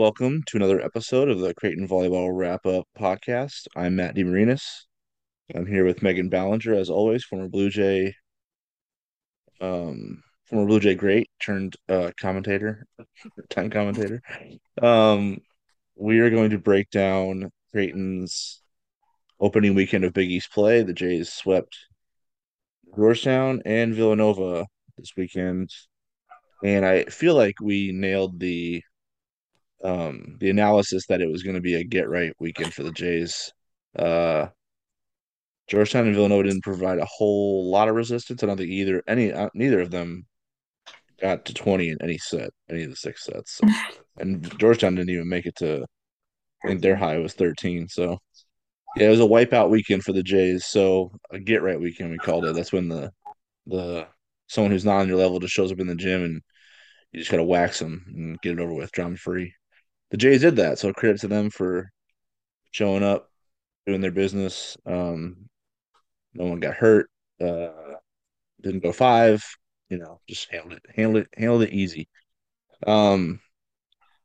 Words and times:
Welcome 0.00 0.44
to 0.46 0.56
another 0.56 0.80
episode 0.80 1.28
of 1.28 1.40
the 1.40 1.52
Creighton 1.52 1.86
Volleyball 1.86 2.30
Wrap 2.32 2.64
Up 2.64 2.88
Podcast. 2.98 3.66
I'm 3.76 3.96
Matt 3.96 4.16
DeMarinis. 4.16 4.64
I'm 5.54 5.66
here 5.66 5.84
with 5.84 6.02
Megan 6.02 6.30
Ballenger, 6.30 6.74
as 6.74 6.88
always, 6.88 7.22
former 7.22 7.48
Blue 7.48 7.68
Jay, 7.68 8.14
um, 9.60 10.22
former 10.46 10.66
Blue 10.66 10.80
Jay 10.80 10.94
great 10.94 11.28
turned 11.38 11.76
uh, 11.90 12.12
commentator, 12.18 12.86
time 13.50 13.68
commentator. 13.68 14.22
Um, 14.80 15.36
we 15.96 16.20
are 16.20 16.30
going 16.30 16.48
to 16.52 16.58
break 16.58 16.88
down 16.88 17.50
Creighton's 17.70 18.62
opening 19.38 19.74
weekend 19.74 20.04
of 20.04 20.14
Big 20.14 20.30
East 20.30 20.50
play. 20.50 20.82
The 20.82 20.94
Jays 20.94 21.30
swept 21.30 21.76
Georgetown 22.96 23.60
and 23.66 23.94
Villanova 23.94 24.64
this 24.96 25.12
weekend, 25.14 25.68
and 26.64 26.86
I 26.86 27.04
feel 27.04 27.34
like 27.34 27.60
we 27.60 27.92
nailed 27.92 28.40
the 28.40 28.82
um 29.82 30.36
the 30.40 30.50
analysis 30.50 31.06
that 31.06 31.20
it 31.20 31.30
was 31.30 31.42
going 31.42 31.54
to 31.54 31.60
be 31.60 31.74
a 31.74 31.84
get 31.84 32.08
right 32.08 32.32
weekend 32.38 32.72
for 32.72 32.82
the 32.82 32.92
Jays. 32.92 33.52
Uh 33.98 34.48
Georgetown 35.70 36.06
and 36.06 36.14
Villanova 36.16 36.42
didn't 36.42 36.64
provide 36.64 36.98
a 36.98 37.06
whole 37.06 37.70
lot 37.70 37.88
of 37.88 37.94
resistance. 37.94 38.42
I 38.42 38.46
don't 38.46 38.56
think 38.56 38.70
either 38.70 39.02
any 39.06 39.32
uh, 39.32 39.48
neither 39.54 39.80
of 39.80 39.92
them 39.92 40.26
got 41.20 41.44
to 41.44 41.54
20 41.54 41.90
in 41.90 42.02
any 42.02 42.18
set, 42.18 42.50
any 42.68 42.82
of 42.82 42.90
the 42.90 42.96
six 42.96 43.24
sets. 43.24 43.58
So. 43.58 43.68
and 44.18 44.58
Georgetown 44.58 44.96
didn't 44.96 45.10
even 45.10 45.28
make 45.28 45.46
it 45.46 45.54
to 45.56 45.84
I 46.64 46.68
think 46.68 46.82
their 46.82 46.96
high 46.96 47.18
was 47.18 47.34
13. 47.34 47.88
So 47.88 48.18
yeah, 48.96 49.06
it 49.06 49.10
was 49.10 49.20
a 49.20 49.24
wipeout 49.24 49.70
weekend 49.70 50.02
for 50.02 50.12
the 50.12 50.24
Jays. 50.24 50.66
So 50.66 51.12
a 51.30 51.38
get 51.38 51.62
right 51.62 51.80
weekend 51.80 52.10
we 52.10 52.18
called 52.18 52.44
it. 52.46 52.54
That's 52.56 52.72
when 52.72 52.88
the 52.88 53.12
the 53.66 54.08
someone 54.48 54.72
who's 54.72 54.84
not 54.84 54.98
on 54.98 55.08
your 55.08 55.18
level 55.18 55.38
just 55.38 55.54
shows 55.54 55.70
up 55.70 55.78
in 55.78 55.86
the 55.86 55.94
gym 55.94 56.24
and 56.24 56.42
you 57.12 57.20
just 57.20 57.30
gotta 57.30 57.44
wax 57.44 57.78
them 57.78 58.04
and 58.08 58.40
get 58.40 58.54
it 58.54 58.60
over 58.60 58.74
with, 58.74 58.90
drama 58.90 59.16
free 59.16 59.54
the 60.10 60.16
Jays 60.16 60.40
did 60.40 60.56
that. 60.56 60.78
So 60.78 60.92
credit 60.92 61.20
to 61.20 61.28
them 61.28 61.50
for 61.50 61.90
showing 62.70 63.02
up, 63.02 63.30
doing 63.86 64.00
their 64.00 64.10
business. 64.10 64.76
Um, 64.86 65.48
no 66.34 66.46
one 66.46 66.60
got 66.60 66.74
hurt. 66.74 67.10
Uh, 67.40 67.70
didn't 68.60 68.82
go 68.82 68.92
five. 68.92 69.44
You 69.88 69.98
know, 69.98 70.20
just 70.28 70.50
handled 70.50 70.74
it, 70.74 70.82
handled 70.94 71.24
it, 71.24 71.28
handled 71.36 71.62
it 71.62 71.72
easy. 71.72 72.08
Um, 72.86 73.40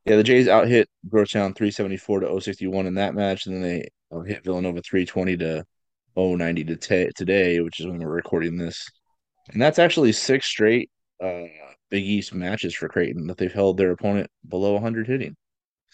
yeah, 0.05 0.17
the 0.17 0.23
Jays 0.23 0.47
out 0.47 0.67
hit 0.67 0.87
Georgetown 1.09 1.53
374 1.55 2.19
to 2.21 2.41
061 2.41 2.85
in 2.85 2.93
that 2.95 3.15
match, 3.15 3.47
and 3.47 3.55
then 3.55 3.63
they 3.63 3.87
hit 4.27 4.43
Villanova 4.43 4.81
320 4.81 5.37
to 5.37 5.65
090 6.15 6.63
to 6.65 6.75
t- 6.75 7.11
today, 7.15 7.59
which 7.59 7.79
is 7.79 7.87
when 7.87 7.97
we're 7.97 8.09
recording 8.09 8.57
this. 8.57 8.87
And 9.51 9.61
that's 9.61 9.79
actually 9.79 10.11
six 10.11 10.45
straight 10.45 10.89
uh, 11.21 11.43
Big 11.89 12.03
East 12.03 12.33
matches 12.33 12.75
for 12.75 12.87
Creighton 12.87 13.27
that 13.27 13.37
they've 13.37 13.51
held 13.51 13.77
their 13.77 13.91
opponent 13.91 14.29
below 14.47 14.73
100 14.73 15.07
hitting. 15.07 15.35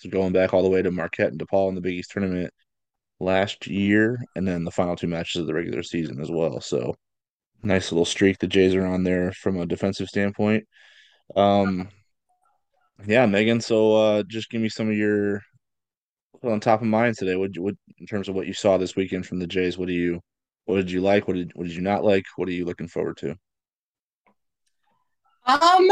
So 0.02 0.10
going 0.10 0.34
back 0.34 0.54
all 0.54 0.64
the 0.64 0.70
way 0.70 0.82
to 0.82 0.90
Marquette 0.90 1.32
and 1.32 1.40
DePaul 1.40 1.70
in 1.70 1.76
the 1.76 1.82
Big 1.82 1.94
East 1.94 2.12
tournament 2.12 2.52
last 3.20 3.68
year, 3.68 4.20
and 4.36 4.48
then 4.48 4.64
the 4.64 4.72
final 4.72 4.96
two 4.96 5.08
matches 5.08 5.42
of 5.42 5.48
the 5.48 5.54
regular 5.54 5.84
season 5.84 6.20
as 6.20 6.32
well. 6.32 6.60
So 6.60 6.96
nice 7.62 7.92
little 7.92 8.06
streak 8.06 8.40
the 8.40 8.48
Jays 8.48 8.74
are 8.74 8.86
on 8.86 9.04
there 9.04 9.32
from 9.32 9.60
a 9.60 9.66
defensive 9.68 10.08
standpoint. 10.08 10.66
Um, 11.36 11.90
yeah, 13.06 13.28
Megan. 13.28 13.62
So 13.62 13.96
uh, 13.96 14.24
just 14.24 14.50
give 14.50 14.60
me 14.62 14.70
some 14.70 14.90
of 14.90 14.98
your 14.98 15.42
on 16.44 16.60
top 16.60 16.82
of 16.82 16.88
mind 16.88 17.16
today. 17.18 17.36
What, 17.36 17.56
what 17.60 17.76
in 18.00 18.08
terms 18.08 18.28
of 18.28 18.34
what 18.34 18.48
you 18.48 18.54
saw 18.54 18.78
this 18.78 18.96
weekend 18.96 19.28
from 19.28 19.38
the 19.38 19.48
Jays? 19.48 19.78
What 19.78 19.88
do 19.88 19.94
you 19.94 20.20
what 20.66 20.78
did 20.78 20.90
you 20.90 21.02
like? 21.02 21.28
What 21.28 21.36
did 21.36 21.52
what 21.54 21.68
did 21.68 21.76
you 21.76 21.82
not 21.82 22.04
like? 22.04 22.26
What 22.38 22.48
are 22.48 22.54
you 22.54 22.66
looking 22.66 22.88
forward 22.88 23.18
to? 23.18 23.36
Um, 25.46 25.88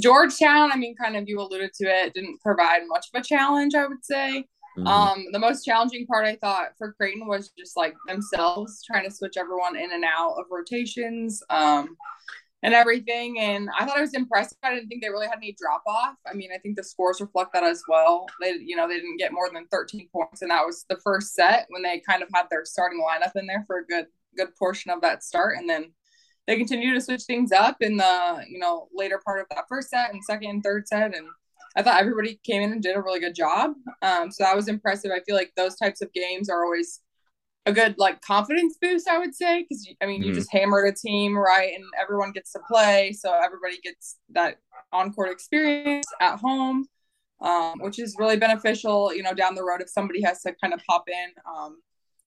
Georgetown, 0.00 0.72
I 0.72 0.76
mean, 0.76 0.94
kind 0.96 1.16
of 1.16 1.28
you 1.28 1.40
alluded 1.40 1.72
to 1.74 1.84
it, 1.84 2.14
didn't 2.14 2.40
provide 2.40 2.82
much 2.88 3.06
of 3.12 3.20
a 3.20 3.24
challenge, 3.24 3.74
I 3.74 3.86
would 3.86 4.04
say. 4.04 4.46
Mm-hmm. 4.76 4.86
Um, 4.86 5.24
the 5.32 5.38
most 5.38 5.64
challenging 5.64 6.06
part 6.06 6.24
I 6.24 6.36
thought 6.36 6.70
for 6.78 6.92
Creighton 6.94 7.26
was 7.26 7.50
just 7.58 7.76
like 7.76 7.94
themselves 8.06 8.82
trying 8.84 9.04
to 9.04 9.14
switch 9.14 9.34
everyone 9.36 9.76
in 9.76 9.92
and 9.92 10.04
out 10.04 10.34
of 10.38 10.46
rotations, 10.50 11.42
um, 11.50 11.94
and 12.62 12.74
everything. 12.74 13.38
And 13.40 13.68
I 13.78 13.84
thought 13.84 13.98
I 13.98 14.02
was 14.02 14.14
impressed. 14.14 14.56
I 14.62 14.74
didn't 14.74 14.88
think 14.88 15.02
they 15.02 15.10
really 15.10 15.26
had 15.26 15.38
any 15.38 15.54
drop 15.60 15.82
off. 15.86 16.14
I 16.26 16.32
mean, 16.34 16.50
I 16.54 16.58
think 16.58 16.76
the 16.76 16.84
scores 16.84 17.20
reflect 17.20 17.52
that 17.52 17.64
as 17.64 17.82
well. 17.88 18.26
They, 18.40 18.52
you 18.52 18.76
know, 18.76 18.88
they 18.88 18.96
didn't 18.96 19.18
get 19.18 19.32
more 19.32 19.50
than 19.52 19.66
13 19.70 20.08
points, 20.12 20.42
and 20.42 20.50
that 20.50 20.64
was 20.64 20.86
the 20.88 21.00
first 21.04 21.34
set 21.34 21.66
when 21.68 21.82
they 21.82 22.00
kind 22.08 22.22
of 22.22 22.28
had 22.34 22.46
their 22.50 22.64
starting 22.64 23.00
lineup 23.00 23.32
in 23.36 23.46
there 23.46 23.64
for 23.66 23.78
a 23.78 23.86
good 23.86 24.06
good 24.36 24.56
portion 24.56 24.90
of 24.90 25.02
that 25.02 25.22
start, 25.22 25.58
and 25.58 25.68
then 25.68 25.92
they 26.46 26.56
continue 26.56 26.94
to 26.94 27.00
switch 27.00 27.22
things 27.22 27.52
up 27.52 27.76
in 27.80 27.96
the 27.96 28.44
you 28.48 28.58
know 28.58 28.88
later 28.92 29.20
part 29.24 29.40
of 29.40 29.46
that 29.50 29.64
first 29.68 29.90
set 29.90 30.12
and 30.12 30.22
second 30.24 30.50
and 30.50 30.62
third 30.62 30.86
set 30.86 31.14
and 31.14 31.26
i 31.76 31.82
thought 31.82 32.00
everybody 32.00 32.40
came 32.44 32.62
in 32.62 32.72
and 32.72 32.82
did 32.82 32.96
a 32.96 33.00
really 33.00 33.20
good 33.20 33.34
job 33.34 33.72
um, 34.02 34.30
so 34.30 34.44
that 34.44 34.56
was 34.56 34.68
impressive 34.68 35.10
i 35.14 35.20
feel 35.20 35.36
like 35.36 35.52
those 35.56 35.76
types 35.76 36.00
of 36.00 36.12
games 36.12 36.48
are 36.48 36.64
always 36.64 37.00
a 37.66 37.72
good 37.72 37.94
like 37.96 38.20
confidence 38.22 38.76
boost 38.80 39.08
i 39.08 39.18
would 39.18 39.34
say 39.34 39.62
because 39.62 39.86
i 40.02 40.06
mean 40.06 40.20
mm-hmm. 40.20 40.30
you 40.30 40.34
just 40.34 40.50
hammered 40.52 40.88
a 40.88 40.92
team 40.92 41.36
right 41.36 41.72
and 41.74 41.84
everyone 42.00 42.32
gets 42.32 42.52
to 42.52 42.58
play 42.68 43.12
so 43.12 43.32
everybody 43.32 43.78
gets 43.82 44.16
that 44.30 44.58
on-court 44.92 45.30
experience 45.30 46.06
at 46.20 46.38
home 46.38 46.86
um, 47.40 47.80
which 47.80 47.98
is 47.98 48.14
really 48.18 48.36
beneficial 48.36 49.12
you 49.14 49.22
know 49.22 49.34
down 49.34 49.54
the 49.54 49.64
road 49.64 49.80
if 49.80 49.88
somebody 49.88 50.22
has 50.22 50.42
to 50.42 50.54
kind 50.60 50.74
of 50.74 50.80
pop 50.88 51.04
in 51.08 51.30
um, 51.56 51.78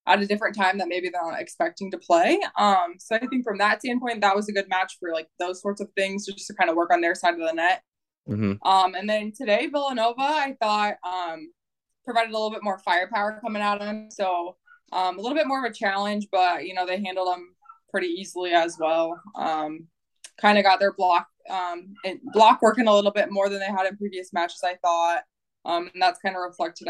at 0.07 0.21
a 0.21 0.27
different 0.27 0.55
time 0.55 0.77
that 0.77 0.87
maybe 0.87 1.09
they're 1.09 1.31
not 1.31 1.39
expecting 1.39 1.89
to 1.91 1.97
play. 1.97 2.39
Um, 2.57 2.95
so 2.99 3.15
I 3.15 3.25
think 3.25 3.43
from 3.43 3.57
that 3.57 3.79
standpoint, 3.79 4.21
that 4.21 4.35
was 4.35 4.47
a 4.49 4.53
good 4.53 4.69
match 4.69 4.97
for 4.99 5.11
like 5.11 5.27
those 5.39 5.61
sorts 5.61 5.81
of 5.81 5.89
things, 5.95 6.25
just 6.25 6.47
to 6.47 6.53
kind 6.53 6.69
of 6.69 6.75
work 6.75 6.91
on 6.93 7.01
their 7.01 7.15
side 7.15 7.33
of 7.33 7.39
the 7.39 7.53
net. 7.53 7.81
Mm-hmm. 8.29 8.67
Um, 8.67 8.95
and 8.95 9.09
then 9.09 9.31
today, 9.35 9.67
Villanova, 9.67 10.21
I 10.21 10.55
thought 10.59 10.95
um, 11.03 11.51
provided 12.03 12.29
a 12.29 12.33
little 12.33 12.51
bit 12.51 12.63
more 12.63 12.79
firepower 12.79 13.39
coming 13.41 13.61
at 13.61 13.79
them. 13.79 14.09
So 14.11 14.57
um, 14.91 15.17
a 15.17 15.21
little 15.21 15.37
bit 15.37 15.47
more 15.47 15.65
of 15.65 15.69
a 15.69 15.73
challenge, 15.73 16.27
but 16.31 16.65
you 16.65 16.73
know 16.73 16.85
they 16.85 17.01
handled 17.03 17.29
them 17.29 17.55
pretty 17.89 18.07
easily 18.07 18.51
as 18.51 18.77
well. 18.79 19.19
Um, 19.35 19.87
kind 20.39 20.57
of 20.57 20.63
got 20.63 20.79
their 20.79 20.93
block 20.93 21.27
um, 21.49 21.93
block 22.33 22.61
working 22.61 22.87
a 22.87 22.93
little 22.93 23.11
bit 23.11 23.31
more 23.31 23.49
than 23.49 23.59
they 23.59 23.65
had 23.65 23.87
in 23.87 23.97
previous 23.97 24.33
matches, 24.33 24.61
I 24.63 24.75
thought. 24.75 25.23
Um, 25.65 25.89
and 25.93 26.01
that's 26.01 26.19
kind 26.19 26.35
of 26.35 26.41
reflected 26.41 26.87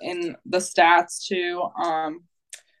in 0.00 0.36
the 0.46 0.58
stats 0.58 1.26
too. 1.26 1.62
Um, 1.82 2.22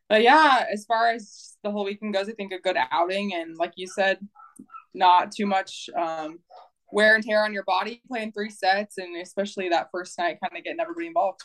but 0.08 0.22
yeah, 0.22 0.64
as 0.72 0.84
far 0.84 1.10
as 1.10 1.56
the 1.62 1.70
whole 1.70 1.84
weekend 1.84 2.14
goes, 2.14 2.28
I 2.28 2.32
think 2.32 2.52
a 2.52 2.58
good 2.58 2.76
outing 2.90 3.34
and 3.34 3.56
like 3.56 3.72
you 3.76 3.86
said, 3.86 4.18
not 4.92 5.32
too 5.32 5.46
much 5.46 5.88
um, 5.96 6.38
wear 6.92 7.16
and 7.16 7.24
tear 7.24 7.44
on 7.44 7.52
your 7.52 7.64
body 7.64 8.00
playing 8.06 8.32
three 8.32 8.50
sets 8.50 8.98
and 8.98 9.16
especially 9.20 9.68
that 9.70 9.88
first 9.90 10.16
night 10.18 10.38
kind 10.42 10.56
of 10.56 10.64
getting 10.64 10.80
everybody 10.80 11.08
involved. 11.08 11.40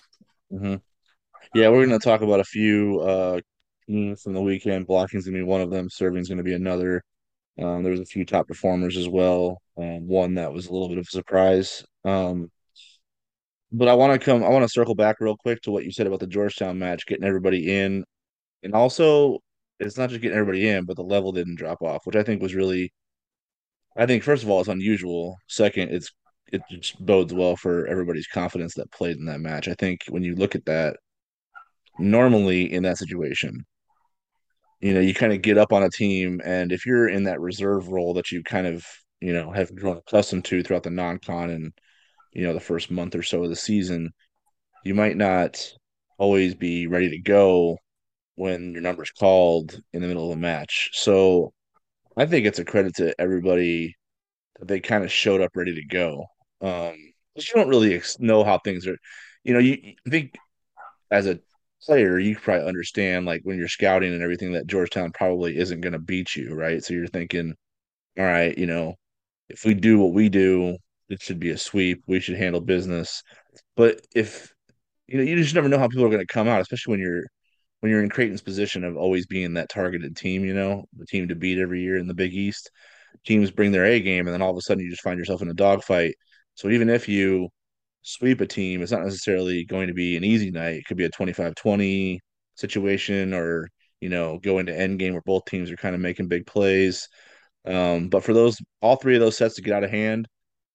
Mm-hmm. 0.51 0.75
Yeah, 1.53 1.69
we're 1.69 1.85
going 1.85 1.97
to 1.97 2.03
talk 2.03 2.21
about 2.21 2.39
a 2.39 2.45
few 2.45 2.99
uh, 2.99 3.39
from 3.87 4.33
the 4.33 4.41
weekend. 4.41 4.87
Blocking's 4.87 5.25
going 5.25 5.33
to 5.35 5.39
be 5.39 5.49
one 5.49 5.61
of 5.61 5.71
them. 5.71 5.89
Serving's 5.89 6.27
going 6.27 6.37
to 6.37 6.43
be 6.43 6.53
another. 6.53 7.03
Um, 7.59 7.83
there 7.83 7.91
was 7.91 8.01
a 8.01 8.05
few 8.05 8.25
top 8.25 8.47
performers 8.47 8.97
as 8.97 9.09
well. 9.09 9.61
Um, 9.77 10.07
one 10.07 10.35
that 10.35 10.53
was 10.53 10.67
a 10.67 10.73
little 10.73 10.89
bit 10.89 10.97
of 10.97 11.07
a 11.07 11.11
surprise. 11.11 11.83
Um, 12.05 12.51
but 13.71 13.87
I 13.87 13.93
want 13.93 14.13
to 14.13 14.23
come. 14.23 14.43
I 14.43 14.49
want 14.49 14.63
to 14.63 14.69
circle 14.69 14.95
back 14.95 15.17
real 15.19 15.37
quick 15.37 15.61
to 15.63 15.71
what 15.71 15.85
you 15.85 15.91
said 15.91 16.07
about 16.07 16.19
the 16.19 16.27
Georgetown 16.27 16.79
match, 16.79 17.05
getting 17.05 17.25
everybody 17.25 17.77
in 17.77 18.03
and 18.63 18.73
also 18.73 19.39
it's 19.79 19.97
not 19.97 20.09
just 20.09 20.21
getting 20.21 20.37
everybody 20.37 20.67
in, 20.67 20.85
but 20.85 20.95
the 20.97 21.03
level 21.03 21.31
didn't 21.31 21.55
drop 21.55 21.81
off, 21.81 22.05
which 22.05 22.15
I 22.15 22.23
think 22.23 22.41
was 22.41 22.55
really. 22.55 22.91
I 23.97 24.05
think 24.05 24.23
first 24.23 24.43
of 24.43 24.49
all 24.49 24.59
it's 24.59 24.69
unusual. 24.69 25.37
Second, 25.47 25.89
it's 25.91 26.11
it 26.51 26.61
just 26.69 27.03
bodes 27.05 27.33
well 27.33 27.55
for 27.55 27.87
everybody's 27.87 28.27
confidence 28.27 28.73
that 28.75 28.91
played 28.91 29.17
in 29.17 29.25
that 29.25 29.39
match. 29.39 29.67
I 29.67 29.75
think 29.75 30.01
when 30.09 30.23
you 30.23 30.35
look 30.35 30.55
at 30.55 30.65
that, 30.65 30.97
normally 31.99 32.71
in 32.71 32.83
that 32.83 32.97
situation, 32.97 33.65
you 34.81 34.93
know, 34.93 34.99
you 34.99 35.13
kind 35.13 35.33
of 35.33 35.41
get 35.41 35.57
up 35.57 35.73
on 35.73 35.83
a 35.83 35.89
team, 35.89 36.41
and 36.43 36.71
if 36.71 36.85
you're 36.85 37.09
in 37.09 37.23
that 37.25 37.41
reserve 37.41 37.89
role 37.89 38.13
that 38.15 38.31
you 38.31 38.43
kind 38.43 38.67
of 38.67 38.85
you 39.21 39.33
know 39.33 39.51
have 39.51 39.75
grown 39.75 39.97
accustomed 39.97 40.45
to 40.45 40.63
throughout 40.63 40.83
the 40.83 40.89
non-con 40.89 41.49
and 41.49 41.73
you 42.33 42.43
know 42.43 42.53
the 42.53 42.59
first 42.59 42.91
month 42.91 43.15
or 43.15 43.23
so 43.23 43.43
of 43.43 43.49
the 43.49 43.55
season, 43.55 44.11
you 44.85 44.95
might 44.95 45.17
not 45.17 45.73
always 46.17 46.55
be 46.55 46.87
ready 46.87 47.09
to 47.09 47.19
go 47.19 47.77
when 48.39 48.71
your 48.71 48.81
number's 48.81 49.11
called 49.11 49.77
in 49.91 50.01
the 50.01 50.07
middle 50.07 50.31
of 50.31 50.37
a 50.37 50.39
match. 50.39 50.91
So 50.93 51.51
I 52.15 52.25
think 52.25 52.45
it's 52.45 52.59
a 52.59 52.63
credit 52.63 52.95
to 52.95 53.13
everybody 53.19 53.97
that 54.57 54.69
they 54.69 54.79
kind 54.79 55.03
of 55.03 55.11
showed 55.11 55.41
up 55.41 55.51
ready 55.55 55.75
to 55.75 55.85
go. 55.85 56.25
Um, 56.61 56.95
you 57.35 57.43
don't 57.53 57.67
really 57.67 57.95
ex- 57.95 58.17
know 58.17 58.45
how 58.45 58.57
things 58.59 58.87
are. 58.87 58.97
You 59.43 59.53
know, 59.53 59.59
you, 59.59 59.77
you 59.83 59.93
think 60.09 60.37
as 61.11 61.27
a 61.27 61.39
player, 61.83 62.17
you 62.17 62.37
probably 62.37 62.65
understand 62.65 63.25
like 63.25 63.41
when 63.43 63.57
you're 63.57 63.67
scouting 63.67 64.13
and 64.13 64.23
everything 64.23 64.53
that 64.53 64.67
Georgetown 64.67 65.11
probably 65.11 65.57
isn't 65.57 65.81
going 65.81 65.93
to 65.93 65.99
beat 65.99 66.33
you, 66.33 66.55
right? 66.55 66.81
So 66.81 66.93
you're 66.93 67.07
thinking, 67.07 67.53
all 68.17 68.23
right, 68.23 68.57
you 68.57 68.67
know, 68.67 68.95
if 69.49 69.65
we 69.65 69.73
do 69.73 69.99
what 69.99 70.13
we 70.13 70.29
do, 70.29 70.77
it 71.09 71.21
should 71.21 71.41
be 71.41 71.49
a 71.49 71.57
sweep. 71.57 72.03
We 72.07 72.21
should 72.21 72.37
handle 72.37 72.61
business. 72.61 73.21
But 73.75 73.99
if 74.15 74.53
you 75.07 75.17
know, 75.17 75.23
you 75.23 75.35
just 75.35 75.55
never 75.55 75.67
know 75.67 75.79
how 75.79 75.89
people 75.89 76.05
are 76.05 76.09
going 76.09 76.25
to 76.25 76.33
come 76.33 76.47
out, 76.47 76.61
especially 76.61 76.91
when 76.91 77.01
you're 77.01 77.25
when 77.79 77.91
you're 77.91 78.03
in 78.03 78.09
Creighton's 78.09 78.41
position 78.41 78.83
of 78.83 78.97
always 78.97 79.25
being 79.25 79.53
that 79.53 79.69
targeted 79.69 80.15
team, 80.17 80.43
you 80.43 80.53
know, 80.53 80.85
the 80.97 81.05
team 81.05 81.27
to 81.29 81.35
beat 81.35 81.59
every 81.59 81.81
year 81.81 81.97
in 81.97 82.07
the 82.07 82.13
Big 82.13 82.33
East. 82.33 82.71
Teams 83.25 83.51
bring 83.51 83.71
their 83.71 83.85
A 83.85 83.99
game, 83.99 84.27
and 84.27 84.33
then 84.33 84.41
all 84.41 84.51
of 84.51 84.57
a 84.57 84.61
sudden 84.61 84.83
you 84.83 84.89
just 84.89 85.01
find 85.01 85.17
yourself 85.17 85.41
in 85.41 85.49
a 85.49 85.53
dogfight. 85.53 86.15
So 86.55 86.69
even 86.69 86.89
if 86.89 87.07
you 87.07 87.49
sweep 88.01 88.41
a 88.41 88.45
team, 88.45 88.81
it's 88.81 88.91
not 88.91 89.03
necessarily 89.03 89.65
going 89.65 89.87
to 89.87 89.93
be 89.93 90.17
an 90.17 90.23
easy 90.23 90.51
night. 90.51 90.77
It 90.77 90.85
could 90.85 90.97
be 90.97 91.05
a 91.05 91.09
25-20 91.09 92.19
situation 92.55 93.33
or, 93.33 93.69
you 94.01 94.09
know, 94.09 94.39
go 94.39 94.59
into 94.59 94.77
end 94.77 94.99
game 94.99 95.13
where 95.13 95.21
both 95.25 95.45
teams 95.45 95.71
are 95.71 95.77
kind 95.77 95.95
of 95.95 96.01
making 96.01 96.27
big 96.27 96.45
plays. 96.45 97.07
Um, 97.65 98.09
but 98.09 98.23
for 98.23 98.33
those 98.33 98.57
all 98.81 98.95
three 98.95 99.15
of 99.15 99.21
those 99.21 99.37
sets 99.37 99.55
to 99.55 99.61
get 99.61 99.73
out 99.73 99.83
of 99.83 99.91
hand 99.91 100.27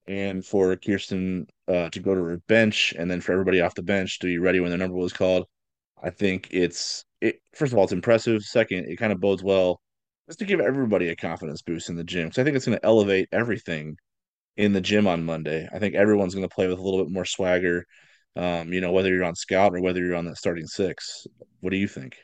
and 0.06 0.44
for 0.44 0.76
Kirsten 0.76 1.46
uh, 1.68 1.88
to 1.90 2.00
go 2.00 2.14
to 2.14 2.22
her 2.22 2.38
bench 2.46 2.94
and 2.96 3.10
then 3.10 3.20
for 3.20 3.32
everybody 3.32 3.60
off 3.60 3.74
the 3.74 3.82
bench 3.82 4.18
to 4.20 4.26
be 4.26 4.38
ready 4.38 4.60
when 4.60 4.70
their 4.70 4.78
number 4.78 4.96
was 4.96 5.12
called, 5.12 5.46
I 6.04 6.10
think 6.10 6.48
it's 6.52 7.04
it 7.20 7.40
first 7.54 7.72
of 7.72 7.78
all, 7.78 7.84
it's 7.84 7.92
impressive. 7.92 8.42
Second, 8.42 8.86
it 8.86 8.96
kind 8.96 9.12
of 9.12 9.20
bodes 9.20 9.42
well 9.42 9.80
just 10.28 10.38
to 10.40 10.46
give 10.46 10.60
everybody 10.60 11.08
a 11.10 11.16
confidence 11.16 11.62
boost 11.62 11.88
in 11.90 11.96
the 11.96 12.04
gym. 12.04 12.32
So 12.32 12.42
I 12.42 12.44
think 12.44 12.56
it's 12.56 12.66
going 12.66 12.78
to 12.78 12.86
elevate 12.86 13.28
everything 13.32 13.96
in 14.56 14.72
the 14.72 14.80
gym 14.80 15.06
on 15.08 15.24
Monday. 15.24 15.68
I 15.72 15.78
think 15.80 15.94
everyone's 15.96 16.34
going 16.34 16.48
to 16.48 16.54
play 16.54 16.68
with 16.68 16.78
a 16.78 16.82
little 16.82 17.04
bit 17.04 17.12
more 17.12 17.24
swagger. 17.26 17.86
Um, 18.36 18.72
you 18.72 18.80
know, 18.80 18.92
whether 18.92 19.10
you're 19.14 19.24
on 19.24 19.36
scout 19.36 19.74
or 19.74 19.82
whether 19.82 20.00
you're 20.00 20.16
on 20.16 20.26
that 20.26 20.38
starting 20.38 20.66
six. 20.66 21.26
What 21.60 21.70
do 21.70 21.76
you 21.78 21.88
think? 21.88 22.16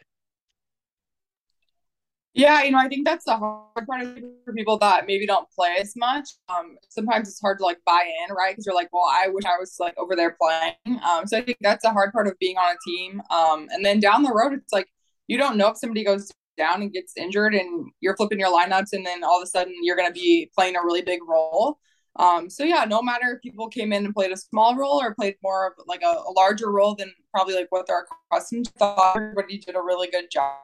Yeah, 2.32 2.62
you 2.62 2.71
know, 2.71 2.79
I 2.79 2.87
think 2.87 3.05
that's 3.05 3.25
the 3.25 3.37
hard 3.37 3.87
part 3.87 4.06
for 4.44 4.53
people 4.53 4.79
that 4.79 5.06
maybe 5.06 5.27
don't 5.27 5.50
play 5.50 5.77
as 5.81 5.94
much. 5.97 6.29
Um, 6.49 6.77
sometimes 6.88 7.29
it's 7.29 7.41
hard 7.41 7.59
to 7.59 7.65
like 7.65 7.79
buy 7.85 8.09
in, 8.23 8.35
right? 8.35 8.53
Because 8.53 8.67
you're 8.67 8.75
like, 8.75 8.88
well, 8.93 9.09
I 9.11 9.29
wish 9.29 9.44
I 9.44 9.59
was 9.59 9.75
like 9.81 9.94
over 9.99 10.15
there 10.15 10.37
playing. 10.41 10.75
Um, 11.03 11.27
so 11.27 11.38
I 11.38 11.43
think 11.43 11.59
that's 11.61 11.82
the 11.82 11.91
hard 11.91 12.12
part 12.12 12.29
of 12.29 12.38
being 12.38 12.56
on 12.56 12.77
a 12.77 12.79
team. 12.88 13.21
Um, 13.31 13.67
and 13.73 13.85
then 13.85 13.99
down 13.99 14.23
the 14.23 14.32
road, 14.32 14.53
it's 14.53 14.73
like 14.73 14.87
you 15.27 15.38
don't 15.38 15.56
know 15.56 15.69
if 15.69 15.79
somebody 15.79 16.05
goes 16.05 16.31
down 16.56 16.82
and 16.82 16.93
gets 16.93 17.15
injured, 17.17 17.55
and 17.55 17.91
you're 18.00 18.17
flipping 18.17 18.38
your 18.38 18.56
lineups, 18.56 18.93
and 18.93 19.05
then 19.05 19.25
all 19.25 19.41
of 19.41 19.43
a 19.43 19.47
sudden 19.47 19.75
you're 19.83 19.97
going 19.97 20.09
to 20.09 20.15
be 20.15 20.50
playing 20.55 20.76
a 20.76 20.85
really 20.85 21.03
big 21.03 21.21
role. 21.29 21.79
Um, 22.17 22.49
so 22.49 22.62
yeah, 22.65 22.85
no 22.85 23.03
matter 23.03 23.35
if 23.35 23.43
people 23.43 23.69
came 23.69 23.93
in 23.93 24.05
and 24.05 24.15
played 24.15 24.31
a 24.31 24.37
small 24.37 24.76
role 24.76 25.00
or 25.03 25.15
played 25.15 25.35
more 25.43 25.67
of 25.69 25.73
like 25.87 26.03
a, 26.03 26.06
a 26.06 26.33
larger 26.37 26.71
role 26.71 26.94
than 26.94 27.12
probably 27.35 27.55
like 27.55 27.69
what 27.71 27.87
they're 27.87 28.06
accustomed 28.31 28.67
to, 28.67 28.73
thought 28.73 29.17
everybody 29.17 29.59
did 29.59 29.75
a 29.75 29.81
really 29.81 30.09
good 30.11 30.31
job 30.31 30.55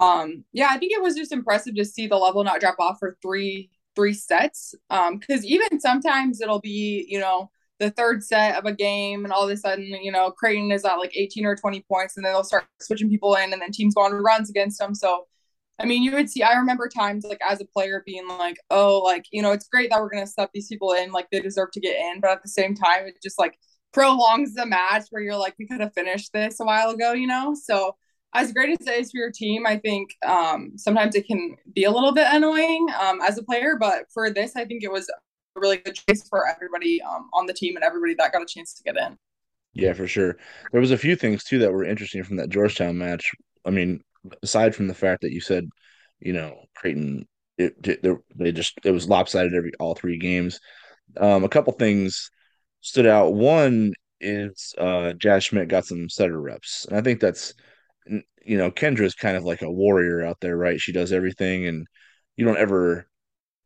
um 0.00 0.44
yeah 0.52 0.68
i 0.70 0.78
think 0.78 0.92
it 0.92 1.02
was 1.02 1.14
just 1.14 1.32
impressive 1.32 1.74
to 1.74 1.84
see 1.84 2.06
the 2.06 2.16
level 2.16 2.44
not 2.44 2.60
drop 2.60 2.76
off 2.78 2.98
for 2.98 3.16
three 3.22 3.70
three 3.96 4.12
sets. 4.12 4.74
Um 4.90 5.18
because 5.18 5.44
even 5.44 5.80
sometimes 5.80 6.40
it'll 6.40 6.60
be 6.60 7.06
you 7.08 7.18
know 7.18 7.50
the 7.80 7.90
third 7.90 8.22
set 8.22 8.56
of 8.56 8.64
a 8.64 8.72
game 8.72 9.24
and 9.24 9.32
all 9.32 9.42
of 9.42 9.50
a 9.50 9.56
sudden 9.56 9.84
you 9.84 10.12
know 10.12 10.30
creighton 10.30 10.70
is 10.70 10.84
at 10.84 10.96
like 10.96 11.16
18 11.16 11.44
or 11.46 11.56
20 11.56 11.84
points 11.90 12.16
and 12.16 12.24
then 12.24 12.32
they'll 12.32 12.44
start 12.44 12.66
switching 12.80 13.10
people 13.10 13.34
in 13.34 13.52
and 13.52 13.60
then 13.60 13.72
teams 13.72 13.94
go 13.94 14.02
on 14.02 14.12
runs 14.12 14.50
against 14.50 14.78
them. 14.78 14.94
So 14.94 15.26
i 15.80 15.84
mean 15.84 16.02
you 16.02 16.12
would 16.12 16.30
see 16.30 16.42
i 16.42 16.54
remember 16.54 16.88
times 16.88 17.24
like 17.24 17.40
as 17.46 17.60
a 17.60 17.64
player 17.66 18.02
being 18.06 18.26
like 18.28 18.56
oh 18.70 19.00
like 19.04 19.26
you 19.30 19.42
know 19.42 19.52
it's 19.52 19.68
great 19.68 19.90
that 19.90 20.00
we're 20.00 20.10
gonna 20.10 20.26
stuff 20.26 20.48
these 20.54 20.68
people 20.68 20.92
in 20.92 21.12
like 21.12 21.28
they 21.30 21.40
deserve 21.40 21.70
to 21.72 21.80
get 21.80 21.96
in. 21.98 22.20
But 22.20 22.30
at 22.30 22.42
the 22.42 22.48
same 22.50 22.74
time 22.74 23.06
it 23.06 23.16
just 23.22 23.38
like 23.38 23.58
prolongs 23.92 24.52
the 24.54 24.66
match 24.66 25.04
where 25.10 25.22
you're 25.22 25.36
like 25.36 25.54
we 25.58 25.66
could 25.66 25.80
have 25.80 25.94
finished 25.94 26.32
this 26.32 26.60
a 26.60 26.64
while 26.64 26.90
ago 26.90 27.12
you 27.12 27.26
know? 27.26 27.54
So 27.54 27.96
as 28.36 28.52
great 28.52 28.78
as 28.80 28.86
it 28.86 29.00
is 29.00 29.10
for 29.10 29.18
your 29.18 29.30
team, 29.30 29.66
I 29.66 29.78
think 29.78 30.10
um, 30.24 30.72
sometimes 30.76 31.14
it 31.14 31.26
can 31.26 31.56
be 31.72 31.84
a 31.84 31.90
little 31.90 32.12
bit 32.12 32.26
annoying 32.30 32.86
um, 33.00 33.20
as 33.20 33.38
a 33.38 33.42
player. 33.42 33.76
But 33.78 34.04
for 34.12 34.30
this, 34.30 34.56
I 34.56 34.64
think 34.64 34.82
it 34.82 34.92
was 34.92 35.08
a 35.08 35.60
really 35.60 35.78
good 35.78 35.94
choice 35.94 36.28
for 36.28 36.46
everybody 36.46 37.00
um, 37.02 37.28
on 37.32 37.46
the 37.46 37.54
team 37.54 37.76
and 37.76 37.84
everybody 37.84 38.14
that 38.14 38.32
got 38.32 38.42
a 38.42 38.46
chance 38.46 38.74
to 38.74 38.82
get 38.82 38.96
in. 38.96 39.16
Yeah, 39.72 39.92
for 39.92 40.06
sure. 40.06 40.36
There 40.72 40.80
was 40.80 40.90
a 40.90 40.98
few 40.98 41.16
things 41.16 41.44
too 41.44 41.58
that 41.58 41.72
were 41.72 41.84
interesting 41.84 42.24
from 42.24 42.36
that 42.36 42.48
Georgetown 42.48 42.96
match. 42.96 43.30
I 43.64 43.70
mean, 43.70 44.00
aside 44.42 44.74
from 44.74 44.88
the 44.88 44.94
fact 44.94 45.22
that 45.22 45.32
you 45.32 45.40
said, 45.40 45.68
you 46.20 46.32
know, 46.32 46.56
Creighton, 46.74 47.26
it, 47.58 47.74
it 47.84 48.18
they 48.34 48.52
just 48.52 48.78
it 48.84 48.90
was 48.90 49.08
lopsided 49.08 49.54
every 49.54 49.72
all 49.78 49.94
three 49.94 50.18
games. 50.18 50.60
Um, 51.16 51.44
a 51.44 51.48
couple 51.48 51.72
things 51.74 52.30
stood 52.80 53.06
out. 53.06 53.34
One 53.34 53.92
is 54.20 54.74
uh, 54.78 55.12
Jazz 55.12 55.44
Schmidt 55.44 55.68
got 55.68 55.84
some 55.84 56.08
setter 56.08 56.40
reps, 56.40 56.86
and 56.86 56.96
I 56.96 57.02
think 57.02 57.20
that's 57.20 57.54
you 58.44 58.58
know, 58.58 58.70
Kendra's 58.70 59.14
kind 59.14 59.36
of 59.36 59.44
like 59.44 59.62
a 59.62 59.70
warrior 59.70 60.24
out 60.24 60.38
there, 60.40 60.56
right? 60.56 60.80
She 60.80 60.92
does 60.92 61.12
everything, 61.12 61.66
and 61.66 61.86
you 62.36 62.44
don't 62.44 62.58
ever 62.58 63.06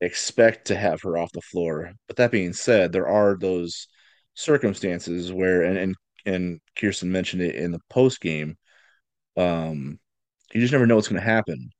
expect 0.00 0.68
to 0.68 0.76
have 0.76 1.02
her 1.02 1.18
off 1.18 1.32
the 1.32 1.42
floor. 1.42 1.92
But 2.08 2.16
that 2.18 2.32
being 2.32 2.52
said, 2.54 2.92
there 2.92 3.08
are 3.08 3.36
those 3.38 3.88
circumstances 4.34 5.32
where, 5.32 5.62
and 5.64 5.78
and, 5.78 5.96
and 6.26 6.60
Kirsten 6.76 7.12
mentioned 7.12 7.42
it 7.42 7.56
in 7.56 7.72
the 7.72 7.80
post 7.90 8.20
game, 8.20 8.56
um, 9.36 9.98
you 10.52 10.60
just 10.60 10.72
never 10.72 10.86
know 10.86 10.96
what's 10.96 11.08
going 11.08 11.20
to 11.20 11.26
happen. 11.26 11.70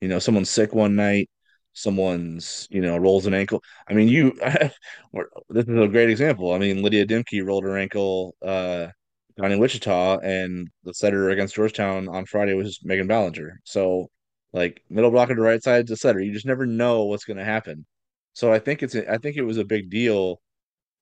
You 0.00 0.08
know, 0.08 0.18
someone's 0.18 0.50
sick 0.50 0.74
one 0.74 0.96
night, 0.96 1.30
someone's 1.74 2.66
you 2.70 2.80
know 2.82 2.96
rolls 2.98 3.26
an 3.26 3.34
ankle. 3.34 3.62
I 3.88 3.94
mean, 3.94 4.08
you. 4.08 4.32
this 5.50 5.66
is 5.68 5.78
a 5.78 5.88
great 5.88 6.10
example. 6.10 6.52
I 6.52 6.58
mean, 6.58 6.82
Lydia 6.82 7.06
Dimke 7.06 7.44
rolled 7.46 7.64
her 7.64 7.78
ankle. 7.78 8.36
Uh, 8.42 8.88
down 9.40 9.52
in 9.52 9.58
Wichita, 9.58 10.18
and 10.18 10.68
the 10.84 10.94
setter 10.94 11.30
against 11.30 11.54
Georgetown 11.54 12.08
on 12.08 12.26
Friday 12.26 12.54
was 12.54 12.80
Megan 12.84 13.08
Ballenger. 13.08 13.52
So, 13.64 14.08
like 14.52 14.82
middle 14.90 15.10
blocker 15.10 15.34
to 15.34 15.42
right 15.42 15.62
side 15.62 15.86
to 15.88 15.96
setter, 15.96 16.20
you 16.20 16.32
just 16.32 16.46
never 16.46 16.66
know 16.66 17.04
what's 17.04 17.24
going 17.24 17.36
to 17.38 17.44
happen. 17.44 17.86
So 18.32 18.52
I 18.52 18.58
think 18.58 18.82
it's 18.82 18.94
I 18.96 19.18
think 19.18 19.36
it 19.36 19.42
was 19.42 19.58
a 19.58 19.64
big 19.64 19.90
deal, 19.90 20.40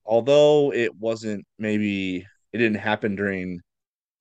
although 0.04 0.72
it 0.72 0.94
wasn't 0.96 1.46
maybe 1.58 2.26
it 2.52 2.58
didn't 2.58 2.78
happen 2.80 3.16
during. 3.16 3.60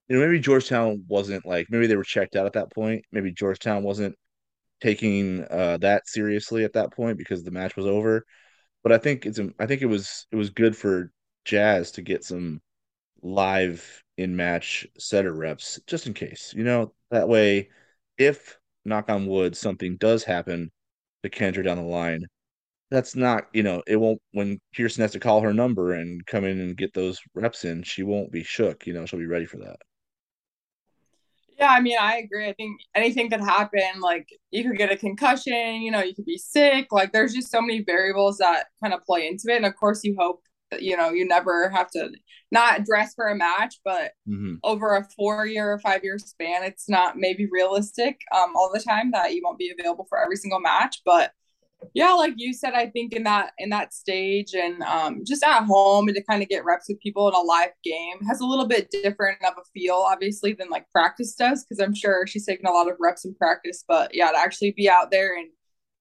You 0.10 0.16
know, 0.16 0.26
maybe 0.26 0.40
Georgetown 0.40 1.04
wasn't 1.08 1.46
like 1.46 1.68
maybe 1.70 1.88
they 1.88 1.98
were 1.98 2.04
checked 2.04 2.36
out 2.38 2.46
at 2.46 2.54
that 2.54 2.72
point. 2.74 3.04
Maybe 3.12 3.34
Georgetown 3.34 3.84
wasn't 3.84 4.16
taking 4.82 5.44
uh, 5.50 5.78
that 5.82 6.08
seriously 6.08 6.64
at 6.64 6.74
that 6.74 6.94
point 6.94 7.18
because 7.18 7.44
the 7.44 7.52
match 7.52 7.76
was 7.76 7.86
over. 7.86 8.26
But 8.84 8.92
I 8.94 9.00
think 9.00 9.26
it's 9.26 9.40
I 9.60 9.66
think 9.66 9.82
it 9.82 9.88
was 9.88 10.28
it 10.32 10.38
was 10.38 10.50
good 10.52 10.78
for 10.78 11.12
Jazz 11.46 11.92
to 11.94 12.02
get 12.02 12.24
some 12.24 12.62
live 13.28 14.04
in 14.18 14.36
match 14.36 14.88
setter 14.98 15.34
reps 15.34 15.80
just 15.88 16.08
in 16.08 16.14
case. 16.14 16.54
You 16.56 16.64
know, 16.64 16.94
that 17.12 17.28
way, 17.28 17.70
if 18.18 18.58
knock 18.86 19.10
on 19.10 19.28
wood, 19.28 19.56
something 19.56 19.98
does 19.98 20.24
happen 20.24 20.72
to 21.24 21.30
Kendra 21.30 21.64
down 21.64 21.78
the 21.78 21.84
line, 21.84 22.26
that's 22.90 23.16
not, 23.16 23.48
you 23.54 23.64
know, 23.64 23.84
it 23.86 23.98
won't, 23.98 24.22
when 24.32 24.60
Kirsten 24.76 25.02
has 25.02 25.12
to 25.12 25.20
call 25.20 25.42
her 25.42 25.54
number 25.54 25.94
and 25.94 26.26
come 26.26 26.46
in 26.46 26.60
and 26.62 26.78
get 26.78 26.94
those 26.94 27.20
reps 27.36 27.66
in, 27.66 27.84
she 27.84 28.04
won't 28.04 28.32
be 28.32 28.44
shook. 28.44 28.88
You 28.88 28.94
know, 28.94 29.06
she'll 29.06 29.20
be 29.20 29.26
ready 29.26 29.46
for 29.46 29.58
that. 29.58 29.78
Yeah, 31.60 31.70
I 31.70 31.82
mean, 31.82 31.98
I 32.00 32.18
agree. 32.18 32.48
I 32.48 32.54
think 32.54 32.80
anything 32.96 33.30
could 33.30 33.42
happen. 33.42 34.00
Like, 34.00 34.30
you 34.52 34.64
could 34.64 34.78
get 34.78 34.92
a 34.92 34.96
concussion, 34.96 35.82
you 35.82 35.92
know, 35.92 36.02
you 36.02 36.14
could 36.14 36.26
be 36.26 36.38
sick. 36.38 36.88
Like, 36.92 37.12
there's 37.12 37.34
just 37.34 37.52
so 37.52 37.62
many 37.62 37.84
variables 37.84 38.38
that 38.38 38.68
kind 38.82 38.94
of 38.94 39.04
play 39.04 39.28
into 39.28 39.48
it. 39.50 39.58
And 39.58 39.66
of 39.66 39.76
course, 39.76 40.04
you 40.04 40.16
hope 40.18 40.42
you 40.80 40.98
know, 40.98 41.12
you 41.12 41.26
never 41.26 41.70
have 41.70 41.90
to 41.92 42.10
not 42.52 42.86
dress 42.86 43.14
for 43.16 43.28
a 43.28 43.36
match, 43.36 43.76
but 43.84 44.12
mm-hmm. 44.28 44.56
over 44.64 44.96
a 44.96 45.08
four 45.16 45.46
year 45.46 45.72
or 45.72 45.80
five 45.80 46.04
year 46.04 46.18
span, 46.18 46.64
it's 46.64 46.90
not 46.90 47.18
maybe 47.18 47.48
realistic 47.52 48.20
um, 48.36 48.54
all 48.56 48.72
the 48.74 48.80
time 48.80 49.12
that 49.12 49.34
you 49.34 49.42
won't 49.44 49.58
be 49.58 49.74
available 49.78 50.06
for 50.10 50.20
every 50.22 50.36
single 50.36 50.60
match. 50.60 51.02
But 51.06 51.32
yeah, 51.94 52.12
like 52.14 52.34
you 52.38 52.54
said, 52.54 52.74
I 52.74 52.88
think 52.88 53.14
in 53.14 53.24
that 53.24 53.52
in 53.60 53.70
that 53.70 53.94
stage 53.94 54.54
and 54.54 54.82
um, 54.84 55.22
just 55.26 55.44
at 55.44 55.64
home 55.64 56.08
and 56.08 56.16
to 56.16 56.24
kind 56.24 56.42
of 56.42 56.50
get 56.50 56.66
reps 56.66 56.88
with 56.90 57.00
people 57.00 57.28
in 57.28 57.36
a 57.36 57.40
live 57.40 57.70
game 57.84 58.18
has 58.28 58.40
a 58.40 58.46
little 58.46 58.68
bit 58.68 58.90
different 58.92 59.38
of 59.46 59.54
a 59.58 59.66
feel, 59.74 59.96
obviously, 59.96 60.54
than 60.54 60.70
like 60.70 60.86
practice 60.92 61.36
does. 61.36 61.64
Because 61.64 61.84
I'm 61.84 61.94
sure 61.94 62.26
she's 62.26 62.46
taking 62.46 62.66
a 62.66 62.72
lot 62.72 62.90
of 62.90 62.98
reps 63.00 63.26
in 63.26 63.36
practice, 63.36 63.84
but 63.88 64.14
yeah, 64.14 64.32
to 64.32 64.38
actually 64.38 64.72
be 64.72 64.90
out 64.90 65.12
there 65.12 65.38
and 65.38 65.50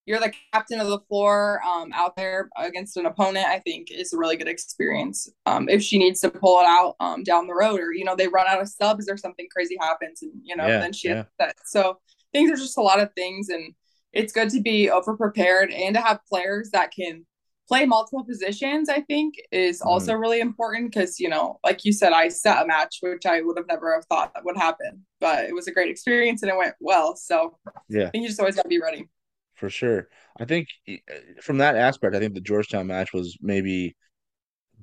you're 0.07 0.21
the 0.21 0.33
captain 0.53 0.81
of 0.81 0.87
the 0.87 1.01
floor 1.01 1.61
um, 1.67 1.93
out 1.93 2.17
there 2.17 2.49
against 2.57 2.97
an 2.97 3.07
opponent, 3.07 3.47
I 3.47 3.59
think 3.59 3.89
is 3.91 4.13
a 4.13 4.17
really 4.17 4.37
good 4.37 4.49
experience. 4.49 5.29
Um, 5.47 5.69
if 5.69 5.83
she 5.83 5.99
needs 5.99 6.21
to 6.21 6.31
pull 6.31 6.61
it 6.61 6.67
out 6.67 6.95
um, 7.01 7.25
down 7.25 7.49
the 7.49 7.55
road, 7.55 7.81
or 7.81 7.93
you 7.93 8.05
know 8.05 8.15
they 8.15 8.29
run 8.29 8.47
out 8.47 8.63
of 8.63 8.69
subs 8.69 9.09
or 9.09 9.17
something 9.17 9.49
crazy 9.53 9.77
happens, 9.81 10.23
and 10.23 10.33
you 10.43 10.57
know 10.57 10.67
yeah, 10.67 10.79
then 10.79 10.93
she 10.93 11.09
yeah. 11.09 11.25
that. 11.41 11.57
So 11.67 11.99
things 12.33 12.51
are 12.51 12.57
just 12.57 12.79
a 12.79 12.83
lot 12.83 13.01
of 13.01 13.13
things, 13.15 13.49
and 13.49 13.75
it's 14.13 14.33
good 14.33 14.49
to 14.51 14.61
be 14.61 14.89
over 14.89 15.17
prepared 15.17 15.71
and 15.73 15.95
to 15.97 16.01
have 16.01 16.21
players 16.29 16.71
that 16.71 16.93
can 16.93 17.27
play 17.67 17.85
multiple 17.85 18.25
positions. 18.25 18.89
I 18.89 19.01
think 19.01 19.35
is 19.51 19.81
mm-hmm. 19.81 19.89
also 19.89 20.15
mm. 20.15 20.21
really 20.21 20.39
important 20.39 20.93
because 20.93 21.19
you 21.19 21.29
know, 21.29 21.59
like 21.65 21.85
you 21.85 21.93
said, 21.93 22.13
I 22.13 22.29
set 22.29 22.63
a 22.63 22.67
match 22.67 22.99
which 23.01 23.27
I 23.27 23.43
would 23.43 23.59
have 23.59 23.67
never 23.67 23.93
have 23.93 24.05
thought 24.05 24.35
that 24.35 24.45
would 24.45 24.57
happen, 24.57 25.05
but 25.21 25.47
it 25.47 25.55
was 25.55 25.67
a 25.67 25.73
great 25.73 25.91
experience 25.91 26.43
and 26.43 26.51
it 26.51 26.57
went 26.57 26.77
well. 26.79 27.17
So 27.17 27.59
yeah, 27.89 28.07
I 28.07 28.11
think 28.11 28.23
you 28.23 28.29
just 28.29 28.39
always 28.39 28.55
got 28.55 28.63
to 28.63 28.69
be 28.69 28.81
ready 28.81 29.09
for 29.57 29.71
sure. 29.71 30.09
I 30.39 30.45
think 30.45 30.69
eh, 30.89 30.99
from 31.43 31.59
that 31.59 31.77
aspect, 31.77 32.15
I 32.15 32.21
think 32.21 32.35
the 32.35 32.41
Georgetown 32.41 32.87
match 32.87 33.13
was 33.13 33.37
maybe 33.41 33.97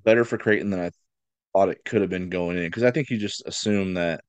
better 0.03 0.25
for 0.25 0.38
Creighton 0.38 0.70
than 0.70 0.80
I 0.82 0.92
thought 1.53 1.70
it 1.70 1.86
could 1.86 2.01
have 2.01 2.10
been 2.10 2.30
going 2.30 2.58
in 2.58 2.65
because 2.65 2.84
I 2.84 2.92
think 2.92 3.10
you 3.10 3.18
just 3.18 3.44
assume 3.46 3.96
that 3.96 4.22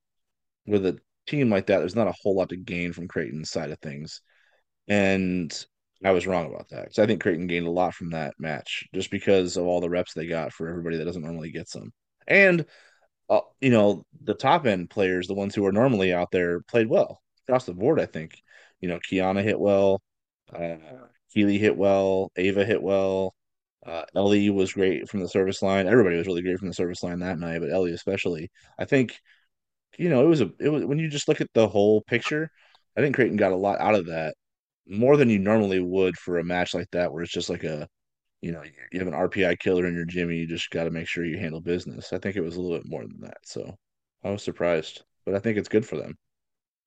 with 0.66 0.86
a 0.86 0.98
team 1.26 1.50
like 1.50 1.66
that, 1.66 1.78
there's 1.78 1.96
not 1.96 2.08
a 2.08 2.14
whole 2.22 2.36
lot 2.36 2.50
to 2.50 2.56
gain 2.56 2.92
from 2.92 3.08
Creighton's 3.08 3.50
side 3.50 3.70
of 3.70 3.78
things, 3.80 4.20
and 4.88 5.66
I 6.04 6.12
was 6.12 6.26
wrong 6.26 6.46
about 6.46 6.68
that 6.70 6.84
because 6.84 6.98
I 6.98 7.06
think 7.06 7.22
Creighton 7.22 7.46
gained 7.46 7.66
a 7.66 7.70
lot 7.70 7.94
from 7.94 8.10
that 8.10 8.34
match 8.38 8.84
just 8.94 9.10
because 9.10 9.56
of 9.56 9.66
all 9.66 9.80
the 9.80 9.90
reps 9.90 10.14
they 10.14 10.26
got 10.26 10.52
for 10.52 10.68
everybody 10.68 10.98
that 10.98 11.04
doesn't 11.04 11.22
normally 11.22 11.50
get 11.50 11.68
some, 11.68 11.92
and 12.28 12.66
uh, 13.30 13.40
you 13.60 13.70
know 13.70 14.04
the 14.22 14.34
top 14.34 14.66
end 14.66 14.90
players, 14.90 15.26
the 15.26 15.34
ones 15.34 15.54
who 15.54 15.66
are 15.66 15.72
normally 15.72 16.12
out 16.12 16.30
there, 16.30 16.60
played 16.62 16.88
well 16.88 17.20
across 17.46 17.64
the 17.66 17.74
board. 17.74 18.00
I 18.00 18.06
think 18.06 18.40
you 18.80 18.88
know 18.88 18.98
Kiana 18.98 19.42
hit 19.42 19.58
well. 19.58 20.02
Uh, 20.52 20.76
Keely 21.32 21.58
hit 21.58 21.76
well. 21.76 22.30
Ava 22.36 22.64
hit 22.64 22.82
well. 22.82 23.34
Uh, 23.84 24.04
Ellie 24.14 24.50
was 24.50 24.72
great 24.72 25.08
from 25.08 25.20
the 25.20 25.28
service 25.28 25.62
line. 25.62 25.86
Everybody 25.86 26.16
was 26.16 26.26
really 26.26 26.42
great 26.42 26.58
from 26.58 26.68
the 26.68 26.74
service 26.74 27.02
line 27.02 27.18
that 27.20 27.38
night, 27.38 27.60
but 27.60 27.70
Ellie 27.70 27.92
especially. 27.92 28.50
I 28.78 28.84
think, 28.86 29.18
you 29.98 30.08
know, 30.08 30.24
it 30.24 30.28
was 30.28 30.40
a 30.40 30.50
it 30.60 30.68
was 30.70 30.84
when 30.84 30.98
you 30.98 31.08
just 31.08 31.28
look 31.28 31.40
at 31.40 31.50
the 31.54 31.68
whole 31.68 32.02
picture, 32.02 32.50
I 32.96 33.00
think 33.00 33.14
Creighton 33.16 33.36
got 33.36 33.52
a 33.52 33.56
lot 33.56 33.80
out 33.80 33.94
of 33.94 34.06
that, 34.06 34.34
more 34.88 35.16
than 35.16 35.30
you 35.30 35.38
normally 35.38 35.80
would 35.80 36.16
for 36.18 36.38
a 36.38 36.44
match 36.44 36.74
like 36.74 36.90
that, 36.92 37.12
where 37.12 37.22
it's 37.22 37.32
just 37.32 37.50
like 37.50 37.64
a, 37.64 37.88
you 38.42 38.52
know, 38.52 38.62
you 38.92 38.98
have 39.00 39.08
an 39.08 39.14
RPI 39.14 39.56
killer 39.56 39.86
in 39.86 39.94
your 39.94 40.06
gym 40.06 40.30
and 40.30 40.38
you 40.38 40.46
just 40.46 40.70
got 40.70 40.84
to 40.84 40.90
make 40.90 41.08
sure 41.08 41.24
you 41.24 41.38
handle 41.38 41.60
business. 41.60 42.12
I 42.12 42.18
think 42.18 42.36
it 42.36 42.42
was 42.42 42.56
a 42.56 42.60
little 42.62 42.78
bit 42.78 42.88
more 42.88 43.02
than 43.02 43.20
that. 43.22 43.38
So 43.44 43.76
I 44.24 44.30
was 44.30 44.42
surprised, 44.42 45.04
but 45.26 45.34
I 45.34 45.40
think 45.40 45.58
it's 45.58 45.68
good 45.68 45.86
for 45.86 45.96
them. 45.96 46.16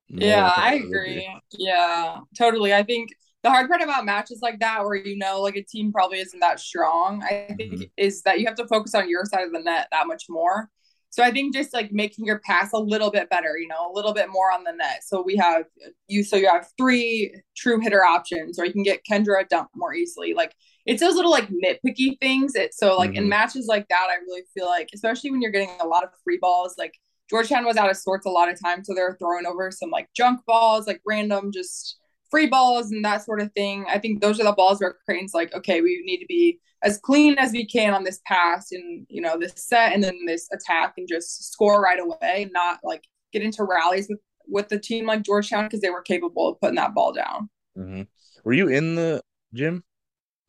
More 0.09 0.27
yeah, 0.27 0.53
I, 0.55 0.69
I 0.69 0.73
agree. 0.75 1.27
Yeah, 1.51 2.19
totally. 2.37 2.73
I 2.73 2.83
think 2.83 3.09
the 3.47 3.51
hard 3.53 3.69
part 3.69 3.81
about 3.81 4.03
matches 4.03 4.39
like 4.41 4.59
that 4.59 4.83
where 4.83 4.95
you 4.95 5.17
know 5.17 5.41
like 5.41 5.55
a 5.55 5.63
team 5.63 5.91
probably 5.91 6.19
isn't 6.19 6.39
that 6.41 6.59
strong 6.59 7.23
i 7.23 7.53
think 7.55 7.73
mm-hmm. 7.73 7.83
is 7.95 8.21
that 8.23 8.39
you 8.39 8.45
have 8.45 8.55
to 8.55 8.67
focus 8.67 8.93
on 8.93 9.09
your 9.09 9.23
side 9.23 9.45
of 9.45 9.53
the 9.53 9.59
net 9.59 9.87
that 9.91 10.05
much 10.05 10.25
more 10.27 10.69
so 11.09 11.23
i 11.23 11.31
think 11.31 11.53
just 11.53 11.73
like 11.73 11.89
making 11.93 12.25
your 12.25 12.39
pass 12.39 12.73
a 12.73 12.77
little 12.77 13.09
bit 13.09 13.29
better 13.29 13.57
you 13.57 13.67
know 13.67 13.89
a 13.89 13.93
little 13.93 14.13
bit 14.13 14.29
more 14.29 14.51
on 14.51 14.65
the 14.65 14.71
net 14.73 15.01
so 15.01 15.21
we 15.21 15.37
have 15.37 15.63
you 16.09 16.23
so 16.23 16.35
you 16.35 16.49
have 16.49 16.67
three 16.77 17.33
true 17.55 17.79
hitter 17.79 18.03
options 18.03 18.59
or 18.59 18.65
you 18.65 18.73
can 18.73 18.83
get 18.83 18.99
kendra 19.09 19.41
a 19.41 19.45
dump 19.45 19.69
more 19.75 19.93
easily 19.93 20.33
like 20.33 20.53
it's 20.85 21.01
those 21.01 21.15
little 21.15 21.31
like 21.31 21.47
nitpicky 21.49 22.19
things 22.19 22.53
it 22.53 22.73
so 22.73 22.97
like 22.97 23.11
mm-hmm. 23.11 23.23
in 23.23 23.29
matches 23.29 23.67
like 23.67 23.87
that 23.87 24.07
i 24.09 24.15
really 24.27 24.43
feel 24.53 24.65
like 24.65 24.89
especially 24.93 25.31
when 25.31 25.41
you're 25.41 25.51
getting 25.51 25.71
a 25.79 25.87
lot 25.87 26.03
of 26.03 26.09
free 26.21 26.37
balls 26.41 26.75
like 26.77 26.93
georgetown 27.29 27.65
was 27.65 27.77
out 27.77 27.89
of 27.89 27.95
sorts 27.95 28.25
a 28.25 28.29
lot 28.29 28.51
of 28.51 28.59
times 28.61 28.87
so 28.87 28.93
they're 28.93 29.15
throwing 29.17 29.45
over 29.45 29.71
some 29.71 29.89
like 29.89 30.09
junk 30.13 30.41
balls 30.45 30.85
like 30.85 30.99
random 31.05 31.49
just 31.49 31.97
free 32.29 32.47
balls 32.47 32.91
and 32.91 33.03
that 33.05 33.23
sort 33.23 33.41
of 33.41 33.51
thing. 33.53 33.85
I 33.89 33.99
think 33.99 34.21
those 34.21 34.39
are 34.39 34.43
the 34.43 34.51
balls 34.51 34.79
where 34.79 34.97
Creighton's 35.05 35.33
like, 35.33 35.53
okay, 35.53 35.81
we 35.81 36.01
need 36.05 36.19
to 36.19 36.25
be 36.27 36.59
as 36.83 36.97
clean 36.99 37.35
as 37.37 37.51
we 37.51 37.65
can 37.65 37.93
on 37.93 38.03
this 38.03 38.19
pass 38.25 38.71
and 38.71 39.05
you 39.09 39.21
know 39.21 39.37
this 39.37 39.53
set 39.55 39.93
and 39.93 40.03
then 40.03 40.25
this 40.25 40.47
attack 40.51 40.93
and 40.97 41.07
just 41.07 41.51
score 41.51 41.81
right 41.81 41.99
away, 41.99 42.49
not 42.51 42.79
like 42.83 43.03
get 43.33 43.41
into 43.41 43.63
rallies 43.63 44.07
with 44.09 44.19
with 44.47 44.69
the 44.69 44.79
team 44.79 45.05
like 45.05 45.23
Georgetown 45.23 45.65
because 45.65 45.81
they 45.81 45.89
were 45.89 46.01
capable 46.01 46.49
of 46.49 46.59
putting 46.59 46.75
that 46.75 46.93
ball 46.93 47.11
down. 47.11 47.49
Mm-hmm. 47.77 48.03
Were 48.43 48.53
you 48.53 48.69
in 48.69 48.95
the 48.95 49.21
gym 49.53 49.83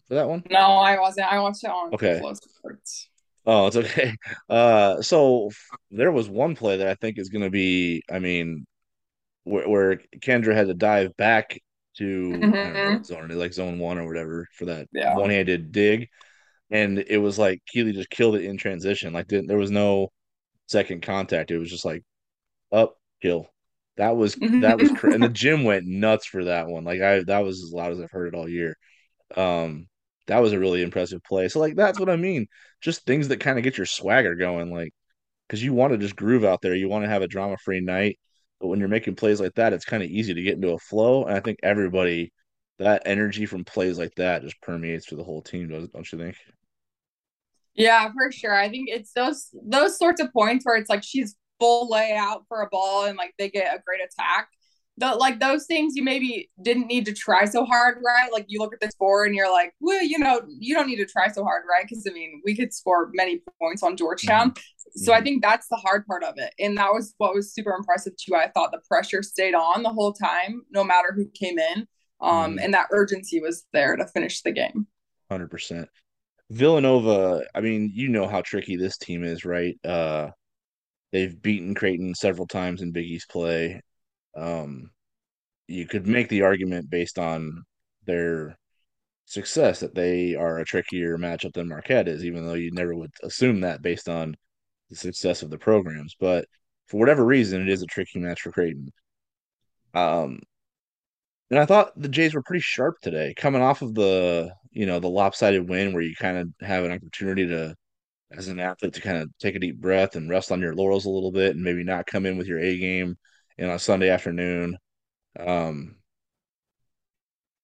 for 0.07 0.15
that 0.15 0.29
one? 0.29 0.45
No, 0.51 0.59
I 0.59 0.99
wasn't. 1.01 1.33
I 1.33 1.41
watched 1.41 1.65
it 1.65 1.71
on 1.71 1.93
okay. 1.95 2.21
Oh, 3.47 3.67
it's 3.67 3.77
okay. 3.77 4.15
Uh, 4.51 5.03
so 5.03 5.51
there 5.91 6.13
was 6.13 6.29
one 6.29 6.55
play 6.55 6.79
that 6.79 6.87
I 6.87 6.95
think 6.95 7.19
is 7.19 7.29
going 7.29 7.45
to 7.45 7.51
be. 7.51 8.03
I 8.11 8.19
mean, 8.19 8.67
where, 9.45 9.69
where 9.69 10.01
Kendra 10.21 10.55
had 10.55 10.69
to 10.69 10.75
dive 10.75 11.17
back 11.17 11.59
to 11.99 12.31
mm-hmm. 12.31 13.03
zone 13.03 13.29
like 13.31 13.53
zone 13.53 13.79
one 13.79 13.99
or 13.99 14.07
whatever 14.07 14.47
for 14.55 14.67
that 14.67 14.89
yeah. 14.93 15.17
one 15.17 15.31
handed 15.31 15.73
dig. 15.73 16.09
And 16.71 16.99
it 16.99 17.19
was 17.19 17.39
like 17.39 17.63
Keeley 17.67 17.93
just 17.93 18.11
killed 18.11 18.37
it 18.37 18.45
in 18.45 18.57
transition. 18.57 19.13
Like 19.13 19.27
didn't 19.27 19.49
there 19.49 19.59
was 19.59 19.71
no 19.71 20.09
second 20.67 21.03
contact. 21.03 21.51
It 21.51 21.59
was 21.59 21.71
just 21.71 21.85
like 21.85 22.05
up 22.73 22.97
kill. 23.23 23.49
That 23.97 24.17
was 24.17 24.35
that 24.37 24.79
was 24.79 24.93
cr- 24.93 25.11
and 25.11 25.23
the 25.23 25.29
gym 25.31 25.65
went 25.65 25.87
nuts 25.87 26.27
for 26.27 26.45
that 26.45 26.69
one. 26.69 26.85
Like 26.85 27.01
I 27.01 27.25
that 27.25 27.41
was 27.41 27.63
as 27.63 27.73
loud 27.73 27.93
as 27.93 28.01
I've 28.01 28.11
heard 28.11 28.33
it 28.33 28.37
all 28.37 28.49
year. 28.49 28.77
Um 29.37 29.89
that 30.27 30.41
was 30.41 30.53
a 30.53 30.59
really 30.59 30.83
impressive 30.83 31.23
play. 31.25 31.49
So 31.49 31.59
like 31.59 31.75
that's 31.75 31.99
what 31.99 32.11
I 32.11 32.17
mean. 32.17 32.47
Just 32.81 33.07
things 33.07 33.29
that 33.29 33.41
kind 33.41 33.59
of 33.59 33.65
get 33.65 33.77
your 33.77 33.87
swagger 33.87 34.35
going 34.35 34.73
like 34.73 34.93
cuz 35.49 35.63
you 35.63 35.73
want 35.73 35.93
to 35.93 35.99
just 35.99 36.17
groove 36.17 36.45
out 36.45 36.61
there. 36.63 36.75
You 36.75 36.89
want 36.89 37.05
to 37.05 37.11
have 37.11 37.23
a 37.23 37.29
drama-free 37.29 37.81
night. 37.81 38.19
But 38.61 38.69
when 38.69 38.81
you're 38.81 38.89
making 38.89 39.17
plays 39.17 39.41
like 39.41 39.55
that, 39.55 39.73
it's 39.73 39.85
kind 39.85 40.03
of 40.03 40.11
easy 40.11 40.35
to 40.35 40.43
get 40.43 40.55
into 40.55 40.73
a 40.73 40.79
flow. 40.79 41.25
And 41.25 41.37
I 41.37 41.41
think 41.41 41.61
everybody, 41.63 42.33
that 42.79 43.03
energy 43.07 43.47
from 43.47 43.65
plays 43.65 43.99
like 43.99 44.15
that 44.17 44.43
just 44.43 44.61
permeates 44.61 45.07
through 45.07 45.19
the 45.19 45.25
whole 45.25 45.43
team, 45.43 45.69
don't 45.69 46.13
you 46.13 46.19
think? 46.19 46.37
Yeah, 47.75 48.11
for 48.13 48.33
sure. 48.33 48.55
I 48.55 48.69
think 48.69 48.89
it's 48.89 49.13
those 49.13 49.51
those 49.65 49.99
sorts 49.99 50.21
of 50.21 50.33
points 50.33 50.67
where 50.67 50.77
it's 50.77 50.91
like 50.91 51.05
she's 51.05 51.37
full 51.61 51.89
layout 51.89 52.45
for 52.49 52.63
a 52.63 52.69
ball 52.69 53.05
and 53.05 53.17
like 53.17 53.35
they 53.39 53.49
get 53.49 53.75
a 53.75 53.83
great 53.85 54.01
attack 54.01 54.49
the 54.99 55.15
like 55.15 55.39
those 55.39 55.67
things 55.67 55.95
you 55.95 56.03
maybe 56.03 56.51
didn't 56.61 56.87
need 56.87 57.07
to 57.07 57.13
try 57.13 57.45
so 57.45 57.65
hard, 57.65 57.99
right? 58.05 58.33
Like 58.33 58.47
you 58.49 58.59
look 58.59 58.75
at 58.75 58.81
this 58.81 58.91
score 58.91 59.25
and 59.25 59.35
you're 59.35 59.51
like, 59.51 59.73
well, 59.81 60.03
you 60.03 60.19
know, 60.19 60.43
you 60.59 60.75
don't 60.75 60.89
need 60.89 60.97
to 60.97 61.07
try 61.07 61.29
so 61.29 61.45
hard, 61.45 61.63
right? 61.69 61.87
Because 61.89 62.07
I 62.09 62.13
mean, 62.13 62.43
we 62.45 62.57
could 62.57 62.75
score 62.75 63.11
many 63.15 63.43
points 63.61 63.83
on 63.83 63.97
Georgetown. 63.97 64.51
Mm-hmm. 64.51 65.05
So 65.05 65.13
I 65.13 65.21
think 65.21 65.43
that's 65.43 65.69
the 65.69 65.77
hard 65.77 66.07
part 66.07 66.25
of 66.25 66.35
it. 66.37 66.53
And 66.59 66.77
that 66.79 66.93
was 66.93 67.15
what 67.19 67.35
was 67.35 67.53
super 67.53 67.73
impressive 67.73 68.15
too. 68.17 68.35
I 68.35 68.49
thought 68.49 68.73
the 68.73 68.81
pressure 68.89 69.23
stayed 69.23 69.55
on 69.55 69.83
the 69.83 69.91
whole 69.91 70.13
time, 70.13 70.63
no 70.71 70.83
matter 70.83 71.13
who 71.15 71.29
came 71.31 71.59
in. 71.59 71.87
Um, 72.21 72.31
mm-hmm. 72.31 72.59
and 72.59 72.75
that 72.75 72.89
urgency 72.91 73.41
was 73.41 73.65
there 73.73 73.95
to 73.95 74.07
finish 74.07 74.43
the 74.43 74.51
game. 74.51 74.89
Hundred 75.31 75.51
percent. 75.51 75.89
Villanova, 76.51 77.45
I 77.55 77.61
mean, 77.61 77.93
you 77.95 78.09
know 78.09 78.27
how 78.27 78.41
tricky 78.41 78.77
this 78.77 78.99
team 78.99 79.23
is, 79.23 79.45
right? 79.45 79.77
Uh 79.85 80.31
they've 81.13 81.41
beaten 81.41 81.75
Creighton 81.75 82.15
several 82.15 82.47
times 82.47 82.83
in 82.83 82.93
Big 82.93 83.07
East 83.07 83.31
play. 83.31 83.81
Um, 84.37 84.91
you 85.67 85.87
could 85.87 86.07
make 86.07 86.29
the 86.29 86.43
argument 86.43 86.91
based 86.91 87.19
on 87.19 87.65
their 88.07 88.57
success 89.27 89.81
that 89.81 89.95
they 89.95 90.35
are 90.35 90.59
a 90.59 90.65
trickier 90.65 91.19
matchup 91.19 91.53
than 91.53 91.69
Marquette 91.69 92.09
is, 92.09 92.25
even 92.25 92.47
though 92.47 92.55
you 92.55 92.71
never 92.73 92.95
would 92.95 93.13
assume 93.23 93.61
that 93.61 93.83
based 93.83 94.09
on 94.09 94.35
the 94.89 94.97
success 94.97 95.43
of 95.43 95.51
the 95.51 95.59
programs. 95.59 96.17
But 96.19 96.47
for 96.87 96.99
whatever 96.99 97.25
reason, 97.25 97.61
it 97.61 97.69
is 97.69 97.83
a 97.83 97.87
tricky 97.87 98.19
match 98.19 98.41
for 98.41 98.51
Creighton. 98.51 98.91
Um, 99.95 100.41
and 101.51 101.59
I 101.59 101.67
thought 101.67 101.93
the 101.97 102.09
Jays 102.09 102.35
were 102.35 102.43
pretty 102.43 102.63
sharp 102.63 102.97
today, 103.03 103.35
coming 103.37 103.63
off 103.63 103.83
of 103.83 103.95
the 103.95 104.53
you 104.71 104.87
know 104.87 105.01
the 105.01 105.09
lopsided 105.09 105.69
win, 105.69 105.93
where 105.93 106.03
you 106.03 106.15
kind 106.15 106.39
of 106.39 106.67
have 106.67 106.85
an 106.85 106.93
opportunity 106.93 107.47
to, 107.49 107.75
as 108.33 108.49
an 108.49 108.61
athlete, 108.61 108.95
to 108.95 109.01
kind 109.01 109.19
of 109.19 109.31
take 109.39 109.55
a 109.55 109.59
deep 109.59 109.81
breath 109.81 110.17
and 110.17 110.31
rest 110.31 110.53
on 110.53 110.61
your 110.61 110.75
laurels 110.75 111.07
a 111.07 111.11
little 111.11 111.33
bit, 111.33 111.55
and 111.55 111.65
maybe 111.65 111.85
not 111.85 112.07
come 112.07 112.27
in 112.27 112.37
with 112.39 112.47
your 112.47 112.59
A 112.59 112.79
game 112.79 113.17
you 113.59 113.67
know, 113.67 113.77
Sunday 113.77 114.11
afternoon. 114.11 114.77
Um, 115.39 115.97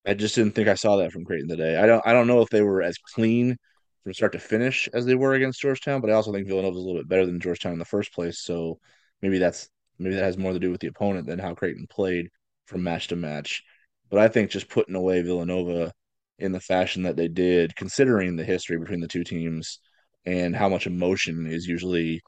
I 0.07 0.15
just 0.15 0.35
didn't 0.35 0.55
think 0.55 0.69
I 0.69 0.75
saw 0.75 0.97
that 0.97 1.13
from 1.13 1.25
Creighton 1.25 1.49
today. 1.49 1.77
I 1.77 1.87
don't 1.87 2.03
I 2.07 2.13
don't 2.13 2.27
know 2.27 2.43
if 2.43 2.51
they 2.51 2.63
were 2.63 2.83
as 2.83 2.99
clean 2.99 3.57
from 4.03 4.13
start 4.15 4.33
to 4.33 4.39
finish 4.39 4.89
as 4.93 5.07
they 5.07 5.15
were 5.15 5.35
against 5.35 5.61
Georgetown, 5.61 6.01
but 6.01 6.11
I 6.11 6.15
also 6.15 6.33
think 6.33 6.47
Villanova 6.47 6.77
is 6.77 6.83
a 6.83 6.87
little 6.87 7.01
bit 7.01 7.09
better 7.09 7.27
than 7.27 7.41
Georgetown 7.41 7.73
in 7.73 7.79
the 7.79 7.85
first 7.87 8.13
place. 8.13 8.41
So 8.41 8.79
maybe 9.23 9.39
that's 9.39 9.69
maybe 9.99 10.15
that 10.17 10.25
has 10.25 10.39
more 10.39 10.53
to 10.53 10.59
do 10.59 10.71
with 10.71 10.81
the 10.81 10.89
opponent 10.89 11.27
than 11.27 11.39
how 11.39 11.55
Creighton 11.55 11.87
played 11.89 12.29
from 12.67 12.83
match 12.83 13.09
to 13.09 13.17
match. 13.17 13.63
But 14.11 14.21
I 14.21 14.29
think 14.29 14.51
just 14.51 14.69
putting 14.69 14.95
away 14.95 15.23
Villanova 15.23 15.93
in 16.39 16.53
the 16.53 16.61
fashion 16.61 17.05
that 17.05 17.17
they 17.17 17.29
did, 17.29 17.75
considering 17.77 18.37
the 18.37 18.45
history 18.45 18.79
between 18.79 19.01
the 19.01 19.09
two 19.09 19.25
teams 19.25 19.79
and 20.27 20.55
how 20.55 20.69
much 20.69 20.87
emotion 20.87 21.47
is 21.47 21.67
usually, 21.67 22.21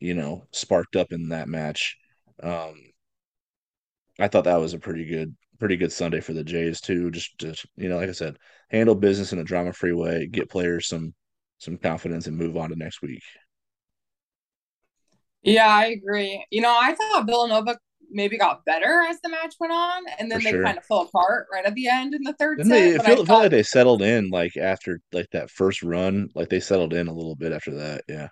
you 0.00 0.14
know, 0.14 0.44
sparked 0.52 0.96
up 0.96 1.12
in 1.12 1.30
that 1.30 1.48
match. 1.48 1.96
Um, 2.42 2.74
I 4.20 4.28
thought 4.28 4.44
that 4.44 4.60
was 4.60 4.74
a 4.74 4.78
pretty 4.78 5.04
good, 5.06 5.34
pretty 5.58 5.76
good 5.76 5.92
Sunday 5.92 6.20
for 6.20 6.32
the 6.32 6.44
Jays 6.44 6.80
too. 6.80 7.10
Just 7.10 7.38
to 7.38 7.54
you 7.76 7.88
know, 7.88 7.96
like 7.96 8.08
I 8.08 8.12
said, 8.12 8.36
handle 8.70 8.94
business 8.94 9.32
in 9.32 9.38
a 9.38 9.44
drama 9.44 9.72
free 9.72 9.92
way, 9.92 10.26
get 10.26 10.50
players 10.50 10.88
some 10.88 11.14
some 11.58 11.76
confidence, 11.76 12.26
and 12.26 12.36
move 12.36 12.56
on 12.56 12.70
to 12.70 12.76
next 12.76 13.02
week. 13.02 13.22
Yeah, 15.42 15.68
I 15.68 15.86
agree. 15.86 16.44
You 16.50 16.60
know, 16.60 16.76
I 16.78 16.94
thought 16.94 17.26
Villanova 17.26 17.78
maybe 18.10 18.36
got 18.36 18.64
better 18.64 19.04
as 19.08 19.20
the 19.22 19.28
match 19.28 19.54
went 19.58 19.72
on, 19.72 20.02
and 20.18 20.30
then 20.30 20.40
for 20.40 20.44
they 20.44 20.50
sure. 20.50 20.64
kind 20.64 20.78
of 20.78 20.84
fell 20.84 21.02
apart 21.02 21.46
right 21.52 21.64
at 21.64 21.74
the 21.74 21.88
end 21.88 22.14
in 22.14 22.22
the 22.22 22.34
3rd 22.34 22.58
set. 22.58 22.68
They, 22.68 22.94
it 22.94 23.02
felt, 23.02 23.26
thought... 23.26 23.42
like 23.42 23.50
they 23.50 23.62
settled 23.62 24.02
in 24.02 24.30
like 24.30 24.56
after 24.56 25.00
like 25.12 25.30
that 25.32 25.50
first 25.50 25.82
run, 25.82 26.28
like 26.34 26.48
they 26.48 26.60
settled 26.60 26.92
in 26.92 27.08
a 27.08 27.14
little 27.14 27.36
bit 27.36 27.52
after 27.52 27.74
that. 27.76 28.04
Yeah. 28.08 28.28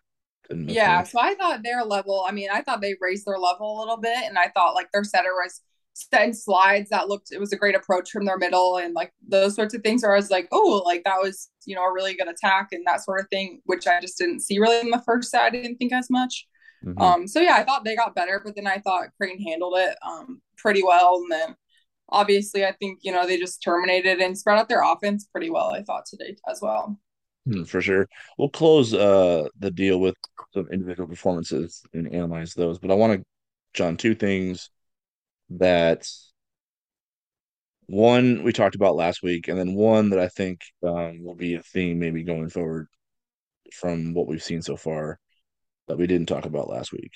Yeah, 0.50 1.02
so 1.02 1.20
I 1.20 1.34
thought 1.34 1.62
their 1.62 1.84
level. 1.84 2.24
I 2.26 2.32
mean, 2.32 2.48
I 2.50 2.62
thought 2.62 2.80
they 2.80 2.94
raised 3.02 3.26
their 3.26 3.38
level 3.38 3.78
a 3.78 3.80
little 3.80 3.98
bit, 3.98 4.16
and 4.24 4.38
I 4.38 4.48
thought 4.48 4.74
like 4.74 4.90
their 4.92 5.04
setter 5.04 5.34
was 5.34 5.60
setting 5.98 6.32
slides 6.32 6.90
that 6.90 7.08
looked 7.08 7.32
it 7.32 7.40
was 7.40 7.52
a 7.52 7.56
great 7.56 7.74
approach 7.74 8.10
from 8.10 8.24
their 8.24 8.38
middle 8.38 8.76
and 8.76 8.94
like 8.94 9.12
those 9.26 9.54
sorts 9.54 9.74
of 9.74 9.82
things 9.82 10.02
where 10.02 10.12
I 10.12 10.16
was 10.16 10.30
like, 10.30 10.48
oh, 10.52 10.82
like 10.84 11.02
that 11.04 11.18
was, 11.18 11.50
you 11.66 11.74
know, 11.74 11.84
a 11.84 11.92
really 11.92 12.14
good 12.14 12.28
attack 12.28 12.68
and 12.72 12.86
that 12.86 13.02
sort 13.04 13.20
of 13.20 13.28
thing, 13.28 13.60
which 13.64 13.86
I 13.86 14.00
just 14.00 14.18
didn't 14.18 14.40
see 14.40 14.58
really 14.58 14.80
in 14.80 14.90
the 14.90 15.02
first 15.04 15.30
set. 15.30 15.42
I 15.42 15.50
didn't 15.50 15.76
think 15.76 15.92
as 15.92 16.08
much. 16.08 16.46
Mm-hmm. 16.84 17.02
Um, 17.02 17.26
so 17.26 17.40
yeah, 17.40 17.56
I 17.56 17.64
thought 17.64 17.84
they 17.84 17.96
got 17.96 18.14
better, 18.14 18.40
but 18.44 18.54
then 18.54 18.66
I 18.66 18.78
thought 18.78 19.08
Creighton 19.16 19.42
handled 19.44 19.74
it 19.76 19.96
um 20.06 20.40
pretty 20.56 20.82
well. 20.84 21.16
And 21.16 21.32
then 21.32 21.56
obviously 22.08 22.64
I 22.64 22.72
think, 22.72 23.00
you 23.02 23.12
know, 23.12 23.26
they 23.26 23.38
just 23.38 23.62
terminated 23.62 24.20
and 24.20 24.38
spread 24.38 24.58
out 24.58 24.68
their 24.68 24.82
offense 24.82 25.26
pretty 25.30 25.50
well, 25.50 25.72
I 25.72 25.82
thought 25.82 26.06
today 26.06 26.36
as 26.48 26.60
well. 26.62 26.98
Hmm, 27.44 27.64
for 27.64 27.80
sure. 27.80 28.06
We'll 28.38 28.50
close 28.50 28.94
uh 28.94 29.48
the 29.58 29.70
deal 29.70 29.98
with 29.98 30.14
some 30.54 30.68
individual 30.70 31.08
performances 31.08 31.82
and 31.92 32.12
analyze 32.14 32.54
those. 32.54 32.78
But 32.78 32.92
I 32.92 32.94
want 32.94 33.20
to 33.20 33.26
John 33.74 33.96
two 33.96 34.14
things 34.14 34.70
that 35.50 36.06
one 37.86 38.42
we 38.42 38.52
talked 38.52 38.74
about 38.74 38.96
last 38.96 39.22
week, 39.22 39.48
and 39.48 39.58
then 39.58 39.74
one 39.74 40.10
that 40.10 40.18
I 40.18 40.28
think 40.28 40.60
um, 40.82 41.24
will 41.24 41.34
be 41.34 41.54
a 41.54 41.62
theme 41.62 41.98
maybe 41.98 42.22
going 42.22 42.50
forward 42.50 42.88
from 43.72 44.14
what 44.14 44.26
we've 44.26 44.42
seen 44.42 44.62
so 44.62 44.76
far 44.76 45.18
that 45.88 45.98
we 45.98 46.06
didn't 46.06 46.28
talk 46.28 46.44
about 46.44 46.68
last 46.68 46.92
week. 46.92 47.12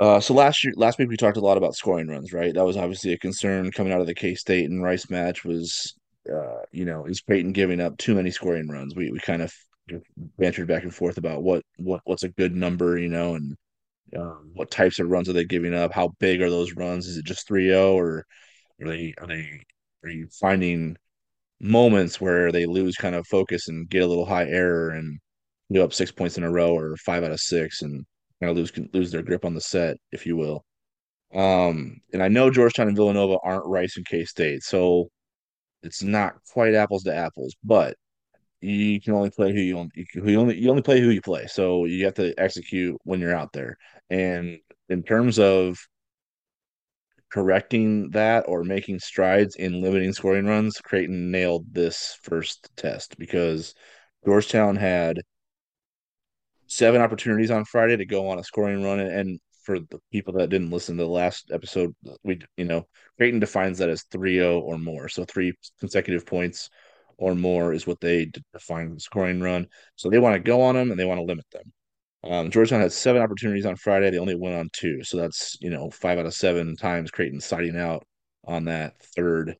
Uh, 0.00 0.20
so 0.20 0.34
last 0.34 0.64
year, 0.64 0.72
last 0.76 0.98
week 0.98 1.08
we 1.08 1.16
talked 1.16 1.36
a 1.36 1.40
lot 1.40 1.56
about 1.56 1.74
scoring 1.74 2.08
runs, 2.08 2.32
right? 2.32 2.54
That 2.54 2.64
was 2.64 2.76
obviously 2.76 3.12
a 3.12 3.18
concern 3.18 3.70
coming 3.70 3.92
out 3.92 4.00
of 4.00 4.06
the 4.06 4.14
K 4.14 4.34
State 4.34 4.68
and 4.68 4.82
Rice 4.82 5.10
match. 5.10 5.44
Was 5.44 5.94
uh, 6.32 6.62
you 6.70 6.84
know, 6.84 7.04
is 7.06 7.20
Creighton 7.20 7.52
giving 7.52 7.80
up 7.80 7.96
too 7.98 8.14
many 8.14 8.30
scoring 8.30 8.68
runs? 8.68 8.94
We 8.94 9.10
we 9.10 9.18
kind 9.18 9.42
of 9.42 9.52
bantered 10.38 10.68
back 10.68 10.82
and 10.82 10.94
forth 10.94 11.18
about 11.18 11.42
what 11.42 11.62
what 11.76 12.00
what's 12.04 12.22
a 12.22 12.28
good 12.28 12.54
number, 12.54 12.98
you 12.98 13.08
know, 13.08 13.34
and 13.34 13.56
um, 14.16 14.50
what 14.54 14.70
types 14.70 14.98
of 14.98 15.08
runs 15.08 15.28
are 15.28 15.32
they 15.32 15.44
giving 15.44 15.74
up? 15.74 15.92
How 15.92 16.12
big 16.20 16.42
are 16.42 16.50
those 16.50 16.74
runs? 16.74 17.06
Is 17.06 17.16
it 17.16 17.24
just 17.24 17.48
3-0 17.48 17.94
or 17.94 18.26
are 18.80 18.88
they 18.88 19.14
are 19.18 19.26
they 19.26 19.60
are 20.04 20.10
you 20.10 20.28
finding 20.40 20.96
moments 21.60 22.20
where 22.20 22.52
they 22.52 22.66
lose 22.66 22.96
kind 22.96 23.14
of 23.14 23.26
focus 23.28 23.68
and 23.68 23.88
get 23.88 24.02
a 24.02 24.06
little 24.06 24.26
high 24.26 24.48
error 24.48 24.90
and 24.90 25.18
give 25.72 25.82
up 25.82 25.92
six 25.92 26.10
points 26.12 26.36
in 26.36 26.44
a 26.44 26.50
row 26.50 26.76
or 26.76 26.96
five 26.96 27.24
out 27.24 27.30
of 27.30 27.40
six 27.40 27.82
and 27.82 28.04
kind 28.40 28.50
of 28.50 28.56
lose 28.56 28.72
lose 28.92 29.10
their 29.10 29.22
grip 29.22 29.44
on 29.44 29.54
the 29.54 29.60
set, 29.60 29.96
if 30.12 30.26
you 30.26 30.36
will. 30.36 30.64
Um, 31.34 32.00
and 32.12 32.22
I 32.22 32.28
know 32.28 32.50
Georgetown 32.50 32.88
and 32.88 32.96
Villanova 32.96 33.38
aren't 33.42 33.66
Rice 33.66 33.96
and 33.96 34.06
K 34.06 34.24
State, 34.24 34.62
so 34.62 35.08
it's 35.82 36.02
not 36.02 36.34
quite 36.52 36.74
apples 36.74 37.04
to 37.04 37.14
apples, 37.14 37.54
but 37.64 37.96
you 38.60 39.00
can 39.00 39.14
only 39.14 39.30
play 39.30 39.52
who 39.52 39.60
you 39.60 39.88
you 40.14 40.40
only 40.40 40.56
you 40.58 40.70
only 40.70 40.82
play 40.82 41.00
who 41.00 41.10
you 41.10 41.20
play. 41.22 41.46
So 41.48 41.84
you 41.86 42.04
have 42.04 42.14
to 42.14 42.34
execute 42.38 42.96
when 43.04 43.20
you're 43.20 43.34
out 43.34 43.52
there. 43.52 43.76
And 44.12 44.58
in 44.90 45.02
terms 45.04 45.38
of 45.38 45.78
correcting 47.32 48.10
that 48.10 48.44
or 48.46 48.62
making 48.62 48.98
strides 48.98 49.56
in 49.56 49.80
limiting 49.80 50.12
scoring 50.12 50.44
runs, 50.44 50.76
Creighton 50.84 51.30
nailed 51.30 51.64
this 51.72 52.18
first 52.22 52.68
test 52.76 53.16
because 53.18 53.74
Georgetown 54.26 54.76
had 54.76 55.22
seven 56.66 57.00
opportunities 57.00 57.50
on 57.50 57.64
Friday 57.64 57.96
to 57.96 58.04
go 58.04 58.28
on 58.28 58.38
a 58.38 58.44
scoring 58.44 58.84
run. 58.84 59.00
And 59.00 59.40
for 59.62 59.78
the 59.78 59.98
people 60.10 60.34
that 60.34 60.50
didn't 60.50 60.70
listen 60.72 60.98
to 60.98 61.04
the 61.04 61.08
last 61.08 61.50
episode, 61.50 61.94
we 62.22 62.38
you 62.58 62.66
know 62.66 62.86
Creighton 63.16 63.40
defines 63.40 63.78
that 63.78 63.88
as 63.88 64.04
3-0 64.12 64.60
or 64.60 64.76
more, 64.76 65.08
so 65.08 65.24
three 65.24 65.54
consecutive 65.80 66.26
points 66.26 66.68
or 67.16 67.34
more 67.34 67.72
is 67.72 67.86
what 67.86 68.00
they 68.00 68.30
define 68.52 68.92
the 68.92 69.00
scoring 69.00 69.40
run. 69.40 69.68
So 69.96 70.10
they 70.10 70.18
want 70.18 70.34
to 70.34 70.40
go 70.40 70.60
on 70.60 70.74
them 70.74 70.90
and 70.90 71.00
they 71.00 71.06
want 71.06 71.18
to 71.18 71.24
limit 71.24 71.46
them. 71.50 71.72
Um, 72.24 72.50
Georgetown 72.50 72.80
had 72.80 72.92
seven 72.92 73.20
opportunities 73.20 73.66
on 73.66 73.76
Friday. 73.76 74.10
They 74.10 74.18
only 74.18 74.36
went 74.36 74.56
on 74.56 74.70
two. 74.72 75.02
So 75.02 75.16
that's, 75.16 75.56
you 75.60 75.70
know, 75.70 75.90
five 75.90 76.18
out 76.18 76.26
of 76.26 76.34
seven 76.34 76.76
times 76.76 77.10
Creighton 77.10 77.40
siding 77.40 77.76
out 77.76 78.06
on 78.46 78.66
that 78.66 78.94
third 79.16 79.56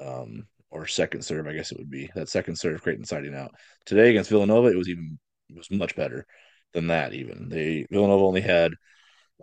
um, 0.00 0.46
or 0.70 0.86
second 0.86 1.22
serve, 1.22 1.46
I 1.46 1.52
guess 1.52 1.72
it 1.72 1.78
would 1.78 1.90
be. 1.90 2.10
That 2.14 2.28
second 2.28 2.56
serve, 2.56 2.82
Creighton 2.82 3.04
siding 3.04 3.34
out. 3.34 3.52
Today 3.86 4.10
against 4.10 4.30
Villanova, 4.30 4.68
it 4.68 4.76
was 4.76 4.88
even 4.88 5.18
it 5.50 5.56
was 5.56 5.70
much 5.70 5.94
better 5.94 6.26
than 6.72 6.88
that 6.88 7.14
even. 7.14 7.48
They 7.48 7.86
Villanova 7.90 8.24
only 8.24 8.40
had 8.40 8.72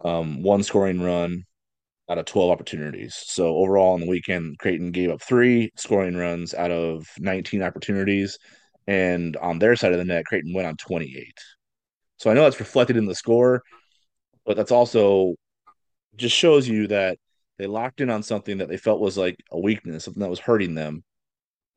um, 0.03 0.41
one 0.41 0.63
scoring 0.63 1.01
run 1.01 1.43
out 2.09 2.17
of 2.17 2.25
12 2.25 2.51
opportunities. 2.51 3.15
So 3.25 3.55
overall 3.55 3.93
on 3.93 4.01
the 4.01 4.09
weekend, 4.09 4.57
Creighton 4.59 4.91
gave 4.91 5.11
up 5.11 5.21
three 5.21 5.71
scoring 5.77 6.15
runs 6.15 6.53
out 6.53 6.71
of 6.71 7.07
19 7.19 7.61
opportunities. 7.63 8.37
And 8.87 9.37
on 9.37 9.59
their 9.59 9.75
side 9.75 9.93
of 9.93 9.99
the 9.99 10.05
net, 10.05 10.25
Creighton 10.25 10.53
went 10.53 10.67
on 10.67 10.75
28. 10.75 11.33
So 12.21 12.29
I 12.29 12.35
know 12.35 12.43
that's 12.43 12.59
reflected 12.59 12.97
in 12.97 13.07
the 13.07 13.15
score, 13.15 13.63
but 14.45 14.55
that's 14.55 14.71
also 14.71 15.33
just 16.15 16.35
shows 16.35 16.67
you 16.67 16.85
that 16.85 17.17
they 17.57 17.65
locked 17.65 17.99
in 17.99 18.11
on 18.11 18.21
something 18.21 18.59
that 18.59 18.69
they 18.69 18.77
felt 18.77 19.01
was 19.01 19.17
like 19.17 19.37
a 19.51 19.59
weakness, 19.59 20.03
something 20.03 20.21
that 20.21 20.29
was 20.29 20.37
hurting 20.39 20.75
them, 20.75 21.03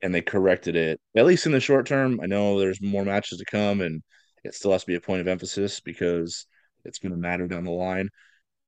and 0.03 0.15
they 0.15 0.21
corrected 0.21 0.77
it. 0.77 1.01
At 1.17 1.25
least 1.25 1.47
in 1.47 1.53
the 1.53 1.61
short 1.61 1.87
term, 1.87 2.21
I 2.23 2.27
know 2.27 2.61
there's 2.61 2.83
more 2.83 3.07
matches 3.07 3.39
to 3.39 3.47
come, 3.47 3.81
and 3.81 4.03
it 4.45 4.55
still 4.55 4.73
has 4.73 4.83
to 4.83 4.87
be 4.87 4.97
a 4.97 5.01
point 5.01 5.23
of 5.23 5.29
emphasis 5.29 5.81
because 5.81 6.45
it's 6.85 6.99
going 6.99 7.13
to 7.13 7.19
matter 7.19 7.49
down 7.49 7.65
the 7.65 7.71
line. 7.71 8.11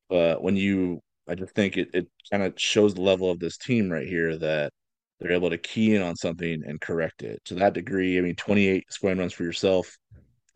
But 0.09 0.43
when 0.43 0.57
you 0.57 1.03
I 1.29 1.35
just 1.35 1.55
think 1.55 1.77
it, 1.77 1.91
it 1.93 2.09
kind 2.31 2.43
of 2.43 2.55
shows 2.59 2.95
the 2.95 3.03
level 3.03 3.31
of 3.31 3.39
this 3.39 3.59
team 3.59 3.91
right 3.93 4.07
here 4.07 4.35
that 4.39 4.73
they're 5.21 5.33
able 5.33 5.51
to 5.51 5.59
key 5.59 5.95
in 5.95 6.01
on 6.01 6.17
something 6.17 6.63
and 6.67 6.81
correct 6.81 7.23
it 7.23 7.43
to 7.47 7.55
that 7.57 7.75
degree. 7.75 8.17
I 8.17 8.23
mean, 8.23 8.37
28 8.37 8.91
scoring 8.91 9.19
runs 9.19 9.35
for 9.35 9.45
yourself, 9.45 9.95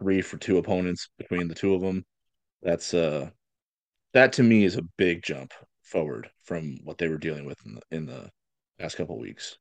three 0.01 0.23
for 0.23 0.39
two 0.39 0.59
opponents 0.59 1.09
between 1.19 1.47
the 1.47 1.55
two 1.55 1.75
of 1.75 1.83
them. 1.83 2.05
That's 2.63 2.95
uh, 2.95 3.31
that 4.13 4.33
to 4.35 4.43
me 4.43 4.65
is 4.65 4.77
a 4.77 4.83
big 4.99 5.23
jump 5.23 5.53
forward 5.83 6.31
from 6.43 6.79
what 6.85 6.99
they 6.99 7.09
were 7.09 7.19
dealing 7.19 7.45
with 7.45 7.59
in 7.65 7.75
the, 7.75 7.83
in 7.91 8.07
the 8.07 8.31
past 8.79 8.97
couple 8.97 9.19
weeks. 9.19 9.57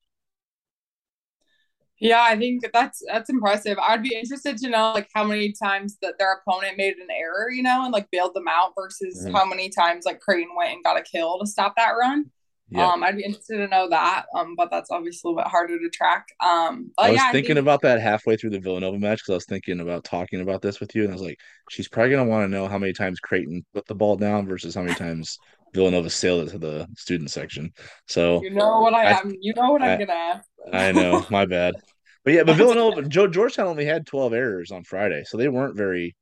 Yeah, 2.00 2.22
I 2.22 2.38
think 2.38 2.64
that's 2.72 3.04
that's 3.12 3.30
impressive. 3.30 3.78
I'd 3.78 4.02
be 4.02 4.16
interested 4.16 4.58
to 4.58 4.70
know 4.70 4.94
like 4.94 5.10
how 5.14 5.26
many 5.26 5.52
times 5.52 5.98
that 6.02 6.18
their 6.18 6.34
opponent 6.34 6.78
made 6.78 6.96
an 6.96 7.08
error, 7.12 7.52
you 7.52 7.62
know, 7.62 7.84
and 7.84 7.92
like 7.92 8.10
bailed 8.10 8.34
them 8.34 8.48
out 8.48 8.72
versus 8.78 9.22
mm-hmm. 9.22 9.36
how 9.36 9.44
many 9.46 9.70
times 9.70 10.06
like 10.06 10.22
Creighton 10.22 10.56
went 10.56 10.72
and 10.72 10.84
got 10.84 10.98
a 10.98 11.04
kill 11.04 11.40
to 11.40 11.46
stop 11.46 11.76
that 11.76 11.92
run. 11.92 12.32
Yeah. 12.72 12.88
Um, 12.88 13.04
I'd 13.04 13.18
be 13.18 13.24
interested 13.24 13.58
to 13.58 13.68
know 13.68 13.90
that. 13.90 14.26
Um, 14.36 14.56
but 14.56 14.70
that's 14.70 14.92
obviously 14.92 15.28
a 15.28 15.32
little 15.32 15.44
bit 15.44 15.50
harder 15.50 15.80
to 15.80 15.90
track. 15.90 16.28
Um, 16.40 16.92
I 16.98 17.12
was 17.12 17.18
yeah, 17.18 17.32
thinking 17.32 17.52
I 17.52 17.56
think... 17.56 17.64
about 17.64 17.82
that 17.82 18.00
halfway 18.00 18.36
through 18.36 18.52
the 18.52 18.60
Villanova 18.60 19.00
match 19.00 19.20
because 19.20 19.32
I 19.32 19.36
was 19.36 19.46
thinking 19.46 19.80
about 19.80 20.04
talking 20.04 20.42
about 20.42 20.62
this 20.62 20.80
with 20.80 20.94
you, 20.96 21.04
and 21.04 21.12
I 21.12 21.14
was 21.14 21.22
like, 21.22 21.40
she's 21.70 21.88
probably 21.88 22.12
gonna 22.12 22.30
want 22.30 22.46
to 22.46 22.56
know 22.56 22.68
how 22.68 22.78
many 22.78 22.94
times 22.94 23.20
Creighton 23.20 23.66
put 23.74 23.88
the 23.88 23.96
ball 23.96 24.16
down 24.16 24.48
versus 24.48 24.76
how 24.76 24.84
many 24.84 24.96
times 24.96 25.40
Villanova 25.74 26.10
sailed 26.10 26.48
it 26.48 26.52
to 26.52 26.60
the 26.60 26.88
student 26.98 27.32
section. 27.32 27.72
So 28.08 28.42
you 28.44 28.52
know 28.52 28.82
what 28.82 28.94
I, 28.94 29.06
I 29.06 29.20
am. 29.20 29.34
You 29.40 29.54
know 29.56 29.72
what 29.72 29.82
I, 29.82 29.90
am 29.90 30.00
gonna 30.00 30.14
ask. 30.14 30.48
I 30.72 30.92
know. 30.92 31.26
My 31.32 31.46
bad. 31.46 31.76
But 32.24 32.34
yeah, 32.34 32.44
but 32.44 32.56
Villanova, 32.58 33.04
Joe 33.04 33.28
Georgetown 33.28 33.68
only 33.68 33.86
had 33.86 34.06
12 34.06 34.34
errors 34.34 34.72
on 34.72 34.84
Friday, 34.84 35.24
so 35.26 35.38
they 35.38 35.48
weren't 35.48 35.76
very 35.76 36.16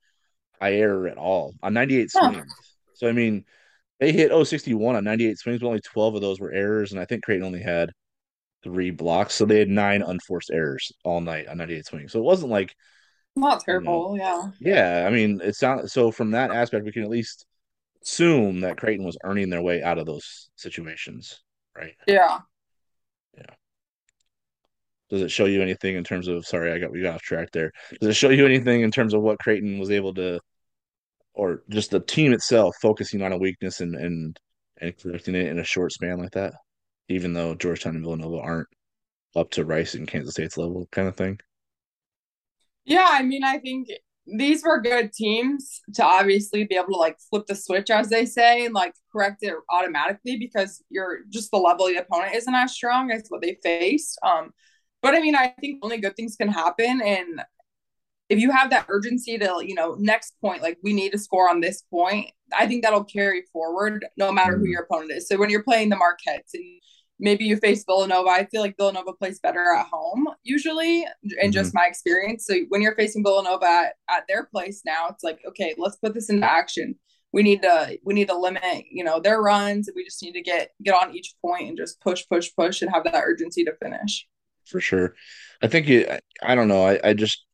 high 0.61 0.73
error 0.73 1.07
at 1.07 1.17
all 1.17 1.55
on 1.61 1.73
98 1.73 2.11
swings. 2.11 2.35
Huh. 2.37 2.43
So 2.93 3.07
I 3.07 3.11
mean, 3.11 3.45
they 3.99 4.11
hit 4.11 4.31
061 4.31 4.95
on 4.95 5.03
98 5.03 5.37
swings, 5.37 5.59
but 5.59 5.67
only 5.67 5.81
12 5.81 6.15
of 6.15 6.21
those 6.21 6.39
were 6.39 6.51
errors, 6.51 6.91
and 6.91 7.01
I 7.01 7.05
think 7.05 7.23
Creighton 7.23 7.45
only 7.45 7.61
had 7.61 7.91
three 8.63 8.91
blocks, 8.91 9.33
so 9.35 9.45
they 9.45 9.59
had 9.59 9.69
nine 9.69 10.01
unforced 10.01 10.51
errors 10.51 10.91
all 11.03 11.21
night 11.21 11.47
on 11.47 11.57
98 11.57 11.85
swings. 11.85 12.11
So 12.11 12.19
it 12.19 12.25
wasn't 12.25 12.51
like 12.51 12.75
not 13.35 13.61
terrible, 13.61 14.13
you 14.15 14.23
know, 14.23 14.51
yeah. 14.59 14.73
Yeah, 14.73 15.07
I 15.07 15.11
mean, 15.11 15.39
it's 15.43 15.61
not 15.61 15.89
so 15.89 16.11
from 16.11 16.31
that 16.31 16.51
aspect, 16.51 16.85
we 16.85 16.91
can 16.91 17.03
at 17.03 17.09
least 17.09 17.45
assume 18.03 18.61
that 18.61 18.77
Creighton 18.77 19.05
was 19.05 19.17
earning 19.23 19.49
their 19.49 19.61
way 19.61 19.83
out 19.83 19.97
of 19.97 20.05
those 20.05 20.49
situations, 20.55 21.41
right? 21.75 21.93
Yeah. 22.07 22.39
Yeah. 23.35 23.53
Does 25.09 25.21
it 25.21 25.31
show 25.31 25.45
you 25.45 25.61
anything 25.61 25.95
in 25.95 26.03
terms 26.03 26.27
of 26.27 26.45
sorry, 26.45 26.71
I 26.71 26.79
got 26.79 26.91
we 26.91 27.01
got 27.01 27.15
off 27.15 27.21
track 27.21 27.49
there. 27.51 27.71
Does 27.99 28.09
it 28.09 28.15
show 28.15 28.29
you 28.29 28.45
anything 28.45 28.81
in 28.81 28.91
terms 28.91 29.13
of 29.13 29.21
what 29.21 29.39
Creighton 29.39 29.79
was 29.79 29.91
able 29.91 30.13
to 30.15 30.39
or 31.37 31.61
just 31.69 31.91
the 31.91 31.99
team 31.99 32.33
itself 32.33 32.75
focusing 32.81 33.21
on 33.21 33.31
a 33.31 33.37
weakness 33.37 33.79
and 33.79 33.95
and 33.95 34.39
and 34.81 34.97
correcting 34.97 35.35
it 35.35 35.47
in 35.47 35.59
a 35.59 35.63
short 35.63 35.91
span 35.91 36.19
like 36.19 36.31
that, 36.31 36.53
even 37.09 37.33
though 37.33 37.55
Georgetown 37.55 37.95
and 37.95 38.03
Villanova 38.03 38.39
aren't 38.39 38.67
up 39.35 39.51
to 39.51 39.63
Rice 39.65 39.93
and 39.93 40.07
Kansas 40.07 40.33
State's 40.33 40.57
level 40.57 40.87
kind 40.91 41.07
of 41.07 41.15
thing. 41.15 41.39
Yeah, 42.85 43.07
I 43.09 43.21
mean, 43.21 43.43
I 43.43 43.59
think 43.59 43.89
these 44.25 44.63
were 44.63 44.81
good 44.81 45.13
teams 45.13 45.81
to 45.93 46.03
obviously 46.03 46.65
be 46.65 46.75
able 46.75 46.93
to 46.93 46.97
like 46.97 47.17
flip 47.29 47.45
the 47.47 47.55
switch, 47.55 47.89
as 47.89 48.09
they 48.09 48.25
say, 48.25 48.65
and 48.65 48.73
like 48.73 48.93
correct 49.11 49.43
it 49.43 49.53
automatically 49.69 50.37
because 50.37 50.83
you're 50.89 51.19
just 51.29 51.51
the 51.51 51.57
level 51.57 51.85
of 51.85 51.93
the 51.93 52.01
opponent 52.01 52.35
isn't 52.35 52.55
as 52.55 52.73
strong 52.73 53.11
as 53.11 53.25
what 53.29 53.41
they 53.41 53.57
faced. 53.63 54.19
Um, 54.23 54.51
but 55.01 55.13
I 55.15 55.19
mean, 55.19 55.35
I 55.35 55.53
think 55.61 55.79
only 55.83 55.97
good 55.99 56.15
things 56.15 56.35
can 56.35 56.49
happen, 56.49 57.01
and 57.01 57.41
if 58.29 58.39
you 58.39 58.51
have 58.51 58.69
that 58.69 58.85
urgency 58.89 59.37
to 59.37 59.63
you 59.65 59.75
know 59.75 59.95
next 59.99 60.35
point 60.41 60.61
like 60.61 60.77
we 60.83 60.93
need 60.93 61.11
to 61.11 61.17
score 61.17 61.49
on 61.49 61.61
this 61.61 61.83
point 61.83 62.29
i 62.57 62.67
think 62.67 62.83
that'll 62.83 63.03
carry 63.03 63.43
forward 63.53 64.05
no 64.17 64.31
matter 64.31 64.53
mm-hmm. 64.53 64.61
who 64.61 64.69
your 64.69 64.83
opponent 64.83 65.11
is. 65.11 65.27
So 65.27 65.37
when 65.37 65.49
you're 65.49 65.63
playing 65.63 65.89
the 65.89 65.95
marquettes 65.95 66.53
and 66.53 66.63
maybe 67.19 67.45
you 67.45 67.57
face 67.57 67.83
villanova 67.85 68.29
i 68.29 68.45
feel 68.45 68.61
like 68.61 68.75
villanova 68.77 69.13
plays 69.13 69.39
better 69.39 69.73
at 69.73 69.87
home 69.91 70.27
usually 70.43 71.01
in 71.01 71.07
mm-hmm. 71.29 71.51
just 71.51 71.73
my 71.73 71.85
experience. 71.85 72.45
So 72.45 72.55
when 72.69 72.81
you're 72.81 72.95
facing 72.95 73.23
villanova 73.23 73.65
at, 73.65 73.93
at 74.09 74.23
their 74.27 74.45
place 74.45 74.81
now 74.85 75.07
it's 75.09 75.23
like 75.23 75.39
okay 75.47 75.73
let's 75.77 75.97
put 75.97 76.13
this 76.13 76.29
into 76.29 76.49
action. 76.49 76.95
We 77.33 77.43
need 77.43 77.61
to 77.63 77.99
we 78.03 78.13
need 78.13 78.29
to 78.29 78.37
limit 78.37 78.85
you 78.89 79.03
know 79.03 79.19
their 79.19 79.41
runs 79.41 79.89
we 79.95 80.03
just 80.03 80.21
need 80.23 80.33
to 80.33 80.41
get 80.41 80.69
get 80.83 80.95
on 80.95 81.15
each 81.15 81.35
point 81.41 81.67
and 81.69 81.77
just 81.77 81.99
push 82.01 82.23
push 82.29 82.49
push 82.57 82.81
and 82.81 82.91
have 82.91 83.03
that 83.03 83.23
urgency 83.23 83.63
to 83.65 83.73
finish. 83.81 84.27
For 84.65 84.81
sure. 84.81 85.15
I 85.61 85.67
think 85.67 85.87
you 85.87 86.07
i 86.41 86.55
don't 86.55 86.67
know 86.67 86.85
i, 86.85 86.99
I 87.03 87.13
just 87.13 87.46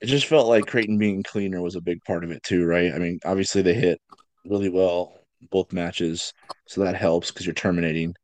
it 0.00 0.06
just 0.06 0.26
felt 0.26 0.48
like 0.48 0.66
Creighton 0.66 0.98
being 0.98 1.22
cleaner 1.22 1.60
was 1.60 1.76
a 1.76 1.80
big 1.80 2.02
part 2.04 2.24
of 2.24 2.30
it 2.30 2.42
too, 2.42 2.64
right? 2.64 2.92
I 2.92 2.98
mean, 2.98 3.18
obviously 3.24 3.62
they 3.62 3.74
hit 3.74 4.00
really 4.46 4.70
well 4.70 5.14
both 5.50 5.72
matches, 5.72 6.32
so 6.66 6.82
that 6.82 6.96
helps 6.96 7.30
because 7.30 7.46
you're 7.46 7.54
terminating. 7.54 8.14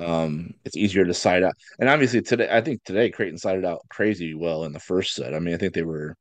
Um, 0.00 0.54
it's 0.64 0.76
easier 0.76 1.04
to 1.04 1.14
side 1.14 1.42
out, 1.42 1.54
and 1.78 1.88
obviously 1.88 2.22
today, 2.22 2.48
I 2.50 2.60
think 2.62 2.82
today 2.84 3.10
Creighton 3.10 3.38
sided 3.38 3.64
out 3.64 3.82
crazy 3.90 4.34
well 4.34 4.64
in 4.64 4.72
the 4.72 4.80
first 4.80 5.14
set. 5.14 5.34
I 5.34 5.38
mean, 5.38 5.54
I 5.54 5.58
think 5.58 5.74
they 5.74 5.82
were 5.82 6.16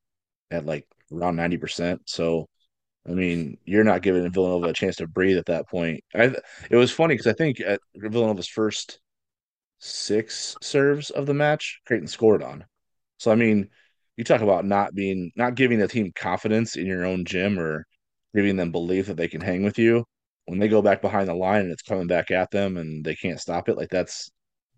at 0.52 0.66
like 0.66 0.88
around 1.12 1.38
ninety 1.38 1.58
percent. 1.58 2.02
So, 2.08 2.48
I 3.08 3.12
mean, 3.12 3.58
you're 3.66 3.84
not 3.86 4.04
giving 4.04 4.30
Villanova 4.32 4.70
a 4.70 4.74
chance 4.74 4.98
to 4.98 5.08
breathe 5.08 5.38
at 5.38 5.48
that 5.48 5.70
point. 5.70 6.04
I 6.16 6.36
it 6.70 6.76
was 6.78 6.92
funny 6.92 7.16
because 7.16 7.28
I 7.28 7.34
think 7.34 7.62
at 7.62 7.82
Villanova's 7.96 8.48
first 8.48 9.00
six 9.80 10.56
serves 10.62 11.10
of 11.10 11.26
the 11.26 11.34
match, 11.34 11.82
Creighton 11.86 12.08
scored 12.08 12.44
on. 12.44 12.66
So 13.18 13.32
I 13.32 13.36
mean 13.36 13.70
you 14.22 14.26
talk 14.26 14.42
about 14.42 14.66
not 14.66 14.94
being 14.94 15.32
not 15.36 15.56
giving 15.56 15.80
the 15.80 15.88
team 15.88 16.12
confidence 16.16 16.76
in 16.76 16.86
your 16.86 17.06
own 17.06 17.26
gym 17.26 17.60
or 17.60 17.88
giving 18.36 18.56
them 18.56 18.72
belief 18.72 19.08
that 19.08 19.18
they 19.18 19.28
can 19.28 19.42
hang 19.42 19.64
with 19.64 19.80
you 19.80 20.06
when 20.46 20.60
they 20.60 20.68
go 20.68 20.80
back 20.80 21.02
behind 21.02 21.28
the 21.28 21.34
line 21.34 21.62
and 21.62 21.72
it's 21.72 21.82
coming 21.82 22.06
back 22.06 22.30
at 22.30 22.52
them 22.52 22.78
and 22.78 23.04
they 23.04 23.16
can't 23.16 23.40
stop 23.40 23.68
it 23.68 23.78
like 23.78 23.90
that's 23.90 24.30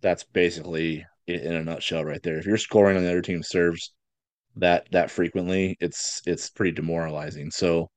that's 0.01 0.23
basically 0.23 1.05
in, 1.27 1.39
in 1.41 1.53
a 1.55 1.63
nutshell 1.63 2.05
right 2.05 2.23
there. 2.23 2.37
If 2.37 2.45
you're 2.45 2.55
scoring 2.57 2.95
on 2.95 3.03
the 3.03 3.09
other 3.09 3.21
team 3.21 3.43
serves 3.43 3.91
that 4.55 4.87
that 4.93 5.11
frequently, 5.11 5.75
it's 5.81 6.21
it's 6.25 6.49
pretty 6.49 6.71
demoralizing. 6.71 7.51
So 7.51 7.89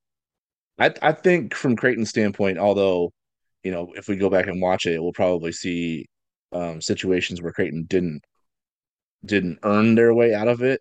I 0.80 0.92
I 1.00 1.12
think 1.12 1.54
from 1.54 1.76
Creighton's 1.76 2.10
standpoint, 2.10 2.58
although 2.58 3.12
you 3.62 3.70
know 3.70 3.92
if 3.96 4.08
we 4.08 4.16
go 4.16 4.30
back 4.30 4.48
and 4.48 4.60
watch 4.60 4.86
it, 4.86 5.00
we'll 5.00 5.12
probably 5.12 5.52
see 5.52 6.06
um, 6.52 6.80
situations 6.80 7.40
where 7.40 7.52
Creighton 7.52 7.84
didn't 7.88 8.22
didn't 9.24 9.60
earn 9.62 9.94
their 9.94 10.12
way 10.12 10.34
out 10.34 10.48
of 10.48 10.62
it. 10.62 10.80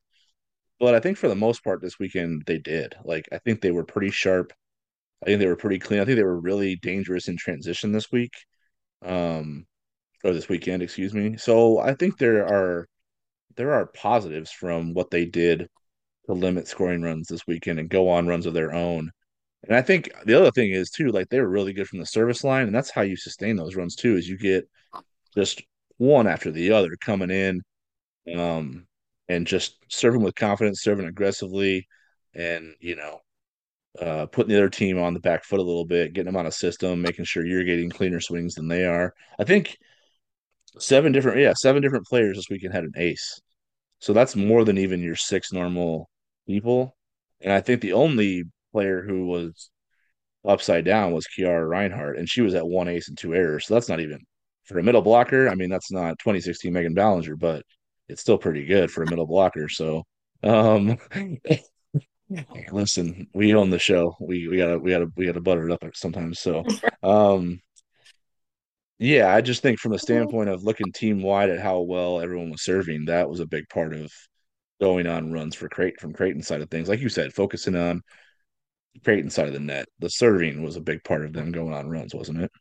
But 0.79 0.95
I 0.95 0.99
think 0.99 1.17
for 1.17 1.27
the 1.29 1.35
most 1.35 1.63
part 1.63 1.81
this 1.81 1.99
weekend 1.99 2.43
they 2.45 2.57
did. 2.57 2.95
Like 3.03 3.27
I 3.31 3.37
think 3.39 3.61
they 3.61 3.71
were 3.71 3.85
pretty 3.85 4.11
sharp. 4.11 4.53
I 5.23 5.27
think 5.27 5.39
they 5.39 5.47
were 5.47 5.55
pretty 5.55 5.79
clean. 5.79 5.99
I 6.01 6.05
think 6.05 6.17
they 6.17 6.23
were 6.23 6.39
really 6.39 6.75
dangerous 6.77 7.27
in 7.27 7.37
transition 7.37 7.91
this 7.91 8.11
week. 8.11 8.33
Um 9.03 9.65
or 10.23 10.33
this 10.33 10.49
weekend, 10.49 10.81
excuse 10.83 11.13
me. 11.13 11.37
So 11.37 11.79
I 11.79 11.93
think 11.93 12.17
there 12.17 12.45
are 12.45 12.87
there 13.57 13.73
are 13.73 13.87
positives 13.87 14.51
from 14.51 14.93
what 14.93 15.11
they 15.11 15.25
did 15.25 15.69
to 16.25 16.33
limit 16.33 16.67
scoring 16.67 17.01
runs 17.01 17.27
this 17.27 17.45
weekend 17.47 17.79
and 17.79 17.89
go 17.89 18.09
on 18.09 18.27
runs 18.27 18.45
of 18.45 18.53
their 18.53 18.73
own. 18.73 19.11
And 19.67 19.75
I 19.75 19.81
think 19.81 20.11
the 20.25 20.35
other 20.35 20.51
thing 20.51 20.71
is 20.71 20.89
too, 20.91 21.09
like 21.09 21.29
they 21.29 21.39
were 21.39 21.49
really 21.49 21.73
good 21.73 21.87
from 21.87 21.99
the 21.99 22.05
service 22.05 22.43
line, 22.43 22.67
and 22.67 22.75
that's 22.75 22.91
how 22.91 23.01
you 23.01 23.15
sustain 23.15 23.55
those 23.55 23.75
runs 23.75 23.95
too, 23.95 24.15
is 24.15 24.27
you 24.27 24.37
get 24.37 24.67
just 25.35 25.63
one 25.97 26.27
after 26.27 26.51
the 26.51 26.71
other 26.71 26.95
coming 26.99 27.31
in, 27.31 27.61
um, 28.37 28.87
and 29.27 29.47
just 29.47 29.77
serving 29.89 30.21
with 30.21 30.35
confidence, 30.35 30.81
serving 30.81 31.07
aggressively, 31.07 31.87
and 32.33 32.75
you 32.79 32.95
know, 32.95 33.19
uh, 33.99 34.25
putting 34.27 34.49
the 34.49 34.57
other 34.57 34.69
team 34.69 34.99
on 34.99 35.13
the 35.13 35.19
back 35.19 35.43
foot 35.43 35.59
a 35.59 35.63
little 35.63 35.85
bit, 35.85 36.13
getting 36.13 36.31
them 36.31 36.37
on 36.37 36.47
a 36.47 36.51
system, 36.51 37.01
making 37.01 37.25
sure 37.25 37.45
you're 37.45 37.63
getting 37.63 37.89
cleaner 37.89 38.19
swings 38.19 38.55
than 38.55 38.67
they 38.67 38.85
are. 38.85 39.13
I 39.39 39.43
think 39.43 39.77
seven 40.79 41.11
different, 41.11 41.39
yeah, 41.39 41.53
seven 41.53 41.81
different 41.81 42.05
players 42.07 42.37
this 42.37 42.49
weekend 42.49 42.73
had 42.73 42.83
an 42.83 42.93
ace, 42.97 43.39
so 43.99 44.13
that's 44.13 44.35
more 44.35 44.63
than 44.63 44.77
even 44.77 45.01
your 45.01 45.15
six 45.15 45.51
normal 45.51 46.09
people. 46.47 46.95
And 47.41 47.53
I 47.53 47.61
think 47.61 47.81
the 47.81 47.93
only 47.93 48.43
player 48.71 49.03
who 49.03 49.27
was 49.27 49.69
upside 50.47 50.85
down 50.85 51.13
was 51.13 51.27
Kiara 51.27 51.67
Reinhardt, 51.67 52.17
and 52.17 52.29
she 52.29 52.41
was 52.41 52.53
at 52.53 52.67
one 52.67 52.87
ace 52.87 53.07
and 53.07 53.17
two 53.17 53.33
errors. 53.33 53.65
So 53.67 53.73
that's 53.73 53.89
not 53.89 53.99
even 53.99 54.19
for 54.65 54.79
a 54.79 54.83
middle 54.83 55.01
blocker. 55.01 55.49
I 55.49 55.55
mean, 55.55 55.69
that's 55.69 55.91
not 55.91 56.19
2016 56.19 56.71
Megan 56.71 56.93
Ballenger, 56.93 57.35
but 57.35 57.63
it's 58.07 58.21
still 58.21 58.37
pretty 58.37 58.65
good 58.65 58.91
for 58.91 59.03
a 59.03 59.09
middle 59.09 59.27
blocker. 59.27 59.69
So, 59.69 60.03
um, 60.43 60.97
listen, 62.71 63.27
we 63.33 63.53
own 63.55 63.69
the 63.69 63.79
show. 63.79 64.15
We 64.19 64.47
we 64.47 64.57
gotta 64.57 64.79
we 64.79 64.91
gotta 64.91 65.07
we 65.15 65.25
gotta 65.25 65.41
butter 65.41 65.69
it 65.69 65.73
up 65.73 65.83
sometimes. 65.95 66.39
So, 66.39 66.63
um, 67.03 67.59
yeah, 68.99 69.33
I 69.33 69.41
just 69.41 69.61
think 69.61 69.79
from 69.79 69.93
a 69.93 69.99
standpoint 69.99 70.49
of 70.49 70.63
looking 70.63 70.91
team 70.91 71.21
wide 71.21 71.49
at 71.49 71.59
how 71.59 71.81
well 71.81 72.21
everyone 72.21 72.49
was 72.51 72.63
serving, 72.63 73.05
that 73.05 73.29
was 73.29 73.39
a 73.41 73.45
big 73.45 73.67
part 73.69 73.93
of 73.93 74.11
going 74.79 75.07
on 75.07 75.31
runs 75.31 75.55
for 75.55 75.69
Creighton 75.69 75.99
from 75.99 76.13
Creighton 76.13 76.41
side 76.41 76.61
of 76.61 76.69
things. 76.69 76.87
Like 76.89 77.01
you 77.01 77.09
said, 77.09 77.33
focusing 77.33 77.75
on 77.75 78.01
Creighton 79.03 79.29
side 79.29 79.47
of 79.47 79.53
the 79.53 79.59
net. 79.59 79.87
The 79.99 80.09
serving 80.09 80.63
was 80.63 80.75
a 80.75 80.81
big 80.81 81.03
part 81.03 81.25
of 81.25 81.33
them 81.33 81.51
going 81.51 81.73
on 81.73 81.89
runs, 81.89 82.15
wasn't 82.15 82.41
it? 82.41 82.51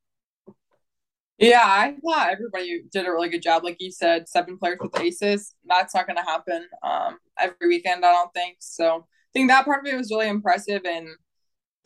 Yeah, 1.39 1.65
I 1.65 1.97
thought 2.05 2.31
everybody 2.31 2.83
did 2.93 3.07
a 3.07 3.11
really 3.11 3.29
good 3.29 3.43
job. 3.43 3.65
Like 3.65 3.79
you 3.81 3.91
said, 3.91 4.29
seven 4.29 4.57
players 4.57 4.79
with 4.81 4.99
aces. 5.01 5.55
That's 5.67 5.95
not 5.95 6.07
going 6.07 6.17
to 6.17 6.23
happen 6.23 6.67
um, 6.83 7.19
every 7.39 7.69
weekend, 7.69 8.05
I 8.05 8.13
don't 8.13 8.33
think. 8.33 8.59
So 8.61 8.99
I 8.99 9.31
think 9.33 9.51
that 9.51 9.65
part 9.65 9.85
of 9.85 9.93
it 9.93 9.97
was 9.97 10.13
really 10.13 10.29
impressive. 10.29 10.83
And 10.85 11.09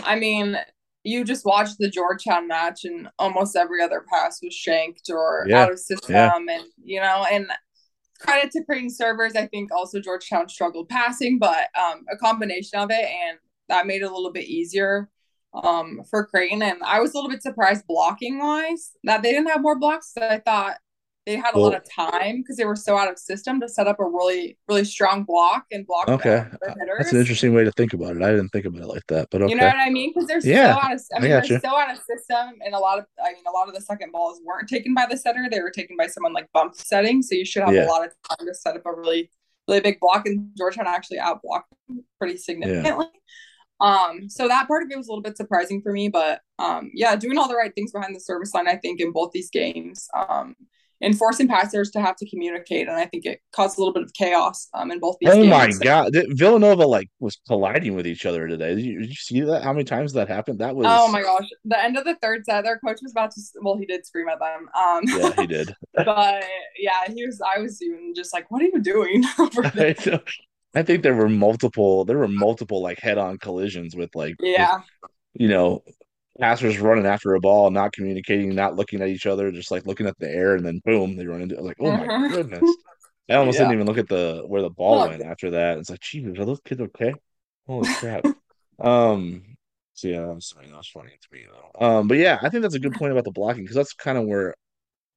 I 0.01 0.17
mean, 0.17 0.59
you 1.03 1.25
just 1.25 1.47
watched 1.47 1.77
the 1.79 1.89
Georgetown 1.89 2.47
match, 2.47 2.85
and 2.85 3.09
almost 3.19 3.57
every 3.57 3.83
other 3.83 4.05
pass 4.13 4.41
was 4.43 4.53
shanked 4.53 5.09
or 5.09 5.47
yeah. 5.49 5.63
out 5.63 5.73
of 5.73 5.79
system. 5.79 6.15
Yeah. 6.15 6.33
And, 6.37 6.65
you 6.85 7.01
know, 7.01 7.25
and 7.31 7.51
credit 8.21 8.51
to 8.51 8.65
Creighton 8.65 8.91
servers. 8.91 9.35
I 9.35 9.47
think 9.47 9.73
also 9.73 9.99
Georgetown 9.99 10.51
struggled 10.51 10.91
passing, 10.91 11.39
but 11.39 11.69
um, 11.79 12.05
a 12.13 12.17
combination 12.19 12.81
of 12.81 12.91
it. 12.91 13.05
And 13.05 13.39
that 13.69 13.87
made 13.87 14.03
it 14.03 14.11
a 14.11 14.15
little 14.15 14.33
bit 14.33 14.45
easier 14.45 15.09
um, 15.55 16.03
for 16.11 16.27
Creighton. 16.27 16.63
And 16.63 16.83
I 16.83 17.01
was 17.01 17.13
a 17.13 17.17
little 17.17 17.31
bit 17.31 17.43
surprised 17.43 17.85
blocking 17.87 18.39
wise 18.39 18.93
that 19.05 19.23
they 19.23 19.33
didn't 19.33 19.49
have 19.49 19.63
more 19.63 19.79
blocks. 19.79 20.13
I 20.21 20.39
thought 20.39 20.77
they 21.29 21.37
had 21.37 21.55
a 21.55 21.59
well, 21.59 21.71
lot 21.71 21.77
of 21.77 21.85
time 21.91 22.39
because 22.39 22.57
they 22.57 22.65
were 22.65 22.75
so 22.75 22.97
out 22.97 23.11
of 23.11 23.19
system 23.19 23.61
to 23.61 23.69
set 23.69 23.87
up 23.87 24.01
a 24.01 24.05
really 24.05 24.57
really 24.67 24.85
strong 24.85 25.25
block 25.25 25.67
and 25.71 25.87
block. 25.87 26.09
Okay, 26.09 26.43
that's 26.97 27.13
an 27.13 27.21
interesting 27.21 27.53
way 27.53 27.65
to 27.65 27.73
think 27.73 27.93
about 27.93 28.17
it. 28.17 28.23
I 28.23 28.31
didn't 28.31 28.49
think 28.49 28.65
about 28.65 28.81
it 28.81 28.87
like 28.87 29.07
that, 29.09 29.29
but 29.31 29.43
okay. 29.43 29.53
You 29.53 29.61
know 29.61 29.67
what 29.67 29.77
I 29.77 29.91
mean? 29.91 30.13
Because 30.15 30.27
they're 30.27 30.41
yeah, 30.41 30.75
so 30.75 30.81
out 30.81 30.95
of. 30.95 31.03
I 31.15 31.21
mean, 31.21 31.33
I 31.33 31.47
they're 31.47 31.61
so 31.61 31.77
out 31.77 31.91
of 31.91 31.99
system, 31.99 32.55
and 32.65 32.75
a 32.75 32.79
lot 32.79 32.99
of 32.99 33.05
I 33.23 33.35
mean, 33.35 33.45
a 33.47 33.51
lot 33.51 33.69
of 33.69 33.75
the 33.75 33.83
second 33.83 34.11
balls 34.11 34.41
weren't 34.43 34.71
taken 34.71 34.95
by 34.95 35.07
the 35.09 35.19
setter; 35.19 35.47
they 35.51 35.61
were 35.61 35.71
taken 35.71 35.99
by 35.99 36.07
someone 36.07 36.33
like 36.33 36.51
bump 36.55 36.75
setting. 36.75 37.21
So 37.21 37.35
you 37.35 37.45
should 37.45 37.63
have 37.63 37.75
yeah. 37.75 37.87
a 37.87 37.89
lot 37.89 38.07
of 38.07 38.13
time 38.31 38.47
to 38.47 38.55
set 38.55 38.77
up 38.77 38.87
a 38.87 38.93
really 38.95 39.31
really 39.69 39.81
big 39.81 40.01
block, 40.01 40.27
and 40.27 40.49
Georgetown 40.57 40.87
actually 40.87 41.19
outblocked 41.19 41.65
pretty 42.19 42.39
significantly. 42.39 43.07
Yeah. 43.13 43.21
Um, 43.81 44.29
so 44.29 44.49
that 44.49 44.67
part 44.67 44.83
of 44.83 44.91
it 44.91 44.97
was 44.97 45.09
a 45.09 45.11
little 45.11 45.23
bit 45.23 45.37
surprising 45.37 45.81
for 45.83 45.93
me, 45.93 46.09
but 46.09 46.41
um, 46.59 46.91
yeah, 46.95 47.15
doing 47.17 47.39
all 47.39 47.49
the 47.49 47.55
right 47.55 47.75
things 47.75 47.93
behind 47.93 48.15
the 48.15 48.21
service 48.21 48.53
line, 48.55 48.69
I 48.69 48.77
think, 48.77 49.01
in 49.01 49.13
both 49.13 49.33
these 49.33 49.51
games. 49.51 50.09
Um, 50.17 50.57
and 51.01 51.17
forcing 51.17 51.47
passers 51.47 51.91
to 51.93 52.01
have 52.01 52.17
to 52.17 52.29
communicate, 52.29 52.89
and 52.89 52.97
I 52.97 53.07
think 53.07 53.25
it 53.25 53.41
caused 53.53 53.79
a 53.79 53.81
little 53.81 53.95
bit 53.95 54.03
of 54.03 54.13
chaos 54.15 54.69
um, 54.75 54.91
in 54.91 54.99
both 54.99 55.17
these. 55.21 55.31
Oh 55.31 55.43
games. 55.43 55.79
my 55.79 55.85
god, 55.85 56.17
Villanova 56.31 56.87
like 56.87 57.09
was 57.21 57.39
colliding 57.47 57.95
with 57.95 58.07
each 58.07 58.27
other 58.27 58.49
today. 58.49 58.75
Did 58.75 58.85
you, 58.85 59.01
did 59.01 59.09
you, 59.09 59.15
see 59.15 59.41
that? 59.43 59.63
How 59.63 59.73
many 59.73 59.85
times 59.85 60.13
that 60.15 60.29
happened? 60.29 60.59
That 60.59 60.75
was. 60.75 60.87
Oh 60.89 61.11
my 61.11 61.23
gosh, 61.23 61.47
the 61.65 61.83
end 61.83 61.97
of 61.97 62.05
the 62.05 62.17
third 62.17 62.45
set, 62.45 62.65
their 62.65 62.79
coach 62.79 62.99
was 63.03 63.13
about 63.13 63.31
to. 63.33 63.41
Well, 63.63 63.77
he 63.77 63.87
did 63.87 64.07
scream 64.07 64.29
at 64.29 64.41
them. 64.41 64.69
Um, 64.77 65.03
yeah, 65.07 65.33
he 65.41 65.47
did. 65.47 65.75
but 65.95 66.45
yeah, 66.79 67.05
he 67.07 67.25
was. 67.25 67.41
I 67.41 67.61
was 67.61 67.81
even 67.81 68.13
just 68.17 68.33
like, 68.33 68.51
"What 68.51 68.63
are 68.63 68.67
you 68.67 68.81
doing?" 68.81 69.25
I 70.75 70.83
think 70.83 71.03
there 71.03 71.15
were 71.15 71.29
multiple. 71.29 72.05
There 72.05 72.19
were 72.19 72.29
multiple 72.29 72.83
like 72.83 72.99
head-on 72.99 73.39
collisions 73.39 73.97
with 73.97 74.15
like. 74.15 74.37
Yeah. 74.41 74.77
With, 74.77 75.11
you 75.35 75.49
know, 75.49 75.83
passers 76.39 76.79
running 76.79 77.07
after 77.07 77.35
a 77.35 77.41
ball, 77.41 77.71
not 77.71 77.93
communicating, 77.93 78.55
not 78.55 78.77
looking 78.77 79.03
at 79.03 79.09
each 79.09 79.27
other, 79.27 79.51
just 79.51 79.71
like 79.71 79.87
looking 79.87 80.07
at 80.07 80.19
the 80.19 80.29
air, 80.29 80.55
and 80.55 80.65
then 80.65 80.81
boom, 80.85 81.17
they 81.17 81.27
run 81.27 81.43
into. 81.43 81.57
I 81.57 81.61
was 81.61 81.67
like, 81.67 81.77
oh 81.81 81.91
my 81.91 82.07
mm-hmm. 82.07 82.35
goodness! 82.35 82.77
I 83.29 83.35
almost 83.35 83.57
yeah. 83.57 83.65
didn't 83.65 83.75
even 83.75 83.87
look 83.87 83.99
at 83.99 84.09
the 84.09 84.45
where 84.47 84.63
the 84.63 84.71
ball 84.71 85.09
went 85.09 85.23
after 85.23 85.51
that. 85.51 85.79
It's 85.79 85.91
like, 85.91 86.01
Jesus, 86.01 86.39
are 86.39 86.45
those 86.45 86.61
kids 86.65 86.81
okay? 86.81 87.15
Holy 87.67 87.93
crap! 87.95 88.25
um, 88.81 89.43
so 89.95 90.09
yeah, 90.09 90.21
that 90.21 90.35
was 90.35 90.51
funny. 90.51 90.69
That 90.69 90.77
was 90.77 90.89
funny 90.89 91.11
to 91.11 91.29
me 91.33 91.45
though. 91.51 91.87
Um, 91.87 92.09
but 92.09 92.19
yeah, 92.19 92.39
I 92.41 92.49
think 92.49 92.63
that's 92.63 92.75
a 92.75 92.81
good 92.81 92.95
point 92.95 93.13
about 93.13 93.25
the 93.25 93.33
blocking 93.33 93.65
because 93.65 93.77
that's 93.77 93.93
kind 93.93 94.17
of 94.17 94.25
where 94.25 94.55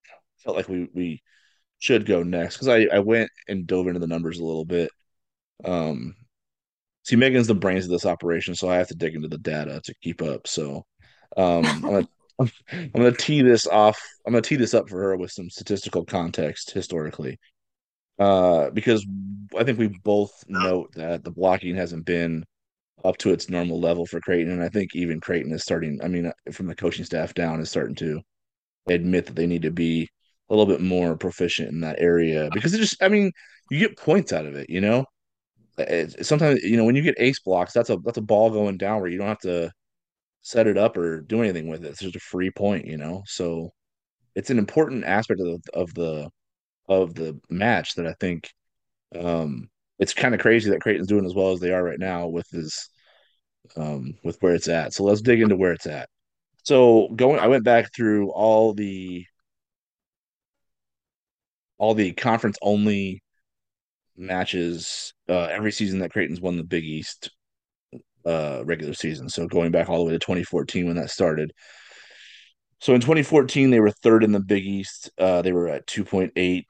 I 0.07 0.13
felt 0.43 0.57
like 0.57 0.69
we 0.69 0.89
we 0.93 1.21
should 1.79 2.05
go 2.05 2.23
next 2.23 2.57
because 2.57 2.67
I 2.67 2.87
I 2.93 2.99
went 2.99 3.29
and 3.47 3.65
dove 3.65 3.87
into 3.87 3.99
the 3.99 4.07
numbers 4.07 4.39
a 4.39 4.45
little 4.45 4.65
bit. 4.65 4.91
Um, 5.65 6.15
see, 7.03 7.15
Megan's 7.15 7.47
the 7.47 7.55
brains 7.55 7.85
of 7.85 7.91
this 7.91 8.05
operation, 8.05 8.55
so 8.55 8.69
I 8.69 8.77
have 8.77 8.87
to 8.89 8.95
dig 8.95 9.15
into 9.15 9.27
the 9.27 9.37
data 9.37 9.81
to 9.83 9.93
keep 10.01 10.21
up. 10.21 10.47
So 10.47 10.85
um, 11.37 11.65
I'm 11.65 11.81
gonna 11.81 12.07
I'm 12.71 12.91
gonna 12.93 13.11
tee 13.11 13.41
this 13.41 13.67
off. 13.67 13.99
I'm 14.25 14.33
gonna 14.33 14.41
tee 14.41 14.55
this 14.55 14.73
up 14.73 14.89
for 14.89 15.01
her 15.01 15.17
with 15.17 15.31
some 15.31 15.49
statistical 15.49 16.05
context 16.05 16.71
historically, 16.71 17.39
uh, 18.19 18.69
because 18.71 19.05
I 19.57 19.63
think 19.63 19.79
we 19.79 19.87
both 20.03 20.31
note 20.47 20.93
that 20.95 21.23
the 21.23 21.31
blocking 21.31 21.75
hasn't 21.75 22.05
been 22.05 22.45
up 23.03 23.17
to 23.17 23.31
its 23.31 23.49
normal 23.49 23.79
level 23.79 24.05
for 24.05 24.19
Creighton, 24.21 24.53
and 24.53 24.63
I 24.63 24.69
think 24.69 24.95
even 24.95 25.19
Creighton 25.19 25.51
is 25.53 25.63
starting. 25.63 25.99
I 26.03 26.07
mean, 26.07 26.31
from 26.51 26.67
the 26.67 26.75
coaching 26.75 27.05
staff 27.05 27.33
down, 27.33 27.59
is 27.59 27.69
starting 27.69 27.95
to 27.95 28.21
admit 28.87 29.25
that 29.27 29.35
they 29.35 29.47
need 29.47 29.63
to 29.63 29.71
be 29.71 30.09
a 30.49 30.55
little 30.55 30.71
bit 30.71 30.81
more 30.81 31.15
proficient 31.15 31.69
in 31.69 31.81
that 31.81 31.99
area 31.99 32.49
because 32.53 32.73
it 32.73 32.79
just. 32.79 33.01
I 33.01 33.09
mean, 33.09 33.31
you 33.69 33.79
get 33.79 33.97
points 33.97 34.33
out 34.33 34.45
of 34.45 34.55
it, 34.55 34.69
you 34.69 34.81
know. 34.81 35.05
It, 35.77 36.25
sometimes 36.25 36.63
you 36.63 36.77
know 36.77 36.85
when 36.85 36.95
you 36.95 37.01
get 37.01 37.15
ace 37.17 37.39
blocks, 37.39 37.73
that's 37.73 37.89
a 37.89 37.97
that's 38.03 38.17
a 38.17 38.21
ball 38.21 38.49
going 38.51 38.77
down 38.77 39.01
where 39.01 39.09
you 39.09 39.17
don't 39.17 39.27
have 39.27 39.39
to 39.39 39.71
set 40.41 40.67
it 40.67 40.77
up 40.77 40.97
or 40.97 41.21
do 41.21 41.41
anything 41.41 41.67
with 41.69 41.85
it. 41.85 41.89
It's 41.89 42.01
just 42.01 42.15
a 42.15 42.19
free 42.19 42.51
point, 42.51 42.85
you 42.87 42.97
know. 42.97 43.23
So 43.27 43.73
it's 44.35 44.49
an 44.49 44.59
important 44.59 45.05
aspect 45.05 45.41
of 45.41 45.47
the 45.47 45.61
of 45.73 45.93
the 45.93 46.29
of 46.89 47.15
the 47.15 47.39
match 47.49 47.95
that 47.95 48.07
I 48.07 48.15
think 48.19 48.49
um 49.15 49.69
it's 49.99 50.13
kind 50.13 50.33
of 50.35 50.41
crazy 50.41 50.71
that 50.71 50.81
Creighton's 50.81 51.07
doing 51.07 51.25
as 51.25 51.35
well 51.35 51.51
as 51.51 51.59
they 51.59 51.71
are 51.71 51.83
right 51.83 51.99
now 51.99 52.27
with 52.27 52.49
his 52.49 52.89
um 53.77 54.13
with 54.23 54.37
where 54.41 54.55
it's 54.55 54.67
at. 54.69 54.93
So 54.93 55.03
let's 55.03 55.21
dig 55.21 55.41
into 55.41 55.57
where 55.57 55.73
it's 55.73 55.87
at. 55.87 56.09
So 56.63 57.09
going 57.15 57.39
I 57.39 57.47
went 57.47 57.63
back 57.65 57.93
through 57.95 58.31
all 58.31 58.73
the 58.73 59.25
all 61.77 61.93
the 61.93 62.13
conference 62.13 62.57
only 62.61 63.21
matches 64.21 65.13
uh 65.27 65.47
every 65.51 65.71
season 65.71 65.99
that 65.99 66.11
Creighton's 66.11 66.41
won 66.41 66.57
the 66.57 66.63
Big 66.63 66.85
East 66.85 67.31
uh, 68.25 68.61
regular 68.65 68.93
season. 68.93 69.29
So 69.29 69.47
going 69.47 69.71
back 69.71 69.89
all 69.89 69.99
the 69.99 70.05
way 70.05 70.11
to 70.13 70.19
2014 70.19 70.87
when 70.87 70.95
that 70.97 71.09
started. 71.09 71.51
So 72.79 72.93
in 72.93 73.01
2014, 73.01 73.69
they 73.69 73.79
were 73.79 73.91
third 73.91 74.23
in 74.23 74.31
the 74.31 74.39
Big 74.39 74.65
East. 74.65 75.11
Uh, 75.17 75.41
they 75.41 75.51
were 75.51 75.67
at 75.67 75.87
2.8 75.87 76.65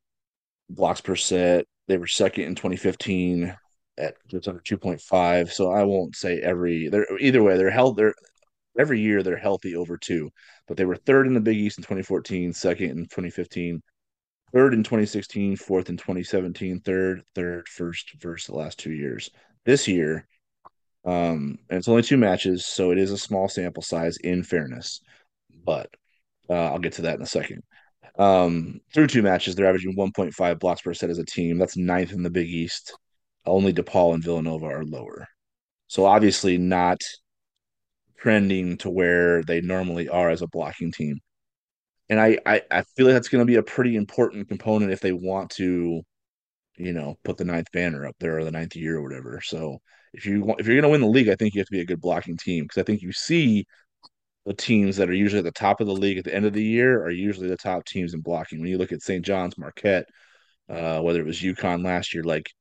blocks 0.69 1.01
per 1.01 1.15
set. 1.15 1.65
They 1.87 1.97
were 1.97 2.07
second 2.07 2.45
in 2.45 2.55
2015 2.55 3.55
at 3.97 4.15
just 4.29 4.47
under 4.47 4.61
2.5. 4.61 5.51
So 5.51 5.71
I 5.71 5.83
won't 5.83 6.15
say 6.15 6.39
every. 6.39 6.89
They're 6.89 7.07
either 7.19 7.43
way. 7.43 7.57
They're 7.57 7.69
held. 7.69 7.97
They're 7.97 8.15
every 8.77 9.01
year 9.01 9.23
they're 9.23 9.37
healthy 9.37 9.75
over 9.75 9.97
two. 9.97 10.29
But 10.67 10.77
they 10.77 10.85
were 10.85 10.95
third 10.95 11.27
in 11.27 11.33
the 11.33 11.39
Big 11.39 11.57
East 11.57 11.77
in 11.77 11.83
2014, 11.83 12.53
second 12.53 12.91
in 12.91 12.97
2015, 13.03 13.81
third 14.53 14.73
in 14.73 14.83
2016, 14.83 15.55
fourth 15.57 15.89
in 15.89 15.97
2017, 15.97 16.81
third, 16.81 17.23
third, 17.35 17.67
first, 17.67 18.11
first 18.19 18.47
the 18.47 18.55
last 18.55 18.79
two 18.79 18.91
years. 18.91 19.29
This 19.65 19.87
year, 19.87 20.27
um, 21.05 21.57
and 21.69 21.77
it's 21.77 21.87
only 21.87 22.03
two 22.03 22.17
matches, 22.17 22.65
so 22.65 22.91
it 22.91 22.97
is 22.97 23.11
a 23.11 23.17
small 23.17 23.47
sample 23.47 23.83
size 23.83 24.17
in 24.17 24.43
fairness, 24.43 25.01
but 25.65 25.89
uh, 26.49 26.53
I'll 26.53 26.79
get 26.79 26.93
to 26.93 27.03
that 27.03 27.15
in 27.15 27.21
a 27.21 27.27
second. 27.27 27.63
Um, 28.17 28.81
through 28.93 29.07
two 29.07 29.21
matches, 29.21 29.55
they're 29.55 29.67
averaging 29.67 29.95
1.5 29.95 30.59
blocks 30.59 30.81
per 30.81 30.93
set 30.93 31.09
as 31.09 31.17
a 31.17 31.25
team. 31.25 31.57
That's 31.57 31.77
ninth 31.77 32.11
in 32.11 32.23
the 32.23 32.29
Big 32.29 32.47
East. 32.47 32.93
Only 33.45 33.73
DePaul 33.73 34.13
and 34.13 34.23
Villanova 34.23 34.65
are 34.65 34.83
lower. 34.83 35.27
So 35.87 36.05
obviously 36.05 36.57
not 36.57 37.01
trending 38.17 38.77
to 38.77 38.89
where 38.89 39.43
they 39.43 39.61
normally 39.61 40.07
are 40.07 40.29
as 40.29 40.41
a 40.41 40.47
blocking 40.47 40.91
team. 40.91 41.19
And 42.11 42.19
I, 42.19 42.37
I, 42.45 42.61
I 42.69 42.81
feel 42.81 43.05
like 43.05 43.15
that's 43.15 43.29
going 43.29 43.41
to 43.41 43.49
be 43.49 43.55
a 43.55 43.63
pretty 43.63 43.95
important 43.95 44.49
component 44.49 44.91
if 44.91 44.99
they 44.99 45.13
want 45.13 45.49
to, 45.51 46.01
you 46.75 46.91
know, 46.91 47.17
put 47.23 47.37
the 47.37 47.45
ninth 47.45 47.71
banner 47.71 48.05
up 48.05 48.17
there 48.19 48.37
or 48.37 48.43
the 48.43 48.51
ninth 48.51 48.75
year 48.75 48.97
or 48.97 49.01
whatever. 49.01 49.39
So 49.41 49.79
if 50.13 50.25
you 50.25 50.43
want, 50.43 50.59
if 50.59 50.67
you're 50.67 50.75
going 50.75 50.83
to 50.83 50.89
win 50.89 50.99
the 50.99 51.07
league, 51.07 51.29
I 51.29 51.35
think 51.35 51.53
you 51.53 51.61
have 51.61 51.67
to 51.67 51.71
be 51.71 51.79
a 51.79 51.85
good 51.85 52.01
blocking 52.01 52.35
team 52.35 52.65
because 52.65 52.81
I 52.81 52.83
think 52.83 53.01
you 53.01 53.13
see 53.13 53.65
the 54.45 54.53
teams 54.53 54.97
that 54.97 55.09
are 55.09 55.13
usually 55.13 55.39
at 55.39 55.45
the 55.45 55.51
top 55.51 55.79
of 55.79 55.87
the 55.87 55.93
league 55.93 56.17
at 56.17 56.25
the 56.25 56.35
end 56.35 56.45
of 56.45 56.51
the 56.51 56.61
year 56.61 57.01
are 57.01 57.11
usually 57.11 57.47
the 57.47 57.55
top 57.55 57.85
teams 57.85 58.13
in 58.13 58.19
blocking. 58.19 58.59
When 58.59 58.69
you 58.69 58.77
look 58.77 58.91
at 58.91 59.01
St. 59.01 59.23
John's, 59.25 59.57
Marquette, 59.57 60.07
uh, 60.67 60.99
whether 60.99 61.21
it 61.21 61.25
was 61.25 61.39
UConn 61.39 61.81
last 61.85 62.13
year, 62.13 62.25
like 62.25 62.51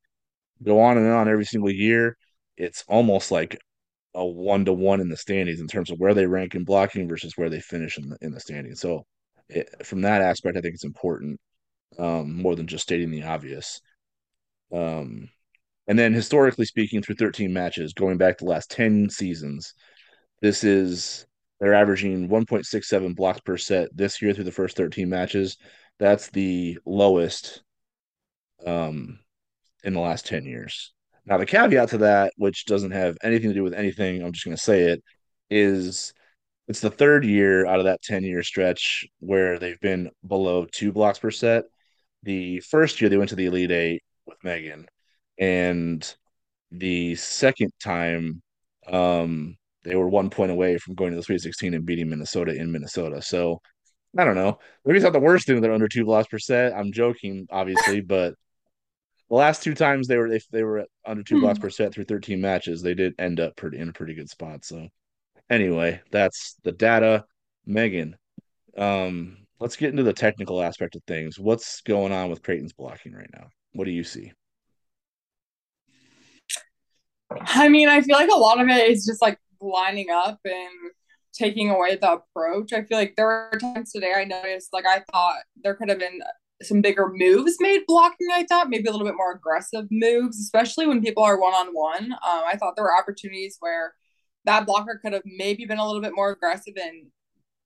go 0.62 0.80
on 0.80 0.96
and 0.96 1.08
on 1.08 1.28
every 1.28 1.44
single 1.44 1.72
year, 1.72 2.16
it's 2.56 2.84
almost 2.86 3.32
like 3.32 3.58
a 4.14 4.24
one 4.24 4.64
to 4.66 4.72
one 4.72 5.00
in 5.00 5.08
the 5.08 5.16
standings 5.16 5.60
in 5.60 5.66
terms 5.66 5.90
of 5.90 5.98
where 5.98 6.14
they 6.14 6.26
rank 6.26 6.54
in 6.54 6.62
blocking 6.62 7.08
versus 7.08 7.32
where 7.36 7.50
they 7.50 7.60
finish 7.60 7.98
in 7.98 8.10
the 8.10 8.18
in 8.20 8.30
the 8.30 8.40
standings. 8.40 8.80
So 8.80 9.06
it, 9.50 9.86
from 9.86 10.02
that 10.02 10.22
aspect, 10.22 10.56
I 10.56 10.60
think 10.60 10.74
it's 10.74 10.84
important 10.84 11.40
um, 11.98 12.40
more 12.40 12.56
than 12.56 12.66
just 12.66 12.84
stating 12.84 13.10
the 13.10 13.24
obvious. 13.24 13.80
Um, 14.72 15.28
and 15.86 15.98
then 15.98 16.12
historically 16.12 16.66
speaking, 16.66 17.02
through 17.02 17.16
13 17.16 17.52
matches, 17.52 17.92
going 17.92 18.16
back 18.16 18.38
to 18.38 18.44
the 18.44 18.50
last 18.50 18.70
10 18.70 19.10
seasons, 19.10 19.74
this 20.40 20.64
is 20.64 21.26
they're 21.58 21.74
averaging 21.74 22.28
1.67 22.28 23.14
blocks 23.14 23.40
per 23.40 23.56
set 23.56 23.94
this 23.94 24.22
year 24.22 24.32
through 24.32 24.44
the 24.44 24.52
first 24.52 24.76
13 24.76 25.08
matches. 25.08 25.58
That's 25.98 26.30
the 26.30 26.78
lowest 26.86 27.62
um, 28.64 29.18
in 29.84 29.92
the 29.92 30.00
last 30.00 30.26
10 30.26 30.44
years. 30.44 30.92
Now, 31.26 31.36
the 31.36 31.46
caveat 31.46 31.90
to 31.90 31.98
that, 31.98 32.32
which 32.36 32.64
doesn't 32.64 32.92
have 32.92 33.18
anything 33.22 33.50
to 33.50 33.54
do 33.54 33.62
with 33.62 33.74
anything, 33.74 34.22
I'm 34.22 34.32
just 34.32 34.44
going 34.44 34.56
to 34.56 34.62
say 34.62 34.82
it, 34.84 35.02
is 35.50 36.14
it's 36.70 36.78
the 36.78 36.88
third 36.88 37.24
year 37.24 37.66
out 37.66 37.80
of 37.80 37.86
that 37.86 38.00
10 38.00 38.22
year 38.22 38.44
stretch 38.44 39.04
where 39.18 39.58
they've 39.58 39.80
been 39.80 40.08
below 40.24 40.64
two 40.70 40.92
blocks 40.92 41.18
per 41.18 41.32
set. 41.32 41.64
The 42.22 42.60
first 42.60 43.00
year 43.00 43.10
they 43.10 43.16
went 43.16 43.30
to 43.30 43.36
the 43.36 43.46
Elite 43.46 43.72
Eight 43.72 44.04
with 44.24 44.38
Megan, 44.44 44.86
and 45.36 46.14
the 46.70 47.16
second 47.16 47.72
time 47.82 48.40
um, 48.86 49.56
they 49.82 49.96
were 49.96 50.08
one 50.08 50.30
point 50.30 50.52
away 50.52 50.78
from 50.78 50.94
going 50.94 51.10
to 51.10 51.16
the 51.16 51.24
Sweet 51.24 51.40
16 51.40 51.74
and 51.74 51.84
beating 51.84 52.08
Minnesota 52.08 52.54
in 52.54 52.70
Minnesota. 52.70 53.20
So 53.20 53.60
I 54.16 54.24
don't 54.24 54.36
know. 54.36 54.60
Maybe 54.84 54.98
it's 54.98 55.04
not 55.04 55.12
the 55.12 55.18
worst 55.18 55.46
thing 55.46 55.56
that 55.56 55.62
they're 55.62 55.72
under 55.72 55.88
two 55.88 56.04
blocks 56.04 56.28
per 56.28 56.38
set. 56.38 56.72
I'm 56.72 56.92
joking, 56.92 57.48
obviously, 57.50 58.00
but 58.00 58.34
the 59.28 59.34
last 59.34 59.64
two 59.64 59.74
times 59.74 60.06
they 60.06 60.18
were 60.18 60.28
they, 60.28 60.40
they 60.52 60.62
were 60.62 60.86
under 61.04 61.24
two 61.24 61.40
blocks 61.40 61.58
per 61.58 61.70
set 61.70 61.92
through 61.92 62.04
13 62.04 62.40
matches, 62.40 62.80
they 62.80 62.94
did 62.94 63.16
end 63.18 63.40
up 63.40 63.56
pretty 63.56 63.78
in 63.78 63.88
a 63.88 63.92
pretty 63.92 64.14
good 64.14 64.30
spot. 64.30 64.64
So 64.64 64.88
anyway, 65.50 66.00
that's 66.10 66.56
the 66.64 66.72
data. 66.72 67.24
Megan, 67.66 68.16
um, 68.78 69.36
let's 69.58 69.76
get 69.76 69.90
into 69.90 70.02
the 70.02 70.12
technical 70.12 70.62
aspect 70.62 70.96
of 70.96 71.02
things. 71.06 71.38
What's 71.38 71.82
going 71.82 72.12
on 72.12 72.30
with 72.30 72.42
Creighton's 72.42 72.72
blocking 72.72 73.12
right 73.12 73.30
now? 73.34 73.48
What 73.72 73.84
do 73.84 73.90
you 73.90 74.04
see? 74.04 74.32
I 77.30 77.68
mean, 77.68 77.88
I 77.88 78.00
feel 78.00 78.16
like 78.16 78.30
a 78.30 78.38
lot 78.38 78.60
of 78.60 78.68
it 78.68 78.90
is 78.90 79.04
just 79.04 79.22
like 79.22 79.38
lining 79.60 80.10
up 80.10 80.40
and 80.44 80.90
taking 81.32 81.70
away 81.70 81.96
the 81.96 82.12
approach. 82.12 82.72
I 82.72 82.82
feel 82.82 82.98
like 82.98 83.14
there 83.16 83.26
were 83.26 83.58
times 83.60 83.92
today 83.92 84.12
I 84.16 84.24
noticed 84.24 84.72
like 84.72 84.86
I 84.86 85.04
thought 85.12 85.36
there 85.62 85.74
could 85.74 85.88
have 85.88 85.98
been 85.98 86.20
some 86.62 86.80
bigger 86.80 87.08
moves 87.08 87.56
made 87.60 87.82
blocking. 87.86 88.28
I 88.32 88.44
thought 88.44 88.68
maybe 88.68 88.88
a 88.88 88.90
little 88.90 89.06
bit 89.06 89.16
more 89.16 89.32
aggressive 89.32 89.86
moves, 89.90 90.40
especially 90.40 90.86
when 90.86 91.02
people 91.02 91.22
are 91.22 91.40
one 91.40 91.54
on 91.54 91.68
one. 91.72 92.14
I 92.22 92.56
thought 92.58 92.74
there 92.74 92.84
were 92.84 92.98
opportunities 92.98 93.58
where 93.60 93.94
that 94.44 94.66
blocker 94.66 94.98
could 95.02 95.12
have 95.12 95.22
maybe 95.24 95.64
been 95.64 95.78
a 95.78 95.86
little 95.86 96.02
bit 96.02 96.14
more 96.14 96.30
aggressive 96.30 96.74
and 96.76 97.06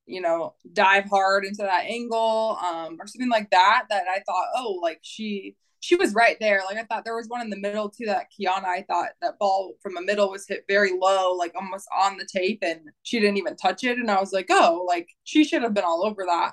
you 0.07 0.21
know 0.21 0.55
dive 0.73 1.07
hard 1.07 1.45
into 1.45 1.63
that 1.63 1.85
angle 1.87 2.59
um, 2.63 2.99
or 3.01 3.07
something 3.07 3.31
like 3.31 3.51
that. 3.51 3.85
That 3.91 4.05
I 4.09 4.21
thought, 4.27 4.49
oh, 4.57 4.79
like 4.83 5.01
she 5.03 5.57
she 5.81 5.97
was 5.97 6.15
right 6.15 6.39
there. 6.41 6.63
Like 6.67 6.79
I 6.79 6.85
thought 6.85 7.05
there 7.05 7.17
was 7.17 7.29
one 7.29 7.43
in 7.43 7.51
the 7.51 7.59
middle 7.59 7.91
too 7.91 8.07
that 8.07 8.29
Kiana, 8.33 8.65
I 8.65 8.85
thought 8.89 9.11
that 9.21 9.39
ball 9.39 9.75
from 9.83 9.95
the 9.95 10.01
middle 10.01 10.31
was 10.31 10.47
hit 10.49 10.65
very 10.67 10.93
low, 10.99 11.35
like 11.35 11.53
almost 11.55 11.87
on 11.95 12.17
the 12.17 12.27
tape, 12.27 12.61
and 12.63 12.81
she 13.03 13.21
didn't 13.21 13.37
even 13.37 13.57
touch 13.57 13.85
it. 13.85 13.99
And 13.99 14.11
I 14.11 14.19
was 14.19 14.33
like, 14.33 14.47
oh, 14.51 14.85
like 14.89 15.09
she 15.25 15.45
should 15.45 15.63
have 15.63 15.75
been 15.75 15.85
all 15.85 16.07
over 16.07 16.25
that. 16.27 16.53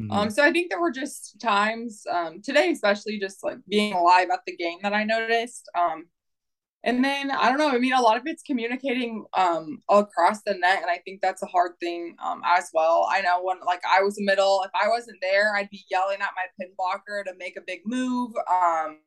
Mm-hmm. 0.00 0.10
Um, 0.10 0.30
so 0.30 0.42
I 0.42 0.50
think 0.50 0.70
there 0.70 0.80
were 0.80 0.90
just 0.90 1.40
times 1.40 2.02
um, 2.12 2.42
today, 2.42 2.70
especially 2.70 3.20
just 3.20 3.44
like 3.44 3.58
being 3.68 3.92
alive 3.92 4.28
at 4.32 4.40
the 4.46 4.56
game 4.56 4.78
that 4.82 4.92
I 4.92 5.04
noticed. 5.04 5.70
Um, 5.78 6.06
and 6.84 7.04
then 7.04 7.30
I 7.30 7.48
don't 7.48 7.58
know. 7.58 7.68
I 7.68 7.78
mean, 7.78 7.92
a 7.92 8.00
lot 8.00 8.16
of 8.16 8.24
it's 8.26 8.42
communicating 8.42 9.24
um, 9.34 9.78
across 9.88 10.42
the 10.42 10.54
net, 10.54 10.82
and 10.82 10.90
I 10.90 10.98
think 11.04 11.20
that's 11.20 11.42
a 11.42 11.46
hard 11.46 11.72
thing 11.78 12.16
um, 12.22 12.42
as 12.44 12.70
well. 12.74 13.08
I 13.10 13.20
know 13.20 13.40
when 13.42 13.58
like 13.64 13.82
I 13.88 14.02
was 14.02 14.16
middle, 14.18 14.62
if 14.64 14.70
I 14.74 14.88
wasn't 14.88 15.18
there, 15.20 15.54
I'd 15.54 15.70
be 15.70 15.84
yelling 15.90 16.20
at 16.20 16.30
my 16.34 16.46
pin 16.58 16.72
blocker 16.76 17.22
to 17.24 17.34
make 17.38 17.56
a 17.56 17.62
big 17.64 17.80
move. 17.84 18.32
Um, 18.50 18.98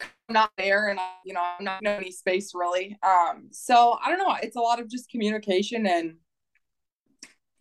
I'm 0.00 0.34
not 0.34 0.52
there, 0.56 0.88
and 0.88 1.00
I, 1.00 1.10
you 1.24 1.34
know 1.34 1.42
I'm 1.42 1.64
not 1.64 1.82
in 1.82 1.88
any 1.88 2.12
space 2.12 2.52
really. 2.54 2.96
Um, 3.02 3.48
so 3.50 3.98
I 4.04 4.08
don't 4.08 4.18
know. 4.18 4.36
It's 4.40 4.56
a 4.56 4.60
lot 4.60 4.80
of 4.80 4.88
just 4.88 5.10
communication 5.10 5.86
and 5.86 6.14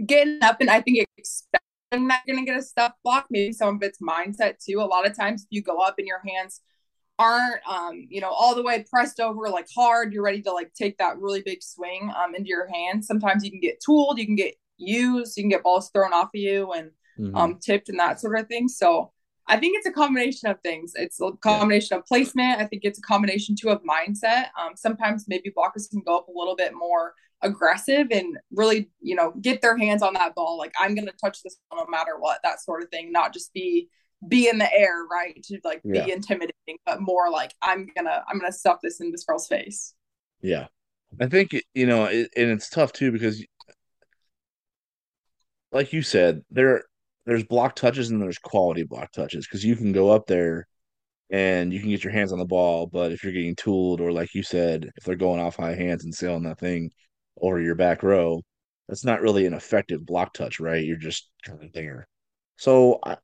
getting 0.05 0.43
up, 0.43 0.61
and 0.61 0.69
I 0.69 0.81
think 0.81 1.07
expecting 1.17 2.07
that 2.09 2.21
you're 2.27 2.35
gonna 2.35 2.45
get 2.45 2.59
a 2.59 2.61
stuff 2.61 2.91
block. 3.03 3.25
Maybe 3.31 3.51
some 3.51 3.77
of 3.77 3.81
it's 3.81 3.99
mindset 3.99 4.63
too. 4.63 4.79
A 4.79 4.85
lot 4.85 5.07
of 5.07 5.17
times, 5.17 5.41
if 5.41 5.47
you 5.49 5.63
go 5.63 5.77
up 5.79 5.95
in 5.97 6.05
your 6.05 6.21
hands 6.23 6.61
aren't 7.19 7.61
um 7.69 8.07
you 8.09 8.21
know 8.21 8.29
all 8.29 8.55
the 8.55 8.63
way 8.63 8.83
pressed 8.89 9.19
over 9.19 9.49
like 9.49 9.67
hard 9.75 10.11
you're 10.11 10.23
ready 10.23 10.41
to 10.41 10.51
like 10.51 10.73
take 10.73 10.97
that 10.97 11.19
really 11.19 11.41
big 11.45 11.61
swing 11.61 12.11
um 12.15 12.33
into 12.33 12.47
your 12.47 12.67
hand 12.67 13.03
sometimes 13.03 13.43
you 13.43 13.51
can 13.51 13.59
get 13.59 13.79
tooled 13.85 14.17
you 14.17 14.25
can 14.25 14.35
get 14.35 14.55
used 14.79 15.37
you 15.37 15.43
can 15.43 15.49
get 15.49 15.63
balls 15.63 15.89
thrown 15.91 16.13
off 16.13 16.27
of 16.27 16.39
you 16.39 16.71
and 16.71 16.91
mm-hmm. 17.19 17.35
um 17.35 17.59
tipped 17.59 17.89
and 17.89 17.99
that 17.99 18.19
sort 18.19 18.39
of 18.39 18.47
thing. 18.47 18.67
So 18.67 19.11
i 19.47 19.57
think 19.57 19.77
it's 19.77 19.87
a 19.87 19.91
combination 19.91 20.49
of 20.49 20.59
things. 20.61 20.93
It's 20.95 21.19
a 21.21 21.31
combination 21.41 21.95
yeah. 21.95 21.99
of 21.99 22.05
placement. 22.05 22.61
I 22.61 22.65
think 22.65 22.83
it's 22.85 22.99
a 22.99 23.03
combination 23.03 23.55
too 23.59 23.69
of 23.69 23.81
mindset. 23.83 24.47
Um 24.59 24.75
sometimes 24.75 25.25
maybe 25.27 25.51
blockers 25.55 25.89
can 25.89 26.01
go 26.01 26.17
up 26.17 26.27
a 26.27 26.37
little 26.37 26.55
bit 26.55 26.73
more 26.73 27.13
aggressive 27.41 28.07
and 28.11 28.37
really 28.51 28.89
you 29.01 29.15
know 29.15 29.33
get 29.41 29.61
their 29.61 29.77
hands 29.77 30.01
on 30.01 30.13
that 30.13 30.35
ball. 30.35 30.57
Like 30.57 30.73
i'm 30.79 30.95
gonna 30.95 31.11
touch 31.23 31.43
this 31.43 31.57
no 31.73 31.85
matter 31.87 32.17
what 32.17 32.39
that 32.43 32.61
sort 32.61 32.83
of 32.83 32.89
thing 32.89 33.11
not 33.11 33.33
just 33.33 33.53
be 33.53 33.89
be 34.27 34.49
in 34.49 34.57
the 34.57 34.71
air, 34.73 35.05
right? 35.09 35.41
To 35.43 35.59
like 35.63 35.81
yeah. 35.83 36.05
be 36.05 36.11
intimidating, 36.11 36.77
but 36.85 37.01
more 37.01 37.29
like 37.29 37.53
I'm 37.61 37.87
gonna 37.95 38.23
I'm 38.27 38.39
gonna 38.39 38.51
stuff 38.51 38.79
this 38.83 38.99
in 38.99 39.11
this 39.11 39.23
girl's 39.23 39.47
face. 39.47 39.93
Yeah, 40.41 40.67
I 41.19 41.27
think 41.27 41.51
you 41.73 41.85
know, 41.85 42.05
it, 42.05 42.29
and 42.35 42.49
it's 42.51 42.69
tough 42.69 42.91
too 42.93 43.11
because, 43.11 43.43
like 45.71 45.93
you 45.93 46.01
said, 46.01 46.41
there 46.51 46.83
there's 47.25 47.43
block 47.43 47.75
touches 47.75 48.09
and 48.09 48.21
there's 48.21 48.39
quality 48.39 48.83
block 48.83 49.11
touches 49.11 49.45
because 49.45 49.63
you 49.63 49.75
can 49.75 49.91
go 49.91 50.09
up 50.09 50.27
there 50.27 50.67
and 51.29 51.71
you 51.71 51.79
can 51.79 51.89
get 51.89 52.03
your 52.03 52.13
hands 52.13 52.31
on 52.31 52.39
the 52.39 52.45
ball, 52.45 52.87
but 52.87 53.11
if 53.11 53.23
you're 53.23 53.33
getting 53.33 53.55
tooled 53.55 54.01
or 54.01 54.11
like 54.11 54.33
you 54.33 54.41
said, 54.41 54.89
if 54.95 55.03
they're 55.03 55.15
going 55.15 55.39
off 55.39 55.57
high 55.57 55.75
hands 55.75 56.03
and 56.03 56.13
sailing 56.13 56.43
that 56.43 56.59
thing 56.59 56.89
over 57.39 57.61
your 57.61 57.75
back 57.75 58.01
row, 58.01 58.41
that's 58.87 59.05
not 59.05 59.21
really 59.21 59.45
an 59.45 59.53
effective 59.53 60.05
block 60.05 60.33
touch, 60.33 60.59
right? 60.59 60.83
You're 60.83 60.97
just 60.97 61.29
kind 61.45 61.63
of 61.63 61.71
there. 61.71 62.07
So 62.57 62.99
I, 63.05 63.17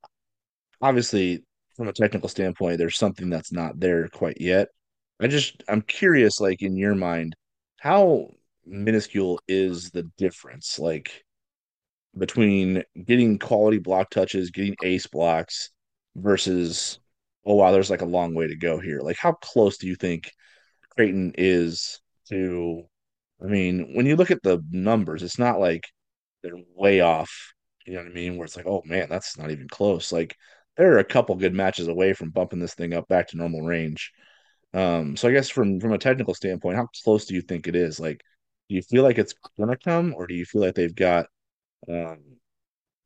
obviously 0.81 1.43
from 1.75 1.87
a 1.87 1.93
technical 1.93 2.29
standpoint, 2.29 2.77
there's 2.77 2.97
something 2.97 3.29
that's 3.29 3.51
not 3.51 3.79
there 3.79 4.07
quite 4.09 4.39
yet. 4.39 4.69
I 5.19 5.27
just 5.27 5.63
I'm 5.67 5.81
curious, 5.81 6.39
like 6.39 6.61
in 6.61 6.75
your 6.77 6.95
mind, 6.95 7.35
how 7.79 8.29
minuscule 8.65 9.39
is 9.47 9.91
the 9.91 10.03
difference, 10.17 10.79
like 10.79 11.23
between 12.17 12.83
getting 13.05 13.39
quality 13.39 13.77
block 13.79 14.09
touches, 14.09 14.51
getting 14.51 14.75
ace 14.83 15.07
blocks 15.07 15.71
versus 16.15 16.99
oh 17.45 17.55
wow, 17.55 17.71
there's 17.71 17.89
like 17.89 18.01
a 18.01 18.05
long 18.05 18.33
way 18.33 18.47
to 18.47 18.55
go 18.55 18.79
here. 18.79 19.01
Like 19.01 19.17
how 19.17 19.33
close 19.33 19.77
do 19.77 19.87
you 19.87 19.95
think 19.95 20.31
Creighton 20.95 21.33
is 21.37 22.01
to 22.29 22.83
I 23.43 23.47
mean, 23.47 23.93
when 23.95 24.05
you 24.05 24.15
look 24.15 24.31
at 24.31 24.43
the 24.43 24.63
numbers, 24.71 25.21
it's 25.23 25.39
not 25.39 25.59
like 25.59 25.85
they're 26.43 26.53
way 26.75 27.01
off. 27.01 27.53
You 27.85 27.93
know 27.93 27.99
what 27.99 28.11
I 28.11 28.13
mean? 28.13 28.37
Where 28.37 28.45
it's 28.45 28.57
like, 28.57 28.67
oh 28.67 28.81
man, 28.85 29.07
that's 29.09 29.37
not 29.37 29.51
even 29.51 29.67
close. 29.67 30.11
Like 30.11 30.35
they're 30.77 30.99
a 30.99 31.03
couple 31.03 31.35
good 31.35 31.53
matches 31.53 31.87
away 31.87 32.13
from 32.13 32.31
bumping 32.31 32.59
this 32.59 32.73
thing 32.73 32.93
up 32.93 33.07
back 33.07 33.29
to 33.29 33.37
normal 33.37 33.61
range. 33.61 34.11
Um, 34.73 35.15
so 35.17 35.29
I 35.29 35.31
guess 35.33 35.49
from 35.49 35.79
from 35.79 35.93
a 35.93 35.97
technical 35.97 36.33
standpoint, 36.35 36.77
how 36.77 36.87
close 37.03 37.25
do 37.25 37.35
you 37.35 37.41
think 37.41 37.67
it 37.67 37.75
is? 37.75 37.99
Like, 37.99 38.21
do 38.69 38.75
you 38.75 38.81
feel 38.83 39.03
like 39.03 39.17
it's 39.17 39.33
gonna 39.57 39.77
come, 39.77 40.13
or 40.15 40.27
do 40.27 40.35
you 40.35 40.45
feel 40.45 40.61
like 40.61 40.75
they've 40.75 40.95
got 40.95 41.27
um, 41.89 42.19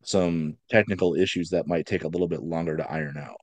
some 0.03 0.57
technical 0.69 1.15
issues 1.15 1.49
that 1.51 1.67
might 1.67 1.85
take 1.87 2.03
a 2.03 2.07
little 2.09 2.27
bit 2.27 2.43
longer 2.43 2.77
to 2.77 2.91
iron 2.91 3.17
out? 3.17 3.39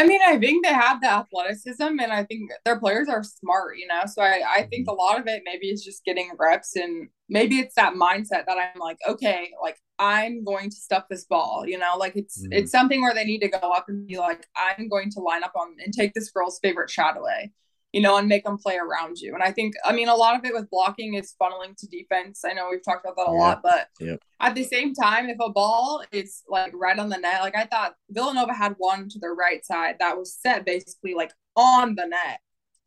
I 0.00 0.06
mean, 0.06 0.20
I 0.26 0.38
think 0.38 0.64
they 0.64 0.72
have 0.72 1.02
the 1.02 1.10
athleticism 1.12 1.82
and 2.00 2.10
I 2.12 2.24
think 2.24 2.50
their 2.64 2.80
players 2.80 3.08
are 3.08 3.22
smart, 3.22 3.76
you 3.76 3.86
know. 3.86 4.02
So 4.06 4.22
I, 4.22 4.42
I 4.48 4.62
think 4.70 4.86
Mhm. 4.86 4.92
a 4.92 4.94
lot 4.94 5.20
of 5.20 5.26
it 5.26 5.42
maybe 5.44 5.68
is 5.68 5.84
just 5.84 6.04
getting 6.06 6.30
reps 6.38 6.74
and 6.76 7.10
maybe 7.28 7.58
it's 7.58 7.74
that 7.74 7.92
mindset 7.94 8.46
that 8.46 8.56
I'm 8.58 8.80
like, 8.80 8.98
okay, 9.06 9.50
like 9.62 9.78
I'm 9.98 10.42
going 10.42 10.70
to 10.70 10.76
stuff 10.76 11.04
this 11.10 11.26
ball, 11.26 11.64
you 11.66 11.76
know, 11.78 11.96
like 11.98 12.16
it's 12.16 12.46
Mhm. 12.46 12.48
it's 12.50 12.72
something 12.72 13.02
where 13.02 13.14
they 13.14 13.24
need 13.24 13.40
to 13.40 13.48
go 13.48 13.72
up 13.72 13.86
and 13.88 14.06
be 14.06 14.18
like, 14.18 14.46
I'm 14.56 14.88
going 14.88 15.10
to 15.12 15.20
line 15.20 15.44
up 15.44 15.52
on 15.54 15.76
and 15.84 15.92
take 15.92 16.14
this 16.14 16.30
girl's 16.30 16.58
favorite 16.62 16.88
shot 16.90 17.18
away, 17.18 17.52
you 17.92 18.00
know, 18.00 18.16
and 18.16 18.28
make 18.28 18.44
them 18.44 18.56
play 18.58 18.76
around 18.76 19.18
you. 19.18 19.34
And 19.34 19.42
I 19.42 19.50
think, 19.50 19.74
I 19.84 19.92
mean, 19.92 20.08
a 20.08 20.14
lot 20.14 20.36
of 20.38 20.44
it 20.44 20.54
with 20.54 20.70
blocking 20.70 21.14
is 21.14 21.34
funneling 21.40 21.76
to 21.78 21.86
defense. 21.88 22.42
I 22.44 22.52
know 22.52 22.68
we've 22.70 22.84
talked 22.84 23.04
about 23.04 23.16
that 23.16 23.30
a 23.30 23.34
Yeah. 23.34 23.38
lot, 23.40 23.62
but 23.62 23.88
Yep. 23.98 24.20
at 24.40 24.54
the 24.54 24.64
same 24.64 24.94
time, 24.94 25.28
if 25.28 25.38
a 25.40 25.50
ball 25.50 26.04
is 26.12 26.42
like 26.48 26.72
right 26.74 26.98
on 26.98 27.08
the 27.08 27.18
net, 27.18 27.42
like 27.42 27.56
I 27.56 27.64
thought 27.66 27.96
Villanova 28.08 28.52
had 28.54 28.74
one 28.78 29.08
to 29.08 29.18
their 29.18 29.34
right 29.34 29.64
side 29.64 29.96
that 29.98 30.16
was 30.16 30.32
set 30.34 30.64
basically 30.64 31.14
like 31.14 31.32
on 31.56 31.94
the 31.96 32.06
net. 32.06 32.40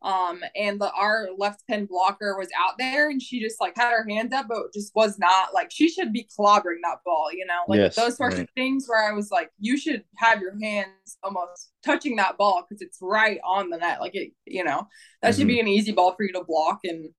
Um, 0.04 0.42
and 0.56 0.82
the 0.82 0.92
our 0.92 1.30
left 1.38 1.66
pin 1.66 1.86
blocker 1.86 2.38
was 2.38 2.50
out 2.58 2.78
there 2.78 3.10
and 3.10 3.22
she 3.22 3.40
just 3.40 3.62
like 3.62 3.74
had 3.78 3.92
her 3.92 4.06
hands 4.10 4.34
up, 4.34 4.48
but 4.50 4.74
just 4.74 4.94
was 4.96 5.18
not 5.18 5.54
like 5.54 5.72
she 5.72 5.88
should 5.90 6.12
be 6.12 6.28
clobbering 6.38 6.82
that 6.84 6.98
ball, 7.06 7.30
you 7.32 7.46
know, 7.46 7.62
like 7.70 7.80
Yes, 7.80 7.96
those 7.96 8.18
sorts 8.18 8.36
right. 8.36 8.44
of 8.44 8.50
things 8.54 8.86
where 8.88 9.10
I 9.10 9.14
was 9.14 9.32
like, 9.32 9.50
you 9.60 9.78
should 9.78 10.04
have 10.18 10.42
your 10.42 10.60
hands 10.62 11.18
almost 11.24 11.72
touching 11.86 12.18
that 12.18 12.38
ball 12.38 12.66
because 12.68 12.82
it's 12.82 12.98
right 13.02 13.40
on 13.46 13.70
the 13.70 13.78
net. 13.78 14.02
Like 14.02 14.16
it, 14.16 14.34
you 14.46 14.66
know, 14.66 14.88
that 15.22 15.36
should 15.36 15.46
Mhm. 15.46 15.48
be 15.48 15.60
an 15.62 15.68
easy 15.70 15.94
ball 15.94 16.14
for 16.16 16.24
you 16.24 16.34
to 16.34 16.44
block. 16.44 16.80
And 16.84 17.10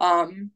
um 0.00 0.50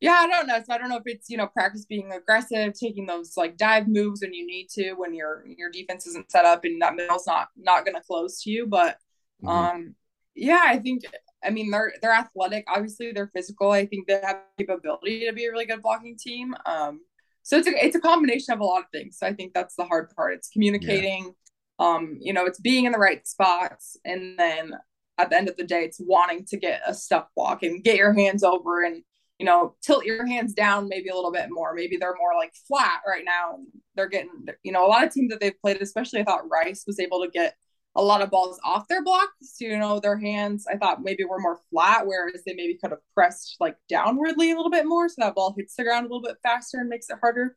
yeah, 0.00 0.14
I 0.20 0.26
don't 0.26 0.48
know. 0.48 0.58
So 0.66 0.72
I 0.74 0.78
don't 0.78 0.88
know 0.88 0.96
if 0.96 1.04
it's 1.06 1.30
you 1.30 1.36
know 1.36 1.46
practice 1.46 1.84
being 1.86 2.12
aggressive, 2.12 2.74
taking 2.74 3.06
those 3.06 3.36
like 3.36 3.56
dive 3.56 3.88
moves 3.88 4.20
when 4.22 4.34
you 4.34 4.46
need 4.46 4.68
to 4.70 4.94
when 4.94 5.14
your 5.14 5.44
your 5.46 5.70
defense 5.70 6.06
isn't 6.08 6.30
set 6.30 6.44
up 6.44 6.64
and 6.64 6.82
that 6.82 6.96
middle's 6.96 7.26
not 7.26 7.48
not 7.56 7.84
going 7.84 7.94
to 7.94 8.02
close 8.02 8.42
to 8.42 8.50
you. 8.50 8.66
But 8.66 8.98
Mhm. 9.42 9.48
um, 9.48 9.94
yeah, 10.34 10.64
I 10.66 10.78
think 10.78 11.02
I 11.44 11.50
mean 11.50 11.70
they're 11.70 11.92
they're 12.00 12.12
athletic. 12.12 12.64
Obviously, 12.68 13.12
they're 13.12 13.30
physical. 13.34 13.70
I 13.70 13.86
think 13.86 14.06
they 14.06 14.20
have 14.22 14.40
the 14.56 14.64
capability 14.64 15.26
to 15.26 15.32
be 15.32 15.46
a 15.46 15.50
really 15.50 15.66
good 15.66 15.82
blocking 15.82 16.16
team. 16.18 16.54
Um, 16.66 17.00
so 17.42 17.56
it's 17.58 17.68
a 17.68 17.84
it's 17.84 17.96
a 17.96 18.00
combination 18.00 18.54
of 18.54 18.60
a 18.60 18.64
lot 18.64 18.80
of 18.80 18.90
things. 18.92 19.18
So 19.18 19.26
I 19.26 19.34
think 19.34 19.52
that's 19.54 19.74
the 19.76 19.84
hard 19.84 20.10
part. 20.14 20.34
It's 20.34 20.48
communicating. 20.48 21.34
Um, 21.78 22.18
you 22.20 22.32
know, 22.32 22.46
it's 22.46 22.60
being 22.60 22.84
in 22.84 22.92
the 22.92 22.98
right 22.98 23.26
spots, 23.26 23.96
and 24.04 24.38
then 24.38 24.74
at 25.18 25.30
the 25.30 25.36
end 25.36 25.48
of 25.48 25.56
the 25.56 25.64
day, 25.64 25.84
it's 25.84 26.00
wanting 26.00 26.44
to 26.46 26.56
get 26.56 26.82
a 26.86 26.94
stuff 26.94 27.26
block 27.36 27.62
and 27.62 27.82
get 27.82 27.96
your 27.96 28.12
hands 28.12 28.44
over 28.44 28.84
and 28.84 29.02
you 29.42 29.46
know, 29.46 29.74
tilt 29.82 30.04
your 30.04 30.24
hands 30.24 30.54
down 30.54 30.88
maybe 30.88 31.08
a 31.08 31.14
little 31.16 31.32
bit 31.32 31.48
more. 31.50 31.74
Maybe 31.74 31.96
they're 31.96 32.14
more 32.16 32.36
like 32.36 32.54
flat 32.68 33.00
right 33.04 33.24
now. 33.24 33.58
They're 33.96 34.08
getting, 34.08 34.30
you 34.62 34.70
know, 34.70 34.86
a 34.86 34.88
lot 34.88 35.04
of 35.04 35.12
teams 35.12 35.30
that 35.30 35.40
they've 35.40 35.60
played, 35.60 35.82
especially 35.82 36.20
I 36.20 36.24
thought 36.24 36.48
Rice 36.48 36.84
was 36.86 37.00
able 37.00 37.24
to 37.24 37.28
get 37.28 37.56
a 37.94 38.02
lot 38.02 38.22
of 38.22 38.30
balls 38.30 38.58
off 38.64 38.88
their 38.88 39.02
block. 39.04 39.28
So, 39.42 39.66
you 39.66 39.78
know, 39.78 40.00
their 40.00 40.16
hands, 40.18 40.66
I 40.72 40.76
thought 40.76 41.02
maybe 41.02 41.24
were 41.24 41.40
more 41.40 41.60
flat, 41.70 42.06
whereas 42.06 42.42
they 42.44 42.54
maybe 42.54 42.76
could 42.78 42.90
have 42.90 43.00
pressed 43.14 43.56
like 43.60 43.76
downwardly 43.90 44.52
a 44.52 44.56
little 44.56 44.70
bit 44.70 44.86
more. 44.86 45.08
So 45.08 45.16
that 45.18 45.34
ball 45.34 45.54
hits 45.56 45.76
the 45.76 45.84
ground 45.84 46.06
a 46.06 46.08
little 46.08 46.22
bit 46.22 46.38
faster 46.42 46.78
and 46.80 46.88
makes 46.88 47.10
it 47.10 47.18
harder 47.20 47.56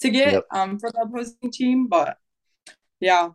to 0.00 0.10
get 0.10 0.32
Yep. 0.32 0.46
um, 0.50 0.78
for 0.78 0.90
the 0.90 1.00
opposing 1.02 1.50
team. 1.52 1.86
But 1.88 2.18
yeah, 3.00 3.30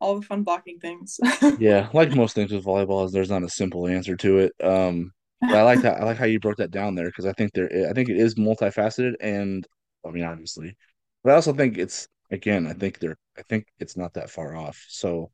all 0.00 0.16
the 0.20 0.26
fun 0.26 0.44
blocking 0.44 0.80
things. 0.80 1.20
Yeah, 1.56 1.88
like 1.94 2.12
most 2.12 2.34
things 2.34 2.52
with 2.52 2.64
volleyball, 2.64 3.06
is 3.06 3.12
there's 3.12 3.30
not 3.30 3.42
a 3.42 3.48
simple 3.48 3.86
answer 3.86 4.16
to 4.16 4.38
it. 4.38 4.52
Um, 4.62 5.12
but 5.48 5.58
I 5.58 5.62
like 5.62 5.80
that. 5.82 6.00
I 6.00 6.04
like 6.04 6.18
how 6.18 6.26
you 6.26 6.40
broke 6.40 6.56
that 6.58 6.70
down 6.70 6.94
there 6.94 7.06
because 7.06 7.24
I 7.26 7.32
think 7.32 7.52
there, 7.54 7.88
I 7.88 7.92
think 7.92 8.08
it 8.08 8.18
is 8.18 8.34
multifaceted, 8.34 9.14
and 9.20 9.66
I 10.06 10.10
mean, 10.10 10.24
obviously, 10.24 10.76
but 11.24 11.32
I 11.32 11.34
also 11.36 11.52
think 11.54 11.78
it's 11.78 12.08
again, 12.30 12.66
I 12.66 12.72
think 12.74 12.98
they're, 12.98 13.16
I 13.38 13.42
think 13.42 13.66
it's 13.78 13.96
not 13.96 14.14
that 14.14 14.30
far 14.30 14.54
off. 14.56 14.84
So 14.88 15.30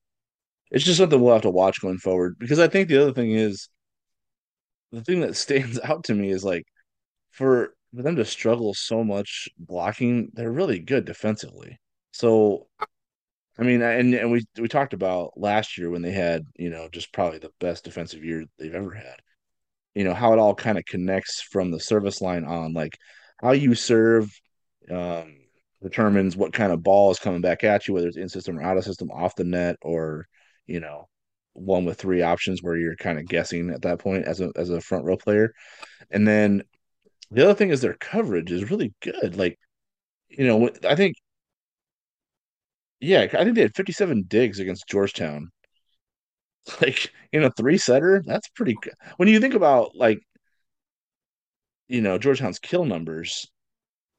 it's 0.73 0.85
just 0.85 0.99
something 0.99 1.21
we'll 1.21 1.35
have 1.35 1.43
to 1.43 1.51
watch 1.51 1.81
going 1.81 1.99
forward. 1.99 2.37
Because 2.39 2.59
I 2.59 2.67
think 2.67 2.89
the 2.89 3.01
other 3.01 3.13
thing 3.13 3.33
is, 3.33 3.69
the 4.91 5.03
thing 5.03 5.21
that 5.21 5.37
stands 5.45 5.79
out 5.81 6.05
to 6.05 6.15
me 6.15 6.31
is 6.31 6.45
like 6.45 6.65
for 7.31 7.75
for 7.95 8.03
them 8.03 8.17
to 8.17 8.25
struggle 8.25 8.75
so 8.75 9.05
much 9.05 9.49
blocking, 9.59 10.31
they're 10.33 10.51
really 10.51 10.79
good 10.79 11.05
defensively. 11.05 11.79
So 12.13 12.69
I 13.59 13.65
mean, 13.65 13.83
and 13.83 14.15
and 14.15 14.33
we 14.33 14.45
we 14.59 14.69
talked 14.69 14.95
about 14.95 15.33
last 15.37 15.77
year 15.79 15.91
when 15.91 16.03
they 16.03 16.13
had, 16.13 16.45
you 16.57 16.71
know, 16.71 16.89
just 16.91 17.13
probably 17.13 17.39
the 17.39 17.53
best 17.61 17.85
defensive 17.85 18.25
year 18.25 18.45
they've 18.59 18.75
ever 18.75 18.93
had. 18.93 19.17
You 19.95 20.05
know, 20.05 20.15
how 20.15 20.33
it 20.33 20.39
all 20.39 20.55
kind 20.55 20.79
of 20.79 20.87
connects 20.87 21.43
from 21.43 21.71
the 21.71 21.81
service 21.81 22.23
line 22.23 22.45
on, 22.45 22.73
like 22.73 22.97
how 23.41 23.53
you 23.53 23.75
serve 23.75 24.31
um 24.91 25.37
determines 25.83 26.37
what 26.37 26.53
kind 26.53 26.73
of 26.73 26.83
ball 26.83 27.11
is 27.11 27.19
coming 27.19 27.41
back 27.41 27.65
at 27.65 27.87
you, 27.89 27.95
whether 27.95 28.09
it's 28.09 28.17
in 28.17 28.29
system 28.29 28.59
or 28.59 28.63
out 28.63 28.77
of 28.77 28.85
system, 28.85 29.11
off 29.11 29.35
the 29.37 29.45
net, 29.45 29.77
or, 29.83 30.27
you 30.67 30.81
know, 30.81 31.09
one 31.55 31.85
with 31.85 31.99
three 32.01 32.23
options 32.23 32.63
where 32.63 32.77
you're 32.77 32.97
kind 32.97 33.19
of 33.19 33.27
guessing 33.27 33.71
at 33.71 33.83
that 33.83 33.99
point 34.01 34.25
as 34.27 34.41
a 34.41 34.51
as 34.57 34.71
a 34.71 34.81
front 34.81 35.05
row 35.05 35.17
player. 35.17 35.53
And 36.11 36.27
then 36.27 36.63
the 37.31 37.45
other 37.45 37.55
thing 37.55 37.71
is 37.71 37.81
their 37.83 37.95
coverage 37.97 38.53
is 38.53 38.71
really 38.71 38.95
good. 39.03 39.37
Like, 39.37 39.59
you 40.31 40.47
know, 40.47 40.71
I 40.89 40.97
think 40.97 41.17
yeah, 43.01 43.21
I 43.23 43.45
think 43.45 43.55
they 43.55 43.63
had 43.63 43.75
57 43.75 44.25
digs 44.29 44.59
against 44.59 44.89
Georgetown. 44.89 45.51
Like 46.81 47.13
in 47.33 47.43
a 47.45 47.51
three 47.51 47.79
setter, 47.79 48.23
that's 48.25 48.49
pretty 48.49 48.75
good. 48.81 48.95
When 49.17 49.29
you 49.29 49.41
think 49.41 49.55
about 49.55 49.97
like, 49.97 50.21
you 51.89 52.01
know, 52.01 52.19
Georgetown's 52.19 52.59
kill 52.59 52.85
numbers 52.85 53.47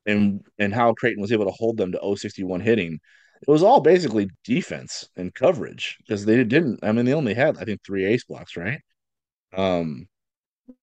and 0.05 0.41
and 0.59 0.73
how 0.73 0.93
Creighton 0.93 1.21
was 1.21 1.31
able 1.31 1.45
to 1.45 1.51
hold 1.51 1.77
them 1.77 1.93
to 1.93 2.17
061 2.17 2.61
hitting, 2.61 2.99
it 3.45 3.51
was 3.51 3.63
all 3.63 3.81
basically 3.81 4.29
defense 4.45 5.09
and 5.17 5.33
coverage 5.33 5.97
because 5.99 6.23
they 6.23 6.43
didn't. 6.45 6.79
I 6.81 6.93
mean, 6.93 7.05
they 7.05 7.13
only 7.13 7.33
had 7.33 7.57
I 7.57 7.65
think 7.65 7.81
three 7.83 8.05
ace 8.05 8.23
blocks, 8.23 8.55
right? 8.55 8.79
Um, 9.55 10.07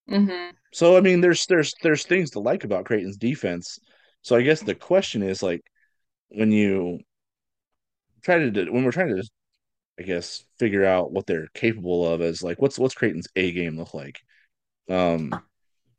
mm-hmm. 0.09 0.51
so 0.73 0.97
I 0.97 1.01
mean, 1.01 1.23
there's 1.23 1.47
there's 1.47 1.73
there's 1.83 2.05
things 2.05 2.31
to 2.33 2.41
like 2.41 2.65
about 2.65 2.85
Creighton's 2.85 3.17
defense. 3.17 3.79
So 4.23 4.37
I 4.37 4.43
guess 4.43 4.61
the 4.61 4.75
question 4.75 5.23
is 5.23 5.43
like 5.43 5.63
when 6.29 6.53
you 6.53 7.01
try 8.23 8.51
to 8.51 8.71
when 8.71 8.85
we're 8.85 8.93
trying 8.93 9.17
to 9.17 9.23
I 9.99 10.03
guess 10.03 10.45
figure 10.59 10.85
out 10.85 11.13
what 11.13 11.27
they're 11.27 11.49
capable 11.55 12.07
of 12.07 12.21
as 12.21 12.43
like 12.43 12.61
what's 12.61 12.79
what's 12.79 12.95
Creighton's 12.95 13.29
A 13.37 13.53
game 13.53 13.79
look 13.79 13.95
like. 13.95 14.21
Um, 14.91 15.33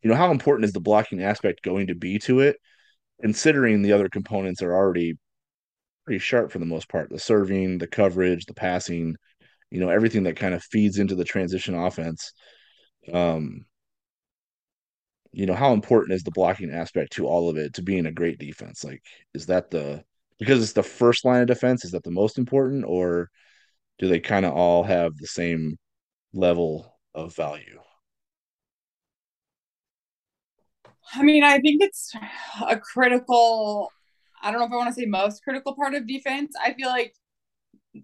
you 0.03 0.09
know, 0.09 0.15
how 0.15 0.31
important 0.31 0.65
is 0.65 0.73
the 0.73 0.79
blocking 0.79 1.23
aspect 1.23 1.63
going 1.63 1.87
to 1.87 1.95
be 1.95 2.19
to 2.19 2.41
it, 2.41 2.57
considering 3.19 3.81
the 3.81 3.93
other 3.93 4.09
components 4.09 4.61
are 4.61 4.75
already 4.75 5.17
pretty 6.11 6.19
sharp 6.19 6.51
for 6.51 6.59
the 6.59 6.65
most 6.65 6.89
part. 6.89 7.09
The 7.09 7.17
serving, 7.17 7.77
the 7.77 7.87
coverage, 7.87 8.45
the 8.45 8.53
passing, 8.53 9.15
you 9.69 9.79
know, 9.79 9.87
everything 9.87 10.23
that 10.23 10.35
kind 10.35 10.53
of 10.53 10.61
feeds 10.61 10.99
into 10.99 11.15
the 11.15 11.23
transition 11.23 11.73
offense. 11.73 12.33
Um, 13.13 13.63
you 15.31 15.45
know, 15.45 15.53
how 15.53 15.71
important 15.71 16.13
is 16.13 16.23
the 16.23 16.31
blocking 16.31 16.69
aspect 16.69 17.13
to 17.13 17.27
all 17.27 17.49
of 17.49 17.55
it 17.55 17.75
to 17.75 17.81
being 17.81 18.07
a 18.07 18.11
great 18.11 18.39
defense? 18.39 18.83
Like, 18.83 19.01
is 19.33 19.45
that 19.45 19.71
the 19.71 20.03
because 20.37 20.61
it's 20.61 20.73
the 20.73 20.83
first 20.83 21.23
line 21.23 21.39
of 21.39 21.47
defense, 21.47 21.85
is 21.85 21.91
that 21.91 22.03
the 22.03 22.11
most 22.11 22.37
important, 22.37 22.83
or 22.85 23.29
do 23.97 24.09
they 24.09 24.19
kind 24.19 24.45
of 24.45 24.51
all 24.51 24.83
have 24.83 25.15
the 25.15 25.27
same 25.27 25.77
level 26.33 26.93
of 27.15 27.33
value? 27.37 27.79
I 31.13 31.23
mean, 31.23 31.45
I 31.45 31.59
think 31.59 31.81
it's 31.81 32.13
a 32.67 32.77
critical, 32.77 33.93
I 34.41 34.51
don't 34.51 34.59
know 34.59 34.65
if 34.67 34.71
I 34.71 34.75
want 34.75 34.89
to 34.89 34.93
say 34.99 35.05
most 35.05 35.43
critical 35.43 35.75
part 35.75 35.93
of 35.93 36.07
defense. 36.07 36.53
I 36.61 36.73
feel 36.73 36.89
like 36.89 37.13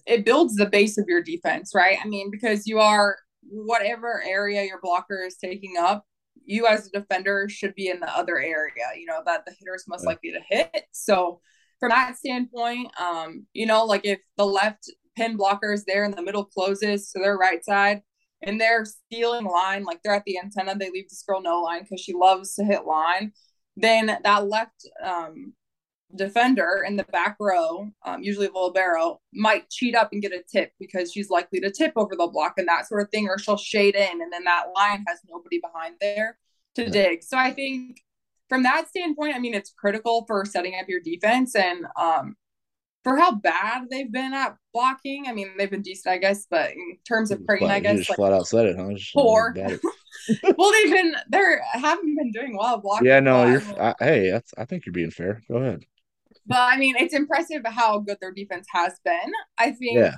it 0.06 0.26
builds 0.26 0.56
the 0.56 0.65
base 0.65 0.97
of 0.97 1.06
your 1.08 1.21
defense, 1.21 1.71
right? 1.73 1.97
I 2.04 2.08
mean, 2.08 2.30
because 2.32 2.67
you 2.67 2.80
are 2.80 3.17
whatever 3.50 4.21
area 4.28 4.63
your 4.63 4.80
blocker 4.82 5.23
is 5.26 5.38
taking 5.38 5.76
up, 5.80 6.06
you 6.45 6.67
as 6.67 6.88
a 6.88 7.00
defender 7.00 7.47
should 7.50 7.73
be 7.76 7.89
in 7.89 8.00
the 8.00 8.10
other 8.17 8.38
area, 8.38 8.86
you 8.97 9.06
know, 9.06 9.21
that 9.26 9.45
the 9.45 9.52
hitter 9.58 9.76
is 9.76 9.86
most 9.88 10.06
Right. 10.06 10.13
likely 10.13 10.32
to 10.34 10.41
hit. 10.50 10.86
So 10.91 11.41
from 11.80 11.89
that 11.89 12.17
standpoint, 12.17 12.91
um, 13.00 13.45
you 13.54 13.65
know, 13.65 13.86
like 13.86 14.06
if 14.06 14.19
the 14.38 14.45
left 14.45 14.89
pin 15.15 15.38
blocker 15.38 15.71
is 15.73 15.85
there 15.85 16.04
and 16.04 16.13
the 16.13 16.21
middle 16.21 16.46
closes 16.46 17.12
to 17.12 17.19
their 17.19 17.38
right 17.38 17.63
side 17.63 18.02
and 18.44 18.60
they're 18.60 18.85
stealing 18.85 19.46
line, 19.46 19.83
like 19.83 20.00
they're 20.04 20.13
at 20.15 20.23
the 20.25 20.38
antenna, 20.40 20.75
they 20.75 20.90
leave 20.92 21.10
this 21.10 21.23
girl 21.27 21.42
no 21.42 21.62
line 21.62 21.83
because 21.83 22.02
she 22.02 22.13
loves 22.13 22.56
to 22.56 22.63
hit 22.63 22.85
line, 22.85 23.31
then 23.75 24.17
that 24.23 24.48
left 24.48 24.88
um 25.04 25.54
defender 26.15 26.83
in 26.87 26.95
the 26.95 27.03
back 27.05 27.35
row, 27.39 27.89
um, 28.05 28.23
usually 28.23 28.47
the 28.47 28.53
libero, 28.53 29.19
might 29.33 29.69
cheat 29.69 29.95
up 29.95 30.10
and 30.12 30.21
get 30.21 30.31
a 30.31 30.41
tip 30.51 30.71
because 30.79 31.12
she's 31.12 31.29
likely 31.29 31.60
to 31.60 31.71
tip 31.71 31.93
over 31.95 32.15
the 32.15 32.27
block 32.27 32.53
and 32.58 32.67
that 32.67 32.87
sort 32.87 33.01
of 33.01 33.10
thing, 33.10 33.27
or 33.27 33.37
she'll 33.37 33.58
shade 33.58 33.95
in, 33.95 34.21
and 34.21 34.31
then 34.31 34.43
that 34.45 34.67
line 34.75 35.03
has 35.08 35.19
nobody 35.29 35.60
behind 35.60 35.95
there 35.99 36.37
to 36.75 36.83
Yeah. 36.83 36.89
dig. 36.89 37.23
So 37.23 37.37
I 37.37 37.51
think 37.51 37.99
from 38.49 38.63
that 38.63 38.87
standpoint, 38.87 39.35
I 39.35 39.39
mean, 39.39 39.53
it's 39.53 39.71
critical 39.71 40.23
for 40.25 40.45
setting 40.45 40.75
up 40.79 40.87
your 40.87 41.01
defense 41.01 41.55
and 41.55 41.85
um, 41.99 42.37
for 43.03 43.17
how 43.17 43.35
bad 43.35 43.87
they've 43.89 44.12
been 44.12 44.33
at 44.33 44.55
blocking. 44.73 45.25
I 45.27 45.33
mean, 45.33 45.51
they've 45.58 45.69
been 45.69 45.81
decent, 45.81 46.13
I 46.13 46.17
guess, 46.17 46.47
but 46.49 46.71
in 46.71 46.97
terms 47.08 47.31
of 47.31 47.45
Creighton, 47.45 47.69
I 47.69 47.79
guess 47.79 47.97
just 47.97 48.10
like 48.12 48.15
flat 48.17 48.33
out 48.33 48.47
said 48.47 48.65
it, 48.67 48.77
huh? 48.77 48.93
Just, 48.93 49.13
poor. 49.13 49.53
well, 50.58 50.71
they've 50.71 50.91
been 50.91 51.15
they're 51.29 51.62
haven't 51.73 52.15
been 52.15 52.31
doing 52.31 52.58
well 52.58 52.77
blocking. 52.79 53.08
Yeah, 53.08 53.19
no, 53.19 53.45
you're. 53.45 53.62
I, 53.81 53.95
hey, 53.99 54.31
that's. 54.31 54.53
I 54.58 54.65
think 54.65 54.85
you're 54.85 54.93
being 54.93 55.12
fair. 55.12 55.41
Go 55.49 55.58
ahead. 55.58 55.85
But 56.48 56.60
I 56.60 56.77
mean, 56.77 56.95
it's 56.98 57.13
impressive 57.13 57.62
how 57.65 58.00
good 58.00 58.17
their 58.21 58.31
defense 58.33 58.67
has 58.71 59.00
been. 59.06 59.31
I 59.58 59.71
think 59.71 59.98
Yeah. 59.98 60.15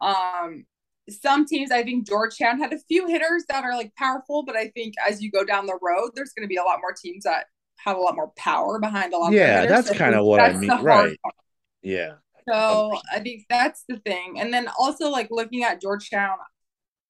um 0.00 0.66
some 1.08 1.46
teams, 1.46 1.70
I 1.70 1.84
think 1.84 2.06
Georgetown 2.06 2.58
had 2.58 2.72
a 2.72 2.78
few 2.88 3.06
hitters 3.06 3.44
that 3.48 3.64
are 3.64 3.76
like 3.76 3.94
powerful, 3.96 4.44
but 4.44 4.56
I 4.56 4.68
think 4.68 4.94
as 5.08 5.22
you 5.22 5.30
go 5.30 5.44
down 5.44 5.66
the 5.66 5.78
road, 5.80 6.10
there's 6.14 6.32
going 6.32 6.42
to 6.44 6.48
be 6.48 6.56
a 6.56 6.64
lot 6.64 6.80
more 6.80 6.94
teams 7.00 7.24
that 7.24 7.46
have 7.78 7.96
a 7.96 8.00
lot 8.00 8.16
more 8.16 8.32
power 8.36 8.80
behind 8.80 9.14
a 9.14 9.18
lot. 9.18 9.32
Yeah, 9.32 9.66
that's 9.66 9.88
so 9.88 9.94
kind 9.94 10.16
of 10.16 10.24
what 10.24 10.40
I 10.40 10.52
mean, 10.52 10.70
right? 10.82 11.16
Part. 11.22 11.34
Yeah. 11.82 12.14
So 12.48 12.98
I 13.12 13.20
think 13.20 13.44
that's 13.48 13.84
the 13.88 13.98
thing, 13.98 14.38
and 14.40 14.52
then 14.52 14.68
also 14.78 15.10
like 15.10 15.28
looking 15.30 15.64
at 15.64 15.80
Georgetown, 15.80 16.38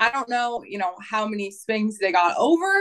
I 0.01 0.11
don't 0.11 0.29
know, 0.29 0.62
you 0.67 0.79
know, 0.79 0.95
how 1.01 1.27
many 1.27 1.51
swings 1.51 1.99
they 1.99 2.12
got 2.12 2.37
over. 2.39 2.73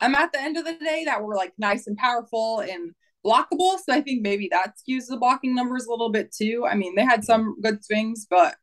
I'm 0.00 0.14
at 0.14 0.32
the 0.32 0.40
end 0.40 0.56
of 0.56 0.64
the 0.64 0.74
day 0.74 1.04
that 1.06 1.22
were 1.22 1.36
like 1.36 1.52
nice 1.58 1.86
and 1.86 1.96
powerful 1.96 2.60
and 2.60 2.92
blockable. 3.24 3.78
So 3.84 3.92
I 3.92 4.00
think 4.00 4.22
maybe 4.22 4.48
that 4.50 4.74
skews 4.76 5.06
the 5.08 5.16
blocking 5.16 5.54
numbers 5.54 5.86
a 5.86 5.90
little 5.90 6.10
bit 6.10 6.32
too. 6.32 6.66
I 6.68 6.74
mean, 6.74 6.94
they 6.94 7.04
had 7.04 7.24
some 7.24 7.56
good 7.60 7.84
swings, 7.84 8.26
but 8.28 8.56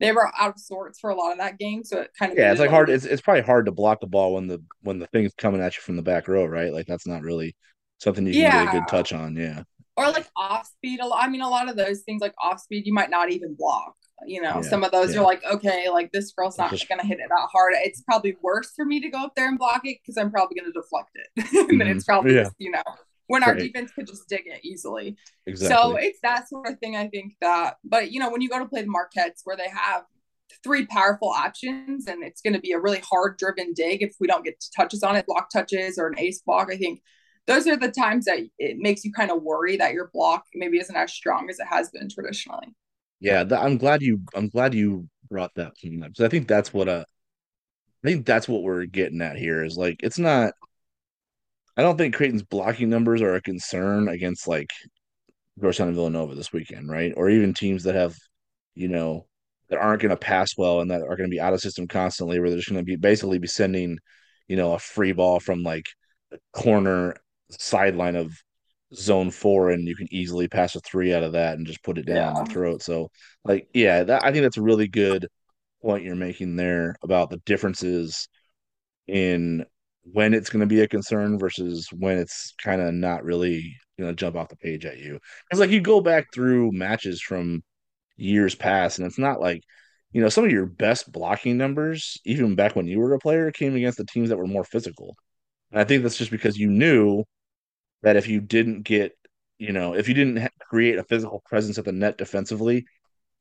they 0.00 0.12
were 0.12 0.30
out 0.38 0.54
of 0.54 0.60
sorts 0.60 1.00
for 1.00 1.10
a 1.10 1.16
lot 1.16 1.32
of 1.32 1.38
that 1.38 1.58
game. 1.58 1.84
So 1.84 2.00
it 2.00 2.10
kind 2.18 2.32
of 2.32 2.38
yeah, 2.38 2.50
it's 2.50 2.60
like 2.60 2.70
hard. 2.70 2.90
It's, 2.90 3.04
it's 3.04 3.22
probably 3.22 3.42
hard 3.42 3.66
to 3.66 3.72
block 3.72 4.00
the 4.00 4.06
ball 4.06 4.34
when 4.34 4.46
the 4.46 4.62
when 4.82 4.98
the 4.98 5.06
thing's 5.08 5.34
coming 5.34 5.60
at 5.60 5.76
you 5.76 5.82
from 5.82 5.96
the 5.96 6.02
back 6.02 6.28
row, 6.28 6.44
right? 6.44 6.72
Like 6.72 6.86
that's 6.86 7.06
not 7.06 7.22
really 7.22 7.56
something 7.98 8.26
you 8.26 8.32
can 8.32 8.42
yeah. 8.42 8.64
get 8.64 8.74
a 8.74 8.78
good 8.78 8.88
touch 8.88 9.12
on. 9.12 9.36
Yeah. 9.36 9.62
Or 9.96 10.10
like 10.10 10.28
off 10.36 10.68
speed. 10.68 11.00
I 11.02 11.28
mean, 11.28 11.40
a 11.40 11.48
lot 11.48 11.68
of 11.68 11.76
those 11.76 12.02
things 12.02 12.22
like 12.22 12.34
off 12.40 12.60
speed, 12.60 12.86
you 12.86 12.94
might 12.94 13.10
not 13.10 13.32
even 13.32 13.54
block. 13.54 13.94
You 14.26 14.42
know, 14.42 14.60
yeah. 14.62 14.68
some 14.68 14.84
of 14.84 14.92
those 14.92 15.14
yeah. 15.14 15.20
are 15.20 15.24
like, 15.24 15.44
okay, 15.44 15.88
like 15.90 16.12
this 16.12 16.32
girl's 16.32 16.58
not 16.58 16.70
just 16.70 16.88
gonna 16.88 17.04
hit 17.04 17.18
it 17.18 17.28
that 17.28 17.48
hard. 17.52 17.72
It's 17.76 18.02
probably 18.02 18.36
worse 18.42 18.72
for 18.74 18.84
me 18.84 19.00
to 19.00 19.08
go 19.08 19.24
up 19.24 19.34
there 19.34 19.48
and 19.48 19.58
block 19.58 19.80
it 19.84 19.98
because 20.00 20.16
I'm 20.16 20.30
probably 20.30 20.58
gonna 20.60 20.72
deflect 20.72 21.10
it. 21.14 21.26
and 21.36 21.46
mm-hmm. 21.68 21.78
then 21.78 21.88
it's 21.88 22.04
probably 22.04 22.34
just, 22.34 22.52
you 22.58 22.70
know 22.70 22.82
when 23.28 23.44
our 23.44 23.52
right. 23.52 23.60
defense 23.60 23.92
could 23.92 24.06
just 24.06 24.28
dig 24.28 24.42
it 24.46 24.64
easily. 24.64 25.16
Exactly. 25.46 25.76
So 25.76 25.96
it's 25.96 26.18
that 26.22 26.48
sort 26.48 26.68
of 26.68 26.78
thing. 26.80 26.96
I 26.96 27.08
think 27.08 27.34
that, 27.40 27.76
but 27.84 28.10
you 28.10 28.18
know, 28.18 28.30
when 28.30 28.40
you 28.40 28.48
go 28.48 28.58
to 28.58 28.66
play 28.66 28.82
the 28.82 28.88
Marquettes 28.88 29.42
where 29.44 29.56
they 29.56 29.68
have 29.68 30.04
three 30.64 30.86
powerful 30.86 31.28
options 31.28 32.06
and 32.06 32.24
it's 32.24 32.40
going 32.40 32.54
to 32.54 32.60
be 32.60 32.72
a 32.72 32.80
really 32.80 33.00
hard 33.00 33.36
driven 33.36 33.72
dig 33.74 34.02
if 34.02 34.16
we 34.18 34.26
don't 34.26 34.44
get 34.44 34.62
touches 34.74 35.02
on 35.02 35.14
it, 35.14 35.26
block 35.26 35.50
touches 35.50 35.98
or 35.98 36.08
an 36.08 36.18
ace 36.18 36.40
block. 36.40 36.68
I 36.72 36.76
think 36.76 37.00
those 37.46 37.66
are 37.66 37.76
the 37.76 37.90
times 37.90 38.24
that 38.24 38.40
it 38.58 38.78
makes 38.78 39.04
you 39.04 39.12
kind 39.12 39.30
of 39.30 39.42
worry 39.42 39.76
that 39.76 39.92
your 39.92 40.10
block 40.12 40.44
maybe 40.54 40.78
isn't 40.78 40.96
as 40.96 41.12
strong 41.12 41.48
as 41.50 41.58
it 41.58 41.66
has 41.66 41.90
been 41.90 42.08
traditionally. 42.08 42.74
Yeah, 43.20 43.44
I'm 43.50 43.78
glad 43.78 44.00
you. 44.00 44.20
I'm 44.34 44.48
glad 44.48 44.74
you 44.74 45.08
brought 45.28 45.54
that 45.56 45.68
up 45.68 45.72
because 45.82 46.20
I 46.20 46.28
think 46.28 46.46
that's 46.46 46.72
what 46.72 46.88
a. 46.88 46.92
Uh, 46.92 47.04
I 48.04 48.08
think 48.08 48.26
that's 48.26 48.46
what 48.46 48.62
we're 48.62 48.84
getting 48.84 49.20
at 49.22 49.36
here 49.36 49.64
is 49.64 49.76
like 49.76 49.96
it's 50.04 50.20
not 50.20 50.52
I 51.78 51.82
don't 51.82 51.96
think 51.96 52.16
Creighton's 52.16 52.42
blocking 52.42 52.90
numbers 52.90 53.22
are 53.22 53.36
a 53.36 53.40
concern 53.40 54.08
against 54.08 54.48
like 54.48 54.72
Georgetown 55.60 55.86
and 55.86 55.96
Villanova 55.96 56.34
this 56.34 56.52
weekend, 56.52 56.90
right? 56.90 57.12
Or 57.16 57.30
even 57.30 57.54
teams 57.54 57.84
that 57.84 57.94
have, 57.94 58.16
you 58.74 58.88
know, 58.88 59.26
that 59.68 59.78
aren't 59.78 60.02
going 60.02 60.10
to 60.10 60.16
pass 60.16 60.50
well 60.58 60.80
and 60.80 60.90
that 60.90 61.02
are 61.02 61.16
going 61.16 61.30
to 61.30 61.34
be 61.34 61.40
out 61.40 61.54
of 61.54 61.60
system 61.60 61.86
constantly, 61.86 62.40
where 62.40 62.50
they're 62.50 62.58
just 62.58 62.68
going 62.68 62.80
to 62.80 62.84
be 62.84 62.96
basically 62.96 63.38
be 63.38 63.46
sending, 63.46 63.96
you 64.48 64.56
know, 64.56 64.72
a 64.72 64.78
free 64.80 65.12
ball 65.12 65.38
from 65.38 65.62
like 65.62 65.84
the 66.32 66.40
corner 66.52 67.14
sideline 67.50 68.16
of 68.16 68.32
zone 68.92 69.30
four, 69.30 69.70
and 69.70 69.86
you 69.86 69.94
can 69.94 70.12
easily 70.12 70.48
pass 70.48 70.74
a 70.74 70.80
three 70.80 71.14
out 71.14 71.22
of 71.22 71.32
that 71.32 71.58
and 71.58 71.66
just 71.66 71.84
put 71.84 71.96
it 71.96 72.06
down 72.06 72.34
yeah. 72.34 72.42
the 72.42 72.50
throat. 72.50 72.82
So, 72.82 73.12
like, 73.44 73.68
yeah, 73.72 74.02
that, 74.02 74.24
I 74.24 74.32
think 74.32 74.42
that's 74.42 74.56
a 74.56 74.62
really 74.62 74.88
good 74.88 75.28
point 75.80 76.02
you're 76.02 76.16
making 76.16 76.56
there 76.56 76.96
about 77.04 77.30
the 77.30 77.36
differences 77.46 78.28
in 79.06 79.64
when 80.12 80.34
it's 80.34 80.50
going 80.50 80.60
to 80.60 80.66
be 80.66 80.80
a 80.80 80.88
concern 80.88 81.38
versus 81.38 81.88
when 81.92 82.18
it's 82.18 82.54
kind 82.62 82.80
of 82.80 82.94
not 82.94 83.24
really 83.24 83.76
going 83.98 84.10
to 84.10 84.16
jump 84.16 84.36
off 84.36 84.48
the 84.48 84.56
page 84.56 84.86
at 84.86 84.98
you. 84.98 85.18
It's 85.50 85.60
like 85.60 85.70
you 85.70 85.80
go 85.80 86.00
back 86.00 86.26
through 86.32 86.72
matches 86.72 87.20
from 87.20 87.62
years 88.16 88.54
past, 88.54 88.98
and 88.98 89.06
it's 89.06 89.18
not 89.18 89.40
like 89.40 89.62
you 90.12 90.20
know 90.22 90.28
some 90.28 90.44
of 90.44 90.50
your 90.52 90.66
best 90.66 91.10
blocking 91.12 91.56
numbers, 91.58 92.18
even 92.24 92.54
back 92.54 92.76
when 92.76 92.86
you 92.86 92.98
were 93.00 93.14
a 93.14 93.18
player, 93.18 93.50
came 93.50 93.76
against 93.76 93.98
the 93.98 94.04
teams 94.04 94.28
that 94.30 94.38
were 94.38 94.46
more 94.46 94.64
physical. 94.64 95.14
And 95.70 95.80
I 95.80 95.84
think 95.84 96.02
that's 96.02 96.16
just 96.16 96.30
because 96.30 96.58
you 96.58 96.70
knew 96.70 97.24
that 98.02 98.16
if 98.16 98.28
you 98.28 98.40
didn't 98.40 98.82
get, 98.82 99.12
you 99.58 99.72
know, 99.72 99.94
if 99.94 100.08
you 100.08 100.14
didn't 100.14 100.48
create 100.60 100.98
a 100.98 101.04
physical 101.04 101.42
presence 101.46 101.78
at 101.78 101.84
the 101.84 101.92
net 101.92 102.18
defensively, 102.18 102.86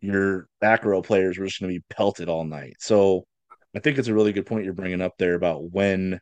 your 0.02 0.48
back 0.62 0.86
row 0.86 1.02
players 1.02 1.38
were 1.38 1.46
just 1.46 1.60
going 1.62 1.74
to 1.74 1.80
be 1.80 1.86
pelted 1.90 2.30
all 2.30 2.44
night. 2.44 2.76
So 2.80 3.26
I 3.76 3.80
think 3.80 3.98
it's 3.98 4.08
a 4.08 4.14
really 4.14 4.34
good 4.34 4.46
point 4.46 4.66
you're 4.66 4.74
bringing 4.74 5.02
up 5.02 5.14
there 5.18 5.36
about 5.36 5.72
when 5.72 6.20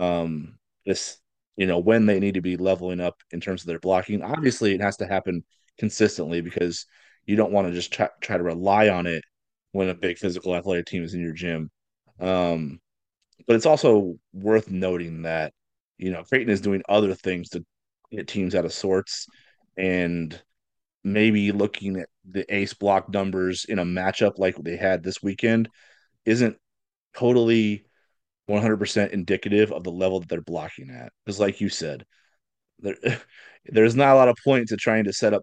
um, 0.00 0.58
this, 0.84 1.18
you 1.56 1.66
know, 1.66 1.78
when 1.78 2.06
they 2.06 2.20
need 2.20 2.34
to 2.34 2.40
be 2.40 2.56
leveling 2.56 3.00
up 3.00 3.16
in 3.30 3.40
terms 3.40 3.62
of 3.62 3.66
their 3.66 3.78
blocking. 3.78 4.22
Obviously, 4.22 4.74
it 4.74 4.80
has 4.80 4.96
to 4.98 5.06
happen 5.06 5.44
consistently 5.78 6.40
because 6.40 6.86
you 7.26 7.36
don't 7.36 7.52
want 7.52 7.68
to 7.68 7.74
just 7.74 7.92
try, 7.92 8.08
try 8.20 8.36
to 8.36 8.42
rely 8.42 8.88
on 8.88 9.06
it 9.06 9.24
when 9.72 9.88
a 9.88 9.94
big 9.94 10.18
physical 10.18 10.54
athletic 10.54 10.86
team 10.86 11.02
is 11.02 11.14
in 11.14 11.20
your 11.20 11.32
gym. 11.32 11.70
Um, 12.20 12.80
but 13.46 13.56
it's 13.56 13.66
also 13.66 14.16
worth 14.32 14.70
noting 14.70 15.22
that, 15.22 15.52
you 15.98 16.10
know, 16.10 16.22
Creighton 16.24 16.50
is 16.50 16.60
doing 16.60 16.82
other 16.88 17.14
things 17.14 17.50
to 17.50 17.64
get 18.10 18.28
teams 18.28 18.54
out 18.54 18.64
of 18.64 18.72
sorts 18.72 19.26
and 19.76 20.40
maybe 21.04 21.52
looking 21.52 21.98
at 21.98 22.08
the 22.28 22.44
ace 22.54 22.74
block 22.74 23.08
numbers 23.12 23.64
in 23.66 23.78
a 23.78 23.84
matchup 23.84 24.38
like 24.38 24.56
they 24.56 24.76
had 24.76 25.02
this 25.02 25.22
weekend 25.22 25.68
isn't 26.24 26.56
totally 27.14 27.85
100% 28.48 29.10
indicative 29.10 29.72
of 29.72 29.84
the 29.84 29.90
level 29.90 30.20
that 30.20 30.28
they're 30.28 30.40
blocking 30.40 30.90
at. 30.90 31.12
Because, 31.24 31.40
like 31.40 31.60
you 31.60 31.68
said, 31.68 32.04
there, 32.78 32.96
there's 33.66 33.96
not 33.96 34.14
a 34.14 34.16
lot 34.16 34.28
of 34.28 34.36
point 34.44 34.68
to 34.68 34.76
trying 34.76 35.04
to 35.04 35.12
set 35.12 35.34
up 35.34 35.42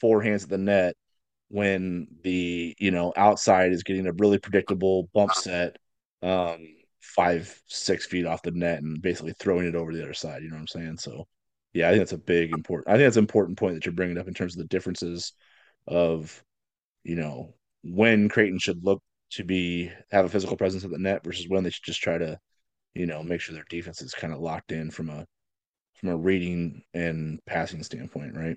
four 0.00 0.22
hands 0.22 0.44
at 0.44 0.50
the 0.50 0.58
net 0.58 0.94
when 1.48 2.08
the 2.22 2.74
you 2.78 2.90
know 2.90 3.12
outside 3.16 3.72
is 3.72 3.82
getting 3.82 4.06
a 4.06 4.12
really 4.14 4.38
predictable 4.38 5.08
bump 5.14 5.32
set 5.34 5.76
um 6.22 6.66
five 7.00 7.60
six 7.66 8.06
feet 8.06 8.26
off 8.26 8.42
the 8.42 8.50
net 8.52 8.82
and 8.82 9.02
basically 9.02 9.34
throwing 9.38 9.68
it 9.68 9.74
over 9.74 9.92
the 9.92 10.02
other 10.02 10.14
side 10.14 10.42
you 10.42 10.48
know 10.48 10.54
what 10.54 10.62
i'm 10.62 10.66
saying 10.66 10.96
so 10.96 11.26
yeah 11.74 11.88
i 11.88 11.90
think 11.90 12.00
that's 12.00 12.12
a 12.12 12.18
big 12.18 12.52
important 12.52 12.88
i 12.88 12.92
think 12.92 13.04
that's 13.04 13.16
an 13.16 13.22
important 13.22 13.58
point 13.58 13.74
that 13.74 13.84
you're 13.84 13.94
bringing 13.94 14.18
up 14.18 14.26
in 14.26 14.34
terms 14.34 14.54
of 14.54 14.58
the 14.58 14.68
differences 14.68 15.34
of 15.86 16.42
you 17.04 17.16
know 17.16 17.54
when 17.84 18.28
creighton 18.28 18.58
should 18.58 18.82
look 18.82 19.02
to 19.32 19.44
be 19.44 19.90
have 20.10 20.24
a 20.24 20.28
physical 20.28 20.56
presence 20.56 20.84
at 20.84 20.90
the 20.90 20.98
net 20.98 21.24
versus 21.24 21.48
when 21.48 21.64
they 21.64 21.70
should 21.70 21.84
just 21.84 22.02
try 22.02 22.18
to, 22.18 22.38
you 22.94 23.06
know, 23.06 23.22
make 23.22 23.40
sure 23.40 23.54
their 23.54 23.64
defense 23.68 24.02
is 24.02 24.14
kind 24.14 24.32
of 24.32 24.40
locked 24.40 24.72
in 24.72 24.90
from 24.90 25.08
a 25.08 25.26
from 25.94 26.10
a 26.10 26.16
reading 26.16 26.82
and 26.94 27.40
passing 27.46 27.82
standpoint, 27.82 28.36
right? 28.36 28.56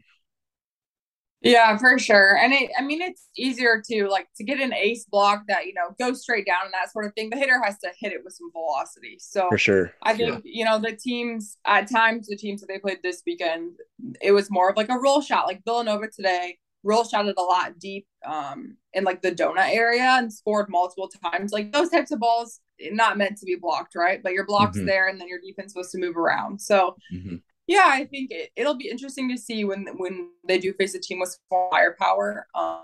Yeah, 1.42 1.78
for 1.78 2.00
sure. 2.00 2.38
And 2.38 2.54
it, 2.54 2.72
I 2.78 2.82
mean, 2.82 3.04
it's 3.04 3.30
easier 3.38 3.82
to 3.92 4.08
like 4.08 4.28
to 4.38 4.44
get 4.44 4.60
an 4.60 4.74
ace 4.74 5.06
block 5.06 5.44
that, 5.48 5.68
you 5.68 5.74
know, 5.76 5.94
goes 6.00 6.24
straight 6.24 6.46
down 6.46 6.66
and 6.66 6.74
that 6.74 6.92
sort 6.92 7.06
of 7.06 7.14
thing. 7.14 7.30
The 7.30 7.38
hitter 7.38 7.62
has 7.64 7.78
to 7.80 7.92
hit 8.00 8.14
it 8.14 8.22
with 8.24 8.34
some 8.34 8.52
velocity. 8.52 9.18
So 9.20 9.48
for 9.50 9.58
sure. 9.58 9.94
I 10.02 10.16
think, 10.16 10.42
yeah. 10.44 10.52
you 10.52 10.66
know, 10.66 10.80
the 10.80 10.96
teams 10.96 11.58
at 11.66 11.90
times, 11.90 12.28
the 12.28 12.36
teams 12.36 12.62
that 12.62 12.68
they 12.68 12.80
played 12.80 13.00
this 13.04 13.22
weekend, 13.28 13.74
it 14.22 14.32
was 14.32 14.50
more 14.50 14.70
of 14.72 14.78
like 14.78 14.90
a 14.90 14.98
roll 14.98 15.22
shot, 15.22 15.46
like 15.46 15.64
Villanova 15.66 16.08
today 16.08 16.58
roll 16.86 17.04
shot 17.04 17.28
it 17.28 17.36
a 17.38 17.42
lot 17.42 17.78
deep 17.80 18.08
um, 18.26 18.78
in 18.94 19.04
like 19.04 19.22
the 19.22 19.32
donut 19.32 19.74
area 19.74 20.04
and 20.18 20.32
scored 20.32 20.68
multiple 20.70 21.10
times. 21.24 21.52
Like 21.52 21.74
those 21.74 21.90
types 21.90 22.12
of 22.12 22.20
balls, 22.20 22.62
not 22.80 23.18
meant 23.18 23.38
to 23.40 23.46
be 23.46 23.56
blocked, 23.56 23.96
right? 23.96 24.22
But 24.24 24.34
your 24.34 24.46
block's 24.46 24.78
mm-hmm. 24.78 24.86
there, 24.86 25.08
and 25.10 25.20
then 25.20 25.28
your 25.28 25.40
defense 25.40 25.74
supposed 25.74 25.92
to 25.92 26.00
move 26.00 26.16
around. 26.16 26.62
So. 26.62 26.96
Mm-hmm. 27.14 27.38
Yeah, 27.68 27.86
I 27.88 28.06
think 28.06 28.30
it, 28.30 28.52
it'll 28.56 28.78
be 28.78 28.92
interesting 28.92 29.28
to 29.30 29.40
see 29.40 29.66
when 29.66 29.88
when 29.98 30.30
they 30.48 30.60
do 30.60 30.72
face 30.74 30.94
a 30.94 31.00
team 31.00 31.20
with 31.20 31.36
firepower. 31.50 32.46
Um, 32.54 32.84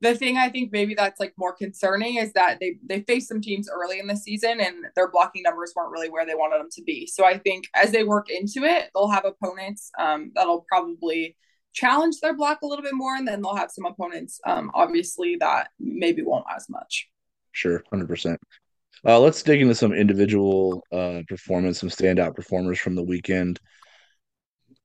the 0.00 0.14
thing 0.14 0.36
I 0.36 0.48
think 0.48 0.72
maybe 0.72 0.94
that's 0.94 1.18
like 1.18 1.32
more 1.36 1.54
concerning 1.54 2.16
is 2.16 2.32
that 2.34 2.60
they 2.60 2.76
they 2.88 3.00
faced 3.00 3.28
some 3.28 3.40
teams 3.40 3.68
early 3.68 3.98
in 3.98 4.06
the 4.06 4.16
season 4.16 4.60
and 4.60 4.76
their 4.94 5.10
blocking 5.10 5.42
numbers 5.42 5.72
weren't 5.74 5.90
really 5.90 6.10
where 6.10 6.26
they 6.26 6.34
wanted 6.34 6.60
them 6.60 6.68
to 6.72 6.82
be. 6.82 7.06
So 7.06 7.24
I 7.24 7.38
think 7.38 7.64
as 7.74 7.92
they 7.92 8.04
work 8.04 8.28
into 8.30 8.64
it, 8.64 8.90
they'll 8.94 9.08
have 9.08 9.24
opponents 9.24 9.90
um, 9.98 10.32
that'll 10.34 10.66
probably 10.68 11.36
challenge 11.76 12.20
their 12.20 12.34
block 12.34 12.62
a 12.62 12.66
little 12.66 12.82
bit 12.82 12.94
more, 12.94 13.14
and 13.14 13.28
then 13.28 13.42
they'll 13.42 13.54
have 13.54 13.70
some 13.70 13.84
opponents, 13.84 14.40
um, 14.46 14.70
obviously, 14.74 15.36
that 15.36 15.68
maybe 15.78 16.22
won't 16.22 16.46
as 16.54 16.68
much. 16.68 17.08
Sure, 17.52 17.84
hundred 17.90 18.08
percent. 18.08 18.40
Uh, 19.04 19.20
let's 19.20 19.42
dig 19.42 19.60
into 19.60 19.74
some 19.74 19.92
individual 19.92 20.82
uh, 20.90 21.20
performance, 21.28 21.78
some 21.78 21.90
standout 21.90 22.34
performers 22.34 22.80
from 22.80 22.94
the 22.96 23.04
weekend. 23.04 23.60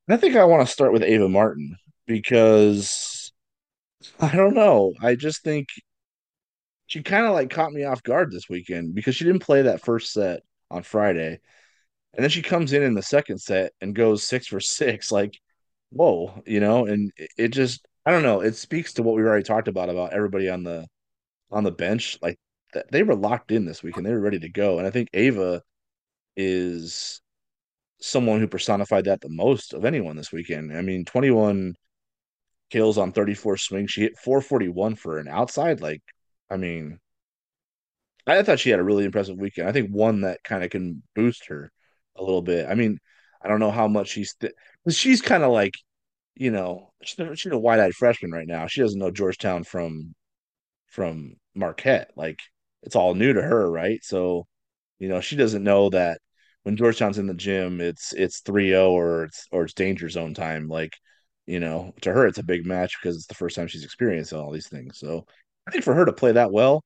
I 0.10 0.18
think 0.18 0.36
I 0.36 0.44
want 0.44 0.68
to 0.68 0.72
start 0.72 0.92
with 0.92 1.04
Ava 1.04 1.30
Martin 1.30 1.78
because 2.06 3.32
I 4.20 4.36
don't 4.36 4.54
know. 4.54 4.94
I 5.02 5.16
just 5.16 5.44
think 5.44 5.70
she 6.88 7.02
kind 7.02 7.26
of 7.26 7.32
like 7.32 7.50
caught 7.50 7.72
me 7.72 7.86
off 7.86 8.04
guard 8.04 8.32
this 8.32 8.50
weekend 8.50 8.94
because 8.94 9.16
she 9.16 9.24
didn't 9.24 9.44
play 9.44 9.62
that 9.62 9.82
first 9.82 10.12
set 10.12 10.42
on 10.70 10.84
Friday. 10.84 11.39
And 12.14 12.22
then 12.24 12.30
she 12.30 12.42
comes 12.42 12.74
in 12.74 12.84
in 12.84 12.94
the 12.94 13.02
second 13.02 13.38
set 13.38 13.72
and 13.80 13.96
goes 13.96 14.24
six 14.24 14.48
for 14.48 14.60
six. 14.60 15.10
Like 15.10 15.39
whoa, 15.92 16.42
you 16.46 16.60
know, 16.60 16.86
and 16.86 17.12
it 17.38 17.50
just 17.50 17.86
I 18.06 18.12
don't 18.12 18.24
know, 18.24 18.42
it 18.42 18.56
speaks 18.56 18.94
to 18.94 19.04
what 19.04 19.16
we've 19.16 19.26
already 19.26 19.44
talked 19.44 19.68
about 19.68 19.89
about 19.89 20.14
everybody 20.14 20.50
on 20.50 20.64
the 20.64 20.88
on 21.52 21.64
the 21.64 21.72
bench. 21.72 22.18
Like 22.22 22.39
they 22.92 23.04
were 23.04 23.16
locked 23.16 23.52
in 23.52 23.66
this 23.66 23.84
week 23.84 23.98
and 23.98 24.06
they 24.06 24.12
were 24.14 24.22
ready 24.22 24.39
to 24.39 24.50
go. 24.50 24.78
And 24.80 24.88
I 24.88 24.92
think 24.92 25.10
Ava 25.14 25.62
is 26.38 27.22
someone 28.02 28.39
who 28.39 28.48
personified 28.48 29.06
that 29.06 29.22
the 29.22 29.30
most 29.30 29.74
of 29.74 29.86
anyone 29.86 30.16
this 30.16 30.32
weekend. 30.32 30.76
I 30.76 30.82
mean, 30.82 31.06
21 31.06 31.76
kills 32.72 32.98
on 32.98 33.12
34 33.12 33.58
swings. 33.58 33.92
She 33.92 34.02
hit 34.02 34.18
441 34.18 34.96
for 34.96 35.20
an 35.20 35.28
outside. 35.28 35.82
Like, 35.82 36.02
I 36.50 36.58
mean, 36.58 37.00
I 38.28 38.42
thought 38.44 38.60
she 38.60 38.70
had 38.70 38.80
a 38.80 38.84
really 38.84 39.06
impressive 39.06 39.38
weekend. 39.38 39.68
I 39.68 39.72
think 39.72 39.89
one 39.92 40.22
that 40.22 40.44
kind 40.44 40.64
of 40.64 40.70
can 40.70 41.04
boost 41.16 41.48
her 41.48 41.72
a 42.16 42.24
little 42.24 42.42
bit. 42.42 42.68
I 42.70 42.76
mean, 42.76 43.00
I 43.44 43.48
don't 43.48 43.60
know 43.60 43.72
how 43.72 43.88
much 43.88 44.10
she's 44.10 44.36
th- 44.36 44.54
she's 44.90 45.22
kind 45.22 45.44
of 45.44 45.52
like, 45.52 45.74
you 46.36 46.52
know, 46.52 46.92
she's, 47.04 47.20
a 47.52 47.58
wide-eyed 47.58 47.94
freshman 47.94 48.32
right 48.32 48.48
now. 48.48 48.68
She 48.68 48.82
doesn't 48.82 49.00
know 49.00 49.12
Georgetown 49.12 49.64
from 49.64 50.14
from 50.88 51.36
Marquette. 51.56 52.12
Like 52.16 52.40
it's 52.84 52.96
all 52.96 53.16
new 53.16 53.34
to 53.34 53.42
her, 53.42 53.70
right? 53.72 54.00
So, 54.04 54.46
you 55.00 55.10
know, 55.10 55.22
she 55.22 55.36
doesn't 55.36 55.64
know 55.64 55.90
that 55.92 56.20
when 56.64 56.78
Georgetown's 56.78 57.18
in 57.20 57.28
the 57.28 57.34
gym, 57.34 57.82
it's 57.82 58.14
it's 58.14 58.42
3-0 58.42 58.92
or 58.92 59.26
it's 59.26 59.48
or 59.52 59.64
it's 59.66 59.74
danger 59.74 60.10
zone 60.10 60.34
time. 60.34 60.68
Like, 60.68 60.94
you 61.46 61.60
know, 61.60 61.94
to 62.02 62.12
her 62.14 62.28
it's 62.28 62.38
a 62.40 62.44
big 62.44 62.66
match 62.66 62.98
because 63.02 63.18
it's 63.18 63.28
the 63.28 63.36
first 63.36 63.56
time 63.56 63.68
she's 63.68 63.84
experiencing 63.86 64.40
all 64.40 64.52
these 64.52 64.70
things. 64.70 65.00
So 65.00 65.26
I 65.68 65.72
think 65.72 65.84
for 65.84 65.94
her 65.96 66.06
to 66.06 66.14
play 66.14 66.34
that 66.34 66.52
well, 66.52 66.84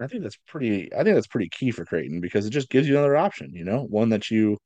I 0.00 0.06
think 0.06 0.22
that's 0.22 0.38
pretty 0.46 0.92
I 0.94 1.02
think 1.04 1.16
that's 1.16 1.26
pretty 1.26 1.48
key 1.50 1.70
for 1.72 1.84
Creighton 1.84 2.20
because 2.20 2.46
it 2.46 2.50
just 2.50 2.70
gives 2.70 2.88
you 2.88 2.94
another 2.96 3.16
option, 3.16 3.52
you 3.54 3.64
know, 3.64 3.84
one 3.84 4.10
that 4.10 4.30
you 4.30 4.58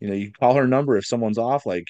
you 0.00 0.08
know, 0.08 0.14
you 0.14 0.32
call 0.32 0.54
her 0.54 0.66
number 0.66 0.96
if 0.96 1.06
someone's 1.06 1.38
off, 1.38 1.66
like 1.66 1.86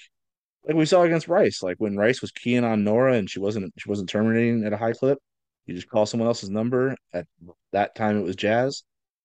like 0.67 0.75
we 0.75 0.85
saw 0.85 1.03
against 1.03 1.27
Rice, 1.27 1.61
like 1.63 1.77
when 1.79 1.97
Rice 1.97 2.21
was 2.21 2.31
keying 2.31 2.63
on 2.63 2.83
Nora 2.83 3.13
and 3.15 3.29
she 3.29 3.39
wasn't 3.39 3.73
she 3.77 3.89
wasn't 3.89 4.09
terminating 4.09 4.65
at 4.65 4.73
a 4.73 4.77
high 4.77 4.93
clip, 4.93 5.19
you 5.65 5.75
just 5.75 5.89
call 5.89 6.05
someone 6.05 6.27
else's 6.27 6.49
number. 6.49 6.95
At 7.13 7.27
that 7.71 7.95
time, 7.95 8.17
it 8.17 8.23
was 8.23 8.35
Jazz. 8.35 8.83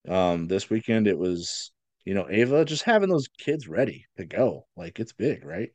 Um, 0.08 0.48
this 0.48 0.70
weekend 0.70 1.06
it 1.06 1.18
was 1.18 1.72
you 2.04 2.14
know 2.14 2.28
Ava. 2.30 2.64
Just 2.64 2.84
having 2.84 3.08
those 3.10 3.28
kids 3.38 3.68
ready 3.68 4.06
to 4.18 4.24
go, 4.26 4.66
like 4.76 5.00
it's 5.00 5.12
big, 5.12 5.44
right? 5.44 5.72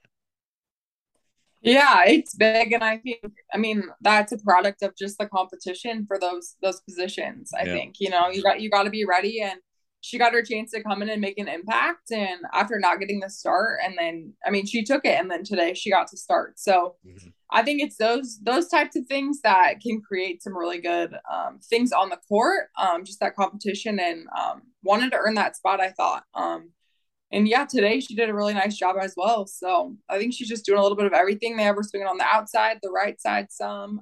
Yeah, 1.61 2.03
it's 2.05 2.35
big, 2.35 2.73
and 2.73 2.83
I 2.83 2.97
think 2.97 3.21
I 3.53 3.57
mean 3.57 3.83
that's 4.01 4.31
a 4.31 4.37
product 4.37 4.83
of 4.83 4.95
just 4.95 5.17
the 5.17 5.25
competition 5.27 6.05
for 6.05 6.19
those 6.19 6.55
those 6.61 6.79
positions. 6.81 7.51
I 7.53 7.65
Yeah. 7.65 7.73
think 7.73 7.95
you 7.99 8.09
know 8.09 8.29
you 8.29 8.43
got 8.43 8.61
you 8.61 8.69
got 8.69 8.83
to 8.83 8.91
be 8.91 9.05
ready, 9.05 9.41
and 9.41 9.59
she 10.01 10.17
got 10.17 10.33
her 10.33 10.43
chance 10.43 10.71
to 10.71 10.83
come 10.83 11.01
in 11.01 11.09
and 11.09 11.21
make 11.21 11.37
an 11.37 11.47
impact. 11.47 12.11
And 12.11 12.41
after 12.53 12.79
not 12.79 12.99
getting 12.99 13.19
the 13.19 13.29
start, 13.29 13.79
and 13.83 13.95
then 13.97 14.33
I 14.45 14.51
mean 14.51 14.65
she 14.65 14.83
took 14.83 15.05
it, 15.05 15.19
and 15.19 15.29
then 15.29 15.43
today 15.43 15.73
she 15.73 15.89
got 15.89 16.07
to 16.09 16.17
start. 16.17 16.59
So 16.59 16.95
Mhm. 17.05 17.33
I 17.51 17.63
think 17.63 17.81
it's 17.81 17.97
those 17.97 18.39
those 18.41 18.67
types 18.67 18.95
of 18.95 19.05
things 19.07 19.41
that 19.41 19.79
can 19.81 20.01
create 20.01 20.41
some 20.43 20.57
really 20.57 20.79
good 20.79 21.15
um, 21.31 21.59
things 21.59 21.91
on 21.91 22.09
the 22.09 22.19
court. 22.27 22.69
Um, 22.77 23.03
just 23.05 23.19
that 23.19 23.35
competition, 23.35 23.99
and 23.99 24.27
um, 24.37 24.63
wanted 24.83 25.11
to 25.11 25.17
earn 25.17 25.35
that 25.35 25.55
spot. 25.55 25.79
I 25.79 25.91
thought. 25.91 26.23
Um, 26.33 26.71
and 27.31 27.47
yeah, 27.47 27.65
today 27.65 27.99
she 27.99 28.15
did 28.15 28.29
a 28.29 28.33
really 28.33 28.53
nice 28.53 28.77
job 28.77 28.95
as 29.01 29.13
well. 29.17 29.47
So 29.47 29.95
I 30.07 30.17
think 30.19 30.33
she's 30.33 30.47
just 30.47 30.65
doing 30.65 30.79
a 30.79 30.81
little 30.81 30.95
bit 30.95 31.07
of 31.07 31.13
everything. 31.13 31.57
They 31.57 31.63
have 31.63 31.75
her 31.75 31.83
swinging 31.83 32.07
on 32.07 32.17
the 32.17 32.23
outside, 32.25 32.79
the 32.81 32.91
right 32.91 33.19
side 33.19 33.47
some. 33.51 34.01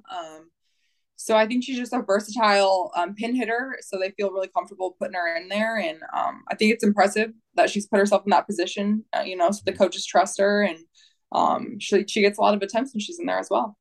So 1.16 1.36
I 1.36 1.46
think 1.46 1.64
she's 1.64 1.78
just 1.78 1.92
a 1.92 2.02
versatile 2.02 2.90
um, 2.96 3.14
pin 3.14 3.34
hitter. 3.34 3.78
So 3.82 3.98
they 3.98 4.10
feel 4.10 4.30
really 4.30 4.48
comfortable 4.48 4.96
putting 4.98 5.14
her 5.14 5.36
in 5.36 5.48
there. 5.48 5.78
And 5.78 6.00
um, 6.12 6.42
I 6.50 6.54
think 6.54 6.72
it's 6.72 6.84
impressive 6.84 7.30
that 7.54 7.70
she's 7.70 7.86
put 7.86 7.98
herself 8.00 8.22
in 8.26 8.30
that 8.30 8.46
position, 8.46 9.04
uh, 9.16 9.22
you 9.22 9.36
know, 9.36 9.50
so 9.50 9.62
the 9.64 9.72
coaches 9.72 10.04
trust 10.04 10.40
her 10.40 10.62
and 10.62 10.78
um, 11.32 11.78
she, 11.80 12.04
she 12.06 12.20
gets 12.20 12.38
a 12.38 12.40
lot 12.40 12.54
of 12.54 12.62
attempts 12.62 12.94
when 12.94 13.00
she's 13.00 13.18
in 13.18 13.26
there 13.26 13.38
as 13.38 13.48
well. 13.50 13.76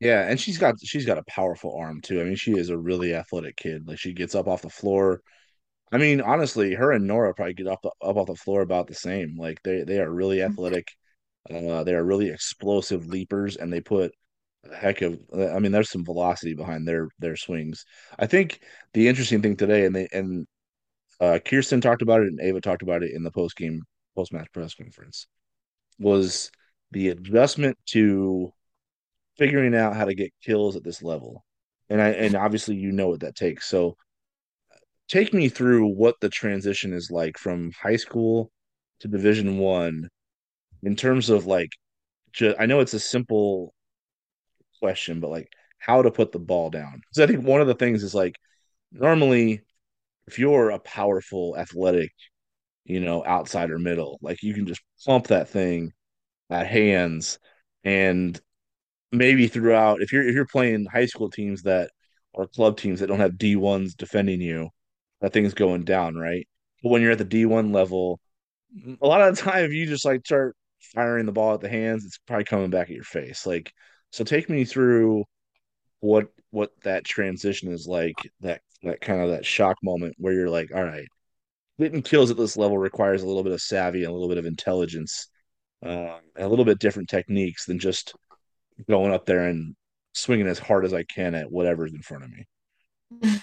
Yeah, 0.00 0.28
and 0.28 0.38
she's 0.38 0.58
got 0.58 0.76
she's 0.82 1.04
got 1.04 1.18
a 1.18 1.24
powerful 1.24 1.76
arm 1.76 2.00
too. 2.00 2.20
I 2.20 2.24
mean, 2.24 2.36
she 2.36 2.52
is 2.52 2.70
a 2.70 2.78
really 2.78 3.14
athletic 3.14 3.56
kid. 3.56 3.88
Like 3.88 3.98
she 3.98 4.12
gets 4.12 4.34
up 4.34 4.46
off 4.46 4.62
the 4.62 4.70
floor. 4.70 5.22
I 5.90 5.98
mean, 5.98 6.20
honestly, 6.20 6.74
her 6.74 6.92
and 6.92 7.06
Nora 7.06 7.34
probably 7.34 7.54
get 7.54 7.66
up 7.66 7.84
up 7.84 8.16
off 8.16 8.26
the 8.28 8.36
floor 8.36 8.62
about 8.62 8.86
the 8.86 8.94
same. 8.94 9.36
Like 9.38 9.60
they 9.64 9.82
they 9.82 9.98
are 9.98 10.10
really 10.10 10.42
athletic. 10.42 10.86
Uh, 11.50 11.82
they 11.82 11.94
are 11.94 12.04
really 12.04 12.28
explosive 12.28 13.06
leapers, 13.06 13.56
and 13.56 13.72
they 13.72 13.80
put 13.80 14.12
heck 14.74 15.02
of. 15.02 15.18
I 15.34 15.58
mean, 15.58 15.72
there's 15.72 15.90
some 15.90 16.04
velocity 16.04 16.54
behind 16.54 16.86
their 16.86 17.08
their 17.18 17.36
swings. 17.36 17.84
I 18.18 18.26
think 18.26 18.60
the 18.92 19.08
interesting 19.08 19.42
thing 19.42 19.56
today, 19.56 19.84
and 19.86 19.94
they 19.94 20.08
and 20.12 20.46
uh, 21.20 21.38
Kirsten 21.44 21.80
talked 21.80 22.02
about 22.02 22.22
it, 22.22 22.28
and 22.28 22.40
Ava 22.40 22.60
talked 22.60 22.82
about 22.82 23.02
it 23.02 23.12
in 23.12 23.22
the 23.22 23.30
post 23.30 23.56
game 23.56 23.82
post 24.16 24.32
match 24.32 24.48
press 24.52 24.74
conference, 24.74 25.26
was 25.98 26.50
the 26.90 27.08
adjustment 27.08 27.78
to 27.86 28.52
figuring 29.36 29.74
out 29.74 29.96
how 29.96 30.04
to 30.04 30.14
get 30.14 30.32
kills 30.42 30.76
at 30.76 30.84
this 30.84 31.02
level. 31.02 31.44
And 31.88 32.00
I 32.02 32.10
and 32.10 32.34
obviously 32.34 32.76
you 32.76 32.92
know 32.92 33.08
what 33.08 33.20
that 33.20 33.36
takes. 33.36 33.68
So 33.68 33.96
take 35.08 35.32
me 35.32 35.48
through 35.48 35.86
what 35.86 36.16
the 36.20 36.28
transition 36.28 36.92
is 36.92 37.10
like 37.10 37.38
from 37.38 37.72
high 37.72 37.96
school 37.96 38.50
to 39.00 39.08
division 39.08 39.58
one 39.58 40.08
in 40.82 40.96
terms 40.96 41.30
of 41.30 41.46
like 41.46 41.70
just 42.32 42.56
I 42.60 42.66
know 42.66 42.80
it's 42.80 42.94
a 42.94 43.00
simple 43.00 43.74
question, 44.78 45.20
but 45.20 45.30
like 45.30 45.52
how 45.78 46.02
to 46.02 46.10
put 46.10 46.32
the 46.32 46.38
ball 46.38 46.70
down. 46.70 47.00
Because 47.00 47.22
I 47.22 47.32
think 47.32 47.44
one 47.46 47.60
of 47.60 47.66
the 47.66 47.74
things 47.74 48.02
is 48.02 48.14
like 48.14 48.36
normally 48.92 49.62
if 50.26 50.38
you're 50.38 50.70
a 50.70 50.78
powerful 50.80 51.56
athletic, 51.58 52.12
you 52.84 53.00
know, 53.00 53.24
outsider 53.24 53.78
middle, 53.78 54.18
like 54.22 54.42
you 54.42 54.54
can 54.54 54.66
just 54.66 54.82
plump 55.04 55.28
that 55.28 55.48
thing 55.48 55.92
at 56.50 56.66
hands 56.66 57.38
and 57.84 58.40
maybe 59.12 59.48
throughout 59.48 60.02
if 60.02 60.12
you're 60.12 60.26
if 60.26 60.34
you're 60.34 60.46
playing 60.46 60.86
high 60.86 61.06
school 61.06 61.30
teams 61.30 61.62
that 61.62 61.90
are 62.34 62.46
club 62.46 62.76
teams 62.76 63.00
that 63.00 63.06
don't 63.06 63.20
have 63.20 63.32
D1s 63.32 63.96
defending 63.96 64.40
you, 64.40 64.68
that 65.20 65.32
thing's 65.32 65.54
going 65.54 65.84
down, 65.84 66.16
right? 66.16 66.46
But 66.82 66.90
when 66.90 67.02
you're 67.02 67.12
at 67.12 67.18
the 67.18 67.24
D1 67.24 67.72
level, 67.72 68.20
a 69.00 69.06
lot 69.06 69.22
of 69.22 69.36
the 69.36 69.42
time 69.50 69.64
if 69.64 69.72
you 69.72 69.86
just 69.86 70.04
like 70.04 70.24
start 70.26 70.56
firing 70.94 71.26
the 71.26 71.32
ball 71.32 71.54
at 71.54 71.60
the 71.60 71.68
hands, 71.68 72.04
it's 72.04 72.18
probably 72.18 72.44
coming 72.44 72.70
back 72.70 72.88
at 72.88 72.94
your 72.94 73.04
face. 73.04 73.46
Like 73.46 73.72
so 74.10 74.24
take 74.24 74.48
me 74.48 74.64
through 74.64 75.24
what 76.00 76.28
what 76.50 76.70
that 76.82 77.04
transition 77.04 77.70
is 77.72 77.86
like, 77.86 78.16
that 78.40 78.60
that 78.82 79.00
kind 79.00 79.20
of 79.20 79.30
that 79.30 79.44
shock 79.46 79.76
moment 79.82 80.14
where 80.18 80.32
you're 80.32 80.50
like, 80.50 80.70
all 80.74 80.84
right, 80.84 81.08
getting 81.78 82.02
kills 82.02 82.30
at 82.30 82.36
this 82.36 82.56
level 82.56 82.78
requires 82.78 83.22
a 83.22 83.26
little 83.26 83.42
bit 83.42 83.52
of 83.52 83.60
savvy 83.60 84.04
and 84.04 84.10
a 84.10 84.12
little 84.12 84.28
bit 84.28 84.38
of 84.38 84.46
intelligence, 84.46 85.28
and 85.82 86.20
a 86.36 86.48
little 86.48 86.64
bit 86.64 86.78
different 86.78 87.08
techniques 87.08 87.66
than 87.66 87.78
just 87.78 88.14
going 88.88 89.12
up 89.12 89.26
there 89.26 89.46
and 89.46 89.74
swinging 90.14 90.46
as 90.46 90.58
hard 90.58 90.84
as 90.84 90.94
I 90.94 91.02
can 91.04 91.34
at 91.34 91.50
whatever's 91.50 91.92
in 91.92 92.02
front 92.02 92.24
of 92.24 92.30
me. 92.30 93.40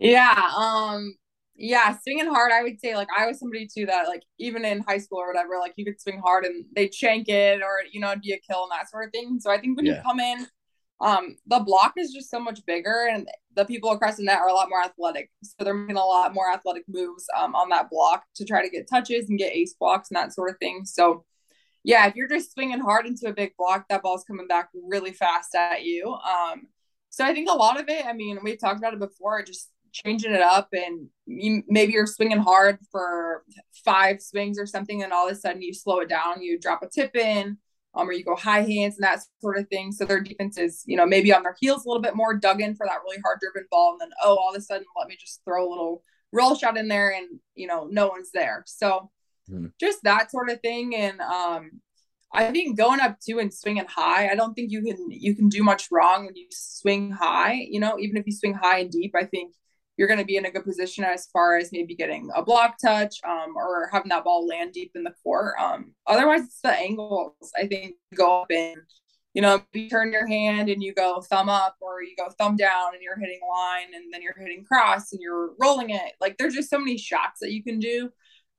Yeah, 0.00 0.50
um, 0.56 1.14
yeah, 1.56 1.96
swinging 1.98 2.26
hard. 2.26 2.52
I 2.52 2.62
would 2.62 2.80
say 2.80 2.94
like 2.96 3.08
I 3.16 3.26
was 3.26 3.38
somebody 3.38 3.66
too 3.66 3.86
that 3.86 4.08
like 4.08 4.22
even 4.38 4.64
in 4.64 4.80
high 4.80 4.98
school 4.98 5.18
or 5.18 5.28
whatever, 5.28 5.58
like 5.60 5.74
you 5.76 5.84
could 5.84 6.00
swing 6.00 6.20
hard 6.24 6.44
and 6.44 6.64
they'd 6.74 6.94
shank 6.94 7.28
it 7.28 7.62
or 7.62 7.82
you 7.92 8.00
know 8.00 8.10
it'd 8.10 8.22
be 8.22 8.32
a 8.32 8.38
kill 8.38 8.62
and 8.62 8.72
that 8.72 8.90
sort 8.90 9.06
of 9.06 9.12
thing. 9.12 9.38
So 9.40 9.50
I 9.50 9.58
think 9.60 9.76
when 9.76 9.86
you 9.86 9.96
come 10.02 10.20
in, 10.20 10.46
um, 11.00 11.36
the 11.46 11.60
block 11.60 11.94
is 11.96 12.12
just 12.12 12.30
so 12.30 12.40
much 12.40 12.64
bigger 12.66 13.08
and 13.12 13.28
the 13.56 13.64
people 13.64 13.90
across 13.90 14.16
the 14.16 14.24
net 14.24 14.38
are 14.38 14.48
a 14.48 14.54
lot 14.54 14.70
more 14.70 14.82
athletic. 14.82 15.30
So 15.42 15.64
they're 15.64 15.74
making 15.74 15.96
a 15.96 16.04
lot 16.04 16.34
more 16.34 16.50
athletic 16.52 16.84
moves 16.88 17.26
um 17.38 17.54
on 17.54 17.68
that 17.70 17.90
block 17.90 18.24
to 18.36 18.44
try 18.44 18.62
to 18.62 18.70
get 18.70 18.88
touches 18.88 19.28
and 19.28 19.38
get 19.38 19.52
ace 19.54 19.74
blocks 19.78 20.10
and 20.10 20.16
that 20.16 20.32
sort 20.34 20.50
of 20.50 20.58
thing. 20.58 20.84
So 20.84 21.24
yeah, 21.82 22.06
if 22.06 22.14
you're 22.14 22.28
just 22.28 22.52
swinging 22.52 22.80
hard 22.80 23.06
into 23.06 23.26
a 23.28 23.32
big 23.32 23.52
block, 23.56 23.86
that 23.88 24.02
ball's 24.02 24.24
coming 24.24 24.46
back 24.46 24.68
really 24.74 25.12
fast 25.12 25.54
at 25.54 25.82
you. 25.82 26.12
Um, 26.14 26.68
so 27.08 27.24
I 27.24 27.32
think 27.32 27.48
a 27.50 27.54
lot 27.54 27.80
of 27.80 27.88
it, 27.88 28.04
I 28.06 28.12
mean, 28.12 28.38
we've 28.42 28.60
talked 28.60 28.78
about 28.78 28.94
it 28.94 29.00
before, 29.00 29.42
just 29.42 29.70
changing 29.92 30.32
it 30.32 30.42
up 30.42 30.68
and 30.72 31.08
you, 31.26 31.62
maybe 31.68 31.92
you're 31.92 32.06
swinging 32.06 32.38
hard 32.38 32.78
for 32.90 33.44
five 33.84 34.20
swings 34.20 34.58
or 34.58 34.66
something, 34.66 35.02
and 35.02 35.12
all 35.12 35.28
of 35.28 35.32
a 35.32 35.38
sudden 35.38 35.62
you 35.62 35.72
slow 35.74 36.00
it 36.00 36.08
down, 36.08 36.42
you 36.42 36.58
drop 36.58 36.82
a 36.82 36.88
tip 36.88 37.14
in, 37.16 37.58
um, 37.94 38.08
or 38.08 38.12
you 38.12 38.24
go 38.24 38.36
high 38.36 38.62
hands 38.62 38.96
and 38.96 39.04
that 39.04 39.20
sort 39.40 39.58
of 39.58 39.68
thing. 39.68 39.92
So 39.92 40.04
their 40.04 40.20
defense 40.20 40.58
is, 40.58 40.82
you 40.86 40.96
know, 40.96 41.06
maybe 41.06 41.32
on 41.32 41.42
their 41.42 41.56
heels 41.60 41.84
a 41.84 41.88
little 41.88 42.02
bit 42.02 42.16
more, 42.16 42.34
dug 42.34 42.60
in 42.60 42.74
for 42.74 42.86
that 42.86 43.00
really 43.04 43.20
hard 43.24 43.38
driven 43.40 43.66
ball, 43.70 43.92
and 43.92 44.00
then 44.00 44.10
oh, 44.24 44.36
all 44.36 44.50
of 44.50 44.56
a 44.56 44.60
sudden 44.60 44.86
let 44.98 45.08
me 45.08 45.16
just 45.18 45.42
throw 45.44 45.68
a 45.68 45.70
little 45.70 46.02
roll 46.32 46.54
shot 46.54 46.76
in 46.76 46.88
there, 46.88 47.10
and 47.12 47.40
you 47.54 47.66
know, 47.66 47.88
no 47.90 48.08
one's 48.08 48.30
there. 48.32 48.64
So 48.66 49.10
Hmm. 49.48 49.66
just 49.80 50.02
that 50.04 50.30
sort 50.30 50.50
of 50.50 50.60
thing. 50.60 50.94
And 50.94 51.20
um, 51.20 51.80
I 52.32 52.50
think 52.52 52.76
going 52.78 53.00
up 53.00 53.18
to 53.26 53.38
and 53.38 53.52
swinging 53.52 53.86
high, 53.88 54.30
I 54.30 54.34
don't 54.36 54.54
think 54.54 54.70
you 54.70 54.82
can 54.82 55.10
you 55.10 55.34
can 55.34 55.48
do 55.48 55.62
much 55.62 55.88
wrong 55.90 56.26
when 56.26 56.36
you 56.36 56.46
swing 56.50 57.10
high. 57.10 57.54
You 57.68 57.80
know, 57.80 57.98
even 57.98 58.16
if 58.16 58.26
you 58.26 58.32
swing 58.32 58.54
high 58.54 58.78
and 58.80 58.90
deep, 58.90 59.14
I 59.16 59.24
think 59.24 59.54
you're 59.96 60.08
going 60.08 60.20
to 60.20 60.26
be 60.26 60.36
in 60.36 60.46
a 60.46 60.50
good 60.50 60.64
position 60.64 61.04
as 61.04 61.26
far 61.32 61.56
as 61.56 61.72
maybe 61.72 61.94
getting 61.94 62.30
a 62.34 62.42
block 62.42 62.76
touch 62.82 63.16
um, 63.26 63.54
or 63.56 63.88
having 63.92 64.08
that 64.08 64.24
ball 64.24 64.46
land 64.46 64.72
deep 64.72 64.92
in 64.94 65.04
the 65.04 65.14
court. 65.22 65.54
Um, 65.60 65.92
otherwise, 66.06 66.42
it's 66.44 66.60
the 66.62 66.72
angles. 66.72 67.34
I 67.56 67.66
think 67.66 67.94
go 68.14 68.42
up 68.42 68.50
and 68.50 68.76
you 69.34 69.42
know 69.42 69.62
you 69.72 69.88
turn 69.88 70.12
your 70.12 70.26
hand 70.26 70.68
and 70.68 70.82
you 70.82 70.94
go 70.94 71.20
thumb 71.20 71.48
up 71.48 71.76
or 71.80 72.02
you 72.02 72.14
go 72.16 72.28
thumb 72.38 72.56
down 72.56 72.94
and 72.94 73.02
you're 73.02 73.18
hitting 73.18 73.40
line 73.48 73.94
and 73.94 74.12
then 74.12 74.22
you're 74.22 74.38
hitting 74.38 74.64
cross 74.64 75.12
and 75.12 75.20
you're 75.20 75.50
rolling 75.60 75.90
it. 75.90 76.12
Like 76.20 76.36
there's 76.38 76.54
just 76.54 76.70
so 76.70 76.78
many 76.78 76.96
shots 76.96 77.40
that 77.40 77.52
you 77.52 77.62
can 77.62 77.78
do 77.78 78.10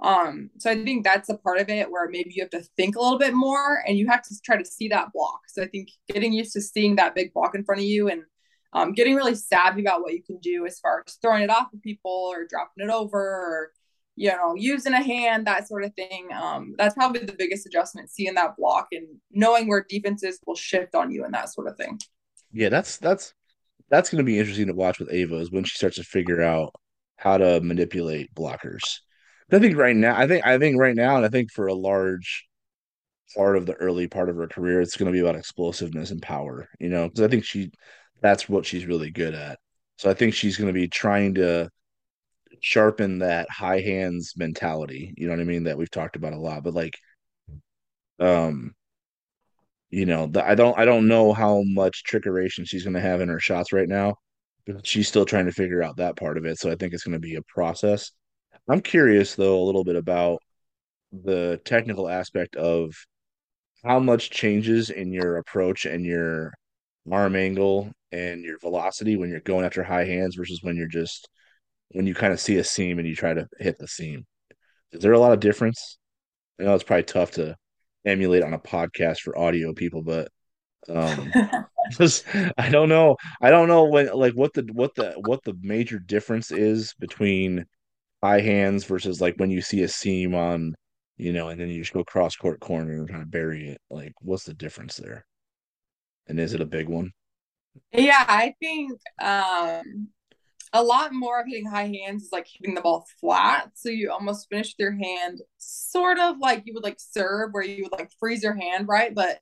um, 0.02 0.50
so 0.58 0.72
I 0.72 0.84
think 0.84 1.04
that's 1.04 1.30
a 1.30 1.38
part 1.38 1.60
of 1.60 1.70
it 1.70 1.90
where 1.90 2.10
maybe 2.10 2.32
you 2.34 2.44
have 2.44 2.50
to 2.52 2.68
think 2.76 2.96
a 2.96 3.02
little 3.02 3.20
bit 3.20 3.34
more 3.34 3.84
and 3.88 3.98
you 3.98 4.08
have 4.08 4.24
to 4.24 4.36
try 4.44 4.58
to 4.58 4.66
see 4.66 4.88
that 4.90 5.14
block. 5.14 5.42
So 5.48 5.62
I 5.62 5.68
think 5.68 5.90
getting 6.12 6.34
used 6.34 6.54
to 6.54 6.62
seeing 6.62 6.96
that 6.96 7.14
big 7.14 7.34
block 7.34 7.54
in 7.54 7.64
front 7.64 7.82
of 7.82 7.86
you 7.86 8.10
and 8.10 8.24
um, 8.74 8.94
getting 8.94 9.16
really 9.16 9.36
savvy 9.36 9.82
about 9.82 10.02
what 10.02 10.14
you 10.14 10.24
can 10.24 10.38
do 10.40 10.66
as 10.66 10.80
far 10.80 11.04
as 11.06 11.16
throwing 11.22 11.44
it 11.44 11.50
off 11.50 11.74
of 11.74 11.82
people 11.82 12.12
or 12.34 12.46
dropping 12.48 12.86
it 12.86 12.92
over 12.92 13.20
or 13.20 13.72
you 14.16 14.30
know 14.30 14.56
using 14.56 14.94
a 14.94 15.02
hand 15.02 15.48
that 15.48 15.68
sort 15.68 15.84
of 15.84 15.94
thing 15.96 16.30
um, 16.36 16.76
that's 16.78 16.96
probably 16.96 17.22
the 17.26 17.34
biggest 17.34 17.66
adjustment 17.66 18.10
seeing 18.10 18.34
that 18.36 18.56
block 18.58 18.88
and 18.92 19.08
knowing 19.32 19.68
where 19.68 19.86
defenses 19.90 20.40
will 20.46 20.56
shift 20.56 20.96
on 20.96 21.12
you 21.12 21.24
and 21.24 21.34
that 21.34 21.52
sort 21.52 21.68
of 21.68 21.78
thing 21.78 22.00
Yeah, 22.52 22.70
that's 22.70 22.98
that's 22.98 23.34
that's 23.90 24.10
going 24.10 24.20
to 24.20 24.24
be 24.24 24.40
interesting 24.40 24.68
to 24.68 24.74
watch 24.74 25.00
with 25.00 25.12
Ava 25.12 25.38
is 25.38 25.52
when 25.52 25.64
she 25.64 25.76
starts 25.78 25.98
to 25.98 26.04
figure 26.04 26.42
out 26.42 26.74
how 27.18 27.38
to 27.38 27.62
manipulate 27.62 28.34
blockers. 28.36 29.00
I 29.52 29.60
think 29.60 29.78
right 29.78 29.96
now, 29.96 30.18
I 30.18 30.28
think 30.28 30.46
I 30.46 30.58
think 30.58 30.78
right 30.80 30.96
now, 30.96 31.18
and 31.18 31.26
I 31.26 31.30
think 31.30 31.52
for 31.52 31.68
a 31.68 31.74
large 31.74 32.46
part 33.36 33.58
of 33.58 33.66
the 33.66 33.74
early 33.76 34.08
part 34.08 34.30
of 34.30 34.36
her 34.38 34.48
career, 34.48 34.82
it's 34.82 34.98
going 34.98 35.08
to 35.08 35.14
be 35.14 35.20
about 35.20 35.36
explosiveness 35.36 36.12
and 36.12 36.22
power. 36.22 36.70
You 36.80 36.90
know, 36.90 37.08
because 37.08 37.22
I 37.22 37.28
think 37.28 37.46
she 37.46 37.72
that's 38.22 38.48
what 38.48 38.66
she's 38.66 38.86
really 38.86 39.12
good 39.12 39.34
at. 39.34 39.60
So 39.98 40.10
I 40.10 40.14
think 40.14 40.34
she's 40.34 40.58
going 40.58 40.68
to 40.68 40.80
be 40.80 40.88
trying 40.88 41.36
to 41.36 41.70
sharpen 42.62 43.20
that 43.20 43.50
high 43.50 43.82
hands 43.82 44.34
mentality. 44.38 45.14
You 45.18 45.28
know 45.28 45.34
what 45.34 45.42
I 45.42 45.46
mean? 45.46 45.64
That 45.64 45.78
we've 45.78 45.92
talked 45.92 46.16
about 46.16 46.34
a 46.34 46.40
lot, 46.40 46.64
but 46.64 46.74
like, 46.74 46.94
um, 48.20 48.74
you 49.90 50.06
know, 50.06 50.28
the, 50.28 50.48
I 50.48 50.56
don't 50.56 50.78
I 50.78 50.86
don't 50.86 51.08
know 51.08 51.34
how 51.34 51.64
much 51.66 52.04
trickeration 52.10 52.68
she's 52.68 52.84
going 52.84 52.94
to 52.94 53.02
have 53.02 53.22
in 53.22 53.30
her 53.30 53.40
shots 53.40 53.74
right 53.74 53.90
now. 53.90 54.16
But 54.66 54.86
She's 54.88 55.08
still 55.08 55.26
trying 55.26 55.46
to 55.48 55.52
figure 55.52 55.84
out 55.84 55.98
that 55.98 56.16
part 56.18 56.38
of 56.38 56.46
it. 56.46 56.60
So 56.60 56.72
I 56.72 56.76
think 56.76 56.94
it's 56.94 57.04
going 57.04 57.14
to 57.14 57.20
be 57.20 57.36
a 57.36 57.42
process. 57.44 58.12
I'm 58.70 58.82
curious 58.82 59.36
though 59.36 59.62
a 59.62 59.66
little 59.66 59.84
bit 59.84 59.96
about 59.96 60.40
the 61.12 61.60
technical 61.66 62.10
aspect 62.10 62.56
of 62.56 62.94
how 63.84 64.00
much 64.00 64.30
changes 64.30 64.90
in 64.90 65.12
your 65.12 65.38
approach 65.38 65.86
and 65.86 66.06
your 66.06 66.54
arm 67.12 67.36
angle 67.36 67.92
and 68.12 68.44
your 68.44 68.60
velocity 68.60 69.16
when 69.16 69.30
you're 69.30 69.40
going 69.40 69.66
after 69.66 69.84
high 69.84 70.06
hands 70.06 70.36
versus 70.36 70.60
when 70.62 70.76
you're 70.76 70.88
just 70.88 71.28
when 71.92 72.08
you 72.08 72.14
kind 72.14 72.34
of 72.34 72.40
see 72.40 72.58
a 72.58 72.64
seam 72.64 73.00
and 73.00 73.08
you 73.08 73.16
try 73.16 73.34
to 73.34 73.48
hit 73.60 73.78
the 73.78 73.88
seam. 73.88 74.26
Is 74.92 75.02
there 75.02 75.14
a 75.14 75.20
lot 75.20 75.34
of 75.34 75.40
difference? 75.40 75.98
I 76.60 76.64
know 76.64 76.76
it's 76.76 76.84
probably 76.84 77.04
tough 77.04 77.32
to 77.32 77.56
emulate 78.06 78.44
on 78.44 78.54
a 78.54 78.60
podcast 78.60 79.20
for 79.20 79.38
audio 79.38 79.74
people, 79.74 80.04
but 80.04 80.30
um 80.90 81.32
just 81.92 82.26
I 82.58 82.70
don't 82.70 82.90
know. 82.90 83.18
I 83.42 83.50
don't 83.50 83.68
know 83.68 83.86
when 83.86 84.14
like 84.14 84.34
what 84.34 84.54
the 84.54 84.68
what 84.74 84.96
the 84.96 85.14
what 85.26 85.44
the 85.44 85.58
major 85.62 86.00
difference 86.00 86.52
is 86.52 86.94
between 87.00 87.66
high 88.24 88.42
hands 88.42 88.84
versus 88.86 89.22
like 89.22 89.36
when 89.38 89.52
you 89.52 89.62
see 89.62 89.84
a 89.84 89.88
seam 89.88 90.36
on, 90.36 90.76
you 91.18 91.34
know, 91.34 91.50
and 91.50 91.60
then 91.60 91.70
you 91.70 91.82
just 91.82 91.94
go 91.94 92.04
cross 92.04 92.36
court 92.36 92.60
corner 92.60 92.94
and 92.94 93.10
kind 93.10 93.22
of 93.22 93.32
bury 93.32 93.70
it. 93.70 93.82
Like 93.90 94.14
what's 94.22 94.44
the 94.44 94.54
difference 94.54 94.98
there? 94.98 95.26
And 96.28 96.40
is 96.40 96.54
it 96.54 96.62
a 96.62 96.66
big 96.66 96.88
one? 96.88 97.12
Yeah, 97.94 98.26
I 98.28 98.56
think 98.60 99.00
um 99.22 100.10
a 100.74 100.84
lot 100.84 101.14
more 101.14 101.42
of 101.42 101.48
hitting 101.48 101.68
high 101.68 101.88
hands 101.88 102.26
is 102.26 102.30
like 102.32 102.48
hitting 102.48 102.76
the 102.76 102.82
ball 102.82 103.06
flat. 103.22 103.72
So 103.76 103.90
you 103.90 104.12
almost 104.12 104.50
finish 104.50 104.68
with 104.70 104.80
your 104.80 104.94
hand 104.94 105.40
sort 105.58 106.20
of 106.20 106.38
like 106.40 106.64
you 106.66 106.74
would 106.76 106.84
like 106.84 107.00
serve 107.00 107.52
where 107.54 107.64
you 107.64 107.84
would 107.84 107.92
like 107.94 108.12
freeze 108.20 108.44
your 108.44 108.56
hand, 108.56 108.88
right? 108.88 109.14
But 109.16 109.30
I 109.38 109.40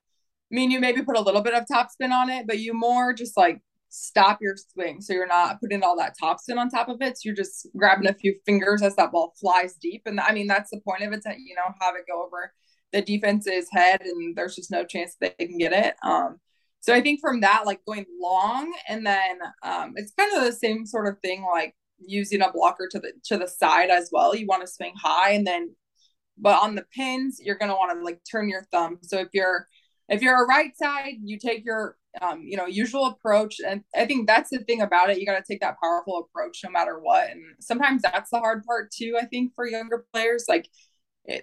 mean 0.51 0.71
you 0.71 0.80
maybe 0.80 1.03
put 1.03 1.17
a 1.17 1.21
little 1.21 1.41
bit 1.41 1.53
of 1.55 1.65
topspin 1.65 2.11
on 2.11 2.30
it, 2.30 2.47
but 2.47 2.59
you 2.59 2.73
more 2.73 3.13
just 3.13 3.38
like 3.38 3.61
stop 3.89 4.39
your 4.41 4.55
swing. 4.57 5.01
So 5.01 5.13
you're 5.13 5.27
not 5.27 5.59
putting 5.61 5.84
all 5.84 5.97
that 5.97 6.15
topspin 6.21 6.57
on 6.57 6.69
top 6.69 6.89
of 6.89 7.01
it. 7.01 7.17
So 7.17 7.21
you're 7.25 7.36
just 7.36 7.67
grabbing 7.77 8.07
a 8.09 8.13
few 8.13 8.36
fingers 8.45 8.82
as 8.84 8.95
that 8.97 9.11
ball 9.11 9.34
flies 9.41 9.75
deep. 9.75 10.03
And 10.07 10.19
I 10.19 10.34
mean 10.34 10.47
that's 10.47 10.71
the 10.71 10.82
point 10.82 11.03
of 11.03 11.13
it 11.13 11.23
to, 11.23 11.32
you 11.38 11.55
know, 11.55 11.73
have 11.82 11.95
it 11.95 12.05
go 12.09 12.25
over 12.25 12.53
the 12.93 13.01
defense's 13.03 13.67
head 13.71 14.01
and 14.01 14.36
there's 14.36 14.55
just 14.55 14.71
no 14.71 14.86
chance 14.86 15.15
they 15.19 15.32
can 15.32 15.57
get 15.59 15.73
it. 15.73 15.95
Um 16.03 16.39
so 16.82 16.93
I 16.93 17.01
think 17.01 17.19
from 17.19 17.41
that, 17.41 17.65
like 17.65 17.84
going 17.86 18.05
long, 18.21 18.73
and 18.88 19.05
then 19.05 19.39
um, 19.63 19.93
it's 19.95 20.13
kind 20.17 20.36
of 20.36 20.43
the 20.43 20.53
same 20.53 20.86
sort 20.86 21.07
of 21.07 21.19
thing, 21.21 21.45
like 21.51 21.75
using 21.99 22.41
a 22.41 22.51
blocker 22.51 22.88
to 22.91 22.99
the 22.99 23.13
to 23.25 23.38
the 23.38 23.47
side 23.47 23.89
as 23.89 24.09
well. 24.11 24.36
You 24.36 24.47
want 24.47 24.61
to 24.61 24.71
swing 24.71 24.93
high, 25.01 25.32
and 25.32 25.45
then, 25.45 25.75
but 26.38 26.61
on 26.61 26.75
the 26.75 26.86
pins, 26.95 27.39
you're 27.43 27.57
gonna 27.57 27.75
want 27.75 27.97
to 27.97 28.03
like 28.03 28.19
turn 28.30 28.49
your 28.49 28.65
thumb. 28.71 28.99
So 29.03 29.19
if 29.19 29.30
you're 29.34 29.67
if 30.09 30.21
you're 30.21 30.43
a 30.43 30.47
right 30.47 30.71
side, 30.77 31.15
you 31.23 31.38
take 31.38 31.63
your 31.65 31.97
um, 32.21 32.41
you 32.43 32.57
know 32.57 32.65
usual 32.65 33.07
approach, 33.07 33.57
and 33.65 33.84
I 33.95 34.05
think 34.05 34.27
that's 34.27 34.49
the 34.49 34.59
thing 34.59 34.82
about 34.82 35.09
it. 35.09 35.19
You 35.19 35.25
got 35.25 35.38
to 35.38 35.43
take 35.47 35.61
that 35.61 35.77
powerful 35.82 36.27
approach 36.30 36.61
no 36.63 36.71
matter 36.71 36.99
what, 36.99 37.30
and 37.30 37.41
sometimes 37.59 38.01
that's 38.01 38.32
the 38.32 38.39
hard 38.39 38.63
part 38.65 38.91
too. 38.91 39.17
I 39.21 39.25
think 39.25 39.53
for 39.55 39.67
younger 39.67 40.05
players, 40.13 40.45
like 40.47 40.69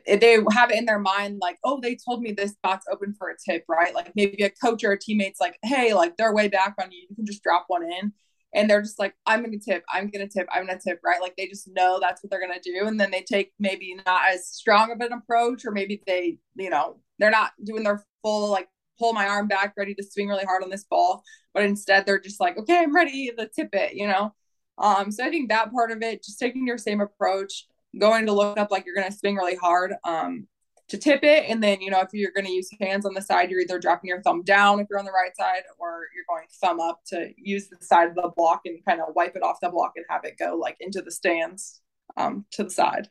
they 0.07 0.39
have 0.53 0.70
it 0.70 0.78
in 0.78 0.84
their 0.84 0.99
mind 0.99 1.39
like 1.41 1.59
oh 1.64 1.80
they 1.80 1.97
told 1.97 2.20
me 2.20 2.32
this 2.32 2.53
spot's 2.53 2.87
open 2.91 3.14
for 3.18 3.30
a 3.30 3.37
tip 3.49 3.64
right? 3.68 3.95
Like 3.95 4.12
maybe 4.16 4.43
a 4.43 4.51
coach 4.51 4.84
or 4.84 4.93
a 4.93 4.99
teammate's 4.99 5.41
like 5.41 5.59
hey 5.62 5.95
like 5.95 6.16
they're 6.16 6.34
way 6.34 6.49
back 6.49 6.74
on 6.80 6.91
you 6.91 7.07
you 7.09 7.16
can 7.16 7.26
just 7.26 7.43
drop 7.43 7.64
one 7.68 7.84
in. 7.84 8.12
And 8.55 8.70
they're 8.70 8.82
just 8.82 8.99
like 8.99 9.14
i'm 9.26 9.45
gonna 9.45 9.59
tip 9.59 9.84
i'm 9.93 10.11
gonna 10.11 10.28
tip 10.28 10.49
i'm 10.53 10.66
gonna 10.66 10.80
tip 10.80 11.01
right? 11.05 11.20
Like 11.20 11.37
they 11.37 11.47
just 11.47 11.68
know 11.68 11.99
that's 12.01 12.22
what 12.22 12.30
they're 12.30 12.41
gonna 12.41 12.61
do. 12.62 12.87
And 12.87 12.99
then 12.99 13.11
they 13.11 13.22
take 13.22 13.53
maybe 13.59 13.97
not 14.07 14.22
as 14.30 14.49
strong 14.49 14.91
of 14.91 15.01
an 15.01 15.12
approach 15.12 15.64
or 15.64 15.72
maybe 15.72 16.03
they 16.07 16.39
you 16.57 16.70
know 16.70 16.99
they're 17.18 17.30
not 17.30 17.53
doing 17.62 17.84
their 17.84 18.05
full 18.22 18.51
like 18.51 18.68
pull 18.99 19.12
my 19.12 19.26
arm 19.26 19.47
back 19.47 19.74
ready 19.76 19.95
to 19.95 20.03
swing 20.03 20.28
really 20.28 20.45
hard 20.45 20.62
on 20.62 20.70
this 20.70 20.84
ball. 20.84 21.22
But 21.55 21.64
instead 21.64 22.07
they're 22.07 22.20
just 22.20 22.41
like 22.41 22.57
okay 22.59 22.78
i'm 22.78 22.95
ready 22.95 23.30
to 23.37 23.49
tip 23.55 23.70
it 23.72 23.95
you 23.95 24.07
know? 24.09 24.34
Um 24.78 25.11
so 25.12 25.24
i 25.24 25.30
think 25.30 25.49
that 25.51 25.72
part 25.72 25.91
of 25.93 26.03
it 26.03 26.24
just 26.24 26.39
taking 26.41 26.66
your 26.66 26.78
same 26.78 27.01
approach 27.01 27.66
going 27.99 28.26
to 28.26 28.32
look 28.32 28.59
up 28.59 28.70
like 28.70 28.84
you're 28.86 28.94
going 28.94 29.11
to 29.11 29.16
swing 29.16 29.36
really 29.36 29.57
hard 29.57 29.94
um, 30.05 30.47
to 30.88 30.99
tip 30.99 31.22
it. 31.22 31.44
And 31.49 31.62
then, 31.62 31.80
you 31.80 31.90
know, 31.90 32.01
if 32.01 32.09
you're 32.12 32.32
going 32.32 32.47
to 32.47 32.53
use 32.53 32.68
hands 32.80 33.07
on 33.07 33.14
the 33.14 33.22
side, 33.22 33.51
you're 33.51 33.61
either 33.61 33.78
dropping 33.78 34.09
your 34.09 34.22
thumb 34.22 34.42
down 34.42 34.80
if 34.80 34.86
you're 34.88 34.99
on 34.99 35.05
the 35.05 35.12
right 35.12 35.36
side, 35.36 35.62
or 35.78 36.07
you're 36.14 36.24
going 36.28 36.47
thumb 36.61 36.80
up 36.80 37.01
to 37.09 37.30
use 37.36 37.68
the 37.68 37.76
side 37.80 38.09
of 38.09 38.14
the 38.14 38.30
block 38.36 38.62
and 38.64 38.84
kind 38.84 39.01
of 39.01 39.14
wipe 39.14 39.36
it 39.36 39.42
off 39.42 39.59
the 39.61 39.68
block 39.68 39.92
and 39.97 40.05
have 40.09 40.24
it 40.24 40.38
go 40.38 40.57
like 40.57 40.76
into 40.80 41.03
the 41.03 41.11
stands 41.11 41.80
um, 42.16 42.44
to 42.53 42.64
the 42.64 42.70
side. 42.70 43.09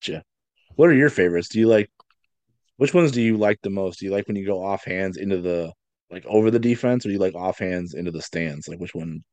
Gotcha. 0.00 0.22
What 0.74 0.88
are 0.88 0.94
your 0.94 1.10
favorites? 1.10 1.48
Do 1.48 1.58
you 1.58 1.68
like 1.68 1.90
which 2.76 2.92
ones 2.92 3.12
do 3.12 3.22
you 3.22 3.36
like 3.36 3.58
the 3.62 3.70
most? 3.70 4.00
Do 4.00 4.06
you 4.06 4.12
like 4.12 4.26
when 4.26 4.36
you 4.36 4.46
go 4.46 4.62
off 4.62 4.84
hands 4.84 5.16
into 5.16 5.40
the 5.40 5.72
like 6.10 6.24
over 6.26 6.50
the 6.50 6.58
defense, 6.58 7.04
or 7.04 7.08
do 7.08 7.14
you 7.14 7.18
like 7.18 7.34
off 7.34 7.58
hands 7.58 7.94
into 7.94 8.10
the 8.10 8.22
stands? 8.22 8.68
Like 8.68 8.78
which 8.78 8.94
one? 8.94 9.24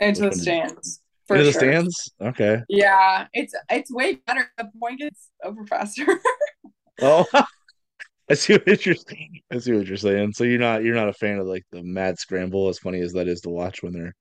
Into 0.00 0.24
which 0.24 0.34
the 0.34 0.40
stands. 0.40 1.00
For 1.26 1.36
sure. 1.36 1.44
the 1.44 1.52
stands? 1.52 2.12
Okay. 2.20 2.62
Yeah, 2.68 3.26
it's 3.32 3.54
it's 3.70 3.90
way 3.90 4.16
better. 4.26 4.50
The 4.58 4.70
point 4.78 5.00
gets 5.00 5.30
over 5.42 5.64
faster. 5.66 6.06
oh, 7.02 7.24
I 8.30 8.34
see 8.34 8.54
what 8.54 8.84
you're 8.84 8.94
saying. 8.94 9.40
I 9.50 9.58
see 9.58 9.72
what 9.72 9.86
you're 9.86 9.96
saying. 9.96 10.32
So 10.34 10.44
you're 10.44 10.58
not 10.58 10.84
you're 10.84 10.94
not 10.94 11.08
a 11.08 11.14
fan 11.14 11.38
of 11.38 11.46
like 11.46 11.64
the 11.72 11.82
mad 11.82 12.18
scramble, 12.18 12.68
as 12.68 12.78
funny 12.78 13.00
as 13.00 13.12
that 13.14 13.28
is 13.28 13.40
to 13.42 13.50
watch 13.50 13.82
when 13.82 13.92
they're 13.92 14.14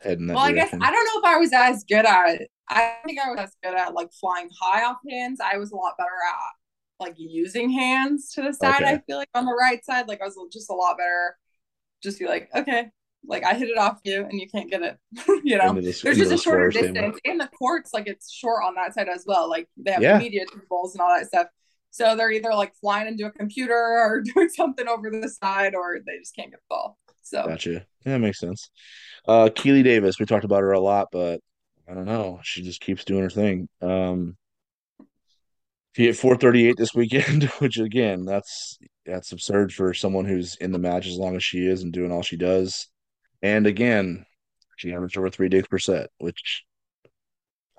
heading 0.00 0.26
that. 0.26 0.34
Well. 0.34 0.44
I 0.44 0.52
guess 0.52 0.72
I 0.72 0.90
don't 0.90 0.92
know 0.92 1.20
if 1.20 1.24
I 1.24 1.36
was 1.36 1.52
as 1.52 1.84
good 1.88 2.06
at 2.06 2.40
it. 2.40 2.50
I 2.68 2.96
think 3.04 3.20
I 3.20 3.30
was 3.30 3.38
as 3.38 3.56
good 3.62 3.74
at 3.74 3.94
like 3.94 4.10
flying 4.12 4.48
high 4.60 4.84
off 4.84 4.98
hands. 5.08 5.40
I 5.40 5.58
was 5.58 5.70
a 5.70 5.76
lot 5.76 5.94
better 5.96 6.10
at 6.10 6.52
like 7.02 7.14
using 7.18 7.70
hands 7.70 8.30
to 8.32 8.42
the 8.42 8.52
side. 8.52 8.82
Okay. 8.82 8.94
I 8.94 9.02
feel 9.06 9.18
like 9.18 9.28
on 9.34 9.44
the 9.44 9.54
right 9.54 9.84
side, 9.84 10.08
like 10.08 10.22
I 10.22 10.24
was 10.24 10.38
just 10.52 10.70
a 10.70 10.74
lot 10.74 10.96
better. 10.96 11.36
Just 12.02 12.18
be 12.18 12.26
like, 12.26 12.48
okay, 12.54 12.90
like 13.24 13.44
I 13.44 13.54
hit 13.54 13.68
it 13.68 13.78
off 13.78 14.00
you 14.04 14.24
and 14.24 14.40
you 14.40 14.48
can't 14.48 14.70
get 14.70 14.82
it. 14.82 14.98
you 15.44 15.58
know, 15.58 15.74
the, 15.74 16.00
there's 16.02 16.18
just 16.18 16.32
a 16.32 16.38
shorter 16.38 16.70
distance, 16.70 17.18
and 17.24 17.40
the 17.40 17.48
court's 17.48 17.92
like 17.92 18.06
it's 18.06 18.30
short 18.30 18.64
on 18.64 18.74
that 18.74 18.94
side 18.94 19.08
as 19.08 19.24
well. 19.26 19.48
Like 19.48 19.68
they 19.76 19.92
have 19.92 20.02
yeah. 20.02 20.18
media 20.18 20.44
balls 20.68 20.94
and 20.94 21.00
all 21.00 21.16
that 21.16 21.26
stuff. 21.26 21.46
So 21.90 22.16
they're 22.16 22.30
either 22.30 22.54
like 22.54 22.74
flying 22.76 23.08
into 23.08 23.26
a 23.26 23.30
computer 23.30 23.74
or 23.74 24.22
doing 24.22 24.48
something 24.48 24.88
over 24.88 25.10
the 25.10 25.28
side, 25.28 25.74
or 25.74 25.98
they 26.04 26.18
just 26.18 26.34
can't 26.34 26.50
get 26.50 26.60
the 26.60 26.66
ball. 26.68 26.98
So 27.22 27.46
gotcha. 27.46 27.72
Yeah, 28.04 28.12
that 28.12 28.18
makes 28.18 28.40
sense. 28.40 28.70
Uh, 29.26 29.48
Keely 29.54 29.82
Davis, 29.82 30.18
we 30.18 30.26
talked 30.26 30.44
about 30.44 30.62
her 30.62 30.72
a 30.72 30.80
lot, 30.80 31.08
but 31.12 31.40
I 31.88 31.94
don't 31.94 32.06
know. 32.06 32.40
She 32.42 32.62
just 32.62 32.80
keeps 32.80 33.04
doing 33.04 33.22
her 33.22 33.30
thing. 33.30 33.68
Um, 33.80 34.36
she 35.94 36.06
hit 36.06 36.16
438 36.16 36.76
this 36.76 36.94
weekend, 36.94 37.44
which 37.58 37.78
again, 37.78 38.24
that's 38.24 38.78
that's 39.04 39.32
absurd 39.32 39.72
for 39.72 39.92
someone 39.94 40.24
who's 40.24 40.56
in 40.56 40.72
the 40.72 40.78
match 40.78 41.06
as 41.06 41.16
long 41.16 41.36
as 41.36 41.44
she 41.44 41.66
is 41.66 41.82
and 41.82 41.92
doing 41.92 42.10
all 42.10 42.22
she 42.22 42.36
does. 42.36 42.88
And 43.42 43.66
again, 43.66 44.24
she 44.76 44.92
averaged 44.92 45.18
over 45.18 45.30
three 45.30 45.48
digs 45.48 45.68
per 45.68 45.78
set, 45.78 46.10
which 46.18 46.64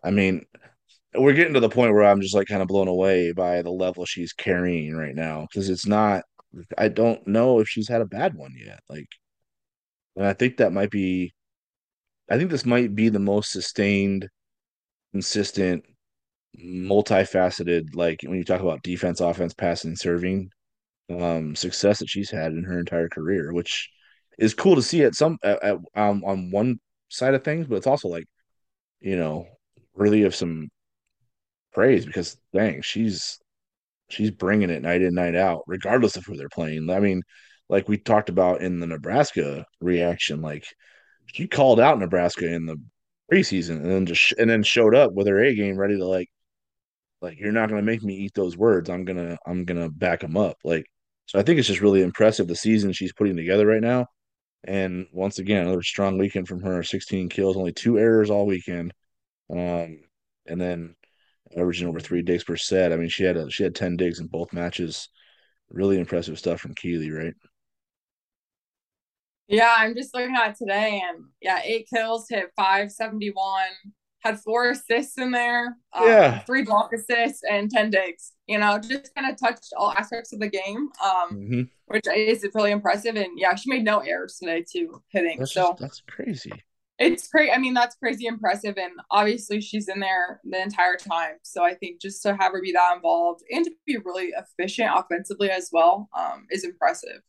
I 0.04 0.12
mean, 0.12 0.46
we're 1.16 1.34
getting 1.34 1.54
to 1.54 1.60
the 1.60 1.70
point 1.70 1.94
where 1.94 2.04
I'm 2.04 2.22
just 2.22 2.36
like 2.36 2.48
kind 2.48 2.62
of 2.62 2.68
blown 2.68 2.88
away 2.88 3.32
by 3.32 3.62
the 3.62 3.72
level 3.72 4.06
she's 4.06 4.34
carrying 4.34 4.96
right 4.96 5.16
now 5.16 5.48
because 5.50 5.70
it's 5.70 5.86
not. 5.88 6.24
I 6.78 6.88
don't 6.88 7.26
know 7.28 7.60
if 7.60 7.68
she's 7.68 7.88
had 7.88 8.02
a 8.02 8.06
bad 8.06 8.36
one 8.36 8.54
yet. 8.58 8.80
Like, 8.90 9.08
and 10.16 10.26
I 10.26 10.34
think 10.34 10.58
that 10.58 10.74
might 10.74 10.92
be. 10.92 11.34
I 12.30 12.38
think 12.38 12.52
this 12.52 12.66
might 12.66 12.96
be 12.96 13.10
the 13.10 13.20
most 13.20 13.52
sustained, 13.52 14.30
consistent, 15.14 15.84
multifaceted. 16.60 17.96
Like 17.96 18.22
when 18.24 18.38
you 18.38 18.44
talk 18.44 18.62
about 18.62 18.84
defense, 18.84 19.20
offense, 19.22 19.54
passing, 19.54 19.96
serving, 19.96 20.50
um, 21.10 21.56
success 21.56 22.00
that 22.00 22.10
she's 22.10 22.32
had 22.32 22.54
in 22.54 22.64
her 22.64 22.80
entire 22.80 23.10
career, 23.10 23.54
which 23.54 23.90
is 24.38 24.54
cool 24.54 24.76
to 24.76 24.82
see 24.82 25.04
at 25.04 25.16
some 25.16 25.38
at, 25.44 25.64
at, 25.64 25.78
um, 25.96 26.24
on 26.26 26.52
one 26.52 26.80
side 27.10 27.34
of 27.34 27.44
things, 27.44 27.68
but 27.68 27.76
it's 27.76 27.88
also 27.88 28.08
like, 28.10 28.26
you 29.02 29.18
know, 29.18 29.48
worthy 29.96 30.24
of 30.24 30.36
some 30.36 30.70
praise 31.74 32.06
because 32.06 32.38
dang, 32.54 32.82
she's 32.82 33.40
she's 34.10 34.32
bringing 34.32 34.70
it 34.70 34.82
night 34.82 35.02
in 35.02 35.14
night 35.14 35.36
out, 35.36 35.64
regardless 35.68 36.18
of 36.18 36.26
who 36.26 36.36
they're 36.38 36.50
playing. 36.50 36.90
I 36.90 37.00
mean, 37.00 37.24
like 37.70 37.88
we 37.90 37.98
talked 37.98 38.30
about 38.30 38.62
in 38.62 38.80
the 38.80 38.88
Nebraska 38.88 39.66
reaction, 39.82 40.42
like 40.42 40.66
she 41.28 41.48
called 41.48 41.80
out 41.80 42.00
Nebraska 42.00 42.48
in 42.48 42.66
the 42.66 42.78
preseason 43.32 43.78
and 43.78 43.92
then 43.92 44.06
just 44.06 44.34
and 44.34 44.50
then 44.50 44.64
showed 44.64 44.96
up 44.96 45.14
with 45.14 45.28
her 45.28 45.44
A 45.44 45.56
game 45.56 45.78
ready 45.78 45.98
to 45.98 46.06
like 46.06 46.30
like 47.22 47.40
you're 47.40 47.52
not 47.52 47.70
gonna 47.70 47.82
make 47.82 48.04
me 48.04 48.16
eat 48.16 48.34
those 48.36 48.58
words. 48.58 48.90
I'm 48.90 49.06
gonna 49.06 49.38
I'm 49.46 49.66
gonna 49.66 49.90
back 49.90 50.22
them 50.22 50.38
up. 50.38 50.58
Like 50.64 50.86
so 51.26 51.40
I 51.40 51.44
think 51.44 51.60
it's 51.60 51.68
just 51.68 51.82
really 51.82 52.02
impressive 52.02 52.48
the 52.48 52.56
season 52.56 52.94
she's 52.94 53.14
putting 53.14 53.36
together 53.38 53.66
right 53.66 53.82
now. 53.82 54.08
And 54.66 55.08
once 55.12 55.40
again, 55.40 55.64
another 55.68 55.84
strong 55.84 56.18
weekend 56.18 56.48
from 56.48 56.62
her 56.62 56.84
16 56.84 57.30
kills, 57.30 57.58
only 57.58 57.74
two 57.74 57.98
errors 57.98 58.30
all 58.30 58.46
weekend. 58.46 58.94
Um, 59.52 60.00
and 60.48 60.60
then 60.60 60.96
averaging 61.58 61.88
over 61.88 62.00
three 62.00 62.22
digs 62.22 62.44
per 62.44 62.58
set. 62.58 62.94
I 62.94 62.98
mean, 62.98 63.10
she 63.10 63.24
had 63.24 63.38
a, 63.38 63.50
she 63.50 63.64
had 63.64 63.76
ten 63.76 63.98
digs 63.98 64.20
in 64.20 64.28
both 64.28 64.54
matches. 64.54 65.10
Really 65.70 66.00
impressive 66.00 66.38
stuff 66.38 66.62
from 66.62 66.76
Keeley, 66.76 67.12
right? 67.12 67.34
Yeah, 69.48 69.74
I'm 69.78 69.96
just 69.96 70.14
looking 70.14 70.36
at 70.36 70.58
today, 70.58 71.02
and 71.08 71.26
yeah, 71.42 71.60
eight 71.64 71.88
kills, 71.94 72.28
hit 72.30 72.52
571, 72.56 73.66
had 74.20 74.40
four 74.40 74.70
assists 74.70 75.18
in 75.18 75.32
there, 75.32 75.78
um, 75.94 76.06
yeah, 76.08 76.40
three 76.46 76.64
block 76.64 76.92
assists, 76.94 77.44
and 77.50 77.70
10 77.70 77.90
digs. 77.90 78.33
You 78.48 78.60
know, 78.60 78.78
just 78.78 79.16
kind 79.16 79.32
of 79.32 79.40
touched 79.40 79.74
all 79.78 79.92
aspects 79.92 80.34
of 80.34 80.40
the 80.40 80.50
game, 80.50 80.90
um, 81.04 81.30
mm-hmm. 81.32 81.62
which 81.86 82.06
is 82.14 82.46
really 82.54 82.72
impressive. 82.72 83.16
And 83.16 83.38
yeah, 83.38 83.56
she 83.56 83.70
made 83.70 83.84
no 83.84 84.00
errors 84.00 84.38
today 84.38 84.66
too, 84.70 85.02
hitting. 85.10 85.40
That's 85.40 85.54
so 85.54 85.70
just, 85.72 85.80
that's 85.80 86.02
crazy. 86.08 86.52
It's 87.00 87.28
great. 87.30 87.52
I 87.54 87.58
mean, 87.58 87.74
that's 87.74 87.96
crazy 87.96 88.26
impressive, 88.28 88.78
and 88.78 88.92
obviously 89.10 89.62
she's 89.62 89.88
in 89.88 90.00
there 90.00 90.42
the 90.44 90.62
entire 90.62 90.96
time. 90.96 91.36
So 91.44 91.64
I 91.64 91.74
think 91.74 92.02
just 92.02 92.22
to 92.24 92.36
have 92.36 92.52
her 92.52 92.62
be 92.62 92.74
that 92.74 92.96
involved 92.96 93.44
and 93.50 93.66
to 93.66 93.72
be 93.86 93.98
really 94.04 94.34
efficient 94.38 94.92
offensively 94.94 95.50
as 95.50 95.70
well 95.72 96.10
um, 96.18 96.46
is 96.52 96.64
impressive 96.64 97.22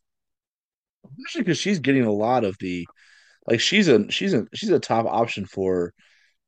especially 1.18 1.42
because 1.42 1.58
she's 1.58 1.78
getting 1.78 2.04
a 2.04 2.12
lot 2.12 2.44
of 2.44 2.56
the 2.60 2.86
like 3.46 3.60
she's 3.60 3.88
a 3.88 4.10
she's 4.10 4.34
a 4.34 4.46
she's 4.54 4.70
a 4.70 4.78
top 4.78 5.06
option 5.06 5.44
for 5.46 5.92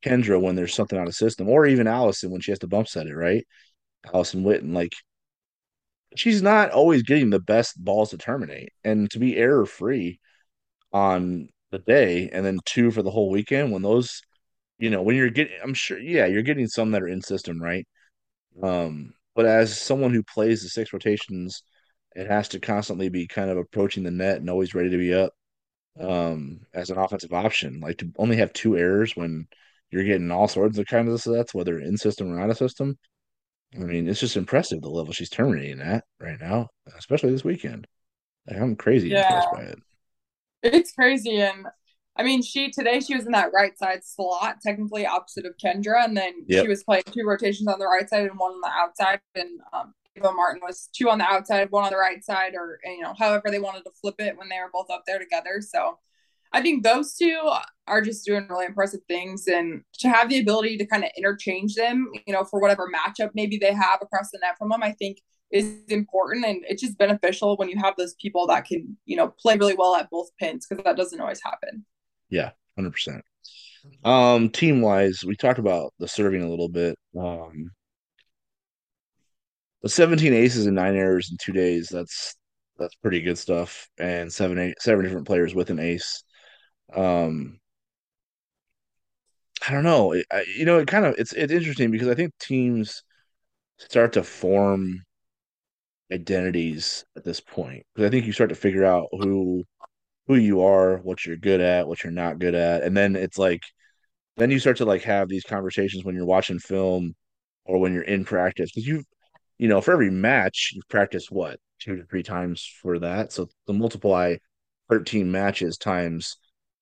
Kendra 0.04 0.40
when 0.40 0.56
there's 0.56 0.74
something 0.74 0.98
out 0.98 1.08
of 1.08 1.14
system, 1.14 1.48
or 1.48 1.66
even 1.66 1.86
Allison 1.86 2.30
when 2.30 2.40
she 2.40 2.50
has 2.50 2.58
to 2.60 2.68
bump 2.68 2.88
set 2.88 3.06
it, 3.06 3.14
right? 3.14 3.46
Allison 4.12 4.44
Witten, 4.44 4.72
like 4.74 4.92
she's 6.16 6.42
not 6.42 6.70
always 6.70 7.02
getting 7.02 7.30
the 7.30 7.40
best 7.40 7.82
balls 7.82 8.10
to 8.10 8.18
terminate, 8.18 8.70
and 8.84 9.10
to 9.10 9.18
be 9.18 9.36
error 9.36 9.66
free 9.66 10.20
on 10.92 11.48
the 11.72 11.78
day, 11.80 12.30
and 12.32 12.44
then 12.44 12.60
two 12.64 12.90
for 12.90 13.02
the 13.02 13.10
whole 13.10 13.30
weekend. 13.30 13.72
When 13.72 13.82
those, 13.82 14.22
you 14.78 14.90
know, 14.90 15.02
when 15.02 15.16
you're 15.16 15.30
getting, 15.30 15.58
I'm 15.62 15.74
sure, 15.74 15.98
yeah, 15.98 16.26
you're 16.26 16.42
getting 16.42 16.68
some 16.68 16.92
that 16.92 17.02
are 17.02 17.08
in 17.08 17.22
system, 17.22 17.62
right? 17.62 17.86
Um, 18.62 19.14
but 19.34 19.46
as 19.46 19.78
someone 19.80 20.14
who 20.14 20.22
plays 20.22 20.62
the 20.62 20.68
six 20.70 20.92
rotations 20.92 21.62
it 22.16 22.28
has 22.28 22.48
to 22.48 22.60
constantly 22.60 23.10
be 23.10 23.26
kind 23.28 23.50
of 23.50 23.58
approaching 23.58 24.02
the 24.02 24.10
net 24.10 24.38
and 24.38 24.48
always 24.48 24.74
ready 24.74 24.90
to 24.90 24.96
be 24.96 25.14
up 25.14 25.32
um, 26.00 26.60
as 26.74 26.90
an 26.90 26.98
offensive 26.98 27.32
option. 27.34 27.80
Like 27.80 27.98
to 27.98 28.10
only 28.18 28.36
have 28.36 28.52
two 28.54 28.76
errors 28.76 29.14
when 29.14 29.46
you're 29.90 30.04
getting 30.04 30.30
all 30.30 30.48
sorts 30.48 30.78
of 30.78 30.86
kind 30.86 31.08
of 31.08 31.20
sets, 31.20 31.54
whether 31.54 31.78
in 31.78 31.98
system 31.98 32.32
or 32.32 32.40
out 32.40 32.50
of 32.50 32.56
system. 32.56 32.98
I 33.76 33.84
mean, 33.84 34.08
it's 34.08 34.20
just 34.20 34.36
impressive 34.36 34.80
the 34.80 34.88
level 34.88 35.12
she's 35.12 35.30
terminating 35.30 35.80
at 35.80 36.04
right 36.20 36.40
now, 36.40 36.68
especially 36.98 37.30
this 37.30 37.44
weekend. 37.44 37.86
Like, 38.46 38.58
I'm 38.58 38.76
crazy 38.76 39.08
yeah. 39.08 39.26
impressed 39.26 39.52
by 39.52 39.62
it. 39.62 39.78
It's 40.62 40.92
crazy, 40.92 41.40
and 41.40 41.66
I 42.16 42.22
mean, 42.22 42.42
she 42.42 42.70
today 42.70 43.00
she 43.00 43.14
was 43.14 43.26
in 43.26 43.32
that 43.32 43.52
right 43.52 43.76
side 43.78 44.00
slot, 44.04 44.56
technically 44.62 45.06
opposite 45.06 45.44
of 45.44 45.56
Kendra, 45.62 46.04
and 46.04 46.16
then 46.16 46.32
yep. 46.46 46.64
she 46.64 46.68
was 46.68 46.82
playing 46.82 47.04
two 47.12 47.24
rotations 47.26 47.68
on 47.68 47.78
the 47.78 47.86
right 47.86 48.08
side 48.08 48.26
and 48.26 48.38
one 48.38 48.52
on 48.52 48.60
the 48.60 48.70
outside. 48.70 49.20
And 49.34 49.60
um, 49.72 49.94
Ava 50.16 50.32
Martin 50.32 50.62
was 50.64 50.88
two 50.96 51.10
on 51.10 51.18
the 51.18 51.24
outside, 51.24 51.70
one 51.70 51.84
on 51.84 51.90
the 51.90 51.98
right 51.98 52.24
side, 52.24 52.54
or 52.54 52.78
you 52.84 53.02
know, 53.02 53.14
however 53.18 53.50
they 53.50 53.58
wanted 53.58 53.84
to 53.84 53.90
flip 54.00 54.16
it 54.18 54.36
when 54.38 54.48
they 54.48 54.58
were 54.58 54.70
both 54.72 54.90
up 54.90 55.02
there 55.06 55.18
together. 55.18 55.60
So 55.60 55.98
I 56.52 56.62
think 56.62 56.82
those 56.82 57.14
two 57.14 57.38
are 57.86 58.00
just 58.00 58.24
doing 58.24 58.46
really 58.48 58.66
impressive 58.66 59.00
things, 59.08 59.46
and 59.46 59.82
to 60.00 60.08
have 60.08 60.28
the 60.28 60.40
ability 60.40 60.78
to 60.78 60.86
kind 60.86 61.04
of 61.04 61.10
interchange 61.16 61.74
them, 61.74 62.10
you 62.26 62.32
know, 62.32 62.44
for 62.44 62.60
whatever 62.60 62.88
matchup 62.88 63.30
maybe 63.34 63.58
they 63.58 63.72
have 63.72 64.00
across 64.02 64.30
the 64.32 64.38
net 64.42 64.56
from 64.58 64.70
them, 64.70 64.82
I 64.82 64.92
think 64.92 65.18
is 65.50 65.74
important, 65.88 66.44
and 66.44 66.64
it's 66.68 66.82
just 66.82 66.98
beneficial 66.98 67.56
when 67.56 67.68
you 67.68 67.78
have 67.78 67.94
those 67.96 68.14
people 68.14 68.46
that 68.48 68.64
can, 68.64 68.96
you 69.04 69.16
know, 69.16 69.28
play 69.28 69.56
really 69.56 69.74
well 69.74 69.94
at 69.94 70.10
both 70.10 70.28
pins 70.38 70.66
because 70.66 70.82
that 70.84 70.96
doesn't 70.96 71.20
always 71.20 71.40
happen. 71.42 71.84
Yeah, 72.28 72.50
hundred 72.76 72.92
percent. 72.92 73.22
Um, 74.04 74.50
team 74.50 74.80
wise, 74.80 75.20
we 75.24 75.36
talked 75.36 75.58
about 75.58 75.94
the 75.98 76.08
serving 76.08 76.42
a 76.42 76.50
little 76.50 76.68
bit. 76.68 76.98
Um, 77.18 77.70
but 79.82 79.90
17 79.90 80.32
aces 80.32 80.66
and 80.66 80.74
nine 80.74 80.96
errors 80.96 81.30
in 81.30 81.36
two 81.40 81.52
days. 81.52 81.88
That's 81.88 82.34
that's 82.78 82.94
pretty 82.96 83.20
good 83.20 83.38
stuff. 83.38 83.88
And 83.98 84.32
seven 84.32 84.58
eight 84.58 84.80
seven 84.80 85.04
different 85.04 85.26
players 85.26 85.54
with 85.54 85.70
an 85.70 85.78
ace. 85.78 86.24
Um, 86.94 87.60
I 89.66 89.72
don't 89.72 89.84
know. 89.84 90.14
I, 90.30 90.44
you 90.56 90.64
know, 90.64 90.78
it 90.78 90.88
kind 90.88 91.04
of 91.04 91.14
it's 91.18 91.32
it's 91.32 91.52
interesting 91.52 91.90
because 91.90 92.08
I 92.08 92.14
think 92.14 92.32
teams 92.38 93.02
start 93.78 94.14
to 94.14 94.24
form 94.24 95.04
identities 96.12 97.04
at 97.16 97.24
this 97.24 97.40
point 97.40 97.84
because 97.94 98.06
I 98.06 98.10
think 98.10 98.26
you 98.26 98.32
start 98.32 98.50
to 98.50 98.54
figure 98.56 98.84
out 98.84 99.08
who 99.12 99.64
who 100.28 100.36
you 100.36 100.62
are, 100.62 100.98
what 100.98 101.26
you're 101.26 101.36
good 101.36 101.60
at, 101.60 101.88
what 101.88 102.04
you're 102.04 102.12
not 102.12 102.38
good 102.40 102.54
at, 102.54 102.82
and 102.84 102.96
then 102.96 103.16
it's 103.16 103.38
like 103.38 103.62
then 104.36 104.50
you 104.52 104.58
start 104.60 104.78
to 104.78 104.86
like 104.86 105.02
have 105.04 105.28
these 105.28 105.44
conversations 105.44 106.04
when 106.04 106.14
you're 106.16 106.26
watching 106.26 106.58
film 106.60 107.14
or 107.66 107.78
when 107.80 107.94
you're 107.94 108.02
in 108.04 108.24
practice 108.24 108.70
because 108.72 108.86
you 108.88 109.04
you 109.58 109.68
know, 109.68 109.80
for 109.82 109.92
every 109.92 110.10
match, 110.10 110.72
you've 110.74 110.88
practiced 110.88 111.32
what 111.32 111.60
two 111.80 111.96
to 111.96 112.04
three 112.06 112.22
times 112.24 112.66
for 112.82 112.98
that. 113.00 113.32
So 113.32 113.48
the 113.68 113.74
multiply 113.74 114.36
13 114.90 115.30
matches 115.32 115.78
times 115.78 116.38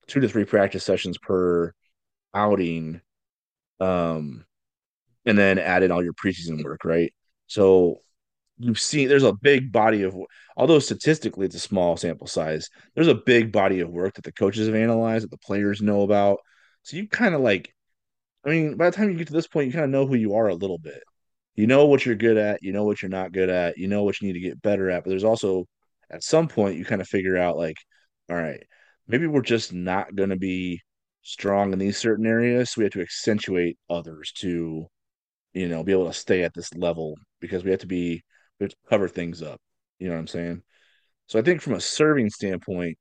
two 0.06 0.20
to 0.20 0.28
three 0.28 0.44
practice 0.44 0.84
sessions 0.84 1.18
per 1.18 1.72
outing. 2.34 3.00
Um, 3.80 4.44
and 5.26 5.38
then 5.38 5.58
add 5.58 5.82
in 5.82 5.90
all 5.90 6.02
your 6.04 6.12
preseason 6.12 6.62
work, 6.64 6.84
right? 6.84 7.12
So 7.46 8.00
you've 8.58 8.80
seen 8.80 9.08
there's 9.08 9.24
a 9.24 9.32
big 9.32 9.72
body 9.72 10.02
of 10.02 10.16
although 10.56 10.78
statistically 10.78 11.46
it's 11.46 11.56
a 11.56 11.60
small 11.60 11.96
sample 11.96 12.26
size, 12.26 12.68
there's 12.94 13.08
a 13.08 13.14
big 13.14 13.52
body 13.52 13.80
of 13.80 13.90
work 13.90 14.14
that 14.14 14.24
the 14.24 14.32
coaches 14.32 14.66
have 14.66 14.76
analyzed, 14.76 15.24
that 15.24 15.30
the 15.30 15.38
players 15.38 15.82
know 15.82 16.02
about. 16.02 16.38
So 16.82 16.96
you 16.96 17.08
kind 17.08 17.34
of 17.34 17.40
like 17.40 17.74
I 18.44 18.50
mean, 18.50 18.76
by 18.76 18.90
the 18.90 18.96
time 18.96 19.10
you 19.10 19.16
get 19.16 19.28
to 19.28 19.32
this 19.32 19.46
point, 19.48 19.66
you 19.68 19.72
kind 19.72 19.84
of 19.84 19.90
know 19.90 20.06
who 20.06 20.16
you 20.16 20.34
are 20.34 20.48
a 20.48 20.54
little 20.54 20.78
bit 20.78 21.02
you 21.54 21.66
know 21.66 21.86
what 21.86 22.04
you're 22.04 22.14
good 22.16 22.36
at, 22.36 22.62
you 22.62 22.72
know 22.72 22.84
what 22.84 23.00
you're 23.02 23.10
not 23.10 23.32
good 23.32 23.48
at, 23.48 23.78
you 23.78 23.88
know 23.88 24.02
what 24.02 24.20
you 24.20 24.26
need 24.28 24.34
to 24.34 24.40
get 24.40 24.62
better 24.62 24.90
at. 24.90 25.04
But 25.04 25.10
there's 25.10 25.24
also 25.24 25.66
at 26.10 26.24
some 26.24 26.48
point 26.48 26.78
you 26.78 26.84
kind 26.84 27.00
of 27.00 27.08
figure 27.08 27.36
out 27.36 27.56
like, 27.56 27.76
all 28.30 28.36
right, 28.36 28.62
maybe 29.06 29.26
we're 29.26 29.42
just 29.42 29.72
not 29.72 30.14
going 30.14 30.30
to 30.30 30.36
be 30.36 30.80
strong 31.22 31.72
in 31.72 31.78
these 31.78 31.98
certain 31.98 32.26
areas. 32.26 32.70
So 32.70 32.80
we 32.80 32.84
have 32.84 32.92
to 32.92 33.00
accentuate 33.00 33.78
others 33.88 34.32
to, 34.38 34.86
you 35.52 35.68
know, 35.68 35.82
be 35.82 35.92
able 35.92 36.06
to 36.06 36.12
stay 36.12 36.42
at 36.42 36.54
this 36.54 36.72
level 36.74 37.14
because 37.40 37.64
we 37.64 37.70
have 37.70 37.80
to 37.80 37.86
be, 37.86 38.22
we 38.58 38.64
have 38.64 38.70
to 38.70 38.76
cover 38.88 39.08
things 39.08 39.42
up. 39.42 39.60
You 39.98 40.08
know 40.08 40.14
what 40.14 40.20
I'm 40.20 40.26
saying? 40.26 40.62
So 41.26 41.38
I 41.38 41.42
think 41.42 41.62
from 41.62 41.74
a 41.74 41.80
serving 41.80 42.30
standpoint, 42.30 42.98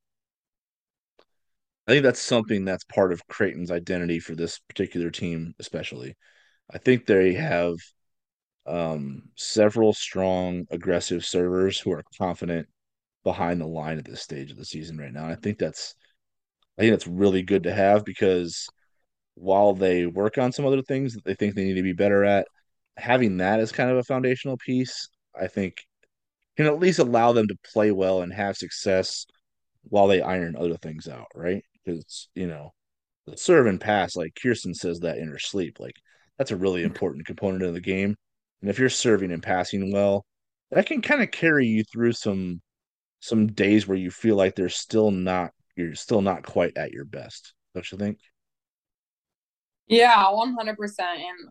I 1.87 1.91
think 1.91 2.03
that's 2.03 2.21
something 2.21 2.63
that's 2.63 2.85
part 2.85 3.11
of 3.11 3.27
Creighton's 3.27 3.71
identity 3.71 4.19
for 4.19 4.35
this 4.35 4.59
particular 4.59 5.09
team, 5.09 5.53
especially. 5.59 6.15
I 6.71 6.77
think 6.77 7.05
they 7.05 7.33
have 7.33 7.75
um, 8.65 9.23
several 9.35 9.91
strong, 9.91 10.65
aggressive 10.71 11.25
servers 11.25 11.79
who 11.79 11.91
are 11.91 12.03
confident 12.17 12.67
behind 13.23 13.61
the 13.61 13.67
line 13.67 13.97
at 13.97 14.05
this 14.05 14.21
stage 14.21 14.51
of 14.51 14.57
the 14.57 14.65
season 14.65 14.97
right 14.97 15.13
now. 15.13 15.27
I 15.27 15.35
think 15.35 15.57
that's 15.57 15.95
I 16.77 16.81
think 16.81 16.93
that's 16.93 17.07
really 17.07 17.43
good 17.43 17.63
to 17.63 17.73
have 17.73 18.03
because 18.03 18.67
while 19.35 19.73
they 19.73 20.05
work 20.05 20.37
on 20.37 20.51
some 20.51 20.65
other 20.65 20.81
things 20.81 21.13
that 21.13 21.23
they 21.25 21.35
think 21.35 21.55
they 21.55 21.65
need 21.65 21.75
to 21.75 21.83
be 21.83 21.93
better 21.93 22.23
at, 22.23 22.47
having 22.97 23.37
that 23.37 23.59
as 23.59 23.71
kind 23.71 23.89
of 23.89 23.97
a 23.97 24.03
foundational 24.03 24.57
piece, 24.57 25.09
I 25.39 25.47
think 25.47 25.77
can 26.57 26.65
at 26.65 26.79
least 26.79 26.99
allow 26.99 27.31
them 27.31 27.47
to 27.47 27.55
play 27.73 27.91
well 27.91 28.21
and 28.21 28.33
have 28.33 28.57
success 28.57 29.25
while 29.83 30.07
they 30.07 30.21
iron 30.21 30.55
other 30.55 30.77
things 30.77 31.07
out, 31.07 31.27
right? 31.35 31.63
Because 31.85 32.29
you 32.35 32.47
know, 32.47 32.71
the 33.25 33.37
serve 33.37 33.67
and 33.67 33.79
pass, 33.79 34.15
like 34.15 34.37
Kirsten 34.41 34.73
says 34.73 34.99
that 35.01 35.17
in 35.17 35.27
her 35.29 35.39
sleep, 35.39 35.79
like 35.79 35.95
that's 36.37 36.51
a 36.51 36.57
really 36.57 36.83
important 36.83 37.25
component 37.25 37.63
of 37.63 37.73
the 37.73 37.81
game. 37.81 38.15
And 38.61 38.69
if 38.69 38.79
you're 38.79 38.89
serving 38.89 39.31
and 39.31 39.43
passing 39.43 39.91
well, 39.91 40.25
that 40.71 40.85
can 40.85 41.01
kind 41.01 41.21
of 41.21 41.31
carry 41.31 41.67
you 41.67 41.83
through 41.83 42.13
some 42.13 42.61
some 43.23 43.47
days 43.47 43.87
where 43.87 43.97
you 43.97 44.11
feel 44.11 44.35
like 44.35 44.53
they're 44.53 44.67
still 44.67 45.09
not 45.09 45.51
you're 45.77 45.95
still 45.95 46.21
not 46.21 46.45
quite 46.45 46.77
at 46.77 46.91
your 46.91 47.05
best. 47.05 47.53
Don't 47.73 47.89
you 47.89 47.97
think? 47.97 48.19
Yeah, 49.87 50.29
one 50.29 50.53
hundred 50.53 50.77
percent. 50.77 51.21
And 51.21 51.49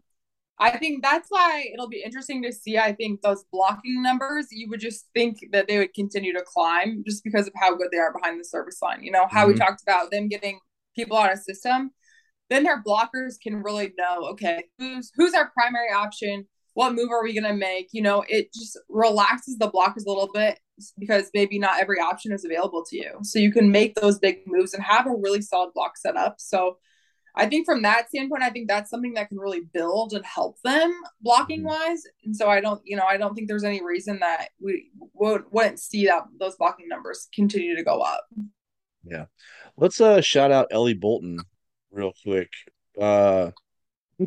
I 0.58 0.76
think 0.76 1.02
that's 1.02 1.28
why 1.30 1.64
it'll 1.72 1.88
be 1.88 2.02
interesting 2.04 2.42
to 2.42 2.52
see. 2.52 2.76
I 2.76 2.92
think 2.92 3.22
those 3.22 3.44
blocking 3.50 4.02
numbers, 4.02 4.48
you 4.50 4.68
would 4.68 4.80
just 4.80 5.06
think 5.14 5.38
that 5.52 5.66
they 5.66 5.78
would 5.78 5.94
continue 5.94 6.34
to 6.34 6.44
climb 6.46 7.02
just 7.06 7.24
because 7.24 7.46
of 7.46 7.54
how 7.56 7.74
good 7.74 7.88
they 7.90 7.98
are 7.98 8.12
behind 8.12 8.38
the 8.38 8.44
service 8.44 8.76
line. 8.82 9.02
You 9.02 9.10
know, 9.10 9.26
how 9.30 9.44
mm-hmm. 9.44 9.52
we 9.52 9.58
talked 9.58 9.82
about 9.82 10.10
them 10.10 10.28
getting 10.28 10.60
people 10.94 11.16
out 11.16 11.32
of 11.32 11.38
system. 11.38 11.90
Then 12.50 12.64
their 12.64 12.82
blockers 12.82 13.36
can 13.42 13.62
really 13.62 13.94
know, 13.96 14.26
okay, 14.32 14.64
who's 14.78 15.10
who's 15.16 15.32
our 15.32 15.50
primary 15.54 15.90
option? 15.90 16.46
what 16.74 16.94
move 16.94 17.10
are 17.10 17.22
we 17.22 17.38
going 17.38 17.50
to 17.50 17.58
make? 17.58 17.88
You 17.92 18.02
know, 18.02 18.24
it 18.28 18.52
just 18.52 18.78
relaxes 18.88 19.56
the 19.58 19.70
blockers 19.70 20.06
a 20.06 20.08
little 20.08 20.30
bit 20.32 20.58
because 20.98 21.30
maybe 21.34 21.58
not 21.58 21.80
every 21.80 22.00
option 22.00 22.32
is 22.32 22.44
available 22.44 22.84
to 22.88 22.96
you. 22.96 23.18
So 23.22 23.38
you 23.38 23.52
can 23.52 23.70
make 23.70 23.94
those 23.94 24.18
big 24.18 24.40
moves 24.46 24.74
and 24.74 24.82
have 24.82 25.06
a 25.06 25.14
really 25.14 25.42
solid 25.42 25.72
block 25.74 25.96
set 25.96 26.16
up. 26.16 26.36
So 26.38 26.78
I 27.34 27.46
think 27.46 27.64
from 27.64 27.82
that 27.82 28.08
standpoint, 28.08 28.42
I 28.42 28.50
think 28.50 28.68
that's 28.68 28.90
something 28.90 29.14
that 29.14 29.28
can 29.28 29.38
really 29.38 29.62
build 29.72 30.12
and 30.12 30.24
help 30.24 30.60
them 30.62 30.92
blocking 31.20 31.60
mm-hmm. 31.60 31.68
wise. 31.68 32.02
And 32.24 32.36
so 32.36 32.48
I 32.48 32.60
don't, 32.60 32.80
you 32.84 32.96
know, 32.96 33.06
I 33.06 33.16
don't 33.16 33.34
think 33.34 33.48
there's 33.48 33.64
any 33.64 33.82
reason 33.82 34.18
that 34.20 34.48
we 34.60 34.90
would, 35.14 35.44
wouldn't 35.50 35.80
see 35.80 36.06
that 36.06 36.24
those 36.38 36.56
blocking 36.56 36.88
numbers 36.88 37.28
continue 37.34 37.74
to 37.76 37.84
go 37.84 38.00
up. 38.00 38.26
Yeah. 39.04 39.26
Let's 39.76 40.00
uh 40.00 40.20
shout 40.20 40.52
out 40.52 40.68
Ellie 40.70 40.94
Bolton 40.94 41.38
real 41.90 42.12
quick. 42.22 42.50
Uh 43.00 43.50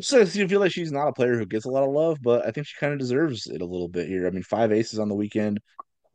So 0.00 0.18
you 0.18 0.48
feel 0.48 0.60
like 0.60 0.72
she's 0.72 0.92
not 0.92 1.08
a 1.08 1.12
player 1.12 1.38
who 1.38 1.46
gets 1.46 1.64
a 1.64 1.70
lot 1.70 1.84
of 1.84 1.90
love, 1.90 2.18
but 2.20 2.44
I 2.44 2.50
think 2.50 2.66
she 2.66 2.76
kind 2.78 2.92
of 2.92 2.98
deserves 2.98 3.46
it 3.46 3.62
a 3.62 3.66
little 3.66 3.88
bit 3.88 4.08
here. 4.08 4.26
I 4.26 4.30
mean, 4.30 4.42
five 4.42 4.72
aces 4.72 4.98
on 4.98 5.08
the 5.08 5.14
weekend, 5.14 5.60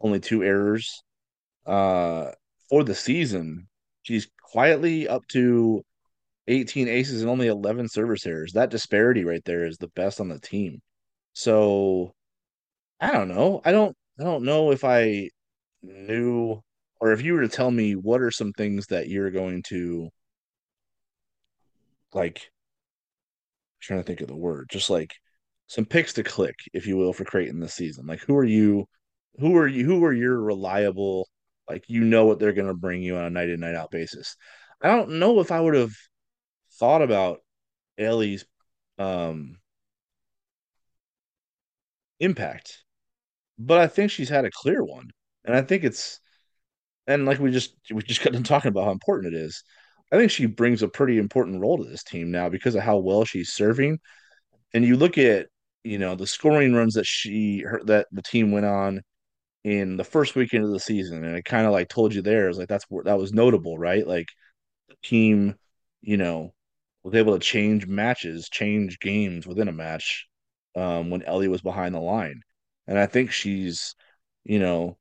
only 0.01 0.19
two 0.19 0.43
errors. 0.43 1.03
Uh, 1.65 2.31
for 2.69 2.83
the 2.83 2.95
season, 2.95 3.67
she's 4.03 4.27
quietly 4.41 5.07
up 5.07 5.27
to 5.27 5.83
18 6.47 6.87
aces 6.87 7.21
and 7.21 7.29
only 7.29 7.47
11 7.47 7.87
service 7.89 8.25
errors. 8.25 8.53
That 8.53 8.69
disparity 8.71 9.23
right 9.23 9.43
there 9.45 9.65
is 9.65 9.77
the 9.77 9.89
best 9.89 10.19
on 10.19 10.29
the 10.29 10.39
team. 10.39 10.81
So 11.33 12.13
I 12.99 13.11
don't 13.11 13.29
know. 13.29 13.61
I 13.65 13.71
don't 13.71 13.95
I 14.19 14.23
don't 14.23 14.43
know 14.43 14.71
if 14.71 14.83
I 14.83 15.29
knew 15.81 16.61
or 16.99 17.11
if 17.13 17.23
you 17.23 17.33
were 17.33 17.41
to 17.41 17.49
tell 17.49 17.71
me 17.71 17.95
what 17.95 18.21
are 18.21 18.31
some 18.31 18.53
things 18.53 18.87
that 18.87 19.07
you're 19.07 19.31
going 19.31 19.63
to 19.63 20.09
like 22.13 22.51
trying 23.79 23.99
to 23.99 24.03
think 24.03 24.21
of 24.21 24.27
the 24.27 24.35
word, 24.35 24.67
just 24.71 24.89
like 24.89 25.13
some 25.67 25.85
picks 25.85 26.13
to 26.13 26.23
click, 26.23 26.55
if 26.73 26.85
you 26.85 26.97
will, 26.97 27.13
for 27.13 27.23
Creighton 27.25 27.59
this 27.59 27.73
season. 27.73 28.05
Like 28.05 28.19
who 28.21 28.35
are 28.35 28.45
you 28.45 28.85
who 29.39 29.57
are 29.57 29.67
you 29.67 29.85
who 29.85 30.03
are 30.03 30.13
your 30.13 30.39
reliable 30.39 31.27
like 31.69 31.85
you 31.87 32.03
know 32.03 32.25
what 32.25 32.39
they're 32.39 32.53
gonna 32.53 32.73
bring 32.73 33.01
you 33.01 33.17
on 33.17 33.25
a 33.25 33.29
night 33.29 33.49
in, 33.49 33.59
night 33.59 33.75
out 33.75 33.91
basis. 33.91 34.35
I 34.81 34.89
don't 34.89 35.19
know 35.19 35.39
if 35.39 35.51
I 35.51 35.61
would 35.61 35.75
have 35.75 35.93
thought 36.79 37.01
about 37.01 37.39
Ellie's 37.97 38.45
um 38.97 39.57
impact, 42.19 42.83
but 43.57 43.79
I 43.79 43.87
think 43.87 44.11
she's 44.11 44.29
had 44.29 44.45
a 44.45 44.51
clear 44.51 44.83
one. 44.83 45.09
And 45.45 45.55
I 45.55 45.61
think 45.61 45.83
it's 45.83 46.19
and 47.07 47.25
like 47.25 47.39
we 47.39 47.51
just 47.51 47.75
we 47.91 48.01
just 48.03 48.23
got 48.23 48.33
done 48.33 48.43
talking 48.43 48.69
about 48.69 48.85
how 48.85 48.91
important 48.91 49.33
it 49.33 49.37
is. 49.37 49.63
I 50.11 50.17
think 50.17 50.31
she 50.31 50.45
brings 50.45 50.83
a 50.83 50.87
pretty 50.87 51.17
important 51.17 51.61
role 51.61 51.77
to 51.77 51.85
this 51.85 52.03
team 52.03 52.31
now 52.31 52.49
because 52.49 52.75
of 52.75 52.83
how 52.83 52.97
well 52.97 53.25
she's 53.25 53.53
serving. 53.53 53.99
And 54.73 54.85
you 54.85 54.97
look 54.97 55.17
at, 55.17 55.47
you 55.83 55.97
know, 55.97 56.15
the 56.15 56.27
scoring 56.27 56.73
runs 56.73 56.95
that 56.95 57.05
she 57.05 57.61
her, 57.61 57.81
that 57.85 58.07
the 58.11 58.21
team 58.21 58.51
went 58.51 58.65
on 58.65 59.01
in 59.63 59.97
the 59.97 60.03
first 60.03 60.35
weekend 60.35 60.63
of 60.65 60.71
the 60.71 60.79
season, 60.79 61.23
and 61.23 61.35
it 61.35 61.45
kind 61.45 61.65
of 61.65 61.71
like 61.71 61.89
told 61.89 62.13
you 62.13 62.21
there 62.21 62.49
is 62.49 62.57
like 62.57 62.67
that's 62.69 62.85
that 63.05 63.19
was 63.19 63.33
notable, 63.33 63.77
right? 63.77 64.05
Like 64.07 64.27
the 64.89 64.95
team, 65.03 65.55
you 66.01 66.17
know, 66.17 66.53
was 67.03 67.15
able 67.15 67.33
to 67.33 67.39
change 67.39 67.87
matches, 67.87 68.49
change 68.49 68.99
games 68.99 69.47
within 69.47 69.67
a 69.67 69.73
match 69.73 70.27
um, 70.75 71.09
when 71.09 71.23
Ellie 71.23 71.47
was 71.47 71.61
behind 71.61 71.95
the 71.95 71.99
line, 71.99 72.41
and 72.87 72.97
I 72.99 73.05
think 73.07 73.31
she's, 73.31 73.95
you 74.45 74.59
know, 74.59 74.97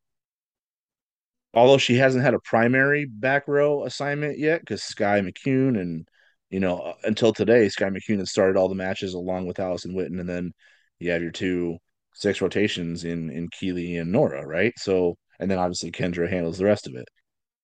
although 1.55 1.79
she 1.79 1.97
hasn't 1.97 2.25
had 2.25 2.35
a 2.35 2.41
primary 2.41 3.05
back 3.07 3.49
row 3.49 3.85
assignment 3.85 4.39
yet 4.39 4.61
because 4.61 4.83
Sky 4.83 5.21
McCune 5.21 5.81
and 5.81 6.07
you 6.51 6.61
know 6.61 6.79
uh, 6.79 6.95
until 7.05 7.33
today 7.33 7.69
Sky 7.69 7.87
McCune 7.87 8.19
had 8.19 8.29
started 8.29 8.57
all 8.57 8.69
the 8.69 8.75
matches 8.75 9.15
along 9.15 9.47
with 9.47 9.61
Allison 9.61 9.95
Witten 9.95 10.21
and 10.21 10.29
then 10.29 10.53
you 10.99 11.11
have 11.11 11.23
your 11.23 11.33
two 11.33 11.79
six 12.21 12.41
rotations 12.41 13.05
in 13.05 13.31
in 13.31 13.49
Keely 13.51 13.97
and 13.97 14.13
Nora 14.13 14.47
right? 14.47 14.73
So 14.79 15.17
and 15.41 15.51
then 15.51 15.59
obviously 15.59 15.93
Kendra 15.93 16.29
handles 16.31 16.59
the 16.59 16.65
rest 16.67 16.87
of 16.87 16.95
it. 16.95 17.09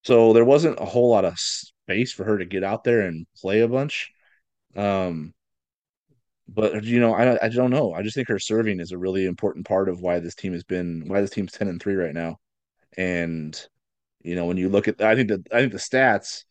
So 0.05 0.33
there 0.33 0.45
wasn't 0.45 0.81
a 0.81 0.85
whole 0.87 1.11
lot 1.11 1.25
of 1.25 1.39
space 1.39 2.13
for 2.13 2.25
her 2.25 2.39
to 2.39 2.47
get 2.47 2.65
out 2.65 2.85
there 2.85 3.03
and 3.03 3.27
play 3.37 3.61
a 3.61 3.69
bunch. 3.69 4.11
Um 4.77 5.35
but 6.49 6.85
you 6.85 7.01
know 7.01 7.15
I 7.15 7.45
I 7.45 7.49
don't 7.49 7.71
know. 7.71 7.93
I 7.93 8.03
just 8.03 8.15
think 8.15 8.29
her 8.29 8.39
serving 8.39 8.81
is 8.81 8.93
a 8.93 8.99
really 8.99 9.27
important 9.27 9.67
part 9.67 9.89
of 9.89 10.01
why 10.01 10.21
this 10.21 10.35
team 10.35 10.53
has 10.53 10.65
been 10.65 11.05
why 11.09 11.21
this 11.21 11.31
team's 11.31 11.53
10 11.53 11.69
and 11.69 11.81
3 11.83 11.95
right 11.97 12.15
now. 12.15 12.37
And 12.97 13.61
you 14.23 14.35
know, 14.35 14.47
when 14.47 14.57
you 14.57 14.69
look 14.69 14.89
at, 14.89 15.01
I 15.01 15.15
think 15.15 15.29
that 15.29 15.47
I 15.53 15.61
think 15.61 15.73
the 15.73 15.79
stats 15.79 16.45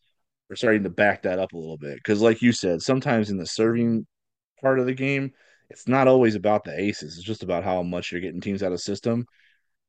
are 0.50 0.56
starting 0.56 0.84
to 0.84 0.90
back 0.90 1.22
that 1.22 1.38
up 1.38 1.52
a 1.52 1.58
little 1.58 1.76
bit. 1.76 1.96
Because, 1.96 2.22
like 2.22 2.42
you 2.42 2.52
said, 2.52 2.82
sometimes 2.82 3.30
in 3.30 3.36
the 3.36 3.46
serving 3.46 4.06
part 4.62 4.78
of 4.78 4.86
the 4.86 4.94
game, 4.94 5.32
it's 5.70 5.88
not 5.88 6.08
always 6.08 6.34
about 6.34 6.64
the 6.64 6.78
aces. 6.78 7.16
It's 7.16 7.26
just 7.26 7.42
about 7.42 7.64
how 7.64 7.82
much 7.82 8.12
you're 8.12 8.20
getting 8.20 8.40
teams 8.40 8.62
out 8.62 8.72
of 8.72 8.80
system. 8.80 9.24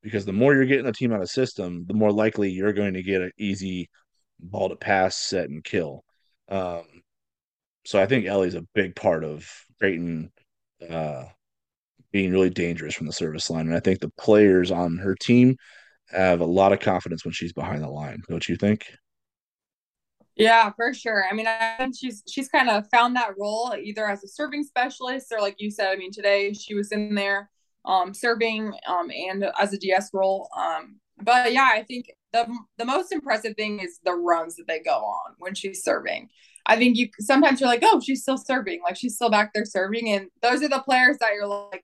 Because 0.03 0.25
the 0.25 0.33
more 0.33 0.53
you're 0.53 0.65
getting 0.65 0.85
a 0.85 0.91
team 0.91 1.11
out 1.11 1.21
of 1.21 1.29
system, 1.29 1.85
the 1.87 1.93
more 1.93 2.11
likely 2.11 2.51
you're 2.51 2.73
going 2.73 2.93
to 2.93 3.03
get 3.03 3.21
an 3.21 3.31
easy 3.37 3.89
ball 4.39 4.69
to 4.69 4.75
pass, 4.75 5.17
set, 5.17 5.49
and 5.49 5.63
kill. 5.63 6.03
Um, 6.49 6.83
so 7.85 8.01
I 8.01 8.05
think 8.05 8.25
Ellie's 8.25 8.55
a 8.55 8.65
big 8.73 8.95
part 8.95 9.23
of 9.23 9.49
Creighton 9.79 10.31
uh, 10.87 11.25
being 12.11 12.31
really 12.31 12.49
dangerous 12.49 12.95
from 12.95 13.07
the 13.07 13.13
service 13.13 13.49
line, 13.49 13.67
and 13.67 13.75
I 13.75 13.79
think 13.79 13.99
the 13.99 14.11
players 14.19 14.71
on 14.71 14.97
her 14.97 15.15
team 15.15 15.57
have 16.09 16.41
a 16.41 16.45
lot 16.45 16.73
of 16.73 16.79
confidence 16.79 17.25
when 17.25 17.33
she's 17.33 17.53
behind 17.53 17.83
the 17.83 17.89
line. 17.89 18.21
Don't 18.29 18.47
you 18.47 18.55
think? 18.55 18.85
Yeah, 20.37 20.71
for 20.75 20.93
sure. 20.93 21.25
I 21.29 21.33
mean, 21.33 21.47
I 21.47 21.75
think 21.79 21.95
she's 21.97 22.23
she's 22.27 22.47
kind 22.49 22.69
of 22.69 22.85
found 22.91 23.15
that 23.15 23.33
role 23.39 23.73
either 23.75 24.07
as 24.07 24.23
a 24.23 24.27
serving 24.27 24.63
specialist 24.63 25.27
or 25.31 25.41
like 25.41 25.55
you 25.59 25.71
said, 25.71 25.89
I 25.91 25.95
mean, 25.95 26.11
today 26.11 26.53
she 26.53 26.75
was 26.75 26.91
in 26.91 27.15
there 27.15 27.49
um 27.85 28.13
serving 28.13 28.73
um 28.87 29.09
and 29.11 29.45
as 29.59 29.73
a 29.73 29.77
DS 29.77 30.11
role. 30.13 30.49
Um 30.55 30.99
but 31.21 31.53
yeah, 31.53 31.69
I 31.73 31.81
think 31.83 32.11
the 32.33 32.47
the 32.77 32.85
most 32.85 33.11
impressive 33.11 33.55
thing 33.55 33.79
is 33.79 33.99
the 34.03 34.13
runs 34.13 34.55
that 34.57 34.67
they 34.67 34.79
go 34.79 34.91
on 34.99 35.33
when 35.39 35.55
she's 35.55 35.83
serving. 35.83 36.29
I 36.67 36.75
think 36.77 36.97
you 36.97 37.09
sometimes 37.19 37.59
you're 37.61 37.69
like, 37.69 37.81
"Oh, 37.83 37.99
she's 38.01 38.21
still 38.21 38.37
serving. 38.37 38.81
Like 38.83 38.97
she's 38.97 39.15
still 39.15 39.29
back 39.31 39.53
there 39.53 39.65
serving." 39.65 40.09
And 40.09 40.27
those 40.41 40.61
are 40.61 40.69
the 40.69 40.79
players 40.81 41.17
that 41.19 41.33
you're 41.33 41.47
like 41.47 41.83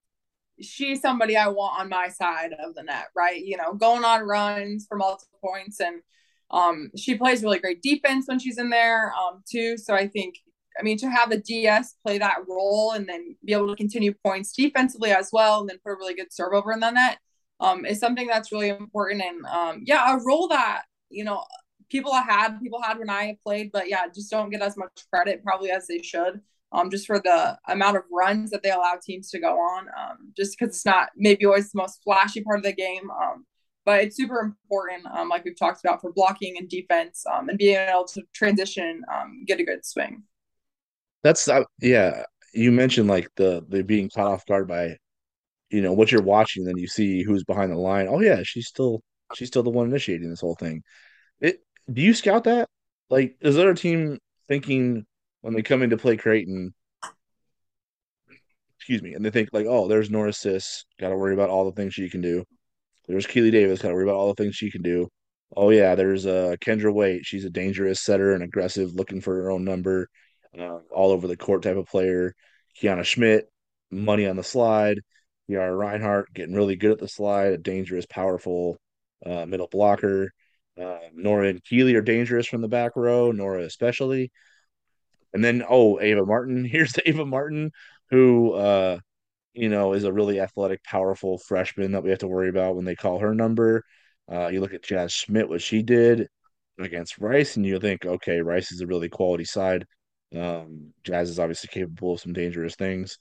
she's 0.62 1.01
somebody 1.01 1.36
I 1.36 1.47
want 1.47 1.80
on 1.80 1.89
my 1.89 2.10
side 2.10 2.54
of 2.54 2.76
the 2.76 2.84
net, 2.84 3.08
right? 3.16 3.43
You 3.43 3.58
know, 3.58 3.74
going 3.74 4.04
on 4.06 4.22
runs 4.24 4.86
for 4.88 4.97
multiple 4.97 5.39
points 5.43 5.80
and 5.80 6.01
um, 6.52 6.91
she 6.98 7.16
plays 7.16 7.44
really 7.44 7.60
great 7.60 7.82
defense 7.82 8.26
when 8.28 8.39
she's 8.39 8.58
in 8.58 8.70
there 8.70 9.14
um, 9.14 9.44
too. 9.50 9.78
So 9.78 9.94
I 9.96 10.08
think, 10.08 10.36
I 10.80 10.84
mean, 10.84 10.98
to 11.00 11.10
have 11.10 11.32
a 11.32 11.38
DS 11.38 11.96
play 12.06 12.18
that 12.20 12.39
role 12.48 12.91
and 12.91 13.08
then 13.08 13.36
be 13.44 13.54
able 13.54 13.68
to 13.68 13.76
continue 13.76 14.14
points 14.26 14.54
defensively 14.54 15.12
as 15.12 15.30
well, 15.32 15.62
and 15.62 15.70
then 15.70 15.80
put 15.84 15.94
a 15.94 15.96
really 15.96 16.16
good 16.16 16.32
serve 16.32 16.54
over 16.54 16.72
in 16.72 16.80
the 16.80 16.91
net 16.91 17.18
um, 17.60 17.86
is 17.86 18.00
something 18.00 18.28
that's 18.28 18.52
really 18.52 18.70
important. 18.70 19.22
And 19.22 19.46
um, 19.46 19.84
yeah, 19.86 20.16
a 20.16 20.20
role 20.24 20.48
that 20.50 20.84
you 21.10 21.24
know 21.24 21.44
people 21.89 22.14
had 22.14 22.60
people 22.60 22.82
had 22.82 23.00
when 23.00 23.10
I 23.10 23.38
played, 23.44 23.72
but 23.72 23.89
yeah, 23.89 24.08
just 24.14 24.30
don't 24.30 24.50
get 24.50 24.62
as 24.62 24.78
much 24.78 24.91
credit 25.12 25.44
probably 25.44 25.72
as 25.72 25.88
they 25.88 26.02
should. 26.02 26.41
Um, 26.72 26.89
just 26.89 27.06
for 27.06 27.20
the 27.20 27.56
amount 27.68 27.98
of 27.98 28.04
runs 28.12 28.50
that 28.50 28.64
they 28.64 28.72
allow 28.72 28.96
teams 29.02 29.30
to 29.30 29.39
go 29.39 29.60
on, 29.60 29.88
um, 29.89 30.34
just 30.36 30.58
because 30.58 30.76
it's 30.76 30.86
not 30.86 31.10
maybe 31.16 31.46
always 31.46 31.72
the 31.72 31.78
most 31.78 32.02
flashy 32.04 32.41
part 32.41 32.58
of 32.58 32.64
the 32.64 32.74
game. 32.74 33.12
But 33.86 34.02
it's 34.02 34.16
super 34.16 34.40
important, 34.40 35.06
um, 35.08 35.28
like 35.28 35.44
we've 35.44 35.58
talked 35.58 35.84
about, 35.84 36.00
for 36.00 36.14
blocking 36.14 36.56
and 36.58 36.70
defense 36.70 37.26
um, 37.32 37.50
and 37.50 37.58
being 37.58 37.76
able 37.76 38.06
to 38.06 38.22
transition, 38.34 39.02
um, 39.14 39.44
get 39.46 39.60
a 39.60 39.64
good 39.64 39.86
swing. 39.86 40.24
That's 41.24 41.48
uh, 41.48 41.64
yeah. 41.82 42.24
You 42.54 42.72
mentioned 42.72 43.10
like 43.10 43.28
the 43.36 43.66
the 43.68 43.84
being 43.84 44.10
caught 44.10 44.28
off 44.28 44.46
guard 44.46 44.68
by 44.68 44.98
you 45.70 45.82
know 45.82 45.94
what 45.94 46.12
you're 46.12 46.22
watching, 46.22 46.66
then 46.66 46.78
you 46.78 46.88
see 46.88 47.24
who's 47.24 47.44
behind 47.44 47.72
the 47.72 47.78
line. 47.78 48.08
Oh 48.08 48.22
yeah, 48.22 48.44
she's 48.44 48.68
still 48.68 49.02
she's 49.34 49.48
still 49.48 49.64
the 49.64 49.70
one 49.70 49.88
initiating 49.88 50.30
this 50.30 50.42
whole 50.42 50.56
thing. 50.56 50.84
It 51.42 51.62
do 51.92 52.02
you 52.02 52.14
scout 52.14 52.44
that? 52.46 52.70
Like, 53.10 53.36
is 53.42 53.56
there 53.56 53.70
a 53.70 53.76
team 53.76 54.20
thinking 54.48 55.06
when 55.42 55.54
they 55.54 55.62
come 55.62 55.82
in 55.82 55.90
to 55.90 55.98
play 55.98 56.18
Creighton? 56.18 56.74
Excuse 58.78 59.02
me, 59.02 59.14
and 59.14 59.26
they 59.26 59.30
think 59.30 59.50
like, 59.54 59.66
oh, 59.68 59.88
there's 59.88 60.10
Nora 60.10 60.34
Sis, 60.34 60.86
got 61.00 61.10
to 61.10 61.18
worry 61.18 61.34
about 61.34 61.50
all 61.50 61.66
the 61.66 61.72
things 61.72 61.94
she 61.94 62.10
can 62.10 62.22
do. 62.22 62.44
There's 63.08 63.28
Keely 63.28 63.51
Davis. 63.51 63.82
Got 63.82 63.89
to 63.89 63.95
worry 63.95 64.04
about 64.04 64.16
all 64.16 64.34
the 64.34 64.41
things 64.41 64.56
she 64.56 64.72
can 64.72 64.82
do. 64.82 65.10
Oh 65.56 65.70
yeah, 65.70 65.95
there's 65.95 66.26
uh, 66.26 66.56
Kendra 66.60 66.93
Waite. 66.93 67.26
She's 67.26 67.45
a 67.45 67.49
dangerous 67.49 68.01
setter 68.01 68.34
and 68.34 68.43
aggressive, 68.43 68.93
looking 68.93 69.22
for 69.22 69.36
her 69.36 69.51
own 69.51 69.64
number, 69.64 70.10
uh, 70.58 70.80
all 70.91 71.12
over 71.12 71.28
the 71.28 71.38
court 71.38 71.64
type 71.64 71.78
of 71.78 71.88
player. 71.88 72.34
Kiana 72.82 73.04
Schmidt, 73.04 73.49
money 73.91 74.26
on 74.26 74.36
the 74.36 74.43
slide. 74.43 74.99
Yara 75.47 75.76
Reinhardt 75.76 76.34
getting 76.34 76.56
really 76.56 76.76
good 76.76 76.91
at 76.91 76.99
the 76.99 77.08
slide, 77.08 77.54
a 77.54 77.58
dangerous, 77.58 78.06
powerful 78.06 78.78
uh, 79.26 79.45
middle 79.45 79.68
blocker. 79.70 80.32
Uh, 80.80 80.97
Nora 81.14 81.49
and 81.49 81.64
Keely 81.64 81.95
are 81.95 82.01
dangerous 82.01 82.47
from 82.47 82.62
the 82.62 82.68
back 82.68 82.93
row, 82.95 83.32
Nora 83.32 83.64
especially. 83.64 84.32
And 85.34 85.43
then, 85.43 85.64
oh, 85.68 85.99
Ava 85.99 86.26
Martin. 86.26 86.66
Here's 86.72 86.93
Ava 87.06 87.26
Martin, 87.26 87.72
who 88.10 88.54
uh, 88.54 88.99
you 89.54 89.70
know, 89.70 89.93
is 89.93 90.04
a 90.04 90.14
really 90.14 90.39
athletic, 90.39 90.84
powerful 90.84 91.38
freshman 91.38 91.91
that 91.91 92.04
we 92.04 92.10
have 92.10 92.20
to 92.20 92.28
worry 92.28 92.49
about 92.49 92.76
when 92.76 92.86
they 92.86 92.95
call 92.95 93.20
her 93.20 93.34
number. 93.36 93.84
Uh, 94.32 94.47
you 94.47 94.62
look 94.62 94.74
at 94.74 94.84
Jazz 94.84 95.12
Schmidt, 95.12 95.49
what 95.49 95.62
she 95.62 95.84
did 95.84 96.28
against 96.80 97.20
Rice, 97.20 97.56
and 97.56 97.66
you 97.66 97.80
think, 97.80 98.06
okay, 98.06 98.41
Rice 98.41 98.72
is 98.72 98.82
a 98.82 98.88
really 98.88 99.10
quality 99.10 99.45
side. 99.45 99.86
Um, 100.36 100.93
Jazz 101.04 101.30
is 101.30 101.39
obviously 101.39 101.70
capable 101.72 102.14
of 102.14 102.22
some 102.22 102.34
dangerous 102.34 102.76
things. 102.76 103.18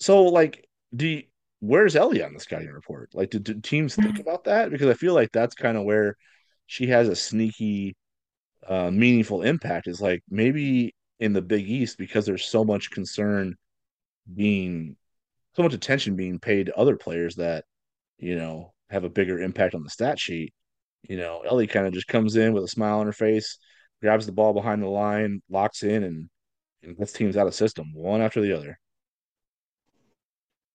So, 0.00 0.24
like, 0.24 0.66
do 0.94 1.06
you, 1.06 1.22
where's 1.60 1.94
Ellie 1.94 2.22
on 2.22 2.34
the 2.34 2.40
scouting 2.40 2.70
report? 2.70 3.10
Like, 3.14 3.30
do, 3.30 3.38
do 3.38 3.60
teams 3.60 3.94
think 3.94 4.18
about 4.18 4.44
that? 4.44 4.70
Because 4.70 4.88
I 4.88 4.94
feel 4.94 5.14
like 5.14 5.30
that's 5.30 5.54
kind 5.54 5.76
of 5.76 5.84
where 5.84 6.16
she 6.66 6.86
has 6.88 7.08
a 7.08 7.14
sneaky, 7.14 7.94
uh, 8.66 8.90
meaningful 8.90 9.42
impact. 9.42 9.86
Is 9.86 10.00
like 10.00 10.22
maybe 10.28 10.94
in 11.20 11.32
the 11.32 11.42
Big 11.42 11.68
East 11.68 11.98
because 11.98 12.26
there's 12.26 12.46
so 12.46 12.64
much 12.64 12.90
concern 12.90 13.54
being 14.34 14.96
so 15.54 15.62
much 15.62 15.74
attention 15.74 16.16
being 16.16 16.38
paid 16.38 16.66
to 16.66 16.76
other 16.76 16.96
players 16.96 17.36
that 17.36 17.64
you 18.18 18.36
know 18.36 18.72
have 18.90 19.04
a 19.04 19.10
bigger 19.10 19.40
impact 19.40 19.74
on 19.74 19.82
the 19.82 19.90
stat 19.90 20.18
sheet. 20.18 20.52
You 21.02 21.16
know, 21.16 21.42
Ellie 21.48 21.66
kind 21.66 21.86
of 21.86 21.92
just 21.92 22.08
comes 22.08 22.36
in 22.36 22.52
with 22.52 22.64
a 22.64 22.68
smile 22.68 22.98
on 22.98 23.06
her 23.06 23.12
face, 23.12 23.58
grabs 24.02 24.26
the 24.26 24.32
ball 24.32 24.52
behind 24.52 24.82
the 24.82 24.88
line, 24.88 25.40
locks 25.48 25.82
in, 25.82 26.04
and, 26.04 26.28
and 26.82 26.96
gets 26.96 27.12
teams 27.12 27.36
out 27.36 27.46
of 27.46 27.54
system 27.54 27.92
one 27.94 28.20
after 28.20 28.40
the 28.40 28.56
other. 28.56 28.78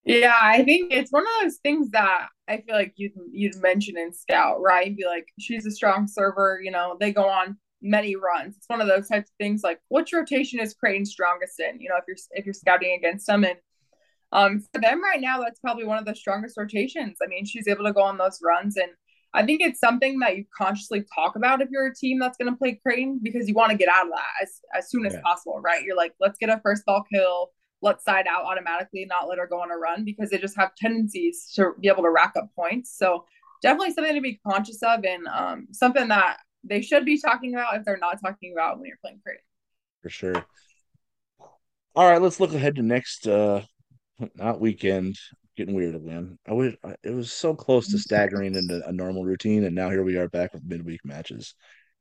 Yeah, 0.05 0.37
I 0.39 0.63
think 0.63 0.93
it's 0.93 1.11
one 1.11 1.23
of 1.23 1.33
those 1.41 1.57
things 1.57 1.89
that 1.91 2.27
I 2.47 2.57
feel 2.57 2.75
like 2.75 2.93
you'd 2.95 3.13
you'd 3.31 3.61
mention 3.61 3.97
in 3.97 4.13
scout, 4.13 4.61
right? 4.61 4.95
Be 4.95 5.05
like, 5.05 5.27
she's 5.39 5.65
a 5.65 5.71
strong 5.71 6.07
server. 6.07 6.59
You 6.63 6.71
know, 6.71 6.95
they 6.99 7.11
go 7.11 7.27
on 7.27 7.57
many 7.81 8.15
runs. 8.15 8.55
It's 8.55 8.69
one 8.69 8.81
of 8.81 8.87
those 8.87 9.07
types 9.07 9.29
of 9.29 9.35
things. 9.39 9.61
Like, 9.63 9.79
which 9.87 10.13
rotation 10.13 10.59
is 10.59 10.75
Creighton 10.75 11.05
strongest 11.05 11.59
in? 11.59 11.81
You 11.81 11.89
know, 11.89 11.97
if 11.97 12.03
you're 12.07 12.17
if 12.31 12.45
you're 12.45 12.53
scouting 12.53 12.95
against 12.97 13.25
them, 13.25 13.43
and 13.45 13.55
um, 14.31 14.61
for 14.73 14.81
them 14.81 15.03
right 15.03 15.21
now, 15.21 15.41
that's 15.41 15.59
probably 15.59 15.85
one 15.85 15.97
of 15.97 16.05
the 16.05 16.15
strongest 16.15 16.57
rotations. 16.57 17.17
I 17.23 17.27
mean, 17.27 17.45
she's 17.45 17.67
able 17.67 17.85
to 17.85 17.93
go 17.93 18.01
on 18.01 18.17
those 18.17 18.39
runs, 18.43 18.77
and 18.77 18.91
I 19.33 19.45
think 19.45 19.61
it's 19.61 19.79
something 19.79 20.19
that 20.19 20.37
you 20.37 20.45
consciously 20.57 21.05
talk 21.13 21.35
about 21.35 21.61
if 21.61 21.69
you're 21.69 21.87
a 21.87 21.95
team 21.95 22.19
that's 22.19 22.37
going 22.37 22.51
to 22.51 22.57
play 22.57 22.79
Creighton 22.81 23.19
because 23.21 23.47
you 23.47 23.53
want 23.53 23.71
to 23.71 23.77
get 23.77 23.89
out 23.89 24.05
of 24.05 24.11
that 24.11 24.43
as 24.43 24.61
as 24.73 24.89
soon 24.89 25.05
as 25.05 25.13
yeah. 25.13 25.21
possible, 25.21 25.59
right? 25.59 25.83
You're 25.83 25.97
like, 25.97 26.13
let's 26.19 26.37
get 26.37 26.49
a 26.49 26.59
first 26.63 26.85
ball 26.85 27.03
kill 27.11 27.51
Let's 27.85 28.03
side 28.03 28.25
out 28.27 28.45
automatically, 28.45 29.05
not 29.05 29.27
let 29.27 29.37
her 29.37 29.45
go 29.45 29.61
on 29.61 29.69
a 29.69 29.77
run 29.77 30.05
because 30.05 30.31
they 30.31 30.39
just 30.39 30.57
have 30.57 30.73
tendencies 30.75 31.51
to 31.53 31.73
be 31.79 31.87
able 31.87 32.01
to 32.01 32.09
rack 32.09 32.33
up 32.35 32.49
points. 32.55 32.97
So 32.97 33.25
definitely 33.61 33.93
something 33.93 34.15
to 34.15 34.21
be 34.21 34.39
conscious 34.47 34.81
of 34.81 35.03
and 35.03 35.27
um, 35.27 35.67
something 35.71 36.07
that 36.07 36.37
they 36.63 36.81
should 36.81 37.05
be 37.05 37.21
talking 37.21 37.53
about 37.53 37.75
if 37.75 37.85
they're 37.85 37.97
not 37.97 38.19
talking 38.19 38.53
about 38.53 38.79
when 38.79 38.87
you're 38.87 38.97
playing 39.03 39.19
Creighton. 39.23 39.43
For 40.01 40.09
sure. 40.09 40.45
All 41.95 42.09
right, 42.09 42.19
let's 42.19 42.39
look 42.39 42.55
ahead 42.55 42.75
to 42.77 42.81
next 42.81 43.27
uh 43.27 43.61
not 44.35 44.59
weekend. 44.59 45.15
Getting 45.57 45.75
weird 45.75 45.95
again. 45.95 46.37
I 46.45 46.51
wish 46.51 46.75
it 47.03 47.11
was 47.11 47.31
so 47.31 47.55
close 47.55 47.87
to 47.91 47.97
staggering 47.99 48.55
into 48.55 48.85
a 48.85 48.91
normal 48.91 49.23
routine, 49.23 49.63
and 49.63 49.73
now 49.73 49.89
here 49.89 50.03
we 50.03 50.17
are 50.17 50.27
back 50.27 50.53
with 50.53 50.65
midweek 50.65 50.99
matches. 51.05 51.55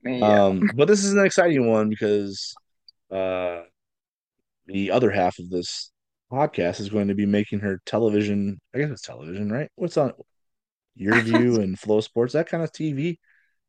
Yeah. 0.04 0.46
Um, 0.46 0.70
but 0.74 0.88
this 0.88 1.04
is 1.04 1.12
an 1.12 1.24
exciting 1.24 1.70
one 1.70 1.88
because 1.88 2.54
uh 3.10 3.62
the 4.66 4.90
other 4.90 5.10
half 5.10 5.38
of 5.38 5.50
this 5.50 5.92
podcast 6.32 6.80
is 6.80 6.88
going 6.88 7.08
to 7.08 7.14
be 7.14 7.26
making 7.26 7.60
her 7.60 7.80
television. 7.86 8.58
I 8.74 8.78
guess 8.78 8.90
it's 8.90 9.02
television, 9.02 9.52
right? 9.52 9.70
What's 9.76 9.96
on 9.96 10.12
YurView 10.98 11.58
and 11.62 11.78
FloSports? 11.78 12.32
That 12.32 12.48
kind 12.48 12.62
of 12.62 12.72
TV. 12.72 13.18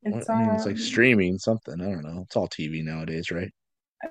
It's, 0.04 0.30
I 0.30 0.39
mean, 0.39 0.50
it's 0.52 0.66
like 0.66 0.76
um, 0.76 0.82
streaming 0.82 1.38
something. 1.39 1.82
I 1.82 1.86
don't 1.86 2.04
know. 2.04 2.24
It's 2.26 2.36
all 2.36 2.48
TV 2.48 2.84
nowadays, 2.84 3.32
right? 3.32 3.52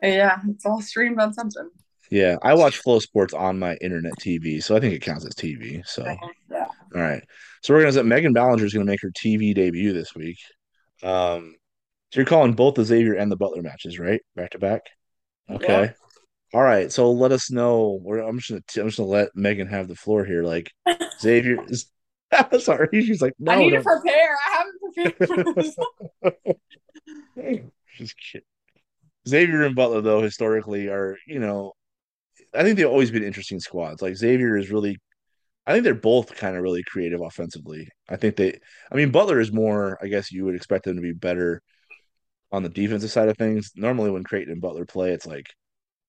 Yeah, 0.02 0.40
it's 0.48 0.66
all 0.66 0.80
streamed 0.80 1.20
on 1.20 1.32
something. 1.32 1.70
Yeah, 2.10 2.36
I 2.42 2.54
watch 2.54 2.82
FloSports 2.82 3.38
on 3.38 3.58
my 3.58 3.76
internet 3.76 4.14
TV, 4.20 4.62
so 4.62 4.76
I 4.76 4.80
think 4.80 4.94
it 4.94 5.02
counts 5.02 5.24
as 5.24 5.34
TV. 5.34 5.86
So, 5.86 6.04
yeah. 6.50 6.66
All 6.94 7.00
right. 7.00 7.22
So 7.62 7.74
we're 7.74 7.80
gonna 7.80 7.92
say 7.92 8.02
Megan 8.02 8.34
Ballenger 8.34 8.64
is 8.64 8.72
gonna 8.72 8.84
make 8.84 9.02
her 9.02 9.10
TV 9.10 9.54
debut 9.54 9.92
this 9.92 10.14
week. 10.14 10.38
Um, 11.02 11.54
so 12.12 12.20
you're 12.20 12.26
calling 12.26 12.52
both 12.52 12.74
the 12.74 12.84
Xavier 12.84 13.14
and 13.14 13.32
the 13.32 13.36
Butler 13.36 13.62
matches, 13.62 13.98
right? 13.98 14.20
Back 14.36 14.50
to 14.50 14.58
back. 14.58 14.82
Okay. 15.50 15.82
Yeah. 15.82 15.92
All 16.52 16.62
right, 16.62 16.92
so 16.92 17.10
let 17.10 17.32
us 17.32 17.50
know. 17.50 18.00
I'm 18.06 18.38
just 18.38 18.50
gonna 18.50 18.62
I'm 18.76 18.88
just 18.88 18.98
gonna 18.98 19.08
let 19.08 19.30
Megan 19.34 19.66
have 19.66 19.88
the 19.88 19.96
floor 19.96 20.24
here. 20.24 20.44
Like 20.44 20.70
Xavier 21.20 21.64
is 21.68 21.90
sorry, 22.60 22.88
she's 22.92 23.22
like, 23.22 23.34
no, 23.38 23.52
I 23.52 23.56
need 23.56 23.70
to 23.70 23.82
prepare. 23.82 24.36
I 24.46 24.64
haven't 25.02 25.16
prepared 27.36 27.64
Just 27.96 28.14
kidding. 28.32 28.46
Xavier 29.26 29.62
and 29.62 29.74
Butler, 29.74 30.02
though, 30.02 30.20
historically 30.20 30.88
are, 30.88 31.16
you 31.26 31.38
know, 31.38 31.72
I 32.54 32.62
think 32.62 32.76
they've 32.76 32.86
always 32.86 33.10
been 33.10 33.24
interesting 33.24 33.60
squads. 33.60 34.02
Like 34.02 34.16
Xavier 34.16 34.56
is 34.56 34.70
really 34.70 34.98
I 35.66 35.72
think 35.72 35.84
they're 35.84 35.94
both 35.94 36.34
kind 36.36 36.56
of 36.56 36.62
really 36.62 36.82
creative 36.84 37.20
offensively. 37.22 37.88
I 38.08 38.16
think 38.16 38.36
they 38.36 38.58
I 38.92 38.96
mean 38.96 39.10
Butler 39.10 39.40
is 39.40 39.52
more, 39.52 39.98
I 40.02 40.08
guess 40.08 40.32
you 40.32 40.44
would 40.44 40.54
expect 40.54 40.84
them 40.84 40.96
to 40.96 41.02
be 41.02 41.12
better 41.12 41.62
on 42.52 42.62
the 42.62 42.68
defensive 42.68 43.10
side 43.10 43.28
of 43.28 43.36
things. 43.38 43.72
Normally 43.76 44.10
when 44.10 44.24
Creighton 44.24 44.52
and 44.52 44.62
Butler 44.62 44.86
play, 44.86 45.12
it's 45.12 45.26
like 45.26 45.46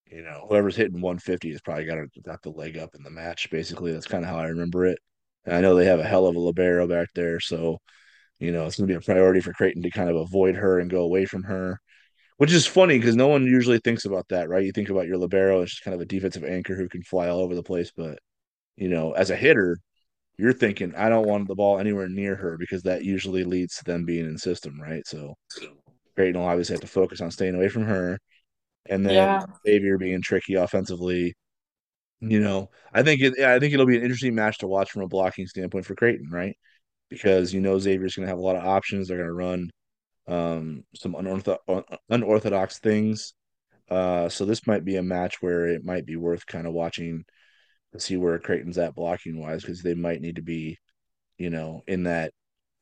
you 0.07 0.21
know, 0.21 0.45
whoever's 0.47 0.75
hitting 0.75 1.01
150 1.01 1.51
has 1.51 1.61
probably 1.61 1.85
got, 1.85 1.97
got 2.23 2.41
the 2.41 2.51
leg 2.51 2.77
up 2.77 2.95
in 2.95 3.03
the 3.03 3.09
match. 3.09 3.49
Basically, 3.49 3.91
that's 3.91 4.07
kind 4.07 4.23
of 4.23 4.29
how 4.29 4.37
I 4.37 4.47
remember 4.47 4.85
it. 4.85 4.99
And 5.45 5.55
I 5.55 5.61
know 5.61 5.75
they 5.75 5.85
have 5.85 5.99
a 5.99 6.03
hell 6.03 6.27
of 6.27 6.35
a 6.35 6.39
libero 6.39 6.87
back 6.87 7.09
there, 7.15 7.39
so 7.39 7.79
you 8.39 8.51
know 8.51 8.65
it's 8.65 8.77
going 8.77 8.87
to 8.87 8.93
be 8.93 8.97
a 8.97 9.01
priority 9.01 9.41
for 9.41 9.53
Creighton 9.53 9.83
to 9.83 9.89
kind 9.91 10.09
of 10.09 10.15
avoid 10.17 10.55
her 10.55 10.79
and 10.79 10.89
go 10.89 11.01
away 11.03 11.25
from 11.25 11.43
her, 11.43 11.79
which 12.37 12.53
is 12.53 12.67
funny 12.67 12.97
because 12.97 13.15
no 13.15 13.27
one 13.27 13.45
usually 13.45 13.79
thinks 13.79 14.05
about 14.05 14.27
that, 14.29 14.49
right? 14.49 14.65
You 14.65 14.71
think 14.71 14.89
about 14.89 15.07
your 15.07 15.17
libero 15.17 15.61
as 15.61 15.69
just 15.69 15.83
kind 15.83 15.95
of 15.95 16.01
a 16.01 16.05
defensive 16.05 16.43
anchor 16.43 16.75
who 16.75 16.89
can 16.89 17.03
fly 17.03 17.27
all 17.27 17.39
over 17.39 17.55
the 17.55 17.63
place, 17.63 17.91
but 17.95 18.19
you 18.75 18.89
know, 18.89 19.13
as 19.13 19.29
a 19.29 19.35
hitter, 19.35 19.79
you're 20.37 20.53
thinking 20.53 20.93
I 20.95 21.09
don't 21.09 21.27
want 21.27 21.47
the 21.47 21.55
ball 21.55 21.79
anywhere 21.79 22.09
near 22.09 22.35
her 22.35 22.57
because 22.57 22.83
that 22.83 23.05
usually 23.05 23.43
leads 23.43 23.77
to 23.77 23.85
them 23.85 24.05
being 24.05 24.25
in 24.25 24.37
system, 24.37 24.79
right? 24.81 25.05
So 25.07 25.35
Creighton 26.15 26.39
will 26.39 26.47
obviously 26.47 26.73
have 26.73 26.81
to 26.81 26.87
focus 26.87 27.21
on 27.21 27.31
staying 27.31 27.55
away 27.55 27.69
from 27.69 27.85
her 27.85 28.19
and 28.87 29.05
then 29.05 29.13
yeah. 29.13 29.45
Xavier 29.65 29.97
being 29.97 30.21
tricky 30.21 30.55
offensively. 30.55 31.33
You 32.21 32.39
know, 32.39 32.69
I 32.93 33.03
think 33.03 33.21
it. 33.21 33.39
I 33.39 33.59
think 33.59 33.73
it'll 33.73 33.85
be 33.85 33.97
an 33.97 34.03
interesting 34.03 34.35
match 34.35 34.59
to 34.59 34.67
watch 34.67 34.91
from 34.91 35.03
a 35.03 35.07
blocking 35.07 35.47
standpoint 35.47 35.85
for 35.85 35.95
Creighton, 35.95 36.29
right? 36.31 36.57
Because 37.09 37.53
you 37.53 37.61
know 37.61 37.77
Xavier's 37.77 38.15
going 38.15 38.25
to 38.25 38.29
have 38.29 38.39
a 38.39 38.41
lot 38.41 38.55
of 38.55 38.65
options. 38.65 39.07
They're 39.07 39.17
going 39.17 39.27
to 39.27 39.33
run 39.33 39.69
um, 40.27 40.83
some 40.95 41.13
unortho- 41.13 41.83
unorthodox 42.09 42.79
things. 42.79 43.33
Uh, 43.89 44.29
so 44.29 44.45
this 44.45 44.65
might 44.65 44.83
be 44.83 44.95
a 44.97 45.03
match 45.03 45.41
where 45.41 45.67
it 45.67 45.85
might 45.85 46.05
be 46.05 46.15
worth 46.15 46.45
kind 46.45 46.65
of 46.65 46.73
watching 46.73 47.23
to 47.93 47.99
see 47.99 48.17
where 48.17 48.39
Creighton's 48.39 48.77
at 48.77 48.95
blocking 48.95 49.39
wise 49.39 49.61
because 49.61 49.81
they 49.81 49.93
might 49.93 50.21
need 50.21 50.37
to 50.37 50.41
be, 50.41 50.77
you 51.37 51.49
know, 51.49 51.83
in 51.87 52.03
that 52.03 52.33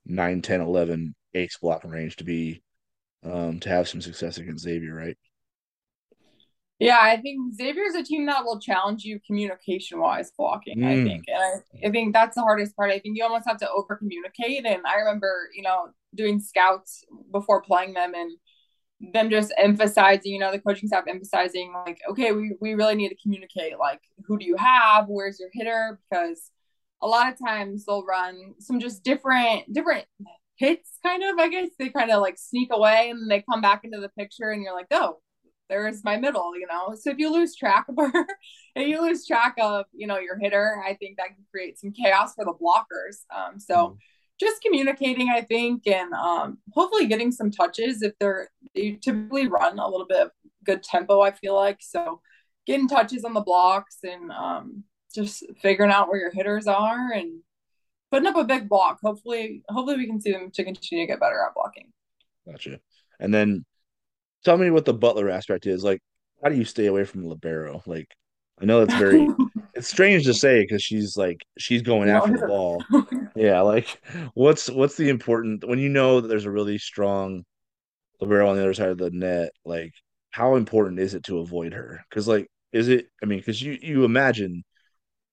9, 0.05 0.41
10, 0.41 0.61
11 0.61 1.15
ace 1.33 1.57
blocking 1.61 1.91
range 1.91 2.15
to 2.17 2.23
be 2.23 2.63
um, 3.23 3.59
to 3.61 3.69
have 3.69 3.87
some 3.87 4.01
success 4.01 4.37
against 4.37 4.63
Xavier, 4.63 4.93
right? 4.95 5.17
Yeah, 6.83 6.99
I 7.01 7.17
think 7.17 7.55
Xavier 7.55 7.83
is 7.83 7.95
a 7.95 8.03
team 8.03 8.25
that 8.25 8.43
will 8.43 8.59
challenge 8.59 9.03
you 9.03 9.19
communication 9.25 9.99
wise 9.99 10.31
blocking. 10.37 10.79
Mm. 10.79 10.85
I 10.85 11.03
think, 11.03 11.23
and 11.27 11.37
I, 11.37 11.87
I, 11.87 11.91
think 11.91 12.13
that's 12.13 12.35
the 12.35 12.41
hardest 12.41 12.75
part. 12.75 12.91
I 12.91 12.99
think 12.99 13.17
you 13.17 13.23
almost 13.23 13.47
have 13.47 13.57
to 13.59 13.69
over 13.69 13.95
communicate. 13.95 14.65
And 14.65 14.85
I 14.85 14.95
remember, 14.95 15.49
you 15.55 15.63
know, 15.63 15.89
doing 16.13 16.41
scouts 16.41 17.05
before 17.31 17.61
playing 17.61 17.93
them 17.93 18.13
and 18.13 18.31
them 19.13 19.29
just 19.29 19.53
emphasizing, 19.57 20.33
you 20.33 20.39
know, 20.39 20.51
the 20.51 20.59
coaching 20.59 20.87
staff 20.87 21.05
emphasizing 21.07 21.73
like, 21.73 21.99
okay, 22.09 22.33
we 22.33 22.55
we 22.59 22.73
really 22.73 22.95
need 22.95 23.09
to 23.09 23.21
communicate. 23.21 23.79
Like, 23.79 24.01
who 24.25 24.37
do 24.37 24.45
you 24.45 24.57
have? 24.57 25.05
Where's 25.07 25.39
your 25.39 25.49
hitter? 25.53 25.99
Because 26.09 26.51
a 27.01 27.07
lot 27.07 27.31
of 27.31 27.39
times 27.39 27.85
they'll 27.85 28.05
run 28.05 28.55
some 28.59 28.81
just 28.81 29.03
different 29.03 29.71
different 29.71 30.05
hits, 30.55 30.99
kind 31.01 31.23
of. 31.23 31.39
I 31.39 31.47
guess 31.47 31.69
they 31.79 31.89
kind 31.89 32.11
of 32.11 32.21
like 32.21 32.37
sneak 32.37 32.69
away 32.73 33.09
and 33.09 33.31
they 33.31 33.41
come 33.41 33.61
back 33.61 33.85
into 33.85 34.01
the 34.01 34.09
picture, 34.09 34.49
and 34.49 34.61
you're 34.61 34.75
like, 34.75 34.87
oh 34.91 35.19
there's 35.73 36.03
my 36.03 36.17
middle, 36.17 36.57
you 36.57 36.67
know. 36.67 36.95
So 36.95 37.09
if 37.09 37.17
you 37.17 37.31
lose 37.31 37.55
track 37.55 37.85
of 37.89 37.95
her, 37.97 38.27
and 38.75 38.87
you 38.89 39.01
lose 39.01 39.25
track 39.25 39.55
of, 39.59 39.85
you 39.93 40.07
know, 40.07 40.19
your 40.19 40.37
hitter, 40.37 40.81
I 40.85 40.93
think 40.95 41.17
that 41.17 41.27
can 41.27 41.45
create 41.51 41.79
some 41.79 41.91
chaos 41.91 42.35
for 42.35 42.45
the 42.45 42.53
blockers. 42.53 43.23
Um, 43.35 43.59
so 43.59 43.75
mm-hmm. 43.75 43.95
just 44.39 44.61
communicating, 44.61 45.29
I 45.29 45.41
think, 45.41 45.87
and 45.87 46.13
um, 46.13 46.59
hopefully 46.73 47.07
getting 47.07 47.31
some 47.31 47.51
touches 47.51 48.01
if 48.01 48.13
they're 48.19 48.49
they 48.75 48.99
typically 49.01 49.47
run 49.47 49.79
a 49.79 49.87
little 49.87 50.07
bit 50.07 50.21
of 50.21 50.31
good 50.63 50.83
tempo. 50.83 51.21
I 51.21 51.31
feel 51.31 51.55
like 51.55 51.77
so 51.81 52.21
getting 52.65 52.87
touches 52.87 53.25
on 53.25 53.33
the 53.33 53.41
blocks 53.41 53.97
and 54.03 54.31
um, 54.31 54.83
just 55.13 55.43
figuring 55.61 55.91
out 55.91 56.07
where 56.07 56.19
your 56.19 56.31
hitters 56.31 56.67
are 56.67 57.11
and 57.11 57.41
putting 58.11 58.27
up 58.27 58.37
a 58.37 58.43
big 58.43 58.69
block. 58.69 58.99
Hopefully, 59.03 59.63
hopefully 59.69 59.97
we 59.97 60.07
can 60.07 60.21
see 60.21 60.31
them 60.31 60.51
to 60.51 60.63
continue 60.63 61.05
to 61.05 61.11
get 61.11 61.19
better 61.19 61.43
at 61.45 61.53
blocking. 61.53 61.91
Gotcha. 62.45 62.79
And 63.19 63.33
then 63.33 63.65
tell 64.43 64.57
me 64.57 64.69
what 64.69 64.85
the 64.85 64.93
Butler 64.93 65.29
aspect 65.29 65.65
is. 65.65 65.83
Like, 65.83 66.01
how 66.41 66.49
do 66.49 66.55
you 66.55 66.65
stay 66.65 66.87
away 66.87 67.05
from 67.05 67.25
libero? 67.25 67.81
Like, 67.85 68.07
I 68.61 68.65
know 68.65 68.85
that's 68.85 68.99
very 68.99 69.27
it's 69.73 69.87
strange 69.87 70.25
to 70.25 70.33
say 70.33 70.61
because 70.61 70.83
she's 70.83 71.17
like 71.17 71.43
she's 71.57 71.81
going 71.81 72.09
after 72.09 72.37
the 72.37 72.47
ball. 72.47 72.83
yeah, 73.35 73.61
like 73.61 74.01
what's 74.33 74.69
what's 74.69 74.95
the 74.95 75.09
important 75.09 75.67
when 75.67 75.79
you 75.79 75.89
know 75.89 76.21
that 76.21 76.27
there's 76.27 76.45
a 76.45 76.51
really 76.51 76.77
strong 76.77 77.43
libero 78.21 78.49
on 78.49 78.55
the 78.55 78.61
other 78.61 78.73
side 78.73 78.89
of 78.89 78.97
the 78.97 79.11
net, 79.11 79.51
like 79.65 79.93
how 80.31 80.55
important 80.55 80.99
is 80.99 81.13
it 81.13 81.23
to 81.23 81.39
avoid 81.39 81.73
her? 81.73 82.03
Because 82.09 82.27
like 82.27 82.47
is 82.71 82.89
it 82.89 83.07
I 83.21 83.25
mean, 83.25 83.39
because 83.39 83.61
you 83.61 83.77
you 83.81 84.03
imagine 84.05 84.63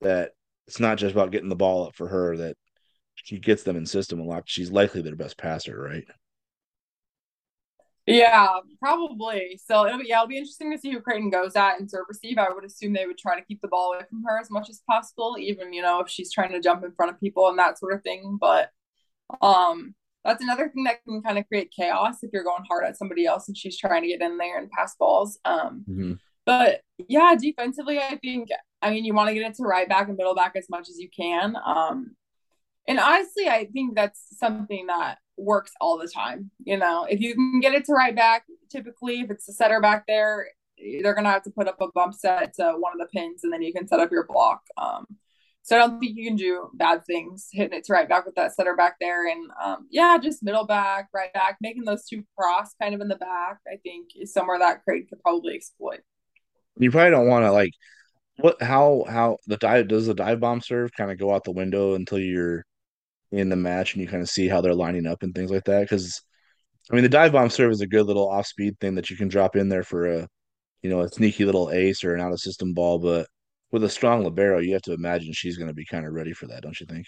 that 0.00 0.32
it's 0.66 0.80
not 0.80 0.98
just 0.98 1.12
about 1.12 1.32
getting 1.32 1.48
the 1.48 1.56
ball 1.56 1.86
up 1.86 1.94
for 1.94 2.08
her, 2.08 2.36
that 2.36 2.56
she 3.14 3.38
gets 3.38 3.64
them 3.64 3.76
in 3.76 3.86
system 3.86 4.20
a 4.20 4.24
lot. 4.24 4.44
She's 4.46 4.70
likely 4.70 5.02
their 5.02 5.16
best 5.16 5.36
passer, 5.36 5.78
right? 5.78 6.04
Yeah, 8.10 8.48
probably. 8.78 9.58
So 9.64 9.86
it'll 9.86 9.98
be, 9.98 10.06
yeah, 10.08 10.18
it'll 10.18 10.28
be 10.28 10.38
interesting 10.38 10.72
to 10.72 10.78
see 10.78 10.90
who 10.90 11.00
Creighton 11.00 11.30
goes 11.30 11.56
at 11.56 11.80
in 11.80 11.88
serve 11.88 12.06
receive. 12.08 12.38
I 12.38 12.52
would 12.52 12.64
assume 12.64 12.92
they 12.92 13.06
would 13.06 13.18
try 13.18 13.38
to 13.38 13.44
keep 13.44 13.60
the 13.60 13.68
ball 13.68 13.92
away 13.92 14.04
from 14.08 14.22
her 14.26 14.38
as 14.38 14.50
much 14.50 14.68
as 14.68 14.82
possible, 14.88 15.36
even 15.38 15.72
you 15.72 15.82
know 15.82 16.00
if 16.00 16.08
she's 16.08 16.32
trying 16.32 16.52
to 16.52 16.60
jump 16.60 16.84
in 16.84 16.92
front 16.92 17.12
of 17.12 17.20
people 17.20 17.48
and 17.48 17.58
that 17.58 17.78
sort 17.78 17.94
of 17.94 18.02
thing. 18.02 18.38
But 18.40 18.70
um, 19.42 19.94
that's 20.24 20.42
another 20.42 20.68
thing 20.68 20.84
that 20.84 21.02
can 21.04 21.22
kind 21.22 21.38
of 21.38 21.46
create 21.48 21.72
chaos 21.76 22.22
if 22.22 22.30
you're 22.32 22.44
going 22.44 22.64
hard 22.68 22.84
at 22.84 22.96
somebody 22.98 23.26
else 23.26 23.48
and 23.48 23.56
she's 23.56 23.78
trying 23.78 24.02
to 24.02 24.08
get 24.08 24.20
in 24.20 24.38
there 24.38 24.58
and 24.58 24.70
pass 24.70 24.94
balls. 24.96 25.38
Um, 25.44 25.84
mm-hmm. 25.88 26.12
but 26.44 26.82
yeah, 27.08 27.34
defensively, 27.38 27.98
I 27.98 28.16
think 28.16 28.48
I 28.82 28.90
mean 28.90 29.04
you 29.04 29.14
want 29.14 29.28
to 29.28 29.34
get 29.34 29.46
into 29.46 29.62
right 29.62 29.88
back 29.88 30.08
and 30.08 30.16
middle 30.16 30.34
back 30.34 30.52
as 30.56 30.66
much 30.68 30.88
as 30.88 30.98
you 30.98 31.08
can. 31.14 31.56
Um, 31.64 32.16
and 32.90 32.98
honestly, 32.98 33.48
I 33.48 33.66
think 33.72 33.94
that's 33.96 34.20
something 34.38 34.86
that 34.88 35.18
works 35.38 35.72
all 35.80 35.98
the 35.98 36.08
time. 36.08 36.50
You 36.64 36.76
know, 36.78 37.06
if 37.08 37.20
you 37.20 37.34
can 37.34 37.60
get 37.60 37.74
it 37.74 37.86
to 37.86 37.92
right 37.94 38.14
back, 38.16 38.44
typically 38.70 39.20
if 39.22 39.30
it's 39.30 39.46
the 39.46 39.54
setter 39.54 39.80
back 39.80 40.06
there, 40.06 40.48
they're 41.02 41.14
gonna 41.14 41.30
have 41.30 41.44
to 41.44 41.50
put 41.50 41.68
up 41.68 41.80
a 41.80 41.88
bump 41.94 42.14
set 42.14 42.54
to 42.54 42.74
one 42.78 42.92
of 42.94 42.98
the 42.98 43.06
pins, 43.14 43.44
and 43.44 43.52
then 43.52 43.62
you 43.62 43.72
can 43.72 43.88
set 43.88 44.00
up 44.00 44.10
your 44.12 44.26
block. 44.26 44.62
Um, 44.76 45.06
So 45.62 45.76
I 45.76 45.80
don't 45.80 46.00
think 46.00 46.16
you 46.16 46.24
can 46.24 46.36
do 46.36 46.70
bad 46.74 47.04
things 47.06 47.48
hitting 47.52 47.78
it 47.78 47.84
to 47.84 47.92
right 47.92 48.08
back 48.08 48.24
with 48.26 48.34
that 48.36 48.54
setter 48.54 48.74
back 48.76 48.96
there. 49.00 49.28
And 49.28 49.50
um, 49.62 49.86
yeah, 49.90 50.18
just 50.22 50.42
middle 50.42 50.66
back, 50.66 51.08
right 51.14 51.32
back, 51.34 51.58
making 51.60 51.84
those 51.84 52.06
two 52.06 52.24
cross 52.36 52.74
kind 52.80 52.94
of 52.94 53.00
in 53.02 53.08
the 53.08 53.16
back, 53.16 53.58
I 53.68 53.76
think 53.82 54.08
is 54.16 54.32
somewhere 54.32 54.58
that 54.58 54.82
Creighton 54.84 55.08
could 55.10 55.20
probably 55.22 55.54
exploit. 55.54 56.00
You 56.78 56.90
probably 56.90 57.10
don't 57.10 57.28
want 57.28 57.44
to 57.44 57.52
like 57.52 57.72
what 58.38 58.62
how 58.62 59.04
how 59.08 59.38
the 59.46 59.58
dive 59.58 59.88
does 59.88 60.06
the 60.06 60.14
dive 60.14 60.40
bomb 60.40 60.60
serve 60.62 60.92
kind 60.96 61.10
of 61.10 61.18
go 61.18 61.34
out 61.34 61.44
the 61.44 61.52
window 61.52 61.94
until 61.94 62.18
you're 62.18 62.64
in 63.32 63.48
the 63.48 63.56
match 63.56 63.94
and 63.94 64.02
you 64.02 64.08
kind 64.08 64.22
of 64.22 64.28
see 64.28 64.48
how 64.48 64.60
they're 64.60 64.74
lining 64.74 65.06
up 65.06 65.22
and 65.22 65.34
things 65.34 65.50
like 65.50 65.64
that. 65.64 65.82
Because 65.82 66.20
I 66.90 66.94
mean, 66.94 67.02
the 67.02 67.08
dive 67.08 67.32
bomb 67.32 67.50
serve 67.50 67.72
is 67.72 67.80
a 67.80 67.86
good 67.86 68.06
little 68.06 68.28
off 68.28 68.46
speed 68.46 68.78
thing 68.80 68.96
that 68.96 69.10
you 69.10 69.16
can 69.16 69.28
drop 69.28 69.56
in 69.56 69.68
there 69.68 69.84
for 69.84 70.06
a 70.06 70.28
you 70.82 70.90
know 70.90 71.00
a 71.00 71.08
sneaky 71.08 71.44
little 71.44 71.70
ace 71.70 72.02
or 72.04 72.14
an 72.14 72.20
out 72.20 72.32
of 72.32 72.40
system 72.40 72.72
ball. 72.74 72.98
But 72.98 73.28
with 73.70 73.84
a 73.84 73.88
strong 73.88 74.24
libero, 74.24 74.58
you 74.58 74.72
have 74.72 74.82
to 74.82 74.94
imagine 74.94 75.32
she's 75.32 75.56
going 75.56 75.68
to 75.68 75.74
be 75.74 75.84
kind 75.84 76.06
of 76.06 76.12
ready 76.12 76.32
for 76.32 76.46
that, 76.48 76.62
don't 76.62 76.78
you 76.80 76.86
think? 76.86 77.06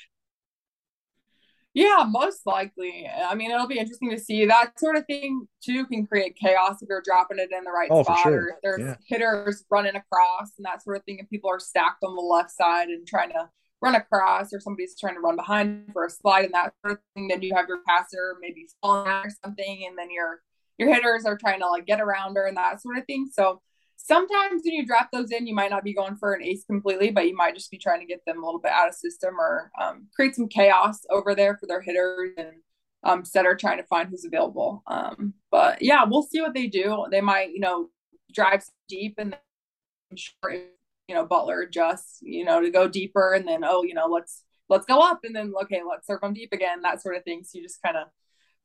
Yeah, 1.74 2.04
most 2.06 2.42
likely. 2.44 3.08
I 3.08 3.34
mean, 3.34 3.50
it'll 3.50 3.66
be 3.66 3.78
interesting 3.78 4.10
to 4.10 4.18
see 4.18 4.44
that 4.44 4.78
sort 4.78 4.96
of 4.96 5.06
thing 5.06 5.48
too. 5.64 5.86
Can 5.86 6.06
create 6.06 6.36
chaos 6.36 6.82
if 6.82 6.88
you're 6.88 7.02
dropping 7.02 7.38
it 7.38 7.50
in 7.50 7.64
the 7.64 7.70
right 7.70 7.88
oh, 7.90 8.02
spot, 8.02 8.18
sure. 8.22 8.32
or 8.32 8.48
if 8.50 8.56
there's 8.62 8.80
yeah. 8.80 8.96
hitters 9.06 9.64
running 9.70 9.96
across 9.96 10.52
and 10.58 10.66
that 10.66 10.82
sort 10.82 10.98
of 10.98 11.04
thing. 11.04 11.18
If 11.18 11.30
people 11.30 11.50
are 11.50 11.58
stacked 11.58 12.04
on 12.04 12.14
the 12.14 12.22
left 12.22 12.50
side 12.50 12.88
and 12.88 13.06
trying 13.06 13.30
to 13.30 13.48
run 13.82 13.96
across 13.96 14.52
or 14.52 14.60
somebody's 14.60 14.98
trying 14.98 15.14
to 15.14 15.20
run 15.20 15.36
behind 15.36 15.90
for 15.92 16.06
a 16.06 16.10
slide 16.10 16.44
and 16.44 16.54
that 16.54 16.72
sort 16.84 16.94
of 16.94 16.98
thing, 17.14 17.28
then 17.28 17.42
you 17.42 17.54
have 17.54 17.66
your 17.68 17.80
passer 17.86 18.36
maybe 18.40 18.66
falling 18.80 19.08
out 19.08 19.26
or 19.26 19.30
something, 19.44 19.84
and 19.88 19.98
then 19.98 20.10
your 20.10 20.40
your 20.78 20.92
hitters 20.94 21.24
are 21.26 21.36
trying 21.36 21.60
to 21.60 21.68
like 21.68 21.86
get 21.86 22.00
around 22.00 22.36
her 22.36 22.46
and 22.46 22.56
that 22.56 22.80
sort 22.80 22.96
of 22.96 23.04
thing. 23.04 23.28
So 23.30 23.60
sometimes 23.96 24.62
when 24.64 24.74
you 24.74 24.86
drop 24.86 25.10
those 25.12 25.30
in, 25.30 25.46
you 25.46 25.54
might 25.54 25.70
not 25.70 25.84
be 25.84 25.94
going 25.94 26.16
for 26.16 26.32
an 26.32 26.42
ace 26.42 26.64
completely, 26.64 27.10
but 27.10 27.26
you 27.28 27.36
might 27.36 27.54
just 27.54 27.70
be 27.70 27.78
trying 27.78 28.00
to 28.00 28.06
get 28.06 28.20
them 28.26 28.42
a 28.42 28.44
little 28.44 28.60
bit 28.60 28.72
out 28.72 28.88
of 28.88 28.94
system 28.94 29.34
or 29.38 29.70
um, 29.80 30.06
create 30.14 30.34
some 30.34 30.48
chaos 30.48 31.00
over 31.10 31.34
there 31.34 31.56
for 31.58 31.66
their 31.66 31.82
hitters 31.82 32.30
and 32.38 32.52
um, 33.04 33.24
setter 33.24 33.54
trying 33.54 33.78
to 33.78 33.84
find 33.84 34.08
who's 34.08 34.24
available. 34.24 34.82
Um, 34.86 35.34
but 35.50 35.82
yeah, 35.82 36.04
we'll 36.04 36.22
see 36.22 36.40
what 36.40 36.54
they 36.54 36.68
do. 36.68 37.06
They 37.10 37.20
might, 37.20 37.50
you 37.50 37.60
know, 37.60 37.90
drive 38.32 38.64
deep 38.88 39.16
and 39.18 39.36
sure 40.14 40.62
you 41.08 41.14
know 41.14 41.26
Butler 41.26 41.62
adjusts, 41.62 42.18
you 42.22 42.44
know, 42.44 42.60
to 42.60 42.70
go 42.70 42.88
deeper, 42.88 43.34
and 43.34 43.46
then 43.46 43.64
oh, 43.64 43.82
you 43.82 43.94
know, 43.94 44.06
let's 44.06 44.44
let's 44.68 44.86
go 44.86 45.00
up, 45.00 45.20
and 45.24 45.34
then 45.34 45.52
okay, 45.62 45.82
let's 45.88 46.06
serve 46.06 46.20
them 46.20 46.34
deep 46.34 46.52
again, 46.52 46.82
that 46.82 47.02
sort 47.02 47.16
of 47.16 47.24
thing. 47.24 47.42
So 47.44 47.58
you 47.58 47.64
just 47.64 47.82
kind 47.82 47.96
of 47.96 48.08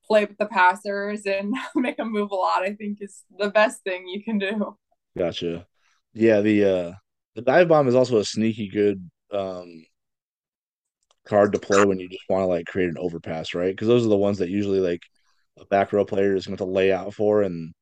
play 0.05 0.25
with 0.25 0.37
the 0.37 0.45
passers 0.45 1.25
and 1.25 1.53
make 1.75 1.97
them 1.97 2.11
move 2.11 2.31
a 2.31 2.35
lot. 2.35 2.63
I 2.63 2.73
think 2.73 2.99
is 3.01 3.23
the 3.37 3.49
best 3.49 3.83
thing 3.83 4.07
you 4.07 4.23
can 4.23 4.37
do. 4.37 4.77
Gotcha. 5.17 5.65
Yeah, 6.13 6.41
the 6.41 6.65
uh 6.65 6.93
the 7.35 7.41
dive 7.41 7.67
bomb 7.67 7.87
is 7.87 7.95
also 7.95 8.17
a 8.17 8.25
sneaky 8.25 8.69
good 8.69 9.09
um 9.31 9.85
card 11.27 11.51
to 11.53 11.59
play 11.59 11.85
when 11.85 11.99
you 11.99 12.07
just 12.07 12.23
want 12.29 12.41
to 12.41 12.47
like 12.47 12.65
create 12.65 12.89
an 12.89 12.97
overpass, 12.97 13.53
right? 13.53 13.71
Because 13.71 13.87
those 13.87 14.05
are 14.05 14.09
the 14.09 14.17
ones 14.17 14.37
that 14.39 14.49
usually 14.49 14.79
like 14.79 15.01
a 15.59 15.65
back 15.65 15.91
row 15.93 16.05
player 16.05 16.35
is 16.35 16.47
going 16.47 16.57
to 16.57 16.65
lay 16.65 16.91
out 16.91 17.13
for, 17.13 17.43
and 17.43 17.73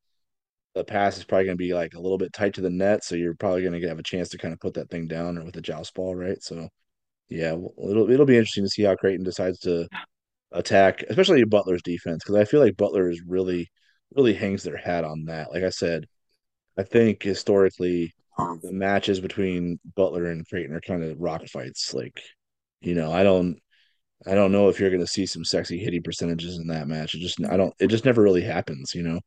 the 0.75 0.83
pass 0.83 1.17
is 1.17 1.23
probably 1.23 1.45
going 1.45 1.57
to 1.57 1.63
be 1.63 1.73
like 1.73 1.93
a 1.95 1.99
little 1.99 2.17
bit 2.17 2.33
tight 2.33 2.53
to 2.55 2.61
the 2.61 2.69
net, 2.69 3.03
so 3.03 3.15
you're 3.15 3.33
probably 3.35 3.63
going 3.63 3.79
to 3.79 3.87
have 3.87 3.99
a 3.99 4.03
chance 4.03 4.29
to 4.29 4.37
kind 4.37 4.53
of 4.53 4.59
put 4.59 4.75
that 4.75 4.89
thing 4.89 5.07
down 5.07 5.37
or 5.37 5.45
with 5.45 5.55
a 5.57 5.61
joust 5.61 5.93
ball, 5.95 6.15
right? 6.15 6.41
So, 6.43 6.67
yeah, 7.29 7.53
it'll 7.53 8.09
it'll 8.11 8.25
be 8.25 8.37
interesting 8.37 8.65
to 8.65 8.69
see 8.69 8.83
how 8.83 8.95
Creighton 8.95 9.23
decides 9.23 9.59
to 9.59 9.87
attack, 10.51 11.03
especially 11.09 11.43
Butler's 11.45 11.81
defense, 11.81 12.23
because 12.23 12.35
I 12.35 12.45
feel 12.45 12.59
like 12.59 12.77
Butler 12.77 13.09
is 13.09 13.21
really 13.25 13.69
really 14.15 14.33
hangs 14.33 14.63
their 14.63 14.77
hat 14.77 15.03
on 15.05 15.25
that. 15.25 15.51
Like 15.51 15.63
I 15.63 15.69
said, 15.69 16.05
I 16.77 16.83
think 16.83 17.23
historically 17.23 18.13
the 18.37 18.71
matches 18.73 19.19
between 19.21 19.79
Butler 19.95 20.25
and 20.27 20.47
Creighton 20.47 20.75
are 20.75 20.81
kind 20.81 21.03
of 21.03 21.19
rock 21.19 21.47
fights. 21.47 21.93
Like, 21.93 22.21
you 22.81 22.95
know, 22.95 23.11
I 23.11 23.23
don't 23.23 23.59
I 24.27 24.33
don't 24.35 24.51
know 24.51 24.69
if 24.69 24.79
you're 24.79 24.89
going 24.89 25.01
to 25.01 25.07
see 25.07 25.25
some 25.25 25.45
sexy 25.45 25.77
hitting 25.77 26.03
percentages 26.03 26.57
in 26.57 26.67
that 26.67 26.87
match. 26.87 27.15
It 27.15 27.19
just 27.19 27.43
I 27.45 27.57
don't 27.57 27.73
it 27.79 27.87
just 27.87 28.05
never 28.05 28.21
really 28.21 28.43
happens, 28.43 28.93
you 28.95 29.03
know. 29.03 29.19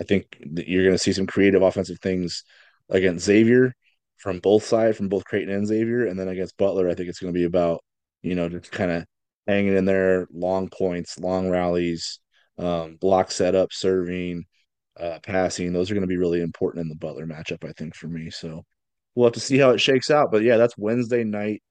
I 0.00 0.04
think 0.04 0.38
you're 0.40 0.84
going 0.84 0.94
to 0.94 0.98
see 0.98 1.12
some 1.12 1.26
creative 1.26 1.62
offensive 1.62 1.98
things 2.00 2.44
against 2.90 3.24
Xavier 3.24 3.74
from 4.18 4.40
both 4.40 4.64
sides, 4.64 4.96
from 4.96 5.08
both 5.08 5.24
Creighton 5.24 5.54
and 5.54 5.66
Xavier, 5.66 6.06
and 6.06 6.18
then 6.18 6.28
against 6.28 6.56
Butler, 6.56 6.88
I 6.88 6.94
think 6.94 7.08
it's 7.08 7.20
going 7.20 7.32
to 7.32 7.38
be 7.38 7.44
about 7.44 7.84
you 8.22 8.34
know 8.34 8.48
just 8.48 8.72
kind 8.72 8.90
of 8.90 9.04
hanging 9.46 9.76
in 9.76 9.84
there, 9.84 10.26
long 10.32 10.68
points, 10.68 11.18
long 11.18 11.50
rallies, 11.50 12.20
um, 12.58 12.96
block 13.00 13.30
setup, 13.30 13.72
serving, 13.72 14.44
uh, 14.98 15.18
passing. 15.22 15.72
Those 15.72 15.90
are 15.90 15.94
going 15.94 16.02
to 16.02 16.08
be 16.08 16.16
really 16.16 16.40
important 16.40 16.82
in 16.82 16.88
the 16.88 16.96
Butler 16.96 17.26
matchup, 17.26 17.68
I 17.68 17.72
think, 17.72 17.94
for 17.94 18.08
me. 18.08 18.30
So 18.30 18.62
we'll 19.14 19.26
have 19.26 19.34
to 19.34 19.40
see 19.40 19.58
how 19.58 19.70
it 19.70 19.80
shakes 19.80 20.10
out. 20.10 20.28
But 20.32 20.42
yeah, 20.42 20.56
that's 20.56 20.78
Wednesday 20.78 21.24
night, 21.24 21.62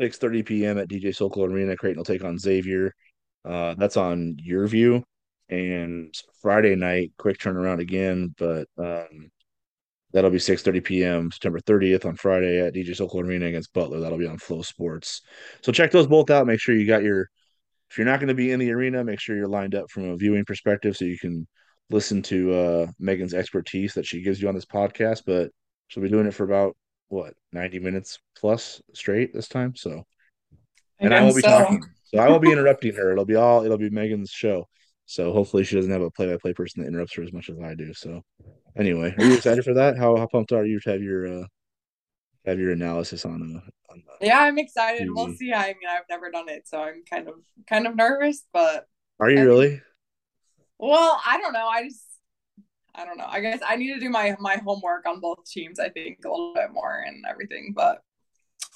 6:30 0.00 0.44
p.m. 0.44 0.78
at 0.78 0.88
DJ 0.88 1.14
Sokol 1.14 1.44
Arena. 1.44 1.76
Creighton 1.76 1.98
will 1.98 2.04
take 2.04 2.24
on 2.24 2.38
Xavier. 2.38 2.92
Uh, 3.44 3.74
that's 3.76 3.96
on 3.96 4.36
YurView 4.36 5.04
and 5.48 6.14
Friday 6.40 6.74
night, 6.74 7.12
quick 7.18 7.38
turnaround 7.38 7.80
again, 7.80 8.34
but 8.38 8.66
um, 8.78 9.30
that'll 10.12 10.30
be 10.30 10.38
6:30 10.38 10.84
p.m. 10.84 11.30
September 11.30 11.60
30th 11.60 12.06
on 12.06 12.16
Friday 12.16 12.60
at 12.60 12.74
DJ 12.74 12.96
Sokol 12.96 13.20
Arena 13.20 13.46
against 13.46 13.74
Butler. 13.74 14.00
That'll 14.00 14.18
be 14.18 14.26
on 14.26 14.38
FloSports. 14.38 15.20
So 15.62 15.72
check 15.72 15.90
those 15.90 16.06
both 16.06 16.30
out. 16.30 16.46
Make 16.46 16.60
sure 16.60 16.74
you 16.74 16.86
got 16.86 17.02
your. 17.02 17.28
If 17.90 17.98
you're 17.98 18.06
not 18.06 18.18
going 18.18 18.28
to 18.28 18.34
be 18.34 18.50
in 18.50 18.58
the 18.58 18.72
arena, 18.72 19.04
make 19.04 19.20
sure 19.20 19.36
you're 19.36 19.46
lined 19.46 19.74
up 19.74 19.90
from 19.90 20.10
a 20.10 20.16
viewing 20.16 20.44
perspective 20.44 20.96
so 20.96 21.04
you 21.04 21.18
can 21.18 21.46
listen 21.90 22.22
to 22.22 22.52
uh, 22.52 22.86
Megan's 22.98 23.34
expertise 23.34 23.94
that 23.94 24.06
she 24.06 24.22
gives 24.22 24.40
you 24.40 24.48
on 24.48 24.54
this 24.54 24.64
podcast. 24.64 25.22
But 25.26 25.50
she'll 25.88 26.02
be 26.02 26.08
doing 26.08 26.26
it 26.26 26.34
for 26.34 26.44
about 26.44 26.76
what 27.08 27.34
90 27.52 27.80
minutes 27.80 28.18
plus 28.36 28.80
straight 28.94 29.34
this 29.34 29.48
time. 29.48 29.76
So, 29.76 30.04
and 30.98 31.14
I, 31.14 31.18
I 31.18 31.22
won't 31.22 31.36
be 31.36 31.42
so. 31.42 31.48
talking. 31.48 31.82
So 32.06 32.18
I 32.18 32.28
won't 32.28 32.42
be 32.42 32.52
interrupting 32.52 32.94
her. 32.94 33.12
It'll 33.12 33.24
be 33.24 33.36
all. 33.36 33.64
It'll 33.64 33.78
be 33.78 33.90
Megan's 33.90 34.30
show. 34.30 34.68
So 35.06 35.32
hopefully 35.32 35.64
she 35.64 35.76
doesn't 35.76 35.90
have 35.92 36.02
a 36.02 36.10
play-by-play 36.10 36.54
person 36.54 36.82
that 36.82 36.88
interrupts 36.88 37.14
her 37.14 37.22
as 37.22 37.32
much 37.32 37.50
as 37.50 37.58
I 37.60 37.74
do. 37.74 37.92
So 37.94 38.22
anyway, 38.76 39.14
are 39.18 39.24
you 39.24 39.34
excited 39.34 39.64
for 39.64 39.74
that? 39.74 39.98
How 39.98 40.16
how 40.16 40.26
pumped 40.26 40.52
are 40.52 40.64
you 40.64 40.80
to 40.80 40.90
have 40.90 41.02
your 41.02 41.26
uh 41.26 41.46
have 42.46 42.58
your 42.58 42.72
analysis 42.72 43.24
on 43.24 43.56
uh 43.56 43.92
on 43.92 44.02
Yeah, 44.20 44.40
I'm 44.40 44.58
excited. 44.58 45.02
TV. 45.02 45.14
We'll 45.14 45.34
see. 45.34 45.52
I 45.52 45.68
mean, 45.68 45.88
I've 45.88 46.08
never 46.10 46.30
done 46.30 46.48
it, 46.48 46.66
so 46.66 46.80
I'm 46.80 47.02
kind 47.08 47.28
of 47.28 47.34
kind 47.68 47.86
of 47.86 47.96
nervous, 47.96 48.44
but 48.52 48.86
Are 49.20 49.30
you 49.30 49.38
I 49.38 49.42
really? 49.42 49.82
well, 50.78 51.20
I 51.26 51.38
don't 51.38 51.52
know. 51.52 51.66
I 51.68 51.84
just 51.84 52.04
I 52.94 53.04
don't 53.04 53.18
know. 53.18 53.26
I 53.28 53.40
guess 53.40 53.60
I 53.66 53.76
need 53.76 53.92
to 53.94 54.00
do 54.00 54.10
my 54.10 54.36
my 54.40 54.56
homework 54.56 55.06
on 55.06 55.20
both 55.20 55.44
teams, 55.46 55.78
I 55.80 55.88
think, 55.88 56.18
a 56.24 56.28
little 56.28 56.54
bit 56.54 56.72
more 56.72 57.02
and 57.06 57.24
everything, 57.28 57.72
but 57.74 58.02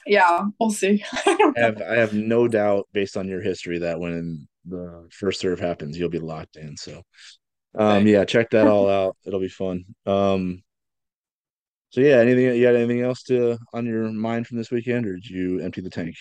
yeah, 0.07 0.47
we'll 0.59 0.71
see. 0.71 1.05
I 1.27 1.53
have 1.57 1.83
I 1.83 1.97
have 1.97 2.15
no 2.15 2.49
doubt 2.49 2.89
based 2.93 3.17
on 3.17 3.29
your 3.29 3.41
history 3.43 3.79
that 3.81 4.01
when 4.01 4.49
the 4.69 5.09
first 5.11 5.41
serve 5.41 5.61
happens, 5.61 5.99
you'll 5.99 6.09
be 6.09 6.19
locked 6.19 6.57
in. 6.57 6.77
So, 6.77 7.03
um, 7.77 8.07
yeah, 8.07 8.25
check 8.25 8.51
that 8.51 8.67
all 8.67 8.89
out. 8.91 9.17
It'll 9.27 9.41
be 9.41 9.49
fun. 9.49 9.85
Um, 10.07 10.63
so 11.91 12.03
yeah, 12.03 12.17
anything 12.17 12.55
you 12.55 12.67
had 12.67 12.77
anything 12.77 13.01
else 13.01 13.23
to 13.25 13.59
on 13.73 13.87
your 13.87 14.11
mind 14.11 14.47
from 14.47 14.59
this 14.59 14.71
weekend, 14.71 15.07
or 15.07 15.15
did 15.15 15.27
you 15.27 15.61
empty 15.61 15.81
the 15.81 15.89
tank? 15.89 16.17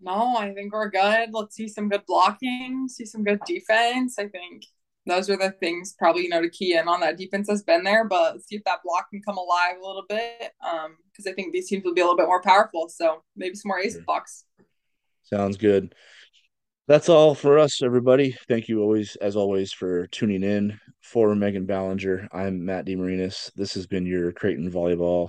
No, 0.00 0.36
I 0.36 0.52
think 0.52 0.72
we're 0.72 0.90
good. 0.90 1.30
Let's 1.32 1.56
see 1.56 1.66
some 1.66 1.88
good 1.88 2.02
blocking, 2.06 2.88
see 2.88 3.06
some 3.06 3.24
good 3.24 3.40
defense. 3.46 4.18
I 4.18 4.28
think 4.28 4.64
those 5.06 5.30
are 5.30 5.36
the 5.38 5.50
things 5.52 5.94
probably 5.98 6.24
you 6.24 6.28
know 6.28 6.42
to 6.42 6.50
key 6.50 6.76
in 6.76 6.88
on 6.88 7.00
that 7.00 7.16
defense 7.16 7.48
has 7.48 7.62
been 7.62 7.84
there, 7.84 8.04
but 8.04 8.42
see 8.42 8.56
if 8.56 8.64
that 8.64 8.80
block 8.84 9.08
can 9.10 9.22
come 9.22 9.38
alive 9.38 9.76
a 9.82 9.86
little 9.86 10.04
bit. 10.06 10.52
Um, 10.68 10.96
because 11.10 11.26
I 11.26 11.32
think 11.32 11.52
these 11.52 11.68
teams 11.68 11.84
will 11.84 11.94
be 11.94 12.02
a 12.02 12.04
little 12.04 12.18
bit 12.18 12.26
more 12.26 12.42
powerful. 12.42 12.88
So 12.90 13.22
maybe 13.34 13.54
some 13.54 13.70
more 13.70 13.80
ace 13.80 13.96
blocks. 14.06 14.44
Sounds 15.22 15.56
good 15.56 15.94
that's 16.88 17.10
all 17.10 17.34
for 17.34 17.58
us, 17.58 17.82
everybody. 17.82 18.34
Thank 18.48 18.66
you 18.66 18.80
always, 18.80 19.14
as 19.16 19.36
always, 19.36 19.72
for 19.72 20.06
tuning 20.06 20.42
in. 20.42 20.80
For 21.02 21.34
Megan 21.34 21.66
Ballenger, 21.66 22.28
I'm 22.32 22.64
Matt 22.64 22.86
DeMarinis. 22.86 23.50
This 23.54 23.74
has 23.74 23.86
been 23.86 24.06
your 24.06 24.32
Creighton 24.32 24.70
Volleyball 24.70 25.28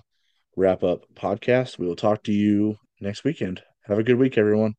Wrap 0.55 0.83
Up 0.83 1.03
podcast. 1.15 1.77
We 1.77 1.85
will 1.85 1.97
talk 1.97 2.23
to 2.23 2.33
you 2.33 2.77
next 3.01 3.25
weekend. 3.25 3.61
Have 3.85 3.99
a 3.99 4.03
good 4.03 4.17
week, 4.17 4.37
everyone. 4.37 4.73